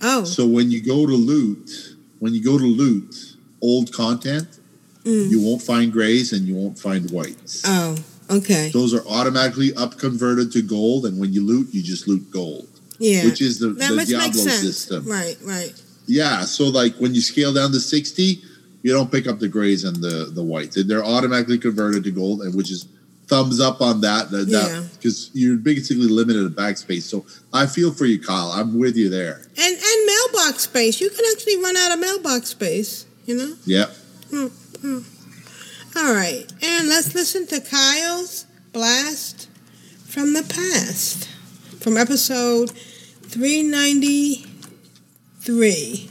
Oh, 0.00 0.24
so 0.24 0.46
when 0.46 0.70
you 0.70 0.82
go 0.82 1.06
to 1.06 1.12
loot, 1.12 1.96
when 2.18 2.34
you 2.34 2.42
go 2.42 2.58
to 2.58 2.64
loot 2.64 3.14
old 3.60 3.92
content, 3.92 4.60
mm. 5.02 5.30
you 5.30 5.42
won't 5.42 5.62
find 5.62 5.92
grays 5.92 6.32
and 6.32 6.46
you 6.46 6.54
won't 6.54 6.78
find 6.78 7.10
whites. 7.10 7.64
Oh, 7.66 7.96
okay. 8.30 8.70
Those 8.72 8.94
are 8.94 9.06
automatically 9.08 9.74
up 9.74 9.98
converted 9.98 10.52
to 10.52 10.62
gold, 10.62 11.06
and 11.06 11.18
when 11.20 11.32
you 11.32 11.44
loot, 11.44 11.68
you 11.72 11.82
just 11.82 12.08
loot 12.08 12.30
gold. 12.30 12.68
Yeah. 12.98 13.24
Which 13.24 13.40
is 13.40 13.58
the, 13.58 13.68
the 13.68 14.04
Diablo 14.06 14.30
system. 14.30 15.04
Right, 15.06 15.36
right. 15.42 15.72
Yeah. 16.06 16.42
So 16.42 16.64
like 16.64 16.94
when 16.96 17.14
you 17.14 17.20
scale 17.20 17.52
down 17.52 17.70
to 17.72 17.80
60, 17.80 18.42
you 18.82 18.92
don't 18.92 19.10
pick 19.10 19.26
up 19.26 19.38
the 19.38 19.48
grays 19.48 19.84
and 19.84 19.96
the 19.96 20.30
the 20.32 20.42
whites. 20.42 20.82
They're 20.84 21.04
automatically 21.04 21.58
converted 21.58 22.04
to 22.04 22.10
gold, 22.10 22.42
and 22.42 22.54
which 22.54 22.70
is 22.70 22.86
thumbs 23.26 23.60
up 23.60 23.80
on 23.80 24.00
that. 24.00 24.30
That 24.30 24.48
Yeah. 24.48 24.84
because 24.94 25.30
you're 25.34 25.56
basically 25.56 26.06
limited 26.08 26.42
to 26.44 26.62
backspace. 26.62 27.02
So 27.02 27.26
I 27.52 27.66
feel 27.66 27.92
for 27.92 28.06
you, 28.06 28.20
Kyle. 28.20 28.50
I'm 28.52 28.78
with 28.78 28.96
you 28.96 29.08
there. 29.08 29.42
And 29.56 29.76
and 29.76 30.06
mailbox 30.06 30.62
space. 30.64 31.00
You 31.00 31.10
can 31.10 31.24
actually 31.32 31.56
run 31.62 31.76
out 31.76 31.92
of 31.92 31.98
mailbox 32.00 32.48
space. 32.48 33.04
You 33.26 33.36
know. 33.36 33.54
Yep. 33.66 33.90
Hmm, 34.30 34.46
hmm. 34.80 34.98
All 35.96 36.14
right, 36.14 36.44
and 36.62 36.88
let's 36.88 37.14
listen 37.14 37.46
to 37.48 37.60
Kyle's 37.60 38.46
blast 38.72 39.48
from 40.06 40.32
the 40.32 40.42
past, 40.44 41.28
from 41.80 41.96
episode 41.96 42.70
three 43.28 43.62
ninety 43.62 44.46
three. 45.40 46.08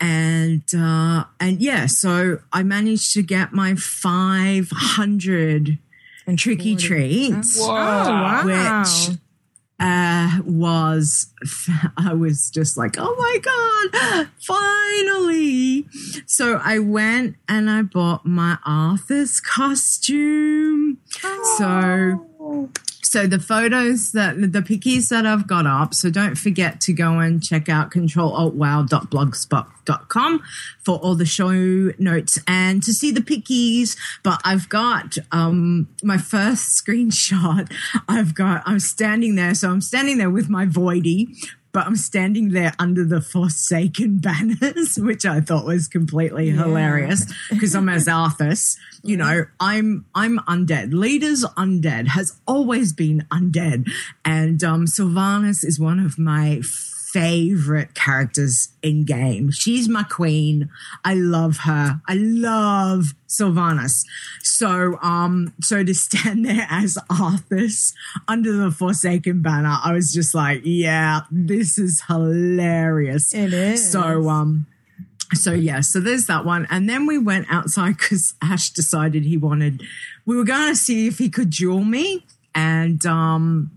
and 0.00 0.62
uh, 0.74 1.24
and 1.40 1.60
yeah, 1.60 1.86
so 1.86 2.38
I 2.52 2.62
managed 2.62 3.12
to 3.14 3.22
get 3.22 3.52
my 3.52 3.74
five 3.74 4.70
hundred 4.72 5.78
and 6.26 6.38
tricky 6.38 6.76
treats. 6.76 7.58
Oh, 7.60 7.68
wow. 7.68 8.44
which 8.44 9.18
uh, 9.80 10.40
was 10.44 11.32
I 11.96 12.14
was 12.14 12.50
just 12.50 12.76
like, 12.76 12.96
oh 12.98 13.14
my 13.16 13.38
god, 13.42 14.28
finally! 14.40 15.86
So 16.26 16.60
I 16.62 16.78
went 16.78 17.36
and 17.48 17.70
I 17.70 17.82
bought 17.82 18.26
my 18.26 18.58
Arthas' 18.66 19.42
costume. 19.42 20.98
So 21.58 22.70
so 23.08 23.26
the 23.26 23.38
photos 23.38 24.12
that 24.12 24.38
the 24.38 24.60
pickies 24.60 25.08
that 25.08 25.24
I've 25.24 25.46
got 25.46 25.64
up, 25.66 25.94
so 25.94 26.10
don't 26.10 26.36
forget 26.36 26.82
to 26.82 26.92
go 26.92 27.20
and 27.20 27.42
check 27.42 27.70
out 27.70 27.90
controlaltwow.blogspot.com 27.90 30.42
for 30.80 30.98
all 30.98 31.14
the 31.14 31.24
show 31.24 31.50
notes 31.98 32.38
and 32.46 32.82
to 32.82 32.92
see 32.92 33.10
the 33.10 33.22
pickies. 33.22 33.96
But 34.22 34.42
I've 34.44 34.68
got 34.68 35.16
um 35.32 35.88
my 36.02 36.18
first 36.18 36.68
screenshot. 36.86 37.72
I've 38.06 38.34
got 38.34 38.62
I'm 38.66 38.80
standing 38.80 39.36
there, 39.36 39.54
so 39.54 39.70
I'm 39.70 39.80
standing 39.80 40.18
there 40.18 40.28
with 40.28 40.50
my 40.50 40.66
voidy. 40.66 41.34
But 41.72 41.86
I'm 41.86 41.96
standing 41.96 42.50
there 42.50 42.72
under 42.78 43.04
the 43.04 43.20
Forsaken 43.20 44.18
banners, 44.20 44.96
which 44.96 45.26
I 45.26 45.40
thought 45.40 45.66
was 45.66 45.86
completely 45.86 46.48
Yeah. 46.50 46.64
hilarious 46.64 47.30
because 47.50 47.74
I'm 47.74 47.88
as 47.88 48.06
Arthas. 48.06 48.76
You 49.02 49.16
know, 49.18 49.44
I'm 49.60 50.06
I'm 50.14 50.38
undead. 50.40 50.92
Leader's 50.92 51.44
undead 51.56 52.08
has 52.08 52.40
always 52.46 52.92
been 52.92 53.26
undead, 53.30 53.88
and 54.24 54.62
um, 54.64 54.86
Sylvanas 54.86 55.64
is 55.64 55.78
one 55.78 55.98
of 56.00 56.18
my 56.18 56.62
favorite 57.12 57.94
characters 57.94 58.68
in 58.82 59.04
game. 59.04 59.50
She's 59.50 59.88
my 59.88 60.02
queen. 60.02 60.68
I 61.04 61.14
love 61.14 61.58
her. 61.58 62.02
I 62.06 62.14
love 62.14 63.14
Sylvanas. 63.26 64.04
So 64.42 64.98
um 65.02 65.54
so 65.62 65.82
to 65.82 65.94
stand 65.94 66.44
there 66.46 66.66
as 66.68 66.98
Arthas 67.10 67.94
under 68.26 68.52
the 68.52 68.70
Forsaken 68.70 69.40
banner, 69.40 69.78
I 69.82 69.92
was 69.92 70.12
just 70.12 70.34
like, 70.34 70.60
yeah, 70.64 71.20
this 71.30 71.78
is 71.78 72.02
hilarious. 72.08 73.34
It 73.34 73.54
is. 73.54 73.90
So 73.90 74.28
um 74.28 74.66
so 75.34 75.52
yeah, 75.52 75.80
so 75.80 76.00
there's 76.00 76.26
that 76.26 76.44
one. 76.44 76.66
And 76.70 76.88
then 76.88 77.06
we 77.06 77.16
went 77.16 77.46
outside 77.50 77.96
because 77.96 78.34
Ash 78.42 78.70
decided 78.70 79.24
he 79.24 79.38
wanted 79.38 79.82
we 80.26 80.36
were 80.36 80.44
gonna 80.44 80.76
see 80.76 81.06
if 81.06 81.18
he 81.18 81.30
could 81.30 81.50
duel 81.50 81.84
me. 81.84 82.26
And 82.54 83.04
um 83.06 83.70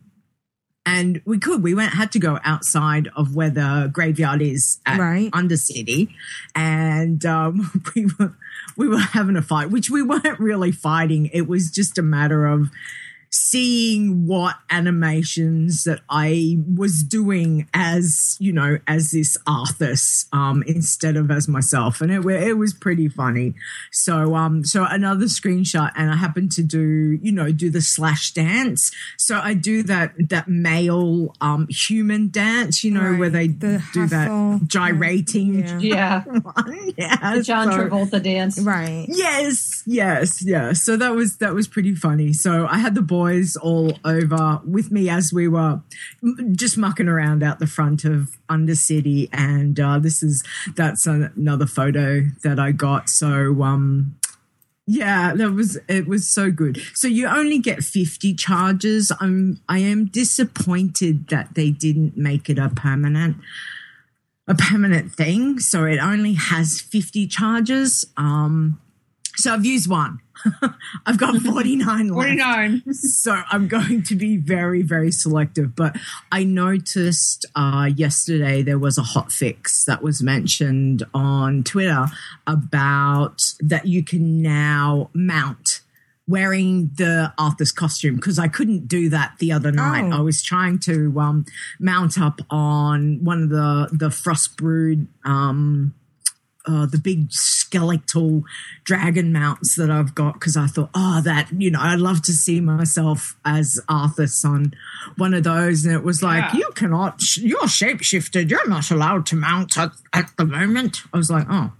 and 0.91 1.21
we 1.25 1.39
could. 1.39 1.63
We 1.63 1.73
went 1.73 1.93
had 1.93 2.11
to 2.11 2.19
go 2.19 2.39
outside 2.43 3.09
of 3.15 3.33
where 3.33 3.49
the 3.49 3.89
graveyard 3.91 4.41
is 4.41 4.79
at 4.85 4.99
Undercity, 5.31 6.09
and 6.53 7.25
um, 7.25 7.83
we 7.95 8.07
were 8.19 8.35
we 8.75 8.87
were 8.87 8.99
having 8.99 9.37
a 9.37 9.41
fight, 9.41 9.69
which 9.69 9.89
we 9.89 10.01
weren't 10.01 10.39
really 10.39 10.71
fighting. 10.71 11.27
It 11.27 11.47
was 11.47 11.71
just 11.71 11.97
a 11.97 12.01
matter 12.01 12.45
of 12.45 12.69
seeing 13.31 14.27
what 14.27 14.55
animations 14.69 15.85
that 15.85 16.01
I 16.09 16.57
was 16.75 17.01
doing 17.03 17.67
as 17.73 18.35
you 18.39 18.51
know 18.51 18.77
as 18.87 19.11
this 19.11 19.37
Arthas 19.47 20.25
um, 20.33 20.63
instead 20.67 21.15
of 21.15 21.31
as 21.31 21.47
myself, 21.47 22.01
and 22.01 22.11
it 22.11 22.25
it 22.25 22.53
was 22.57 22.73
pretty 22.73 23.07
funny. 23.07 23.55
So 23.91 24.35
um 24.35 24.63
so 24.63 24.85
another 24.85 25.25
screenshot, 25.25 25.91
and 25.95 26.11
I 26.11 26.15
happened 26.15 26.51
to 26.53 26.63
do 26.63 27.19
you 27.21 27.31
know 27.31 27.51
do 27.51 27.69
the 27.69 27.81
slash 27.81 28.31
dance. 28.33 28.91
So 29.17 29.39
I 29.41 29.53
do 29.53 29.83
that 29.83 30.13
that 30.29 30.47
male 30.47 31.33
um 31.41 31.67
human 31.69 32.29
dance, 32.29 32.83
you 32.83 32.91
know, 32.91 33.13
where 33.15 33.29
they 33.29 33.47
do 33.47 33.79
that 34.07 34.61
gyrating. 34.67 35.79
Yeah. 35.79 36.23
yeah, 36.97 37.35
The 37.35 37.43
John 37.43 37.71
so- 37.71 37.77
Travolta 37.77 38.21
dance. 38.21 38.59
Right. 38.59 39.05
Yes, 39.07 39.83
yes, 39.85 40.43
yes. 40.43 40.81
So 40.81 40.97
that 40.97 41.15
was 41.15 41.37
that 41.37 41.53
was 41.53 41.67
pretty 41.67 41.95
funny. 41.95 42.33
So 42.33 42.67
I 42.67 42.77
had 42.77 42.95
the 42.95 43.01
boys 43.21 43.55
all 43.55 43.93
over 44.03 44.59
with 44.65 44.91
me 44.91 45.07
as 45.07 45.31
we 45.31 45.47
were 45.47 45.79
just 46.53 46.75
mucking 46.75 47.07
around 47.07 47.43
out 47.43 47.59
the 47.59 47.67
front 47.67 48.03
of 48.03 48.39
Undercity, 48.49 49.29
and 49.31 49.79
uh, 49.79 49.99
this 49.99 50.23
is 50.23 50.43
that's 50.75 51.05
an- 51.05 51.31
another 51.35 51.67
photo 51.67 52.21
that 52.43 52.59
I 52.59 52.71
got. 52.71 53.09
So 53.09 53.61
um, 53.61 54.17
yeah, 54.87 55.35
that 55.35 55.51
was 55.51 55.77
it 55.87 56.07
was 56.07 56.27
so 56.27 56.49
good. 56.49 56.81
So 56.95 57.07
you 57.07 57.27
only 57.27 57.59
get 57.59 57.83
50 57.83 58.33
charges. 58.33 59.11
I'm 59.19 59.61
I 59.69 59.77
am 59.77 60.05
disappointed 60.05 61.27
that 61.29 61.53
they 61.53 61.69
didn't 61.69 62.17
make 62.17 62.49
it 62.49 62.57
a 62.57 62.69
permanent 62.69 63.37
a 64.47 64.55
permanent 64.55 65.13
thing. 65.13 65.59
So 65.59 65.85
it 65.85 65.99
only 65.99 66.33
has 66.33 66.81
50 66.81 67.27
charges. 67.27 68.03
Um 68.17 68.80
so 69.41 69.53
I've 69.53 69.65
used 69.65 69.89
one. 69.89 70.19
I've 71.05 71.17
got 71.17 71.35
49 71.35 72.07
left. 72.09 72.13
49. 72.13 72.83
So 72.93 73.41
I'm 73.51 73.67
going 73.67 74.03
to 74.03 74.15
be 74.15 74.37
very, 74.37 74.81
very 74.81 75.11
selective. 75.11 75.75
But 75.75 75.95
I 76.31 76.43
noticed 76.43 77.45
uh, 77.55 77.89
yesterday 77.95 78.61
there 78.61 78.79
was 78.79 78.97
a 78.97 79.03
hot 79.03 79.31
fix 79.31 79.85
that 79.85 80.01
was 80.01 80.23
mentioned 80.23 81.03
on 81.13 81.63
Twitter 81.63 82.07
about 82.47 83.41
that 83.59 83.85
you 83.85 84.03
can 84.03 84.41
now 84.41 85.09
mount 85.13 85.81
wearing 86.27 86.91
the 86.95 87.33
Arthas' 87.37 87.75
costume 87.75 88.15
because 88.15 88.39
I 88.39 88.47
couldn't 88.47 88.87
do 88.87 89.09
that 89.09 89.35
the 89.39 89.51
other 89.51 89.71
night. 89.71 90.09
Oh. 90.11 90.17
I 90.17 90.21
was 90.21 90.41
trying 90.41 90.79
to 90.79 91.19
um, 91.19 91.45
mount 91.79 92.19
up 92.19 92.39
on 92.49 93.23
one 93.23 93.43
of 93.43 93.49
the 93.49 93.89
the 93.91 94.09
Frostbrood 94.09 95.07
um, 95.25 95.93
uh, 96.67 96.85
the 96.85 96.97
big 96.97 97.31
skeletal 97.31 98.43
dragon 98.83 99.31
mounts 99.33 99.75
that 99.75 99.89
I've 99.89 100.13
got 100.13 100.33
because 100.35 100.57
I 100.57 100.67
thought, 100.67 100.89
oh, 100.93 101.21
that 101.21 101.49
you 101.57 101.71
know, 101.71 101.79
I'd 101.81 101.99
love 101.99 102.21
to 102.23 102.33
see 102.33 102.59
myself 102.61 103.35
as 103.45 103.79
Arthas 103.89 104.43
on 104.45 104.73
one 105.17 105.33
of 105.33 105.43
those, 105.43 105.85
and 105.85 105.93
it 105.95 106.03
was 106.03 106.21
like, 106.21 106.53
Yeah. 106.53 106.59
you 106.59 106.69
cannot, 106.75 107.21
sh- 107.21 107.37
you're 107.39 107.61
shapeshifted, 107.63 108.49
you're 108.49 108.67
not 108.67 108.91
allowed 108.91 109.25
to 109.27 109.35
mount 109.35 109.77
at, 109.77 109.91
at 110.13 110.31
the 110.37 110.45
moment. 110.45 111.01
I 111.13 111.17
was 111.17 111.29
like, 111.31 111.47
oh. 111.49 111.71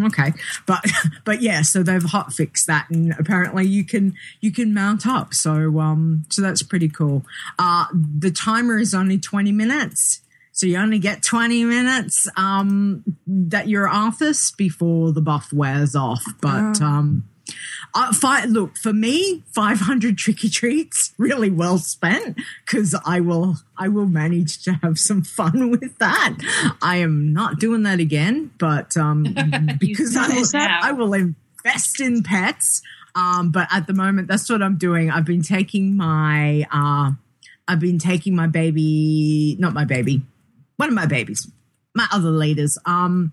Okay, 0.00 0.32
but 0.64 0.84
but 1.24 1.42
yeah, 1.42 1.62
so 1.62 1.82
they've 1.82 2.00
hot 2.00 2.32
fixed 2.32 2.68
that, 2.68 2.88
and 2.88 3.12
apparently 3.18 3.66
you 3.66 3.82
can 3.82 4.14
you 4.40 4.52
can 4.52 4.72
mount 4.72 5.08
up. 5.08 5.34
So 5.34 5.80
um, 5.80 6.24
so 6.30 6.40
that's 6.40 6.62
pretty 6.62 6.88
cool. 6.88 7.24
Uh, 7.58 7.86
the 7.92 8.30
timer 8.30 8.78
is 8.78 8.94
only 8.94 9.18
twenty 9.18 9.50
minutes, 9.50 10.20
so 10.58 10.66
you 10.66 10.76
only 10.76 10.98
get 10.98 11.22
20 11.22 11.64
minutes 11.66 12.26
um, 12.36 13.04
that 13.28 13.68
you're 13.68 13.88
Arthas 13.88 14.56
before 14.56 15.12
the 15.12 15.20
buff 15.20 15.52
wears 15.52 15.94
off. 15.94 16.24
But 16.40 16.80
Oh. 16.82 16.84
um, 16.84 17.28
I, 17.94 18.10
fi- 18.12 18.44
look, 18.46 18.76
for 18.76 18.92
me, 18.92 19.44
500 19.54 20.18
tricky 20.18 20.48
treats, 20.48 21.14
really 21.16 21.48
well 21.48 21.78
spent 21.78 22.38
because 22.66 22.96
I 23.06 23.20
will, 23.20 23.58
I 23.76 23.86
will 23.86 24.06
manage 24.08 24.64
to 24.64 24.72
have 24.82 24.98
some 24.98 25.22
fun 25.22 25.70
with 25.80 25.96
that. 25.98 26.34
I 26.82 26.96
am 26.96 27.32
not 27.32 27.60
doing 27.60 27.84
that 27.84 28.00
again, 28.00 28.50
but 28.58 28.96
um, 28.96 29.22
because 29.78 30.16
I 30.16 30.26
will, 30.26 30.44
I 30.82 30.90
will 30.90 31.14
invest 31.14 32.00
in 32.00 32.24
pets. 32.24 32.82
Um, 33.14 33.52
but 33.52 33.68
at 33.70 33.86
the 33.86 33.94
moment, 33.94 34.26
that's 34.26 34.50
what 34.50 34.60
I'm 34.60 34.76
doing. 34.76 35.08
I've 35.08 35.24
been 35.24 35.42
taking 35.42 35.96
my, 35.96 36.66
uh, 36.72 37.12
I've 37.68 37.80
been 37.80 38.00
taking 38.00 38.34
my 38.34 38.48
baby, 38.48 39.56
not 39.60 39.72
my 39.72 39.84
baby, 39.84 40.22
one 40.78 40.88
of 40.88 40.94
my 40.94 41.06
babies, 41.06 41.46
my 41.94 42.06
other 42.10 42.30
leaders, 42.30 42.78
um, 42.86 43.32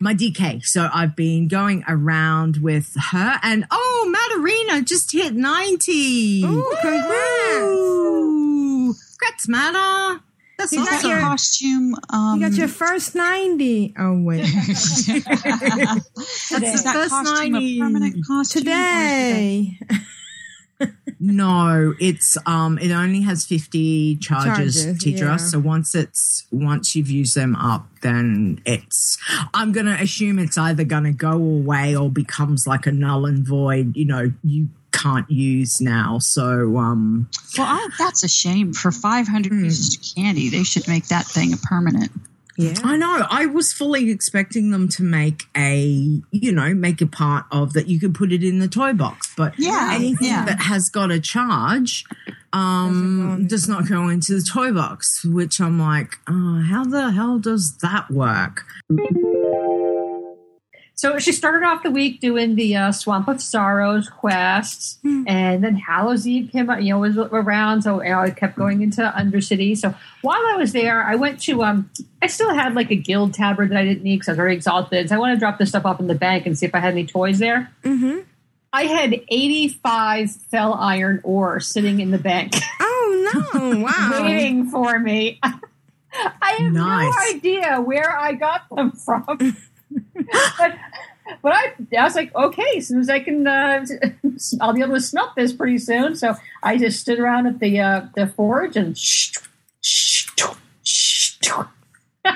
my 0.00 0.14
DK. 0.14 0.64
So 0.64 0.88
I've 0.92 1.16
been 1.16 1.48
going 1.48 1.84
around 1.88 2.58
with 2.58 2.94
her, 3.10 3.38
and 3.42 3.64
oh, 3.70 4.12
Matarina 4.14 4.84
just 4.84 5.10
hit 5.12 5.32
90. 5.34 6.42
Ooh, 6.44 6.74
congrats. 6.82 7.62
Ooh, 7.62 8.94
congrats, 9.18 9.48
Mata. 9.48 10.20
That's 10.58 10.72
You 10.72 10.84
got 10.84 10.92
awesome. 10.94 11.10
your- 11.10 11.20
costume. 11.20 11.94
Um, 12.10 12.40
you 12.40 12.48
got 12.48 12.56
your 12.58 12.68
first 12.68 13.14
90. 13.14 13.94
Oh, 13.98 14.22
wait. 14.22 14.42
That's 14.52 15.06
That's 15.06 16.62
is 16.62 16.84
that 16.84 16.92
first 16.94 17.10
costume 17.10 17.52
90. 17.52 17.78
a 17.78 17.82
permanent 17.82 18.26
costume? 18.26 18.36
or 18.38 18.40
is 18.42 18.48
Today. 18.52 19.78
a- 20.82 20.92
No, 21.20 21.94
it's 22.00 22.36
um 22.46 22.78
it 22.78 22.90
only 22.90 23.20
has 23.22 23.44
50 23.46 24.16
charges, 24.16 24.84
Charges, 24.84 25.04
Tidra. 25.04 25.18
yeah. 25.20 25.36
So 25.36 25.58
once 25.58 25.94
it's 25.94 26.46
once 26.50 26.94
you've 26.96 27.10
used 27.10 27.34
them 27.36 27.54
up, 27.56 27.86
then 28.02 28.60
it's 28.66 29.18
I'm 29.54 29.72
gonna 29.72 29.96
assume 30.00 30.38
it's 30.38 30.58
either 30.58 30.84
gonna 30.84 31.12
go 31.12 31.32
away 31.32 31.94
or 31.96 32.10
becomes 32.10 32.66
like 32.66 32.86
a 32.86 32.92
null 32.92 33.26
and 33.26 33.46
void, 33.46 33.96
you 33.96 34.04
know, 34.04 34.32
you 34.42 34.68
can't 34.90 35.30
use 35.30 35.80
now. 35.80 36.18
So 36.18 36.76
um 36.76 37.28
Well, 37.56 37.66
I, 37.68 37.88
that's 37.98 38.24
a 38.24 38.28
shame. 38.28 38.72
For 38.72 38.90
500 38.92 39.52
Hmm. 39.52 39.62
pieces 39.62 39.96
of 39.96 40.02
candy, 40.16 40.48
they 40.48 40.64
should 40.64 40.86
make 40.88 41.06
that 41.08 41.26
thing 41.26 41.52
a 41.52 41.56
permanent. 41.56 42.10
Yeah. 42.56 42.74
I 42.84 42.96
know. 42.96 43.26
I 43.30 43.46
was 43.46 43.72
fully 43.72 44.10
expecting 44.10 44.70
them 44.70 44.88
to 44.90 45.02
make 45.02 45.44
a, 45.56 46.20
you 46.30 46.52
know, 46.52 46.74
make 46.74 47.00
a 47.00 47.06
part 47.06 47.46
of 47.50 47.72
that 47.72 47.88
you 47.88 47.98
could 47.98 48.14
put 48.14 48.32
it 48.32 48.44
in 48.44 48.58
the 48.58 48.68
toy 48.68 48.92
box. 48.92 49.32
But 49.36 49.54
Yeah, 49.58 49.90
anything 49.92 50.28
yeah. 50.28 50.44
that 50.44 50.60
has 50.62 50.88
got 50.88 51.10
a 51.10 51.20
charge 51.20 52.04
um 52.52 53.46
does 53.46 53.66
not 53.66 53.88
go 53.88 54.08
into 54.08 54.34
the 54.34 54.42
toy 54.42 54.72
box, 54.72 55.24
which 55.24 55.60
I'm 55.60 55.80
like, 55.80 56.16
oh, 56.28 56.60
how 56.60 56.84
the 56.84 57.10
hell 57.10 57.38
does 57.38 57.78
that 57.78 58.10
work? 58.10 58.64
So 60.94 61.18
she 61.18 61.32
started 61.32 61.66
off 61.66 61.82
the 61.82 61.90
week 61.90 62.20
doing 62.20 62.54
the 62.54 62.76
uh, 62.76 62.92
Swamp 62.92 63.26
of 63.26 63.40
Sorrows 63.40 64.08
quests, 64.08 64.98
and 65.02 65.64
then 65.64 65.74
Hallows 65.74 66.28
Eve 66.28 66.50
came 66.52 66.70
out, 66.70 66.82
you 66.84 66.90
know, 66.92 67.00
was 67.00 67.16
around. 67.18 67.82
So 67.82 68.00
you 68.02 68.10
know, 68.10 68.20
I 68.20 68.30
kept 68.30 68.56
going 68.56 68.82
into 68.82 69.00
Undercity. 69.02 69.76
So 69.76 69.94
while 70.20 70.40
I 70.46 70.56
was 70.56 70.72
there, 70.72 71.02
I 71.02 71.16
went 71.16 71.40
to, 71.42 71.64
um, 71.64 71.90
I 72.20 72.28
still 72.28 72.54
had 72.54 72.74
like 72.74 72.90
a 72.92 72.96
guild 72.96 73.34
tabard 73.34 73.70
that 73.70 73.78
I 73.78 73.84
didn't 73.84 74.04
need 74.04 74.16
because 74.16 74.28
I 74.28 74.32
was 74.32 74.36
very 74.36 74.54
exalted. 74.54 75.08
So 75.08 75.16
I 75.16 75.18
want 75.18 75.34
to 75.34 75.38
drop 75.40 75.58
this 75.58 75.70
stuff 75.70 75.84
off 75.86 75.98
in 75.98 76.06
the 76.06 76.14
bank 76.14 76.46
and 76.46 76.56
see 76.56 76.66
if 76.66 76.74
I 76.74 76.78
had 76.78 76.92
any 76.92 77.06
toys 77.06 77.38
there. 77.40 77.72
Mm-hmm. 77.82 78.20
I 78.72 78.84
had 78.84 79.20
85 79.28 80.30
fel 80.30 80.72
iron 80.74 81.20
ore 81.24 81.58
sitting 81.60 82.00
in 82.00 82.10
the 82.10 82.18
bank. 82.18 82.54
Oh 82.80 83.50
no! 83.52 83.82
Wow. 83.82 84.20
waiting 84.22 84.70
for 84.70 84.98
me. 84.98 85.40
I 86.14 86.56
have 86.60 86.72
Nice. 86.72 87.14
no 87.14 87.36
idea 87.38 87.80
where 87.80 88.16
I 88.16 88.32
got 88.34 88.62
them 88.70 88.92
from. 88.92 89.56
but 90.14 90.74
but 91.40 91.52
I, 91.52 91.72
I 91.98 92.04
was 92.04 92.14
like, 92.14 92.34
okay, 92.34 92.66
as 92.76 92.88
soon 92.88 93.00
as 93.00 93.08
I 93.08 93.20
can, 93.20 93.46
uh, 93.46 93.84
I'll 94.60 94.72
be 94.72 94.82
able 94.82 94.94
to 94.94 95.00
smelt 95.00 95.34
this 95.36 95.52
pretty 95.52 95.78
soon. 95.78 96.16
So 96.16 96.34
I 96.62 96.76
just 96.78 97.00
stood 97.00 97.18
around 97.20 97.46
at 97.46 97.58
the 97.60 97.80
uh, 97.80 98.02
the 98.14 98.26
forge 98.26 98.76
and 98.76 98.96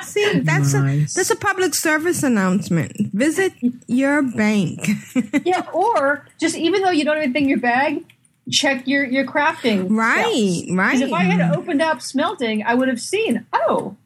See, 0.03 0.40
that's 0.40 0.74
Nice. 0.74 1.15
a 1.15 1.19
that's 1.19 1.31
a 1.31 1.36
public 1.36 1.73
service 1.74 2.23
announcement. 2.24 2.93
Visit 3.12 3.53
your 3.86 4.20
bank. 4.23 4.89
yeah, 5.44 5.65
or 5.73 6.27
just 6.40 6.57
even 6.57 6.82
though 6.82 6.90
you 6.90 7.05
don't 7.05 7.19
even 7.19 7.32
think 7.32 7.44
in 7.44 7.48
your 7.51 7.61
bag, 7.61 8.05
check 8.51 8.86
your 8.89 9.05
your 9.05 9.24
crafting. 9.24 9.86
Right, 9.90 10.24
spells. 10.24 10.62
'Cause 10.66 10.77
right. 10.77 11.01
If 11.03 11.12
I 11.12 11.23
had 11.23 11.55
opened 11.57 11.82
up 11.82 12.03
smelting, 12.03 12.65
I 12.65 12.74
would 12.74 12.89
have 12.89 13.01
seen. 13.01 13.47
Oh, 13.53 13.97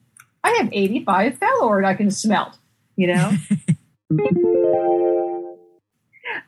I 0.44 0.51
have 0.59 0.68
eighty 0.72 1.02
five 1.02 1.38
fel 1.38 1.62
ore 1.62 1.82
I 1.84 1.94
can 1.94 2.10
smelt. 2.10 2.59
You 3.01 3.06
know. 3.06 3.32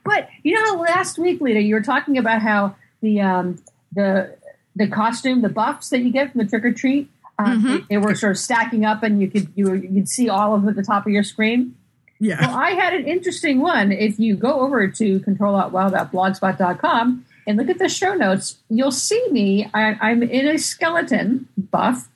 but 0.05 0.29
you 0.43 0.53
know, 0.53 0.74
last 0.83 1.19
week, 1.19 1.41
Lita, 1.41 1.62
you 1.62 1.74
were 1.74 1.81
talking 1.81 2.19
about 2.19 2.43
how 2.43 2.77
the 3.01 3.23
um, 3.23 3.57
the 3.93 4.37
the 4.77 4.87
costume, 4.87 5.41
the 5.41 5.49
buffs 5.49 5.89
that 5.89 6.01
you 6.01 6.12
get 6.12 6.33
from 6.33 6.43
the 6.43 6.47
trick 6.47 6.62
or 6.62 6.73
treat, 6.73 7.09
um, 7.39 7.62
they, 7.62 7.79
they 7.95 7.97
were 7.97 8.15
sort 8.15 8.33
of 8.33 8.39
stacking 8.39 8.85
up, 8.85 9.03
and 9.03 9.23
you 9.23 9.31
could 9.31 9.49
you 9.55 9.73
you'd 9.73 10.11
see 10.11 10.29
all 10.29 10.55
of 10.55 10.61
them 10.61 10.69
at 10.69 10.77
the 10.77 10.83
top 10.83 11.07
of 11.07 11.12
your 11.12 11.23
screen. 11.23 11.74
Yeah. 12.20 12.47
Well, 12.47 12.55
I 12.55 12.73
had 12.73 12.93
an 12.93 13.07
interesting 13.07 13.61
one. 13.61 13.91
If 13.91 14.20
you 14.20 14.37
go 14.37 14.61
over 14.61 14.89
to 14.89 15.20
controlaltwow.blogspot.com 15.20 17.24
and 17.47 17.57
look 17.57 17.70
at 17.70 17.79
the 17.79 17.89
show 17.89 18.12
notes, 18.15 18.59
you'll 18.69 18.93
see 18.93 19.27
me. 19.31 19.70
I, 19.73 19.97
I'm 20.03 20.23
in 20.23 20.47
a 20.47 20.59
skeleton 20.59 21.49
buff, 21.57 22.11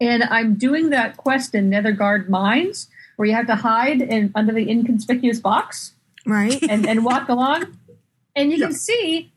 and 0.00 0.22
I'm 0.22 0.54
doing 0.54 0.90
that 0.90 1.16
quest 1.16 1.56
in 1.56 1.68
Netherguard 1.68 2.28
Mines 2.28 2.86
where 3.20 3.28
you 3.28 3.34
have 3.34 3.46
to 3.46 3.54
hide 3.54 4.00
in 4.00 4.32
under 4.34 4.50
the 4.50 4.70
inconspicuous 4.70 5.40
box, 5.40 5.92
right? 6.24 6.58
And 6.70 6.88
and 6.88 7.04
walk 7.04 7.28
along, 7.28 7.76
and 8.34 8.50
you 8.50 8.56
can 8.56 8.72
see 8.72 9.30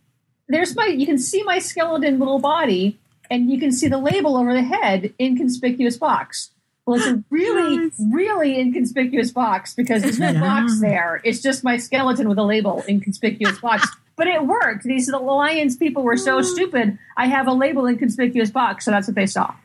there's 0.47 0.73
my 0.73 0.85
you 0.85 1.05
can 1.05 1.17
see 1.17 1.43
my 1.43 1.59
skeleton 1.59 2.17
little 2.17 2.39
body, 2.39 2.97
and 3.29 3.51
you 3.51 3.59
can 3.59 3.73
see 3.73 3.89
the 3.89 3.97
label 3.97 4.37
over 4.37 4.53
the 4.53 4.61
head, 4.63 5.13
inconspicuous 5.19 5.97
box. 5.97 6.51
Well, 6.85 6.95
it's 6.95 7.07
a 7.07 7.21
really, 7.29 7.91
really 7.99 8.57
inconspicuous 8.57 9.31
box 9.31 9.73
because 9.73 10.01
there's 10.01 10.17
no 10.17 10.29
Yeah. 10.31 10.39
box 10.39 10.79
there. 10.79 11.19
It's 11.25 11.41
just 11.41 11.61
my 11.65 11.75
skeleton 11.75 12.29
with 12.29 12.37
a 12.37 12.43
label, 12.43 12.85
inconspicuous 12.87 13.59
box. 13.59 13.85
But 14.15 14.27
it 14.27 14.45
worked. 14.45 14.83
These 14.83 15.07
the 15.07 15.17
Lions 15.17 15.75
people 15.75 16.03
were 16.03 16.17
so 16.17 16.43
stupid. 16.43 16.99
I 17.17 17.25
have 17.25 17.47
a 17.47 17.51
label, 17.51 17.87
inconspicuous 17.87 18.51
box, 18.51 18.85
so 18.85 18.91
that's 18.91 19.07
what 19.07 19.15
they 19.15 19.25
saw. 19.25 19.55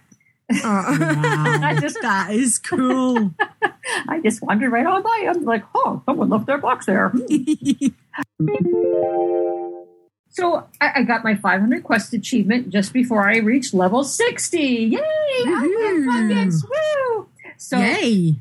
Oh. 0.50 0.58
I 0.64 1.76
just 1.80 2.00
that 2.00 2.30
is 2.32 2.58
cool. 2.58 3.34
I 4.08 4.20
just 4.22 4.42
wandered 4.42 4.70
right 4.70 4.86
on 4.86 5.02
by. 5.02 5.26
I'm 5.28 5.44
like, 5.44 5.64
oh, 5.74 6.02
someone 6.06 6.30
left 6.30 6.46
their 6.46 6.58
box 6.58 6.86
there. 6.86 7.10
Hmm. 7.10 7.26
so 10.30 10.66
I, 10.80 10.92
I 10.96 11.02
got 11.02 11.24
my 11.24 11.34
500 11.34 11.84
quest 11.84 12.14
achievement 12.14 12.70
just 12.70 12.92
before 12.92 13.28
I 13.28 13.38
reached 13.38 13.74
level 13.74 14.04
60. 14.04 14.58
Yay! 14.58 15.00
Woo! 15.44 17.28
So 17.58 17.78
Yay. 17.78 18.36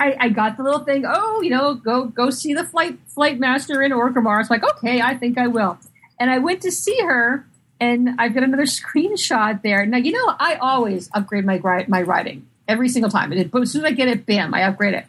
I, 0.00 0.16
I 0.18 0.28
got 0.30 0.56
the 0.56 0.62
little 0.62 0.80
thing. 0.80 1.04
Oh, 1.06 1.42
you 1.42 1.50
know, 1.50 1.74
go 1.74 2.06
go 2.06 2.30
see 2.30 2.54
the 2.54 2.64
flight 2.64 2.98
flight 3.08 3.38
master 3.38 3.82
in 3.82 3.92
Orgrimmar. 3.92 4.40
It's 4.40 4.50
like, 4.50 4.64
okay, 4.64 5.00
I 5.00 5.16
think 5.16 5.38
I 5.38 5.46
will. 5.46 5.78
And 6.18 6.30
I 6.30 6.38
went 6.38 6.62
to 6.62 6.72
see 6.72 6.98
her, 7.02 7.46
and 7.82 8.10
I've 8.20 8.32
got 8.32 8.44
another 8.44 8.62
screenshot 8.62 9.60
there. 9.62 9.84
Now, 9.84 9.96
you 9.98 10.12
know, 10.12 10.36
I 10.38 10.54
always 10.54 11.10
upgrade 11.14 11.44
my 11.44 11.58
my 11.88 12.02
riding 12.02 12.46
every 12.68 12.88
single 12.88 13.10
time. 13.10 13.32
And 13.32 13.40
as 13.40 13.72
soon 13.72 13.84
as 13.84 13.90
I 13.90 13.92
get 13.92 14.06
it, 14.06 14.24
bam, 14.24 14.54
I 14.54 14.62
upgrade 14.62 14.94
it. 14.94 15.04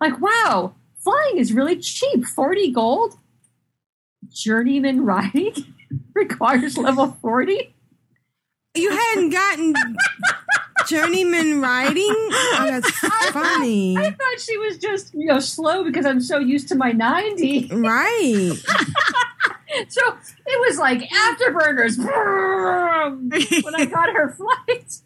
Like, 0.00 0.20
wow, 0.20 0.72
flying 0.98 1.38
is 1.38 1.52
really 1.52 1.78
cheap. 1.78 2.24
Forty 2.24 2.70
gold. 2.70 3.18
Journeyman 4.30 5.04
riding 5.04 5.52
requires 6.14 6.78
level 6.78 7.18
forty. 7.20 7.74
You 8.74 8.90
hadn't 8.90 9.30
gotten 9.30 9.74
journeyman 10.86 11.60
riding? 11.60 12.06
Oh, 12.08 12.66
that's 12.70 12.90
funny. 13.32 13.96
I 13.98 14.12
thought 14.12 14.38
she 14.40 14.56
was 14.58 14.78
just 14.78 15.12
you 15.12 15.26
know 15.26 15.40
slow 15.40 15.82
because 15.82 16.06
I'm 16.06 16.20
so 16.20 16.38
used 16.38 16.68
to 16.68 16.76
my 16.76 16.92
ninety. 16.92 17.66
Right. 17.66 18.52
so 19.88 20.16
it 20.46 20.68
was 20.68 20.78
like 20.78 21.00
afterburners 21.10 21.98
when 23.64 23.74
I 23.74 23.84
got 23.86 24.10
her 24.14 24.30
flight. 24.32 24.96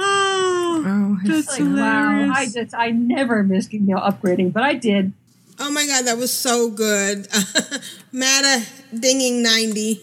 Oh, 0.00 1.18
It's 1.24 1.48
like, 1.58 1.68
wow! 1.68 2.30
I 2.32 2.46
just 2.46 2.72
I 2.72 2.90
never 2.90 3.42
missed 3.42 3.72
you 3.72 3.80
know 3.80 3.96
upgrading, 3.96 4.52
but 4.52 4.62
I 4.62 4.74
did. 4.74 5.12
Oh 5.58 5.72
my 5.72 5.86
god, 5.86 6.04
that 6.04 6.16
was 6.18 6.30
so 6.30 6.70
good. 6.70 7.26
Matta 8.12 8.64
dinging 8.96 9.42
90. 9.42 10.00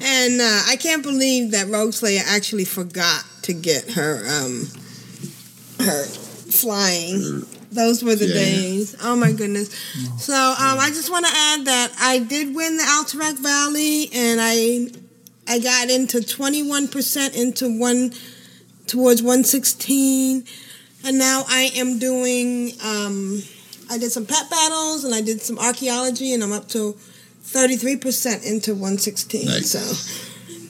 and 0.00 0.40
uh, 0.40 0.62
I 0.66 0.76
can't 0.80 1.02
believe 1.02 1.50
that 1.50 1.66
Rogue 1.68 1.92
Slayer 1.92 2.22
actually 2.26 2.64
forgot 2.64 3.22
to 3.42 3.52
get 3.52 3.90
her 3.92 4.22
um 4.26 4.66
her 5.80 6.04
flying. 6.04 7.44
Those 7.72 8.02
were 8.02 8.16
the 8.16 8.26
Yeah. 8.26 8.34
days. 8.34 8.96
Oh 9.02 9.14
my 9.16 9.32
goodness. 9.32 9.70
So 10.18 10.34
um, 10.34 10.78
I 10.78 10.88
just 10.88 11.10
want 11.10 11.26
to 11.26 11.32
add 11.32 11.64
that 11.66 11.92
I 12.00 12.18
did 12.18 12.54
win 12.54 12.76
the 12.76 12.82
Alterac 12.82 13.38
Valley 13.38 14.10
and 14.12 14.40
I 14.42 14.88
I 15.48 15.58
got 15.58 15.88
into 15.90 16.18
21% 16.18 17.34
into 17.36 17.78
one 17.78 18.12
towards 18.86 19.22
116 19.22 20.44
and 21.04 21.18
now 21.18 21.44
I 21.48 21.70
am 21.76 21.98
doing 21.98 22.72
um 22.84 23.42
I 23.88 23.98
did 23.98 24.10
some 24.12 24.26
pet 24.26 24.48
battles 24.50 25.04
and 25.04 25.14
I 25.14 25.20
did 25.20 25.40
some 25.40 25.58
archaeology 25.58 26.32
and 26.34 26.42
I'm 26.42 26.52
up 26.52 26.68
to 26.70 26.96
33% 27.44 28.44
into 28.46 28.72
116. 28.74 29.46
Nice. 29.46 29.70
So 29.70 29.82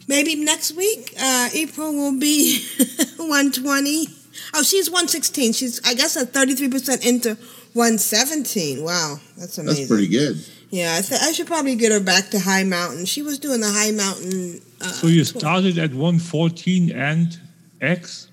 maybe 0.07 0.35
next 0.37 0.73
week 0.73 1.15
uh 1.21 1.49
April 1.55 1.93
will 1.95 2.19
be 2.19 2.63
120. 3.17 4.07
Oh, 4.55 4.63
she's 4.63 4.91
116. 4.91 5.53
She's 5.53 5.81
I 5.87 5.95
guess 5.95 6.17
at 6.17 6.33
33% 6.33 7.07
into 7.07 7.37
117. 7.75 8.83
Wow, 8.83 9.17
that's 9.37 9.59
amazing. 9.59 9.83
That's 9.85 9.89
pretty 9.89 10.09
good. 10.09 10.45
Yeah, 10.71 10.95
I, 10.97 11.03
th- 11.03 11.21
I 11.21 11.33
should 11.33 11.49
probably 11.49 11.75
get 11.75 11.91
her 11.91 12.01
back 12.01 12.31
to 12.31 12.37
Highmountain. 12.37 13.07
She 13.09 13.23
was 13.23 13.39
doing 13.41 13.61
the 13.61 13.67
Highmountain. 13.67 14.63
Uh, 14.81 14.85
So 14.93 15.09
you 15.09 15.25
started 15.25 15.79
at 15.79 15.91
114 15.91 16.93
and 16.93 17.39
X? 17.81 18.29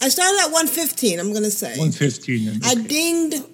I 0.00 0.08
started 0.08 0.38
at 0.40 0.46
115, 0.52 1.18
I'm 1.18 1.30
going 1.32 1.42
to 1.42 1.50
say. 1.50 1.70
115. 1.70 2.48
And, 2.48 2.64
I 2.64 2.74
dinged 2.74 3.44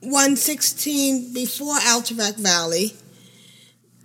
116 0.00 1.32
before 1.32 1.74
Alterac 1.74 2.36
Valley. 2.36 2.94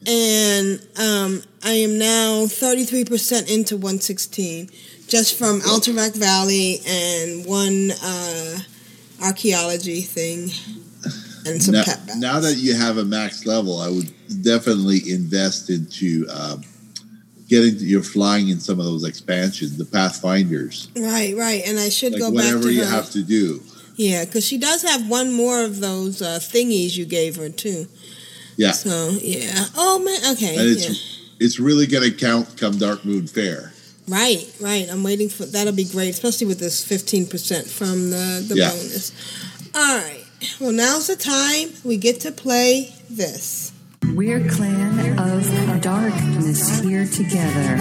And 0.07 0.79
um, 0.97 1.43
I 1.63 1.71
am 1.73 1.97
now 1.99 2.45
33% 2.45 3.53
into 3.53 3.75
116 3.75 4.69
just 5.09 5.37
from 5.37 5.61
Alterac 5.61 6.15
Valley 6.15 6.81
and 6.87 7.45
one 7.45 7.91
uh, 8.03 8.59
archaeology 9.23 10.01
thing. 10.01 10.49
and 11.45 11.61
some 11.61 11.73
now, 11.75 11.83
pet 11.83 11.99
bats. 12.05 12.17
now 12.17 12.39
that 12.39 12.55
you 12.57 12.75
have 12.75 12.97
a 12.97 13.05
max 13.05 13.45
level, 13.45 13.79
I 13.79 13.89
would 13.89 14.11
definitely 14.43 14.99
invest 15.11 15.69
into 15.69 16.27
um, 16.29 16.63
getting 17.47 17.75
your 17.79 18.03
flying 18.03 18.49
in 18.49 18.59
some 18.59 18.79
of 18.79 18.85
those 18.85 19.03
expansions, 19.03 19.77
the 19.77 19.85
Pathfinders, 19.85 20.89
Right, 20.95 21.35
right. 21.35 21.63
And 21.65 21.79
I 21.79 21.89
should 21.89 22.13
like 22.13 22.21
go 22.21 22.29
back 22.31 22.45
whatever 22.45 22.63
to 22.63 22.71
you 22.73 22.85
her. 22.85 22.89
have 22.91 23.09
to 23.11 23.23
do. 23.23 23.61
Yeah, 23.95 24.23
because 24.25 24.45
she 24.45 24.57
does 24.57 24.83
have 24.83 25.09
one 25.09 25.33
more 25.33 25.63
of 25.63 25.79
those 25.81 26.21
uh, 26.21 26.39
thingies 26.39 26.95
you 26.95 27.05
gave 27.05 27.35
her 27.35 27.49
too. 27.49 27.87
Yeah, 28.55 28.71
So 28.71 29.09
yeah. 29.21 29.65
Oh 29.75 29.99
man. 29.99 30.33
Okay. 30.35 30.55
and 30.57 30.67
it's 30.69 30.87
yeah. 30.89 31.45
it's 31.45 31.59
really 31.59 31.87
going 31.87 32.03
to 32.09 32.15
count 32.15 32.55
come 32.57 32.73
Darkmoon 32.73 33.29
Faire. 33.29 33.68
Right, 34.09 34.51
right. 34.59 34.87
I'm 34.89 35.03
waiting 35.03 35.29
for 35.29 35.45
that'll 35.45 35.73
be 35.73 35.83
great, 35.85 36.09
especially 36.09 36.47
with 36.47 36.59
this 36.59 36.83
15% 36.83 37.67
from 37.69 38.09
the, 38.09 38.43
the 38.47 38.55
Yeah. 38.55 38.69
bonus. 38.71 39.11
All 39.75 39.97
right. 39.97 40.23
Well, 40.59 40.71
now's 40.71 41.07
the 41.07 41.15
time 41.15 41.69
we 41.83 41.97
get 41.97 42.21
to 42.21 42.31
play 42.31 42.95
this. 43.09 43.71
We're 44.15 44.47
clan 44.49 45.19
of 45.19 45.81
darkness 45.81 46.79
here 46.79 47.05
together. 47.05 47.77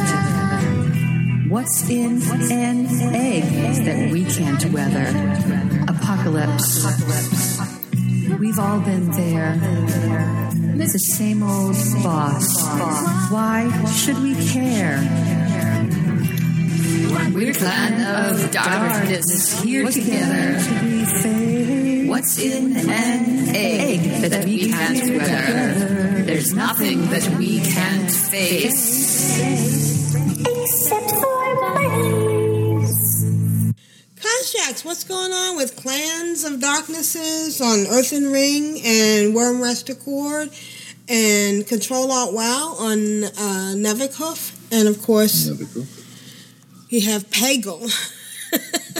What's 1.48 1.88
in 1.88 2.20
an 2.52 2.86
egg 3.14 3.84
that 3.86 4.10
we 4.12 4.24
can't 4.24 4.62
weather? 4.66 5.06
Apocalypse. 5.88 6.84
We've 8.38 8.58
all 8.58 8.80
been 8.80 9.10
there. 9.12 9.58
It's 10.80 10.92
the 10.92 10.98
same 10.98 11.42
old 11.42 11.76
boss. 12.02 12.54
Why 13.30 13.70
should 13.86 14.18
we 14.20 14.34
care? 14.48 14.98
We're 16.98 17.54
clan 17.54 18.34
of 18.34 18.50
darkness 18.50 19.60
here 19.62 19.86
together. 19.86 20.58
What's 22.08 22.38
in 22.40 22.76
an 22.76 23.54
egg 23.54 24.30
that 24.30 24.44
we 24.44 24.68
can't 24.68 25.16
weather? 25.16 26.22
There's 26.24 26.52
nothing 26.54 27.06
that 27.10 27.38
we 27.38 27.60
can't 27.60 28.10
face. 28.10 29.38
Except 30.40 31.10
for 31.10 31.54
my 31.54 31.86
Constraxx, 34.16 34.84
what's 34.84 35.04
going 35.04 35.30
on 35.32 35.56
with 35.56 35.76
Clans 35.76 36.42
of 36.42 36.60
Darknesses 36.60 37.60
on 37.60 37.86
Earthen 37.86 38.32
Ring 38.32 38.80
and 38.84 39.36
Wyrmrest 39.36 39.88
Accord 39.88 40.50
and 41.08 41.64
Control 41.64 42.10
Alt 42.10 42.34
WoW 42.34 42.74
on 42.80 43.24
uh, 43.24 43.74
Nevikhof? 43.76 44.56
And 44.72 44.88
of 44.88 45.00
course, 45.00 45.48
you 46.90 47.00
have 47.02 47.28
Pagle. 47.30 47.88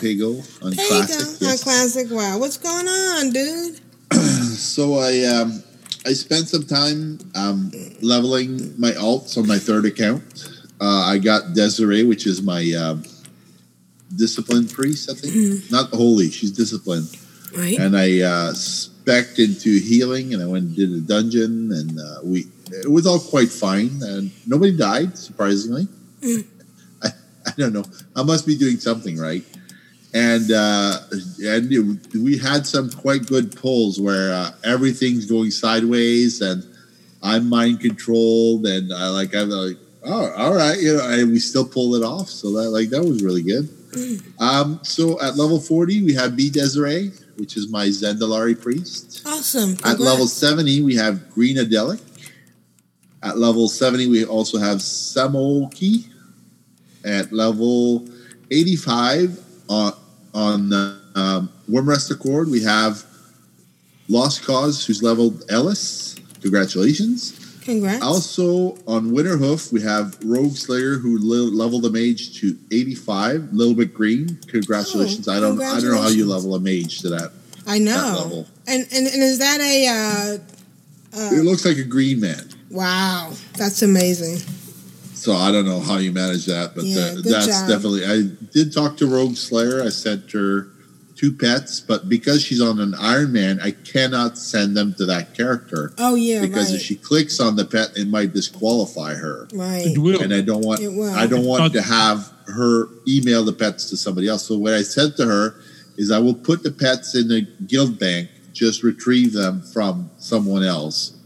Pago 0.00 0.30
on 0.62 0.72
Pagle 0.72 0.88
Classic. 0.88 1.26
on 1.26 1.48
yes. 1.48 1.64
Classic 1.64 2.06
WoW. 2.10 2.38
What's 2.38 2.58
going 2.58 2.86
on, 2.86 3.30
dude? 3.30 3.80
so 4.12 4.94
I 4.94 5.24
um, 5.24 5.62
I 6.06 6.12
spent 6.12 6.48
some 6.48 6.64
time 6.64 7.18
um, 7.34 7.72
leveling 8.00 8.78
my 8.80 8.92
alts 8.92 9.36
on 9.38 9.46
my 9.46 9.58
third 9.58 9.84
account. 9.86 10.22
Uh, 10.80 11.04
I 11.06 11.18
got 11.18 11.54
Desiree, 11.54 12.04
which 12.04 12.26
is 12.26 12.42
my 12.42 12.70
um, 12.72 13.02
disciplined 14.16 14.70
priest. 14.70 15.10
I 15.10 15.14
think 15.14 15.70
not 15.70 15.90
holy. 15.90 16.30
She's 16.30 16.52
disciplined. 16.52 17.08
Right. 17.56 17.78
And 17.78 17.96
I 17.96 18.20
uh, 18.20 18.54
into 19.38 19.78
healing, 19.80 20.34
and 20.34 20.42
I 20.42 20.46
went 20.46 20.64
and 20.66 20.76
did 20.76 20.92
a 20.92 21.00
dungeon, 21.00 21.72
and 21.72 21.98
uh, 21.98 22.20
we 22.22 22.44
it 22.66 22.90
was 22.90 23.06
all 23.06 23.18
quite 23.18 23.48
fine. 23.48 23.90
And 24.02 24.30
nobody 24.46 24.76
died, 24.76 25.16
surprisingly. 25.16 25.88
I, 26.22 26.44
I 27.58 27.60
don't 27.60 27.72
know. 27.72 27.84
I 28.16 28.22
must 28.22 28.46
be 28.46 28.56
doing 28.56 28.78
something 28.78 29.16
right. 29.18 29.44
And 30.14 30.50
uh, 30.52 31.00
and 31.44 31.70
it- 31.72 32.16
we 32.16 32.38
had 32.38 32.66
some 32.66 32.90
quite 32.90 33.26
good 33.26 33.54
pulls 33.54 34.00
where 34.00 34.32
uh, 34.32 34.50
everything's 34.64 35.26
going 35.26 35.50
sideways, 35.50 36.40
and 36.40 36.64
I'm 37.22 37.48
mind 37.48 37.80
controlled, 37.80 38.66
and 38.66 38.92
I 38.92 39.08
like 39.10 39.34
I'm 39.34 39.50
like, 39.50 39.76
oh, 40.04 40.32
all 40.32 40.54
right, 40.54 40.78
you 40.80 40.96
know, 40.96 41.08
and 41.10 41.30
we 41.30 41.38
still 41.38 41.66
pulled 41.66 41.96
it 41.96 42.04
off. 42.04 42.28
So 42.30 42.52
that 42.52 42.70
like 42.70 42.88
that 42.90 43.04
was 43.04 43.22
really 43.22 43.42
good. 43.42 43.68
Um, 44.38 44.80
so 44.82 45.20
at 45.20 45.36
level 45.36 45.58
40, 45.60 46.02
we 46.04 46.12
have 46.14 46.36
B 46.36 46.50
Desiree, 46.50 47.10
which 47.36 47.56
is 47.56 47.68
my 47.68 47.86
Zandalari 47.88 48.58
priest. 48.60 49.22
Awesome. 49.26 49.76
At 49.84 49.98
level 49.98 50.26
70, 50.26 50.82
we 50.82 50.94
have 50.96 51.30
Green 51.34 51.56
Adelic. 51.56 52.00
At 53.22 53.38
level 53.38 53.68
70, 53.68 54.06
we 54.08 54.24
also 54.24 54.58
have 54.58 54.78
Samoki. 54.78 56.06
At 57.04 57.32
level 57.32 58.08
85, 58.50 59.38
on, 59.68 59.92
on 60.34 60.72
uh, 60.72 60.98
um, 61.14 61.52
Wyrmrest 61.70 62.10
Accord, 62.10 62.50
we 62.50 62.62
have 62.62 63.04
Lost 64.08 64.44
Cause, 64.44 64.84
who's 64.84 65.02
leveled 65.02 65.44
Ellis. 65.50 66.16
Congratulations. 66.40 67.44
Congrats. 67.62 68.02
Also 68.02 68.78
on 68.86 69.10
Winterhoof, 69.10 69.72
we 69.72 69.82
have 69.82 70.16
Rogue 70.24 70.54
Slayer 70.54 70.94
who 70.94 71.18
le- 71.20 71.50
leveled 71.54 71.84
a 71.84 71.90
mage 71.90 72.40
to 72.40 72.56
85, 72.72 73.34
a 73.52 73.54
little 73.54 73.74
bit 73.74 73.92
green. 73.92 74.38
Congratulations. 74.46 75.28
I 75.28 75.38
don't 75.38 75.60
I 75.62 75.78
don't 75.78 75.90
know 75.92 76.00
how 76.00 76.08
you 76.08 76.24
level 76.24 76.54
a 76.54 76.60
mage 76.60 77.00
to 77.00 77.10
that. 77.10 77.30
I 77.66 77.78
that 77.78 77.84
know. 77.84 78.14
level. 78.22 78.46
And, 78.66 78.86
and 78.90 79.06
and 79.06 79.22
is 79.22 79.38
that 79.40 79.60
a 79.60 79.86
uh, 79.86 81.20
uh, 81.20 81.30
It 81.34 81.44
looks 81.44 81.66
like 81.66 81.76
a 81.76 81.84
green 81.84 82.20
man. 82.20 82.48
wow? 82.70 83.32
That's 83.58 83.82
amazing. 83.82 84.38
So 85.18 85.32
I 85.34 85.50
don't 85.50 85.64
know 85.64 85.80
how 85.80 85.96
you 85.96 86.12
manage 86.12 86.46
that, 86.46 86.76
but 86.76 86.84
Yeah, 86.84 87.00
uh, 87.00 87.14
good 87.16 87.24
that's 87.24 87.46
job. 87.46 87.68
definitely. 87.68 88.04
I 88.06 88.22
did 88.52 88.72
talk 88.72 88.96
to 88.98 89.06
Rogue 89.06 89.34
Slayer. 89.34 89.82
I 89.82 89.88
sent 89.88 90.30
her 90.30 90.68
two 91.16 91.32
pets, 91.32 91.80
but 91.80 92.08
because 92.08 92.40
she's 92.40 92.60
on 92.60 92.78
an 92.78 92.94
Iron 92.94 93.32
Man, 93.32 93.58
I 93.60 93.72
cannot 93.72 94.38
send 94.38 94.76
them 94.76 94.94
to 94.94 95.04
that 95.06 95.34
character. 95.34 95.92
Oh 95.98 96.14
yeah, 96.14 96.40
because 96.40 96.70
right. 96.70 96.76
if 96.76 96.82
she 96.82 96.94
clicks 96.94 97.40
on 97.40 97.56
the 97.56 97.64
pet, 97.64 97.90
it 97.96 98.06
might 98.06 98.32
disqualify 98.32 99.14
her. 99.14 99.48
Right. 99.52 99.86
It 99.88 99.98
will. 99.98 100.22
and 100.22 100.32
I 100.32 100.40
don't 100.40 100.64
want 100.64 100.80
It 100.80 100.90
will. 100.90 101.12
I 101.12 101.26
don't 101.26 101.44
want 101.44 101.72
to 101.72 101.82
have 101.82 102.32
her 102.46 102.86
email 103.08 103.44
the 103.44 103.52
pets 103.52 103.90
to 103.90 103.96
somebody 103.96 104.28
else. 104.28 104.44
So 104.44 104.56
what 104.56 104.72
I 104.72 104.82
said 104.82 105.16
to 105.16 105.26
her 105.26 105.56
is 105.96 106.12
I 106.12 106.20
will 106.20 106.34
put 106.34 106.62
the 106.62 106.70
pets 106.70 107.16
in 107.16 107.26
the 107.26 107.42
guild 107.66 107.98
bank, 107.98 108.28
just 108.52 108.84
retrieve 108.84 109.32
them 109.32 109.62
from 109.62 110.10
someone 110.18 110.62
else 110.62 111.17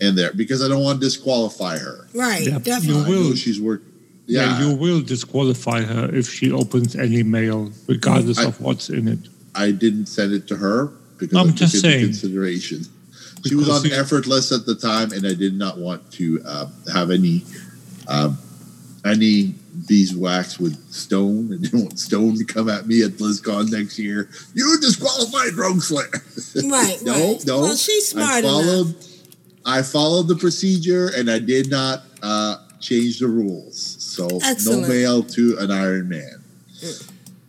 in 0.00 0.14
there 0.14 0.32
because 0.32 0.62
I 0.64 0.68
don't 0.68 0.82
want 0.82 1.00
to 1.00 1.06
disqualify 1.06 1.78
her. 1.78 2.06
Right, 2.14 2.46
Yeah, 2.46 2.58
definitely. 2.58 3.12
you 3.12 3.18
will. 3.28 3.34
She's 3.36 3.60
work. 3.60 3.82
Yeah. 4.26 4.58
Yeah, 4.60 4.68
you 4.68 4.76
will 4.76 5.00
disqualify 5.02 5.82
her 5.82 6.08
if 6.14 6.28
she 6.28 6.52
opens 6.52 6.94
any 6.96 7.22
mail, 7.22 7.72
regardless 7.88 8.38
I- 8.38 8.44
of 8.44 8.60
what's 8.60 8.88
in 8.88 9.08
it. 9.08 9.18
I 9.54 9.72
didn't 9.72 10.06
send 10.06 10.32
it 10.32 10.46
to 10.48 10.56
her 10.56 10.86
because 11.18 11.36
I'm 11.36 11.48
I 11.48 11.52
just 11.52 11.74
it 11.74 11.80
saying. 11.80 12.04
consideration. 12.04 12.84
She 13.46 13.54
was 13.56 13.68
on 13.68 13.84
you- 13.84 13.92
effortless 13.92 14.52
at 14.52 14.64
the 14.66 14.74
time, 14.76 15.12
and 15.12 15.26
I 15.26 15.34
did 15.34 15.54
not 15.58 15.78
want 15.78 16.10
to 16.12 16.40
uh, 16.46 16.66
have 16.92 17.10
any 17.10 17.42
um, 18.06 18.38
any 19.04 19.54
beeswax 19.88 20.58
with 20.60 20.76
Stone. 20.92 21.52
I 21.52 21.56
didn't 21.62 21.80
want 21.86 21.98
Stone 21.98 22.36
to 22.38 22.44
come 22.44 22.68
at 22.68 22.86
me 22.86 23.02
at 23.02 23.12
BlizzCon 23.12 23.70
next 23.72 23.98
year. 23.98 24.28
You 24.54 24.78
disqualified 24.80 25.54
Rogue 25.54 25.80
Slayer. 25.82 26.08
Right, 26.70 26.98
no, 27.04 27.12
right. 27.12 27.46
no. 27.46 27.60
Well, 27.62 27.76
she's 27.76 28.08
smart 28.08 28.30
I 28.30 28.42
followed. 28.42 28.94
I 29.66 29.82
followed 29.82 30.28
the 30.28 30.36
procedure, 30.36 31.10
and 31.16 31.30
I 31.30 31.38
did 31.38 31.70
not 31.70 32.02
uh, 32.22 32.56
change 32.80 33.18
the 33.18 33.28
rules. 33.28 33.78
So 33.78 34.26
Excellent. 34.42 34.82
no 34.82 34.88
mail 34.88 35.22
to 35.22 35.56
an 35.58 35.70
Iron 35.70 36.08
Man. 36.08 36.42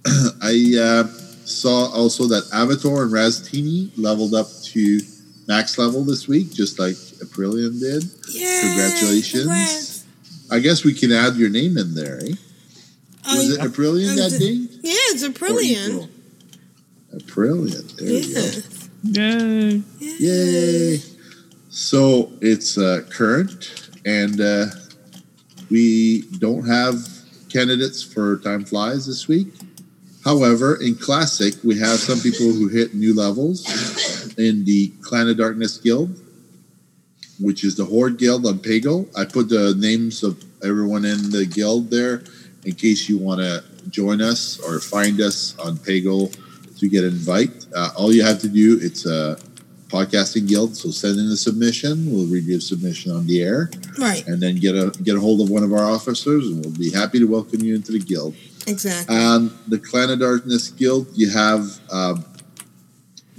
I 0.41 0.75
uh, 0.79 1.03
saw 1.45 1.91
also 1.93 2.25
that 2.27 2.49
Avatar 2.53 3.03
and 3.03 3.11
Raztini 3.11 3.91
leveled 3.97 4.33
up 4.33 4.47
to 4.73 4.99
max 5.47 5.77
level 5.77 6.03
this 6.03 6.27
week, 6.27 6.51
just 6.53 6.79
like 6.79 6.95
Aprillian 7.23 7.79
did. 7.79 8.03
Yeah. 8.29 8.61
Congratulations. 8.61 9.43
congrats. 9.43 10.05
I 10.51 10.59
guess 10.59 10.83
we 10.83 10.93
can 10.93 11.11
add 11.11 11.35
your 11.35 11.49
name 11.49 11.77
in 11.77 11.95
there, 11.95 12.19
eh? 12.23 12.33
Was 13.25 13.51
it 13.51 13.61
Aprillian 13.61 14.15
that 14.17 14.37
day? 14.37 14.67
Yeah, 14.81 14.93
it's 15.13 15.23
a 15.23 15.27
Or 15.27 15.31
brilliant. 15.31 15.93
April? 15.93 16.09
Aprillian. 17.15 17.95
There 17.95 18.09
you 18.09 18.33
go. 18.33 18.51
Yeah. 19.03 19.81
Yay. 19.99 20.17
Yay! 20.19 21.01
So 21.73 22.33
it's 22.41 22.77
uh, 22.77 23.03
current, 23.09 23.91
and 24.05 24.41
uh, 24.41 24.65
we 25.69 26.23
don't 26.37 26.67
have 26.67 26.97
candidates 27.47 28.03
for 28.03 28.39
Time 28.39 28.65
Flies 28.65 29.07
this 29.07 29.29
week. 29.29 29.47
However, 30.25 30.81
in 30.81 30.95
Classic, 30.95 31.53
we 31.63 31.79
have 31.79 31.97
some 31.97 32.19
people 32.19 32.51
who 32.51 32.67
hit 32.67 32.93
new 32.93 33.15
levels 33.15 33.65
in 34.37 34.65
the 34.65 34.89
Clan 35.01 35.29
of 35.29 35.37
Darkness 35.37 35.77
Guild, 35.77 36.19
which 37.39 37.63
is 37.63 37.77
the 37.77 37.85
Horde 37.85 38.17
Guild 38.17 38.45
on 38.45 38.59
Pago. 38.59 39.05
I 39.15 39.23
put 39.23 39.47
the 39.47 39.73
names 39.77 40.23
of 40.23 40.43
everyone 40.65 41.05
in 41.05 41.29
the 41.29 41.45
guild 41.45 41.89
there 41.89 42.21
in 42.65 42.75
case 42.75 43.07
you 43.07 43.17
want 43.17 43.39
to 43.39 43.63
join 43.89 44.21
us 44.21 44.59
or 44.59 44.81
find 44.81 45.21
us 45.21 45.57
on 45.57 45.77
Pago 45.77 46.27
to 46.79 46.89
get 46.89 47.05
an 47.05 47.11
invite. 47.11 47.65
Uh, 47.73 47.91
all 47.95 48.11
you 48.11 48.23
have 48.23 48.41
to 48.41 48.49
do 48.49 48.77
it's 48.81 49.05
a 49.05 49.39
podcasting 49.91 50.47
guild, 50.47 50.75
so 50.77 50.89
send 50.89 51.19
in 51.19 51.25
a 51.27 51.35
submission. 51.35 52.11
We'll 52.11 52.25
read 52.27 52.45
your 52.45 52.59
submission 52.61 53.11
on 53.11 53.27
the 53.27 53.41
air, 53.43 53.69
Right. 53.99 54.25
and 54.27 54.41
then 54.41 54.55
get 54.55 54.75
a 54.75 54.91
get 55.03 55.15
a 55.17 55.19
hold 55.19 55.41
of 55.41 55.49
one 55.49 55.63
of 55.63 55.73
our 55.73 55.83
officers, 55.83 56.47
and 56.47 56.63
we'll 56.63 56.73
be 56.73 56.91
happy 56.91 57.19
to 57.19 57.25
welcome 57.25 57.61
you 57.61 57.75
into 57.75 57.91
the 57.91 57.99
guild. 57.99 58.33
Exactly. 58.67 59.15
On 59.15 59.51
the 59.67 59.77
Clan 59.79 60.09
of 60.11 60.19
Darkness 60.19 60.69
Guild, 60.69 61.07
you 61.15 61.29
have 61.29 61.65
um, 61.91 62.23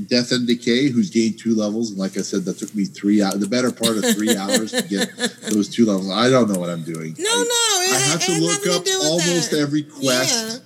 Death 0.09 0.33
and 0.33 0.47
Decay, 0.47 0.89
who's 0.91 1.11
gained 1.11 1.39
two 1.39 1.55
levels, 1.55 1.91
and 1.91 1.99
like 1.99 2.19
I 2.19 2.23
said, 2.23 2.45
that 2.47 2.59
took 2.59 2.75
me 2.75 2.85
three 2.85 3.23
hours, 3.23 3.39
the 3.39 3.47
better 3.47 3.71
part 3.71 3.97
of 3.99 4.05
three 4.17 4.37
hours 4.43 4.73
to 4.73 4.83
get 4.83 5.11
those 5.51 5.69
two 5.69 5.87
levels. 5.87 6.11
I 6.11 6.29
don't 6.29 6.51
know 6.51 6.59
what 6.59 6.71
I'm 6.71 6.83
doing. 6.83 7.15
No, 7.19 7.25
no, 7.25 7.41
it, 7.45 7.95
I 7.95 7.99
have 8.11 8.21
to 8.27 8.33
look 8.41 8.67
up 8.67 8.85
to 8.85 8.99
almost 9.05 9.53
that. 9.53 9.61
every 9.61 9.85
quest 9.85 10.63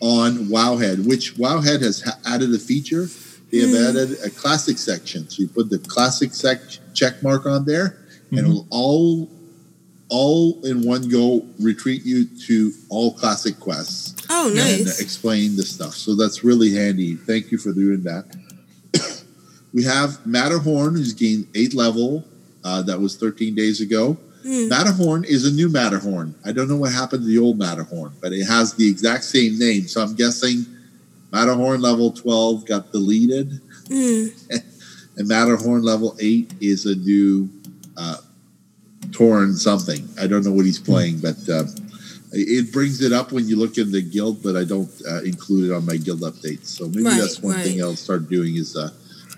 on 0.00 0.46
Wowhead, 0.46 1.06
which 1.06 1.34
Wowhead 1.36 1.82
has 1.82 2.00
ha- 2.02 2.18
added 2.24 2.54
a 2.54 2.58
feature. 2.58 3.08
They 3.50 3.58
have 3.60 3.70
Hmm. 3.70 3.76
added 3.96 4.18
a 4.24 4.30
classic 4.30 4.78
section, 4.78 5.28
so 5.28 5.42
you 5.42 5.48
put 5.48 5.70
the 5.70 5.78
classic 5.78 6.34
sec 6.34 6.60
check 6.94 7.22
mark 7.22 7.46
on 7.46 7.64
there, 7.64 7.96
and 8.30 8.40
it 8.40 8.44
will 8.46 8.66
all 8.70 9.30
all 10.10 10.58
in 10.64 10.80
one 10.82 11.06
go 11.08 11.44
retreat 11.60 12.02
you 12.06 12.24
to 12.46 12.72
all 12.88 13.12
classic 13.12 13.60
quests. 13.60 14.14
Oh, 14.30 14.50
nice! 14.54 14.80
And 14.80 14.88
explain 15.00 15.54
the 15.56 15.62
stuff. 15.64 15.94
So 15.94 16.14
that's 16.14 16.42
really 16.42 16.72
handy. 16.74 17.14
Thank 17.14 17.52
you 17.52 17.58
for 17.58 17.72
doing 17.72 18.02
that. 18.04 18.24
we 19.74 19.82
have 19.84 20.24
Matterhorn, 20.26 20.94
who's 20.94 21.12
gained 21.12 21.46
eight 21.54 21.74
level. 21.74 22.24
Uh, 22.64 22.82
that 22.82 22.98
was 23.00 23.16
13 23.16 23.54
days 23.54 23.80
ago. 23.80 24.16
Hmm. 24.44 24.68
Matterhorn 24.68 25.24
is 25.24 25.46
a 25.46 25.52
new 25.52 25.68
Matterhorn. 25.68 26.34
I 26.44 26.52
don't 26.52 26.68
know 26.68 26.76
what 26.76 26.92
happened 26.92 27.22
to 27.22 27.26
the 27.28 27.38
old 27.38 27.58
Matterhorn, 27.58 28.12
but 28.20 28.32
it 28.32 28.44
has 28.44 28.74
the 28.74 28.88
exact 28.88 29.24
same 29.24 29.58
name. 29.58 29.88
So 29.88 30.00
I'm 30.02 30.14
guessing 30.14 30.64
Matterhorn 31.32 31.80
level 31.80 32.10
12 32.12 32.66
got 32.66 32.92
deleted, 32.92 33.60
Hmm. 33.88 34.26
and 35.16 35.28
Matterhorn 35.28 35.82
level 35.82 36.16
8 36.20 36.54
is 36.60 36.86
a 36.86 36.94
new 36.94 37.48
uh, 37.96 38.18
Torn 39.12 39.56
something. 39.56 40.06
I 40.20 40.26
don't 40.26 40.44
know 40.44 40.52
what 40.52 40.66
he's 40.66 40.78
playing, 40.78 41.20
but 41.20 41.36
uh, 41.48 41.64
it 42.32 42.72
brings 42.72 43.00
it 43.00 43.12
up 43.12 43.32
when 43.32 43.48
you 43.48 43.56
look 43.56 43.78
in 43.78 43.90
the 43.90 44.02
guild, 44.02 44.42
but 44.42 44.54
I 44.54 44.64
don't 44.64 44.90
uh, 45.08 45.22
include 45.22 45.70
it 45.70 45.74
on 45.74 45.86
my 45.86 45.96
guild 45.96 46.20
updates. 46.20 46.66
So 46.66 46.86
maybe 46.88 47.04
Right, 47.04 47.18
that's 47.18 47.40
one 47.42 47.56
thing. 47.56 47.82
I'll 47.82 47.96
start 47.96 48.28
doing 48.28 48.56
is 48.56 48.76
uh, 48.76 48.90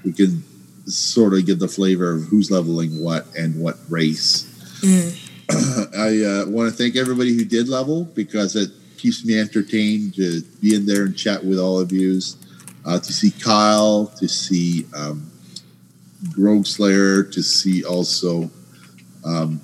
we 0.05 0.13
can 0.13 0.43
sort 0.87 1.35
of 1.35 1.47
get 1.47 1.61
the 1.61 1.69
flavor 1.69 2.13
of 2.13 2.25
who's 2.25 2.51
leveling 2.51 3.01
what 3.01 3.27
and 3.39 3.61
what 3.61 3.77
race. 3.89 4.47
Hmm. 4.83 5.11
I 5.97 6.25
uh, 6.25 6.47
want 6.49 6.71
to 6.71 6.77
thank 6.77 6.97
everybody 6.97 7.35
who 7.35 7.45
did 7.45 7.69
level 7.69 8.05
because 8.05 8.57
it 8.57 8.71
keeps 9.01 9.25
me 9.25 9.41
entertained 9.41 10.15
to 10.15 10.43
be 10.61 10.75
in 10.75 10.87
there 10.87 11.05
and 11.05 11.17
chat 11.17 11.45
with 11.45 11.59
all 11.59 11.81
of 11.81 11.91
you. 11.91 12.21
Uh, 12.85 12.99
to 12.99 13.13
see 13.13 13.31
Kyle, 13.31 14.07
to 14.19 14.29
see 14.29 14.87
um, 14.97 15.31
Rogue 16.37 16.67
Slayer, 16.67 17.23
to 17.23 17.43
see 17.43 17.85
also 17.85 18.51
um, 19.25 19.61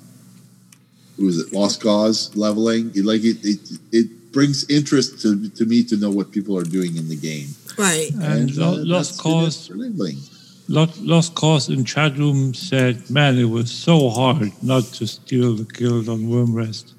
who 1.17 1.27
is 1.27 1.39
it, 1.39 1.53
Lost 1.53 1.81
Cause 1.81 2.35
leveling. 2.35 2.91
It, 2.95 3.05
like 3.05 3.21
it, 3.23 3.37
it, 3.43 3.79
it 3.91 4.31
brings 4.31 4.69
interest 4.69 5.21
to, 5.21 5.49
to 5.49 5.65
me 5.65 5.83
to 5.83 5.97
know 5.97 6.11
what 6.11 6.31
people 6.31 6.57
are 6.57 6.63
doing 6.63 6.95
in 6.95 7.09
the 7.09 7.15
game. 7.15 7.49
Right. 7.77 8.11
And, 8.13 8.51
uh, 8.57 8.75
Lost 8.77 9.17
that's 9.17 9.23
been 9.23 9.31
it 9.31 9.43
Cause, 9.43 9.69
leveling. 9.69 10.17
Lost, 10.69 11.01
Lost 11.01 11.35
Cause 11.35 11.69
in 11.69 11.85
chat 11.85 12.17
room 12.17 12.53
said, 12.53 13.09
"Man, 13.09 13.37
it 13.37 13.45
was 13.45 13.71
so 13.71 14.09
hard 14.09 14.51
not 14.61 14.83
to 14.83 15.07
steal 15.07 15.55
the 15.55 15.63
guild 15.63 16.09
on 16.09 16.27
Wyrmrest." 16.27 16.93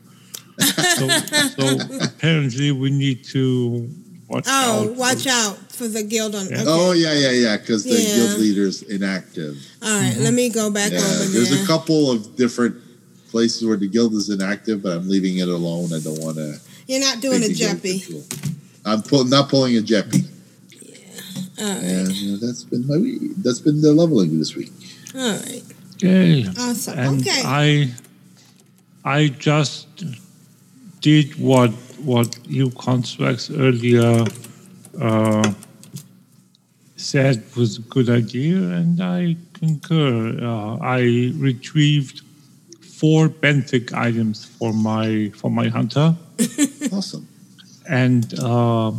So, 0.97 1.09
so 1.09 1.99
apparently, 2.05 2.71
we 2.73 2.91
need 2.91 3.25
to 3.25 3.89
watch 4.29 4.45
Oh, 4.49 4.89
out. 4.91 4.97
watch 4.97 5.27
out 5.27 5.57
for 5.73 5.89
the 5.89 6.03
guild 6.03 6.35
on. 6.35 6.47
Okay. 6.47 6.65
Oh 6.67 6.93
yeah, 6.93 7.13
yeah, 7.15 7.31
yeah. 7.31 7.57
Because 7.57 7.85
the 7.85 7.91
Yeah. 8.01 8.15
guild 8.17 8.39
leader's 8.41 8.83
inactive. 8.83 9.57
All 9.83 10.01
right, 10.01 10.17
let 10.19 10.35
me 10.35 10.49
go 10.51 10.71
back 10.71 10.93
Yeah, 10.93 10.99
over 10.99 11.25
there's 11.27 11.51
there. 11.51 11.63
a 11.63 11.67
couple 11.67 12.11
of 12.11 12.37
different 12.37 12.77
places 13.31 13.65
where 13.65 13.77
the 13.77 13.89
guild 13.89 14.15
is 14.15 14.29
inactive, 14.31 14.83
but 14.83 14.93
I'm 14.97 15.09
leaving 15.09 15.39
it 15.39 15.49
alone. 15.49 15.93
I 15.93 16.01
don't 16.01 16.19
want 16.21 16.37
to. 16.37 16.59
You're 16.87 17.01
not 17.01 17.21
doing 17.21 17.43
a 17.43 17.49
Jeppy. 17.49 18.25
I'm 18.85 19.03
pull, 19.03 19.25
not 19.25 19.51
pulling 19.51 19.77
a 19.77 19.81
Jeppy, 19.83 20.25
All 21.61 21.67
right. 21.67 21.83
and 21.83 22.09
uh, 22.09 22.47
that's 22.47 22.65
been 22.65 22.87
my 22.87 22.97
week. 22.97 23.21
That's 23.43 23.61
been 23.61 23.81
the 23.83 23.93
leveling 23.93 24.39
this 24.39 24.55
week. 24.57 24.73
All 25.15 25.21
right. 25.33 25.63
Okay. 25.97 26.47
Awesome. 26.59 26.99
And 26.99 27.21
okay. 27.21 27.43
I, 27.45 27.93
I 29.05 29.29
just 29.29 29.89
did 31.01 31.35
what 31.39 31.71
what 32.05 32.39
you 32.47 32.71
Constraxx 32.71 33.51
earlier 33.59 34.25
uh, 35.01 35.53
said 36.97 37.43
was 37.57 37.79
a 37.79 37.83
good 37.83 38.09
idea, 38.09 38.57
and 38.57 39.01
I 39.01 39.37
concur. 39.55 40.39
Uh, 40.43 40.77
I 40.81 41.33
retrieved 41.37 42.23
four 42.81 43.29
benthic 43.29 43.93
items 43.93 44.45
for 44.45 44.73
my 44.73 45.31
for 45.35 45.51
my 45.51 45.69
hunter. 45.69 46.17
awesome. 46.93 47.27
And 47.89 48.39
uh, 48.39 48.93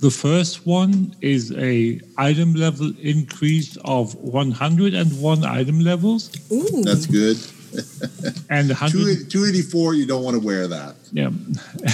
the 0.00 0.10
first 0.10 0.66
one 0.66 1.16
is 1.20 1.52
a 1.56 2.00
item 2.18 2.54
level 2.54 2.92
increase 3.00 3.76
of 3.84 4.14
101 4.16 5.44
item 5.44 5.80
levels. 5.80 6.30
Ooh. 6.52 6.82
That's 6.82 7.06
good. 7.06 7.38
And 8.50 8.68
100 8.68 9.30
284, 9.30 9.94
you 9.94 10.06
don't 10.06 10.22
want 10.22 10.34
to 10.40 10.44
wear 10.46 10.68
that. 10.68 10.94
Yeah, 11.12 11.30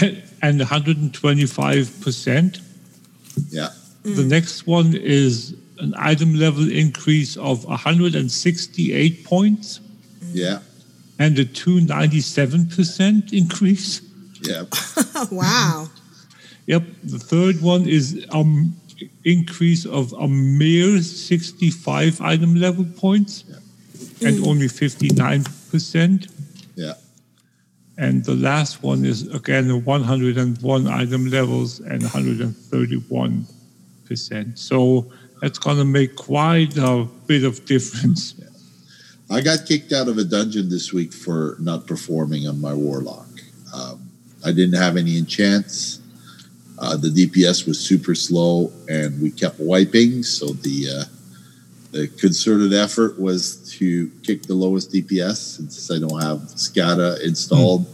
and 0.42 0.58
125 0.58 2.00
percent. 2.02 2.60
Yeah. 3.50 3.68
The 4.02 4.24
next 4.24 4.66
one 4.66 4.94
is 4.94 5.54
an 5.78 5.94
item 5.96 6.34
level 6.34 6.70
increase 6.70 7.36
of 7.36 7.64
168 7.64 9.24
points 9.24 9.80
Yeah. 10.32 10.60
and 11.18 11.38
a 11.38 11.44
297 11.44 12.68
percent 12.68 13.32
increase. 13.32 14.00
Yeah. 14.42 14.64
wow. 15.30 15.88
Yep. 16.66 16.82
The 17.04 17.18
third 17.18 17.60
one 17.62 17.86
is 17.88 18.24
um 18.30 18.74
increase 19.24 19.86
of 19.86 20.12
a 20.14 20.28
mere 20.28 21.00
65 21.02 22.20
item 22.20 22.54
level 22.56 22.84
points 22.96 23.44
and 24.22 24.36
Mm. 24.38 24.46
only 24.46 24.68
59 24.68 25.44
percent. 25.70 26.28
Yeah. 26.76 26.94
And 27.98 28.24
the 28.24 28.34
last 28.34 28.82
one 28.82 29.04
is 29.04 29.28
again 29.34 29.84
101 29.84 30.86
item 30.86 31.30
levels 31.30 31.80
and 31.80 32.02
131 32.02 33.46
percent. 34.06 34.58
So 34.58 35.10
that's 35.40 35.58
going 35.58 35.76
to 35.78 35.84
make 35.84 36.16
quite 36.16 36.76
a 36.76 37.06
bit 37.26 37.44
of 37.44 37.64
difference. 37.64 38.34
I 39.30 39.40
got 39.40 39.64
kicked 39.66 39.92
out 39.92 40.08
of 40.08 40.18
a 40.18 40.24
dungeon 40.24 40.68
this 40.68 40.92
week 40.92 41.12
for 41.12 41.56
not 41.60 41.86
performing 41.86 42.48
on 42.48 42.60
my 42.60 42.74
warlock. 42.74 43.28
Um, 43.72 44.10
I 44.44 44.50
didn't 44.50 44.74
have 44.74 44.96
any 44.96 45.16
enchants. 45.16 46.00
Uh, 46.78 46.96
the 46.96 47.08
DPS 47.08 47.66
was 47.66 47.78
super 47.78 48.14
slow, 48.14 48.72
and 48.88 49.20
we 49.22 49.30
kept 49.30 49.60
wiping. 49.60 50.22
So 50.24 50.46
the 50.46 50.88
uh, 50.90 51.04
the 51.92 52.08
concerted 52.08 52.72
effort 52.72 53.18
was 53.20 53.56
to 53.78 54.10
kick 54.22 54.44
the 54.44 54.54
lowest 54.54 54.92
DPS. 54.92 55.58
And 55.58 55.70
since 55.72 55.90
I 55.90 55.98
don't 55.98 56.22
have 56.22 56.38
Skada 56.56 57.20
installed, 57.24 57.86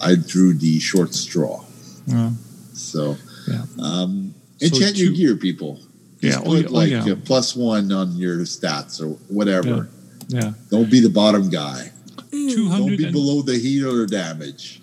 I 0.00 0.14
drew 0.16 0.54
the 0.54 0.78
short 0.80 1.14
straw. 1.14 1.64
Yeah. 2.06 2.32
So, 2.72 3.16
Yeah. 3.46 3.64
um, 3.78 4.34
So 4.58 4.66
enchant 4.66 4.96
your 4.96 5.12
gear, 5.12 5.36
people. 5.36 5.78
Yeah, 6.20 6.32
Just 6.32 6.46
oh, 6.46 6.50
put 6.50 6.66
oh, 6.66 6.72
like 6.72 6.90
yeah. 6.90 7.06
a 7.06 7.14
plus 7.16 7.54
one 7.54 7.92
on 7.92 8.16
your 8.16 8.38
stats 8.38 9.00
or 9.00 9.10
whatever. 9.32 9.88
Yeah. 10.28 10.52
Don't 10.70 10.90
be 10.90 10.98
the 11.00 11.08
bottom 11.10 11.48
guy. 11.48 11.92
Mm. 12.30 12.76
Don't 12.76 12.96
be 12.96 13.10
below 13.10 13.42
the 13.42 13.56
healer 13.58 14.04
damage. 14.06 14.80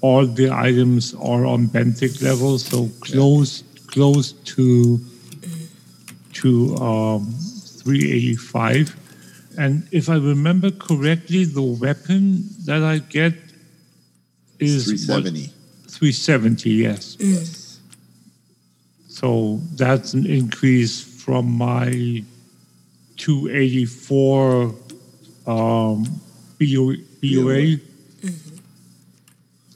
all 0.02 0.26
the 0.26 0.52
items 0.52 1.14
are 1.16 1.46
on 1.46 1.68
benthic 1.68 2.22
level, 2.22 2.58
so 2.58 2.90
close 3.00 3.64
close 3.88 4.34
to 4.56 5.00
to 6.34 6.76
um, 6.78 7.34
385. 7.84 8.96
And 9.58 9.88
if 9.92 10.10
I 10.10 10.16
remember 10.16 10.72
correctly, 10.72 11.46
the 11.46 11.62
weapon 11.62 12.44
that 12.66 12.82
I 12.84 13.00
get 13.00 13.34
is 14.60 14.88
what- 15.08 15.24
370. 15.24 15.54
370, 15.88 16.70
yes. 16.72 17.18
So 19.08 19.62
that's 19.76 20.14
an 20.16 20.26
increase 20.26 21.02
from 21.02 21.52
my 21.52 22.24
284 23.18 24.76
um, 25.46 26.04
BOA. 26.60 26.96
BOA. 27.22 27.78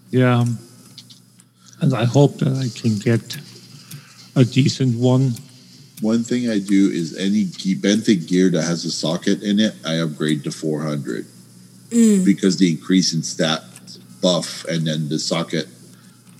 Yeah. 0.09 0.45
And 1.81 1.93
I 1.93 2.05
hope 2.05 2.39
that 2.39 2.57
I 2.57 2.69
can 2.79 2.97
get 2.97 3.37
a 4.35 4.43
decent 4.43 4.97
one. 4.97 5.33
One 6.01 6.23
thing 6.23 6.49
I 6.49 6.59
do 6.59 6.89
is 6.91 7.17
any 7.17 7.45
benthic 7.45 8.27
gear 8.27 8.49
that 8.51 8.61
has 8.63 8.85
a 8.85 8.91
socket 8.91 9.41
in 9.41 9.59
it, 9.59 9.73
I 9.85 9.95
upgrade 9.95 10.43
to 10.43 10.51
400 10.51 11.25
Mm. 11.89 12.25
because 12.25 12.57
the 12.57 12.69
increase 12.69 13.13
in 13.13 13.23
stat 13.23 13.63
buff 14.21 14.65
and 14.65 14.85
then 14.85 15.07
the 15.09 15.17
socket, 15.17 15.67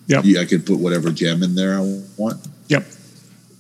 Yep. 0.08 0.26
I 0.40 0.46
can 0.46 0.62
put 0.62 0.80
whatever 0.80 1.10
gem 1.10 1.42
in 1.42 1.56
there 1.56 1.78
I 1.80 2.02
want. 2.18 2.46
Yep. 2.68 2.86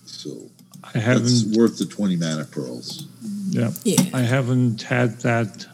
So 0.06 0.49
I 0.84 0.91
that's 0.99 1.06
haven't. 1.06 1.56
worth 1.57 1.78
the 1.78 1.86
20 1.86 2.15
mana 2.18 2.44
pearls. 2.45 3.06
Yeah. 3.49 3.72
Yeah. 3.86 4.02
I 4.14 4.22
haven't 4.22 4.82
had 4.84 5.19
that 5.22 5.65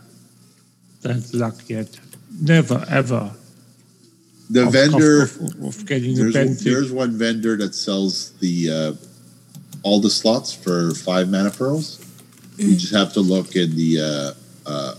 that 1.01 1.33
luck 1.33 1.57
yet. 1.67 1.89
Never 2.39 2.85
ever. 2.89 3.31
The 4.49 4.67
of- 4.67 4.71
vendor, 4.73 5.23
of, 5.23 5.41
of, 5.41 5.63
of 5.79 5.85
getting 5.85 6.13
a 6.13 6.15
there's, 6.29 6.35
benthic. 6.35 6.63
there's 6.63 6.91
one 6.91 7.17
vendor 7.17 7.57
that 7.57 7.73
sells 7.75 8.31
the 8.39 8.69
uh, 8.69 8.93
all 9.83 9.99
the 9.99 10.09
slots 10.09 10.53
for 10.53 10.93
five 10.95 11.29
mana 11.29 11.51
pearls. 11.51 11.99
You 12.57 12.75
just 12.75 12.93
have 12.93 13.13
to 13.13 13.19
look 13.21 13.55
in 13.55 13.75
the 13.75 13.99
uh, 13.99 14.69
uh, 14.69 14.95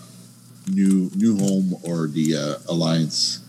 new 0.71 1.11
new 1.15 1.37
home 1.39 1.75
or 1.83 2.09
the 2.09 2.37
uh, 2.37 2.73
alliance 2.73 3.41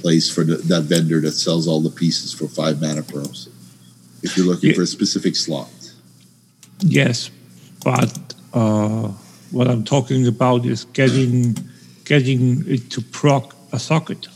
place 0.00 0.30
for 0.30 0.44
the, 0.44 0.56
that 0.56 0.82
vendor 0.84 1.20
that 1.20 1.32
sells 1.32 1.68
all 1.68 1.80
the 1.80 1.90
pieces 1.90 2.32
for 2.32 2.48
five 2.48 2.80
mana 2.80 3.02
pearls. 3.02 3.48
If 4.22 4.36
you're 4.36 4.46
looking 4.46 4.70
Yeah. 4.70 4.76
for 4.76 4.82
a 4.82 4.86
specific 4.86 5.36
slot, 5.36 5.68
Yes, 6.82 7.30
but 7.84 8.34
uh, 8.54 9.08
what 9.50 9.68
I'm 9.68 9.84
talking 9.84 10.26
about 10.26 10.64
is 10.64 10.84
getting 10.94 11.56
getting 12.06 12.64
it 12.66 12.90
to 12.92 13.02
proc 13.02 13.54
a 13.72 13.78
socket. 13.78 14.28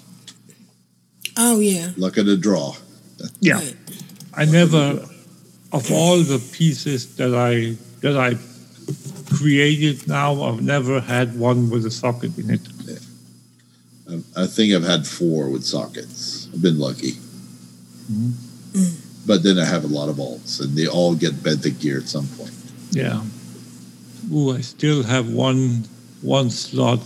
Oh 1.36 1.58
yeah. 1.60 1.90
Look 1.96 2.18
at 2.18 2.26
the 2.26 2.36
draw. 2.36 2.74
Yeah, 3.40 3.60
I 4.34 4.44
never, 4.44 5.00
of 5.74 5.90
all 5.90 6.18
the 6.18 6.38
pieces 6.52 7.16
that 7.16 7.34
I 7.34 7.76
that 8.00 8.16
I 8.16 8.38
created 9.34 10.06
now, 10.06 10.42
I've 10.44 10.62
never 10.62 11.00
had 11.00 11.38
one 11.38 11.68
with 11.68 11.84
a 11.84 11.90
socket 11.90 12.38
in 12.38 12.50
it. 12.50 12.60
I, 14.08 14.42
I 14.42 14.46
think 14.46 14.72
I've 14.74 14.84
had 14.84 15.06
four 15.06 15.50
with 15.50 15.64
sockets. 15.64 16.48
I've 16.52 16.62
been 16.62 16.78
lucky. 16.78 17.14
But 19.26 19.42
then 19.42 19.58
I 19.58 19.64
have 19.64 19.84
a 19.84 19.88
lot 19.88 20.08
of 20.08 20.16
alts, 20.16 20.60
and 20.60 20.76
they 20.76 20.86
all 20.86 21.14
get 21.14 21.32
benthic 21.42 21.80
gear 21.80 21.98
at 21.98 22.08
some 22.08 22.26
point. 22.38 22.52
Yeah. 22.90 23.22
Ooh, 24.32 24.52
I 24.52 24.60
still 24.60 25.02
have 25.02 25.32
one 25.32 25.84
one 26.22 26.50
slot 26.50 27.00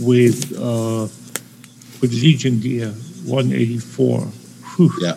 with 0.00 0.56
uh, 0.58 1.08
with 2.00 2.12
Legion 2.12 2.60
gear, 2.60 2.88
184. 3.26 4.20
Whew. 4.20 4.90
Yeah. 5.00 5.16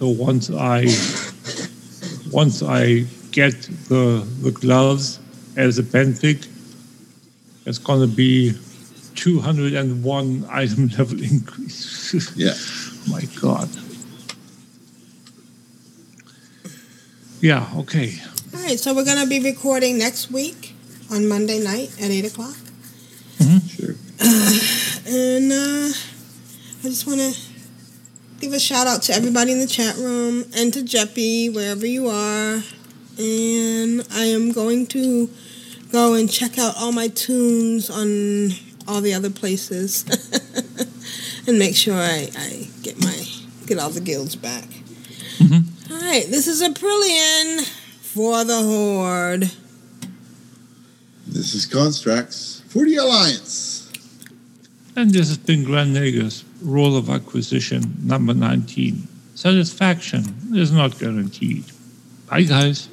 So 0.00 0.08
once 0.08 0.50
I 0.50 0.86
once 2.32 2.62
I 2.62 3.04
get 3.32 3.52
the 3.90 4.26
the 4.40 4.50
gloves 4.50 5.20
as 5.58 5.78
a 5.78 5.82
benthic, 5.82 6.48
it's 7.66 7.76
gonna 7.76 8.06
be 8.06 8.54
201 9.16 10.46
item 10.50 10.88
level 10.96 11.22
increase. 11.22 12.34
Yeah. 12.34 12.54
My 13.12 13.28
God. 13.42 13.68
Yeah. 17.42 17.68
Okay. 17.76 18.14
All 18.54 18.62
right, 18.62 18.80
so 18.80 18.94
we're 18.94 19.04
gonna 19.04 19.26
be 19.26 19.40
recording 19.40 19.98
next 19.98 20.30
week 20.30 20.74
on 21.10 21.28
Monday 21.28 21.62
night 21.62 21.90
at 22.00 22.10
eight 22.10 22.24
o'clock. 22.24 22.56
Sure. 23.68 23.96
And 25.12 25.50
uh, 25.50 25.90
I 26.84 26.84
just 26.84 27.04
want 27.06 27.18
to 27.20 27.49
give 28.40 28.52
a 28.54 28.58
shout 28.58 28.86
out 28.86 29.02
to 29.02 29.12
everybody 29.12 29.52
in 29.52 29.60
the 29.60 29.66
chat 29.66 29.96
room 29.96 30.44
and 30.56 30.72
to 30.72 30.80
Jeppy, 30.80 31.54
wherever 31.54 31.86
you 31.86 32.08
are. 32.08 32.62
And 33.18 34.06
I 34.12 34.24
am 34.24 34.52
going 34.52 34.86
to 34.88 35.28
go 35.92 36.14
and 36.14 36.30
check 36.30 36.58
out 36.58 36.74
all 36.78 36.90
my 36.90 37.08
tunes 37.08 37.90
on 37.90 38.52
all 38.88 39.02
the 39.02 39.12
other 39.12 39.28
places 39.28 40.04
and 41.46 41.58
make 41.58 41.76
sure 41.76 41.94
I, 41.94 42.30
I 42.34 42.68
get 42.82 42.98
my 43.04 43.26
get 43.66 43.78
all 43.78 43.90
the 43.90 44.00
guilds 44.00 44.36
back. 44.36 44.64
Mm-hmm. 45.38 45.92
All 45.92 46.00
right, 46.00 46.24
this 46.26 46.48
is 46.48 46.62
Aprillian 46.62 47.68
for 48.00 48.42
the 48.44 48.62
Horde. 48.62 49.50
This 51.26 51.54
is 51.54 51.66
Constraxx 51.66 52.62
for 52.64 52.86
the 52.86 52.96
Alliance. 52.96 53.92
And 54.96 55.10
this 55.10 55.28
has 55.28 55.38
been 55.38 55.62
Grand 55.62 55.94
Nagus, 55.94 56.42
role 56.62 56.96
of 56.96 57.08
acquisition 57.08 57.94
number 58.02 58.34
19. 58.34 59.06
Satisfaction 59.34 60.24
is 60.54 60.72
not 60.72 60.98
guaranteed. 60.98 61.64
Bye, 62.28 62.42
guys. 62.42 62.88